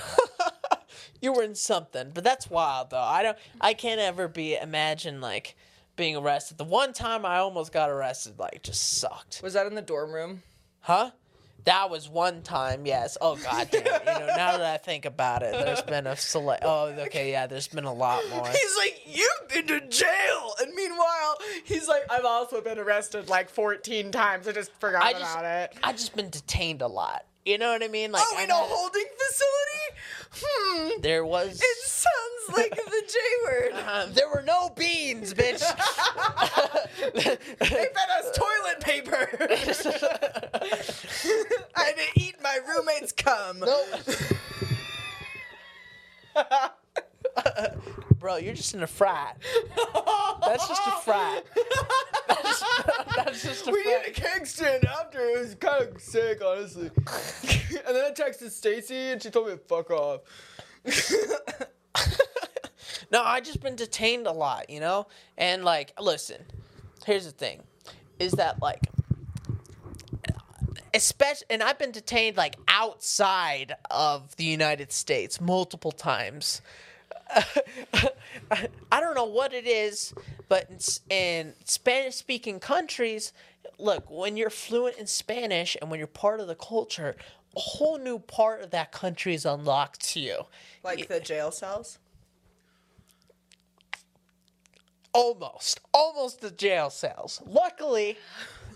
you 1.22 1.34
were 1.34 1.44
in 1.44 1.56
something. 1.56 2.12
But 2.14 2.24
that's 2.24 2.50
wild 2.50 2.92
though. 2.92 3.00
I 3.00 3.24
don't 3.24 3.38
I 3.62 3.74
can't 3.74 4.00
ever 4.00 4.28
be 4.28 4.56
imagine 4.56 5.22
like 5.22 5.56
being 5.96 6.16
arrested. 6.16 6.58
The 6.58 6.64
one 6.64 6.94
time 6.94 7.26
I 7.26 7.38
almost 7.38 7.72
got 7.72 7.90
arrested 7.90 8.40
like 8.40 8.64
just 8.64 9.00
sucked. 9.00 9.42
Was 9.44 9.54
that 9.54 9.68
in 9.68 9.76
the 9.76 9.82
dorm 9.82 10.12
room? 10.14 10.44
Huh? 10.82 11.12
That 11.66 11.90
was 11.90 12.10
one 12.10 12.42
time, 12.42 12.86
yes. 12.86 13.18
Oh 13.22 13.36
god 13.36 13.70
damn 13.72 13.86
it. 13.86 14.02
You 14.06 14.14
know, 14.20 14.28
now 14.28 14.58
that 14.58 14.62
I 14.62 14.78
think 14.78 15.06
about 15.06 15.44
it, 15.44 15.52
there's 15.52 15.82
been 15.82 16.08
a 16.08 16.16
select 16.16 16.64
Oh, 16.66 16.86
okay, 17.08 17.32
yeah, 17.32 17.48
there's 17.48 17.68
been 17.68 17.86
a 17.86 17.94
lot 17.94 18.24
more. 18.30 18.48
He's 18.48 18.78
like, 18.78 19.02
you've 19.06 19.50
been 19.50 19.68
to 19.68 19.88
jail, 19.88 20.54
and 20.62 20.74
meanwhile, 20.74 21.38
he's 21.66 21.88
like, 21.88 22.04
I've 22.10 22.26
also 22.26 22.62
been 22.62 22.80
arrested 22.80 23.30
like 23.30 23.50
14 23.50 24.12
times. 24.12 24.48
I 24.48 24.52
just 24.52 24.72
forgot 24.80 25.04
I 25.04 25.14
just 25.14 25.38
about 25.38 25.46
it. 25.46 25.78
I've 25.84 25.98
just 25.98 26.16
been 26.16 26.30
detained 26.30 26.82
a 26.82 26.88
lot. 26.88 27.26
You 27.46 27.58
know 27.58 27.72
what 27.72 27.84
I 27.84 27.88
mean? 27.88 28.12
Like 28.12 28.24
Oh, 28.26 28.36
I 28.38 28.44
in 28.44 28.52
a 28.52 28.54
holding 28.54 29.06
facility? 29.18 29.86
Hmm. 30.32 31.02
there 31.02 31.26
was 31.26 31.60
It 31.62 31.78
sounds 31.90 32.58
like 32.58 32.76
the 32.76 33.04
J 33.08 33.18
word. 33.46 33.74
Uh, 33.90 34.06
there 34.12 34.30
were 34.30 34.44
no 34.46 34.70
beans, 34.76 35.34
bitch. 35.34 35.64
They 37.14 37.36
fed 37.66 38.10
us 38.20 38.38
toilet 38.38 38.82
paper. 38.82 39.30
I 41.76 41.84
had 41.84 41.96
to 41.96 42.08
eat 42.16 42.36
my 42.44 42.60
roommate's 42.68 43.12
cum. 43.14 43.64
Bro, 48.20 48.38
you're 48.38 48.54
just 48.54 48.74
in 48.74 48.84
a 48.84 48.88
frat. 48.88 49.38
That's 50.46 50.68
just 50.68 50.82
a 50.88 50.92
frat. 51.04 51.46
That's, 52.28 52.64
that's 53.16 53.44
just 53.44 53.68
a 53.68 53.72
We 53.72 53.84
frat. 53.84 54.06
did 54.06 54.18
a 54.18 54.22
keg 54.22 54.46
stand 54.48 54.86
after. 54.86 55.20
It 55.20 55.40
was 55.40 55.56
kind 55.56 55.84
of 55.84 56.02
sick, 56.02 56.42
honestly. 56.46 56.90
and 57.86 57.96
then 57.96 58.06
I 58.06 58.12
texted 58.12 58.52
Stacy, 58.52 59.12
and 59.12 59.22
she 59.22 59.30
told 59.30 59.48
me 59.48 59.54
to 59.54 59.58
fuck 59.60 59.90
off. 59.92 60.22
No, 63.12 63.24
I 63.24 63.40
just 63.42 63.60
been 63.62 63.76
detained 63.76 64.28
a 64.28 64.32
lot, 64.32 64.70
you 64.70 64.80
know? 64.80 65.08
And 65.38 65.64
like, 65.64 65.94
listen, 66.00 66.44
here's 67.06 67.26
the 67.26 67.32
thing. 67.32 67.64
Is 68.20 68.34
that 68.34 68.62
like 68.62 68.82
especially 70.94 71.46
and 71.50 71.64
I've 71.64 71.78
been 71.80 71.92
detained 71.92 72.38
like 72.38 72.56
outside 72.68 73.74
of 73.90 74.36
the 74.36 74.44
United 74.44 74.92
States 74.92 75.40
multiple 75.42 75.92
times. 75.92 76.62
I 78.52 79.00
don't 79.00 79.16
know 79.16 79.26
what 79.26 79.54
it 79.54 79.68
is, 79.68 80.14
but 80.48 80.70
in, 81.10 81.54
Spanish 81.66 82.16
speaking 82.16 82.60
countries, 82.60 83.34
look, 83.78 84.10
when 84.10 84.38
you're 84.38 84.50
fluent 84.50 84.98
in 84.98 85.08
Spanish 85.08 85.78
and 85.80 85.92
when 85.92 86.00
you're 86.00 86.08
part 86.08 86.40
of 86.40 86.48
the 86.48 86.56
culture, 86.56 87.16
a 87.56 87.60
whole 87.60 87.98
new 87.98 88.20
part 88.20 88.62
of 88.62 88.72
that 88.72 88.92
country 88.92 89.34
is 89.34 89.46
unlocked 89.46 90.02
to 90.14 90.20
you. 90.20 90.44
Like 90.84 91.08
the 91.08 91.20
jail 91.20 91.52
cells? 91.52 92.00
Almost, 95.14 95.80
almost 95.94 96.42
the 96.42 96.52
jail 96.52 96.90
cells. 96.90 97.42
Luckily, 97.46 98.18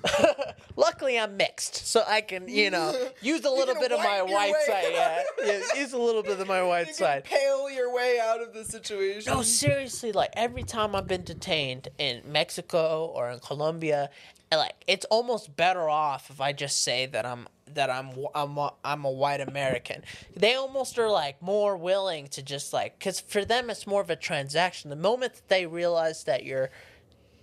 luckily 0.76 1.18
I'm 1.20 1.38
mixed, 1.38 1.76
so 1.88 2.04
I 2.08 2.22
can, 2.22 2.48
you 2.48 2.70
know, 2.70 2.94
use 3.22 3.44
a 3.46 3.50
little 3.50 3.76
bit 3.76 3.92
of 3.92 4.00
my 4.00 4.22
white 4.22 4.52
way 4.54 4.60
side. 4.68 4.86
Yeah, 4.92 5.24
yeah, 5.46 5.62
use 5.76 5.94
a 5.94 5.98
little 5.98 6.24
bit 6.24 6.40
of 6.40 6.48
my 6.48 6.62
white 6.64 6.88
You 6.88 6.94
side. 6.94 7.24
pale 7.24 7.70
your 7.70 7.94
way 7.94 8.20
out 8.22 8.42
of 8.42 8.54
the 8.54 8.66
situation. 8.66 9.34
No, 9.34 9.42
seriously, 9.42 10.12
like 10.12 10.32
every 10.36 10.64
time 10.64 10.96
I've 10.96 11.08
been 11.08 11.24
detained 11.24 11.90
in 11.98 12.22
Mexico 12.26 13.06
or 13.16 13.30
in 13.32 13.40
Colombia, 13.40 14.10
eh, 14.52 14.58
like 14.58 14.76
it's 14.88 15.06
almost 15.06 15.56
better 15.56 15.90
off 15.90 16.30
if 16.30 16.42
I 16.42 16.54
just 16.54 16.84
say 16.84 17.06
that 17.08 17.26
I'm 17.26 17.48
that 17.74 17.90
I'm 17.90 18.12
I'm 18.36 18.58
a, 18.58 18.74
I'm 18.84 19.06
a 19.06 19.12
white 19.12 19.42
American. 19.42 20.04
They 20.36 20.56
almost 20.56 21.00
are 21.00 21.10
like 21.10 21.42
more 21.42 21.78
willing 21.78 22.28
to 22.30 22.44
just 22.44 22.74
like 22.74 23.00
cuz 23.00 23.20
for 23.20 23.46
them 23.46 23.70
it's 23.70 23.88
more 23.88 24.02
of 24.02 24.10
a 24.10 24.16
transaction. 24.16 24.90
The 24.90 24.96
moment 24.96 25.34
that 25.36 25.48
they 25.48 25.66
realize 25.66 26.26
that 26.26 26.44
you're 26.44 26.70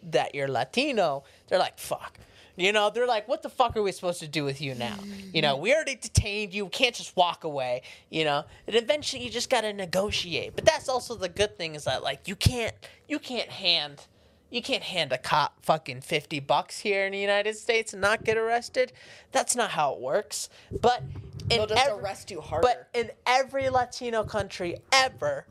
that 0.02 0.34
you're 0.34 0.48
Latino, 0.48 1.24
they're 1.48 1.58
like, 1.58 1.78
"Fuck." 1.78 2.18
You 2.56 2.72
know, 2.72 2.90
they're 2.90 3.06
like, 3.06 3.26
what 3.28 3.42
the 3.42 3.48
fuck 3.48 3.76
are 3.76 3.82
we 3.82 3.92
supposed 3.92 4.20
to 4.20 4.28
do 4.28 4.44
with 4.44 4.60
you 4.60 4.74
now? 4.74 4.96
You 5.32 5.40
know, 5.42 5.56
we 5.56 5.74
already 5.74 5.94
detained 5.96 6.52
you. 6.52 6.64
We 6.64 6.70
can't 6.70 6.94
just 6.94 7.16
walk 7.16 7.44
away. 7.44 7.82
You 8.10 8.24
know, 8.24 8.44
and 8.66 8.76
eventually 8.76 9.22
you 9.24 9.30
just 9.30 9.48
got 9.50 9.62
to 9.62 9.72
negotiate. 9.72 10.54
But 10.56 10.64
that's 10.64 10.88
also 10.88 11.14
the 11.14 11.28
good 11.28 11.56
thing 11.56 11.74
is 11.74 11.84
that 11.84 12.02
like 12.02 12.26
you 12.28 12.36
can't 12.36 12.74
you 13.08 13.18
can't 13.18 13.48
hand 13.48 14.06
you 14.50 14.60
can't 14.60 14.82
hand 14.82 15.12
a 15.12 15.18
cop 15.18 15.64
fucking 15.64 16.00
50 16.00 16.40
bucks 16.40 16.80
here 16.80 17.06
in 17.06 17.12
the 17.12 17.18
United 17.20 17.56
States 17.56 17.92
and 17.92 18.02
not 18.02 18.24
get 18.24 18.36
arrested. 18.36 18.92
That's 19.30 19.54
not 19.54 19.70
how 19.70 19.94
it 19.94 20.00
works. 20.00 20.48
But 20.80 21.02
in 21.42 21.48
They'll 21.48 21.66
just 21.68 21.86
every- 21.86 22.02
arrest 22.02 22.30
you 22.32 22.40
harder. 22.40 22.66
But 22.66 22.88
in 22.92 23.12
every 23.26 23.68
Latino 23.70 24.24
country 24.24 24.78
ever, 24.92 25.46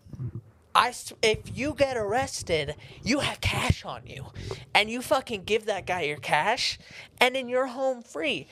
I 0.80 0.94
if 1.22 1.40
you 1.58 1.74
get 1.78 1.98
arrested, 1.98 2.76
you 3.04 3.20
have 3.20 3.42
cash 3.42 3.84
on 3.84 4.02
you, 4.06 4.28
and 4.74 4.90
you 4.90 5.02
fucking 5.02 5.44
give 5.44 5.66
that 5.66 5.86
guy 5.86 6.02
your 6.04 6.18
cash, 6.18 6.80
and 7.20 7.36
then 7.36 7.50
you're 7.50 7.68
home 7.68 8.02
free. 8.02 8.48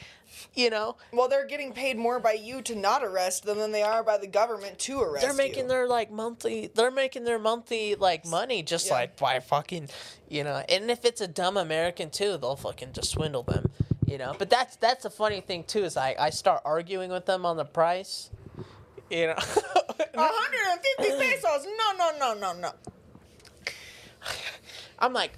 You 0.53 0.69
know, 0.69 0.97
well, 1.13 1.29
they're 1.29 1.47
getting 1.47 1.71
paid 1.71 1.97
more 1.97 2.19
by 2.19 2.33
you 2.33 2.61
to 2.63 2.75
not 2.75 3.03
arrest 3.03 3.45
them 3.45 3.57
than 3.57 3.71
they 3.71 3.81
are 3.81 4.03
by 4.03 4.17
the 4.17 4.27
government 4.27 4.77
to 4.79 4.99
arrest 5.01 5.25
they're 5.25 5.33
making 5.33 5.63
you. 5.63 5.69
their 5.69 5.87
like 5.87 6.11
monthly. 6.11 6.69
They're 6.75 6.91
making 6.91 7.23
their 7.23 7.39
monthly 7.39 7.95
like 7.95 8.25
money 8.25 8.61
just 8.61 8.87
Yeah. 8.87 8.93
like 8.93 9.17
by 9.17 9.39
fucking, 9.39 9.89
you 10.29 10.43
know. 10.43 10.61
And 10.69 10.91
if 10.91 11.05
it's 11.05 11.21
a 11.21 11.27
dumb 11.27 11.55
American 11.57 12.09
too, 12.09 12.37
they'll 12.37 12.55
fucking 12.57 12.91
just 12.93 13.11
swindle 13.11 13.43
them. 13.43 13.71
You 14.05 14.17
know, 14.17 14.35
but 14.37 14.49
that's 14.49 14.75
that's 14.75 15.05
a 15.05 15.09
funny 15.09 15.41
thing 15.41 15.63
too. 15.63 15.83
Is 15.85 15.97
I 15.97 16.15
I 16.19 16.29
start 16.29 16.61
arguing 16.65 17.09
with 17.09 17.25
them 17.25 17.45
on 17.45 17.57
the 17.57 17.65
price. 17.65 18.29
You 19.09 19.27
know, 19.27 19.35
150 20.13 21.17
pesos. 21.17 21.65
No, 21.77 21.97
no, 21.97 22.17
no, 22.17 22.33
no, 22.33 22.53
no. 22.53 22.71
I'm 24.99 25.13
like, 25.13 25.31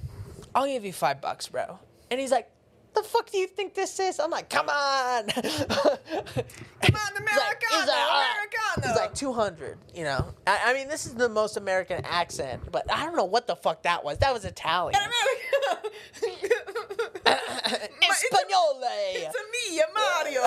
I'll 0.55 0.65
give 0.65 0.85
you 0.85 0.93
five 0.93 1.21
bucks, 1.21 1.47
bro. 1.47 1.79
And 2.09 2.19
he's 2.19 2.31
like, 2.31 2.49
the 2.95 3.03
fuck 3.03 3.29
do 3.29 3.37
you 3.37 3.47
think 3.47 3.75
this 3.75 3.99
is? 3.99 4.19
I'm 4.19 4.31
like, 4.31 4.49
come 4.49 4.67
on. 4.67 5.27
come 5.27 5.43
on, 5.45 7.17
Americano, 7.17 7.91
Americano. 7.91 8.87
He's 8.87 8.95
like 8.95 9.13
200, 9.13 9.77
you 9.93 10.03
know. 10.03 10.33
I, 10.47 10.59
I 10.65 10.73
mean, 10.73 10.87
this 10.87 11.05
is 11.05 11.13
the 11.13 11.29
most 11.29 11.57
American 11.57 12.03
accent, 12.05 12.63
but 12.71 12.91
I 12.91 13.05
don't 13.05 13.15
know 13.15 13.25
what 13.25 13.45
the 13.47 13.55
fuck 13.55 13.83
that 13.83 14.03
was. 14.03 14.17
That 14.17 14.33
was 14.33 14.43
Italian. 14.45 14.99
Espanole. 18.01 18.81
It's 19.13 19.35
a 19.35 19.43
me, 19.51 19.81
Mario. 19.93 20.41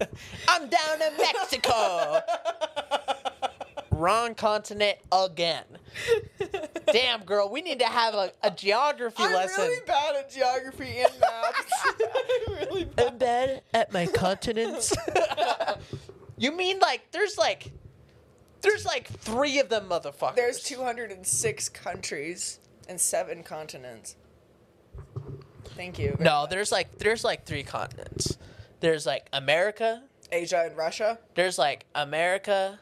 I'm 0.48 0.68
down 0.68 1.02
in 1.02 1.16
Mexico. 1.16 2.20
Wrong 3.90 4.34
continent 4.34 4.98
again. 5.12 5.64
Damn, 6.92 7.22
girl, 7.22 7.48
we 7.48 7.62
need 7.62 7.78
to 7.78 7.86
have 7.86 8.14
a, 8.14 8.32
a 8.42 8.50
geography 8.50 9.22
I'm 9.22 9.32
lesson. 9.32 9.64
really 9.64 9.86
bad 9.86 10.16
at 10.16 10.30
geography 10.30 10.98
and 10.98 11.20
maps. 11.20 11.72
I'm 11.84 12.54
really 12.68 12.84
bad. 12.84 13.12
in 13.12 13.18
bed 13.18 13.62
at 13.72 13.92
my 13.92 14.06
continents. 14.06 14.94
you 16.36 16.50
mean 16.56 16.80
like 16.80 17.10
there's 17.12 17.38
like 17.38 17.70
there's 18.62 18.84
like 18.84 19.06
three 19.08 19.60
of 19.60 19.68
them 19.68 19.88
motherfuckers. 19.88 20.34
There's 20.34 20.62
206 20.62 21.68
countries 21.68 22.58
and 22.88 23.00
seven 23.00 23.42
continents. 23.42 24.16
Thank 25.76 25.98
you. 25.98 26.16
No, 26.18 26.46
there's 26.48 26.72
like 26.72 26.98
there's 26.98 27.24
like 27.24 27.44
three 27.44 27.62
continents. 27.62 28.38
There's 28.84 29.06
like 29.06 29.26
America, 29.32 30.02
Asia 30.30 30.64
and 30.66 30.76
Russia. 30.76 31.18
there's 31.34 31.56
like 31.56 31.86
America, 31.94 32.78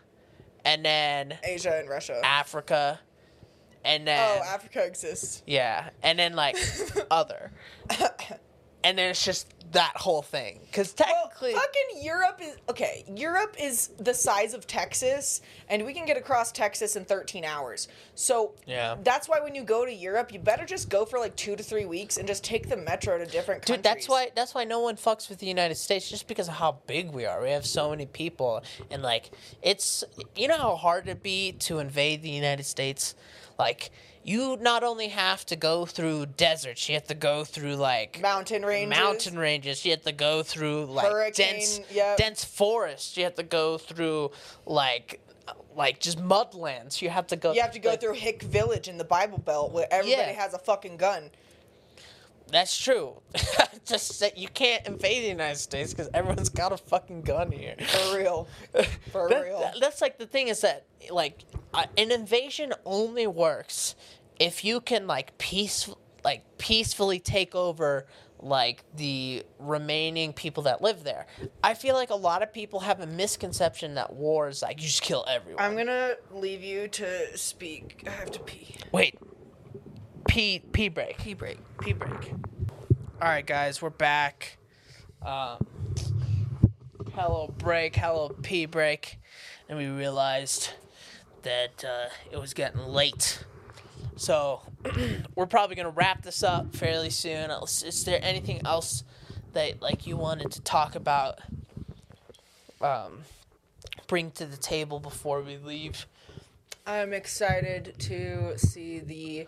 and 0.65 0.85
then 0.85 1.39
Asia 1.45 1.79
and 1.79 1.89
Russia. 1.89 2.21
Africa, 2.25 2.99
and 3.85 4.05
then 4.05 4.19
oh, 4.21 4.43
Africa 4.45 4.85
exists. 4.85 5.45
yeah, 5.47 5.91
and 6.03 6.19
then 6.19 6.35
like 6.35 6.57
other. 7.11 7.53
And 8.85 8.99
then 8.99 9.11
it's 9.11 9.25
just 9.25 9.47
that 9.73 9.97
whole 9.97 10.23
thing. 10.23 10.61
Because 10.67 10.95
Well, 10.99 11.09
technically, 11.09 11.55
fucking 11.55 12.03
Europe 12.03 12.39
is 12.41 12.57
okay. 12.69 13.05
Europe 13.15 13.57
is 13.59 13.89
the 13.99 14.15
size 14.15 14.55
of 14.55 14.67
Texas, 14.67 15.41
and 15.69 15.85
we 15.85 15.95
can 15.95 16.07
get 16.07 16.17
across 16.17 16.53
Texas 16.53 16.97
in 16.97 17.05
13 17.05 17.45
hours. 17.45 17.89
So 18.15 18.53
Yeah. 18.67 18.97
that's 19.03 19.29
why 19.29 19.41
when 19.41 19.55
you 19.55 19.63
go 19.63 19.85
to 19.85 19.93
Europe, 19.93 20.33
you 20.33 20.39
better 20.39 20.65
just 20.65 20.89
go 20.89 21.05
for 21.05 21.19
like 21.19 21.35
two 21.37 21.57
to 21.57 21.63
three 21.63 21.87
weeks 21.87 22.17
and 22.17 22.29
just 22.29 22.45
take 22.45 22.69
the 22.69 22.77
metro 22.77 23.19
to 23.19 23.27
different 23.27 23.63
countries. 23.63 23.77
Dude, 23.79 23.85
that's 23.85 24.09
why 24.09 24.31
that's 24.35 24.55
why 24.55 24.65
no 24.65 24.81
one 24.81 24.97
fucks 24.97 25.29
with 25.29 25.39
the 25.39 25.47
United 25.47 25.77
States 25.77 26.09
just 26.09 26.29
because 26.29 26.49
of 26.49 26.55
how 26.55 26.79
big 26.87 27.11
we 27.11 27.25
are. 27.27 27.43
We 27.43 27.51
have 27.51 27.67
so 27.67 27.91
many 27.91 28.07
people 28.07 28.63
and 28.91 29.03
like 29.03 29.31
it's 29.63 30.05
you 30.37 30.49
know 30.49 30.59
how 30.59 30.77
hard 30.77 31.09
it'd 31.09 31.23
be 31.23 31.53
to 31.53 31.79
invade 31.79 32.23
the 32.23 32.31
United 32.31 32.65
States? 32.65 33.15
Like 33.59 33.91
you 34.25 34.57
not 34.61 34.85
only 34.85 35.09
have 35.09 35.45
to 35.47 35.57
go 35.57 35.85
through 35.87 36.27
deserts, 36.27 36.89
you 36.89 36.95
have 36.95 37.07
to 37.09 37.15
go 37.15 37.45
through 37.45 37.75
like 37.77 38.21
mountain 38.21 38.65
ranges. 38.65 38.99
mountain 38.99 39.39
ranges, 39.39 39.85
you 39.85 39.91
have 39.93 40.03
to 40.03 40.13
go 40.13 40.43
through 40.43 40.87
like 40.87 41.07
Hurricane, 41.07 41.55
dense 41.55 41.81
yep. 41.91 42.17
dense 42.17 42.45
forests, 42.45 43.17
you 43.17 43.25
have 43.25 43.35
to 43.37 43.43
go 43.43 43.79
through 43.79 44.31
like 44.67 45.21
like 45.75 46.01
just 46.01 46.19
mudlands. 46.19 47.01
You 47.01 47.09
have 47.09 47.27
to 47.29 47.37
go 47.37 47.53
You 47.53 47.63
have 47.63 47.73
to 47.73 47.79
go 47.79 47.91
like, 47.91 48.01
through 48.01 48.13
Hick 48.15 48.43
Village 48.43 48.89
in 48.89 48.99
the 48.99 49.05
Bible 49.05 49.39
Belt 49.39 49.73
where 49.73 49.87
everybody 49.91 50.33
Yeah. 50.33 50.33
has 50.33 50.55
a 50.55 50.59
fucking 50.59 50.99
gun. 50.99 51.31
That's 52.53 52.77
true. 52.79 53.21
Just 53.87 54.21
that 54.21 54.39
you 54.39 54.47
can't 54.49 54.87
invade 54.87 55.25
the 55.25 55.29
United 55.29 55.57
States 55.59 55.93
because 55.93 56.09
everyone's 56.15 56.49
got 56.51 56.71
a 56.71 56.77
fucking 56.77 57.23
gun 57.23 57.51
here. 57.51 57.75
For 57.81 58.17
real. 58.17 58.49
For 59.11 59.29
That- 59.29 59.43
real. 59.43 59.61
that- 59.61 59.77
that's 59.81 60.01
like 60.01 60.19
the 60.19 60.27
thing 60.27 60.49
is 60.49 60.61
that 60.61 60.85
like 61.11 61.45
uh, 61.75 61.87
an 61.97 62.13
invasion 62.13 62.73
only 62.85 63.27
works 63.27 63.97
if 64.39 64.65
you 64.65 64.81
can 64.81 65.07
like 65.07 65.37
peace 65.39 65.91
like 66.25 66.45
peacefully 66.59 67.19
take 67.19 67.55
over 67.57 68.07
like 68.39 68.85
the 68.97 69.43
remaining 69.59 70.33
people 70.33 70.65
that 70.65 70.83
live 70.83 71.05
there. 71.05 71.27
I 71.65 71.75
feel 71.75 71.95
like 71.95 72.11
a 72.11 72.15
lot 72.17 72.43
of 72.43 72.53
people 72.53 72.81
have 72.81 73.01
a 73.01 73.07
misconception 73.07 73.95
that 73.95 74.13
war 74.13 74.49
is 74.49 74.63
like 74.63 74.81
you 74.81 74.87
just 74.87 75.03
kill 75.03 75.25
everyone. 75.29 75.63
I'm 75.65 75.77
gonna 75.77 76.15
leave 76.33 76.63
you 76.63 76.87
to 76.89 77.37
speak. 77.39 78.05
I 78.07 78.11
have 78.11 78.31
to 78.33 78.41
pee. 78.41 78.77
Wait. 78.93 79.17
Pee 80.33 80.61
pee 80.61 80.89
break. 80.89 81.19
Pee 81.19 81.35
break. 81.35 81.59
Pee 81.83 81.93
break. 81.93 82.33
All 83.21 83.29
right, 83.29 83.45
guys, 83.45 83.83
we're 83.83 83.91
back. 83.91 84.57
Um, 85.21 85.67
hello 87.13 87.53
break. 87.59 87.95
Hello 87.97 88.31
pee 88.41 88.65
break, 88.65 89.19
and 89.69 89.77
we 89.77 89.89
realized 89.89 90.71
that 91.43 91.85
uh, 91.85 92.09
it 92.31 92.39
was 92.39 92.55
getting 92.55 92.81
late. 92.81 93.45
So 94.17 94.63
we're 95.35 95.45
probably 95.45 95.77
gonna 95.77 95.91
wrap 95.91 96.23
this 96.23 96.43
up 96.43 96.75
fairly 96.75 97.11
soon. 97.11 97.51
Is 97.51 98.03
there 98.07 98.19
anything 98.23 98.63
else 98.65 99.05
that 99.53 99.83
like 99.83 100.07
you 100.07 100.17
wanted 100.17 100.51
to 100.53 100.63
talk 100.63 100.95
about? 100.95 101.41
Um, 102.81 103.25
bring 104.07 104.31
to 104.31 104.47
the 104.47 104.57
table 104.57 104.99
before 104.99 105.43
we 105.43 105.59
leave. 105.59 106.07
I'm 106.87 107.13
excited 107.13 107.97
to 107.99 108.57
see 108.57 108.99
the 108.99 109.47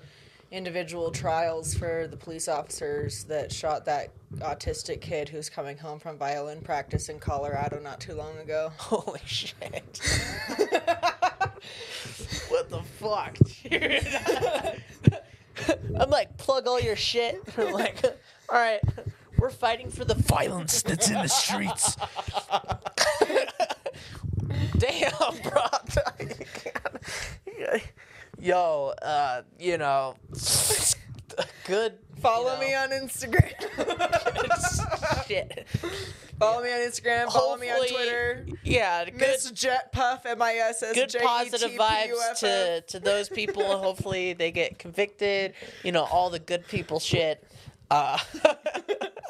individual 0.55 1.11
trials 1.11 1.75
for 1.75 2.07
the 2.07 2.17
police 2.17 2.47
officers 2.47 3.25
that 3.25 3.53
shot 3.53 3.85
that 3.85 4.11
autistic 4.39 5.01
kid 5.01 5.29
who's 5.29 5.51
coming 5.51 5.77
home 5.77 5.99
from 5.99 6.17
violin 6.17 6.61
practice 6.61 7.09
in 7.09 7.19
Colorado 7.19 7.81
not 7.81 8.01
too 8.01 8.15
long 8.15 8.39
ago. 8.39 8.71
Holy 8.79 9.21
shit. 9.27 9.57
what 12.49 12.71
the 12.71 12.83
fuck, 13.01 13.37
dude? 13.69 15.21
I'm 16.01 16.11
like, 16.11 16.37
plug 16.37 16.69
all 16.69 16.81
your 16.81 16.97
shit. 16.97 17.43
I'm 17.59 17.73
like, 17.73 18.05
all 18.49 18.59
right, 18.59 18.81
we're 19.39 19.51
fighting 19.51 19.91
for 19.91 20.05
the 20.05 20.15
violence 20.15 20.83
that's 20.83 21.09
in 21.09 21.15
the 21.15 21.29
streets. 21.29 21.97
Damn, 24.79 25.13
bro. 25.43 25.63
Yo, 28.45 28.93
uh, 29.01 29.41
you 29.59 29.79
know, 29.79 30.17
good. 31.65 31.95
Follow 32.21 32.57
you 32.57 32.61
me 32.61 32.75
on 32.75 32.91
Instagram. 32.91 33.51
shit. 35.27 35.67
Follow 36.39 36.63
me 36.63 36.71
on 36.71 36.81
Instagram. 36.81 37.33
Follow 37.33 37.57
me 37.57 37.71
on 37.71 37.89
Twitter. 37.89 38.45
Yeah, 38.63 39.07
good. 39.07 39.15
Miss 39.15 39.51
Jet 39.53 39.93
Puff, 39.93 40.27
M 40.27 40.43
I 40.43 40.57
S 40.57 40.83
S 40.83 40.95
good 40.95 41.15
positive 41.23 41.71
T 41.71 41.79
P 41.79 42.09
U 42.09 42.21
vibes 42.21 42.39
to 42.41 42.83
to 42.83 43.01
those 43.01 43.31
people. 43.31 43.65
Hopefully 43.79 44.35
they 44.35 44.51
get 44.51 44.79
convicted. 44.79 45.55
You 45.83 45.93
know 45.93 46.05
all 46.05 46.29
the 46.29 46.39
good 46.39 46.69
people 46.69 47.01
shit. 47.01 47.43
Uh, 47.91 48.19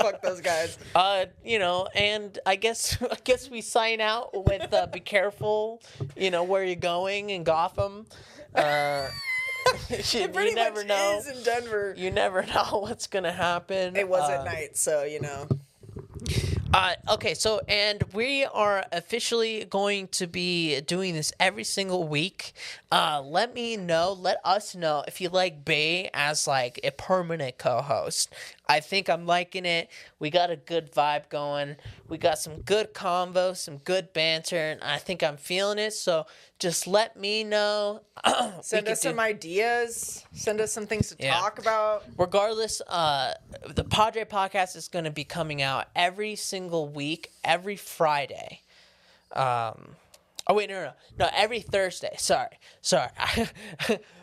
Fuck 0.01 0.23
those 0.23 0.41
guys. 0.41 0.77
uh, 0.97 1.27
you 1.45 1.61
know, 1.61 1.87
and 1.95 2.37
I 2.47 2.57
guess 2.57 3.01
I 3.01 3.17
guess 3.23 3.49
we 3.49 3.61
sign 3.61 4.01
out 4.01 4.45
with 4.45 4.75
uh, 4.75 4.89
be 4.89 4.99
careful. 4.99 5.83
You 6.17 6.33
know 6.33 6.43
where 6.43 6.65
you're 6.65 6.75
going 6.75 7.31
in 7.31 7.45
Gotham. 7.45 8.07
Uh, 8.55 9.09
you, 9.91 9.97
It 10.21 10.33
pretty 10.33 10.51
you 10.51 10.55
never 10.55 10.77
much 10.81 10.87
know. 10.87 11.19
is 11.19 11.27
in 11.29 11.43
Denver. 11.43 11.95
You 11.97 12.11
never 12.11 12.43
know 12.55 12.79
what's 12.81 13.07
gonna 13.07 13.33
happen. 13.33 13.97
It 13.97 14.09
was 14.09 14.29
Uh, 14.29 14.35
at 14.35 14.45
night, 14.45 14.77
so 14.77 15.03
you 15.05 15.21
know. 15.21 15.47
Uh, 16.73 16.95
okay, 17.09 17.35
so 17.35 17.61
and 17.69 18.03
we 18.13 18.45
are 18.45 18.85
officially 18.91 19.65
going 19.65 20.09
to 20.09 20.27
be 20.27 20.81
doing 20.81 21.15
this 21.15 21.33
every 21.39 21.63
single 21.63 22.09
week. 22.09 22.53
Uh, 22.91 23.23
let 23.25 23.55
me 23.55 23.77
know, 23.77 24.13
let 24.13 24.39
us 24.45 24.75
know 24.75 25.05
if 25.07 25.21
you 25.21 25.29
like 25.29 25.65
Bay 25.65 26.11
as 26.13 26.49
like 26.49 26.81
a 26.83 26.91
permanent 26.91 27.59
co-host. 27.59 28.33
I 28.67 28.81
think 28.81 29.11
I'm 29.11 29.27
liking 29.27 29.67
it. 29.67 29.91
We 30.19 30.31
got 30.31 30.51
a 30.51 30.57
good 30.57 30.91
vibe 30.93 31.29
going. 31.29 31.77
We 32.09 32.17
got 32.17 32.39
some 32.39 32.63
good 32.63 32.95
convo, 32.95 33.55
some 33.57 33.77
good 33.79 34.13
banter, 34.15 34.57
and 34.57 34.83
I 34.83 34.97
think 34.99 35.23
I'm 35.23 35.37
feeling 35.37 35.79
it. 35.79 35.93
So 35.93 36.27
just 36.59 36.87
let 36.87 37.15
me 37.17 37.45
know. 37.45 38.01
Send 38.63 38.89
us 38.89 39.03
some 39.03 39.17
do- 39.17 39.21
ideas. 39.21 40.25
Send 40.33 40.61
us 40.63 40.73
some 40.73 40.87
things 40.87 41.11
to 41.11 41.17
Yeah. 41.19 41.35
talk 41.35 41.59
about. 41.59 42.05
regardless, 42.17 42.81
uh, 42.89 43.35
the 43.69 43.85
PodDre 43.85 44.25
podcast 44.25 44.77
is 44.77 44.89
going 44.89 45.05
to 45.05 45.11
be 45.11 45.25
coming 45.25 45.61
out 45.61 45.89
every 45.95 46.35
single 46.35 46.89
week, 46.89 47.33
every 47.45 47.77
Friday. 47.77 48.63
Um, 49.33 49.97
oh 50.47 50.55
wait, 50.55 50.69
no, 50.69 50.77
no, 50.77 50.85
no, 50.85 50.93
no, 51.19 51.31
every 51.35 51.61
Thursday. 51.61 52.15
Sorry, 52.19 52.59
sorry. 52.81 53.11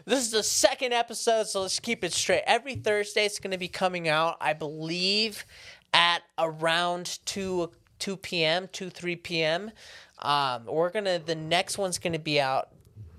this 0.05 0.19
is 0.19 0.31
the 0.31 0.43
second 0.43 0.93
episode, 0.93 1.47
so 1.47 1.61
let's 1.61 1.79
keep 1.79 2.03
it 2.03 2.13
straight. 2.13 2.43
Every 2.45 2.75
Thursday, 2.75 3.25
it's 3.25 3.39
going 3.39 3.51
to 3.51 3.57
be 3.57 3.67
coming 3.67 4.07
out, 4.07 4.37
I 4.41 4.53
believe, 4.53 5.45
at 5.93 6.23
around 6.37 7.19
two 7.25 7.71
two 7.99 8.17
p.m., 8.17 8.69
two 8.71 8.89
three 8.89 9.15
p.m. 9.15 9.71
Um, 10.19 10.65
we're 10.65 10.89
gonna. 10.89 11.19
The 11.19 11.35
next 11.35 11.77
one's 11.77 11.97
going 11.97 12.13
to 12.13 12.19
be 12.19 12.39
out 12.39 12.69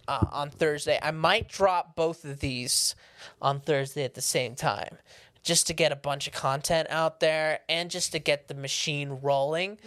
uh, 0.09 0.27
on 0.31 0.51
Thursday. 0.51 0.99
I 1.03 1.11
might 1.11 1.49
drop 1.49 1.97
both 1.97 2.24
of 2.24 2.41
these 2.41 2.95
on 3.41 3.61
Thursday 3.61 4.05
at 4.05 4.15
the 4.15 4.20
same 4.23 4.55
time 4.55 4.99
just 5.43 5.66
to 5.66 5.74
get 5.74 5.91
a 5.91 5.97
bunch 5.97 6.27
of 6.27 6.33
content 6.33 6.89
out 6.91 7.20
there 7.20 7.61
and 7.69 7.91
just 7.91 8.12
to 8.12 8.19
get 8.19 8.49
the 8.49 8.55
machine 8.55 9.19
rolling. 9.23 9.79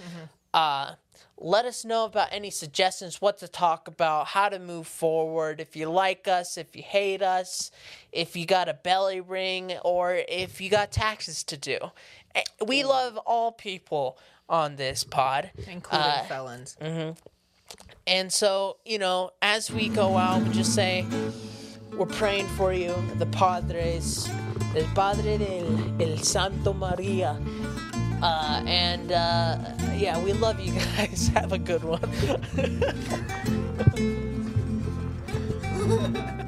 Uh, 0.54 0.92
let 1.38 1.66
us 1.66 1.84
know 1.84 2.06
about 2.06 2.30
any 2.32 2.50
suggestions, 2.50 3.20
what 3.22 3.38
to 3.40 3.48
talk 3.48 3.88
about, 3.88 4.28
how 4.28 4.48
to 4.50 4.58
move 4.60 4.88
forward. 4.88 5.60
If 5.60 5.76
you 5.76 5.90
like 5.90 6.28
us, 6.28 6.58
if 6.58 6.76
you 6.76 6.82
hate 6.84 7.22
us, 7.22 7.72
if 8.12 8.36
you 8.36 8.46
got 8.46 8.70
a 8.70 8.74
belly 8.74 9.20
ring, 9.20 9.74
or 9.84 10.16
if 10.16 10.62
you 10.62 10.70
got 10.70 10.92
taxes 10.92 11.44
to 11.46 11.58
do. 11.58 11.78
Eh, 12.34 12.44
We 12.66 12.84
love 12.84 13.18
all 13.26 13.52
people 13.52 14.18
on 14.48 14.76
this 14.78 15.04
pod. 15.04 15.52
Including 15.68 16.08
Uh, 16.08 16.24
felons. 16.24 16.78
and 18.08 18.32
so, 18.32 18.78
you 18.86 18.98
know, 19.00 19.32
as 19.42 19.70
we 19.72 19.90
go 19.90 20.18
out, 20.18 20.42
we 20.44 20.50
just 20.54 20.74
say, 20.74 21.06
we're 21.98 22.06
praying 22.06 22.48
for 22.50 22.72
you, 22.74 22.94
the 23.16 23.26
Padres, 23.26 24.30
el 24.76 24.86
Padre 24.94 25.38
del 25.38 26.02
el 26.02 26.18
Santo 26.18 26.74
Maria. 26.74 27.38
Uh, 28.26 28.64
and 28.66 29.12
uh, 29.12 29.56
yeah, 29.94 30.18
we 30.20 30.34
love 30.34 30.60
you 30.60 30.72
guys. 30.74 31.28
Have 31.36 31.54
a 31.54 31.60
good 31.60 31.84
one. 31.84 32.02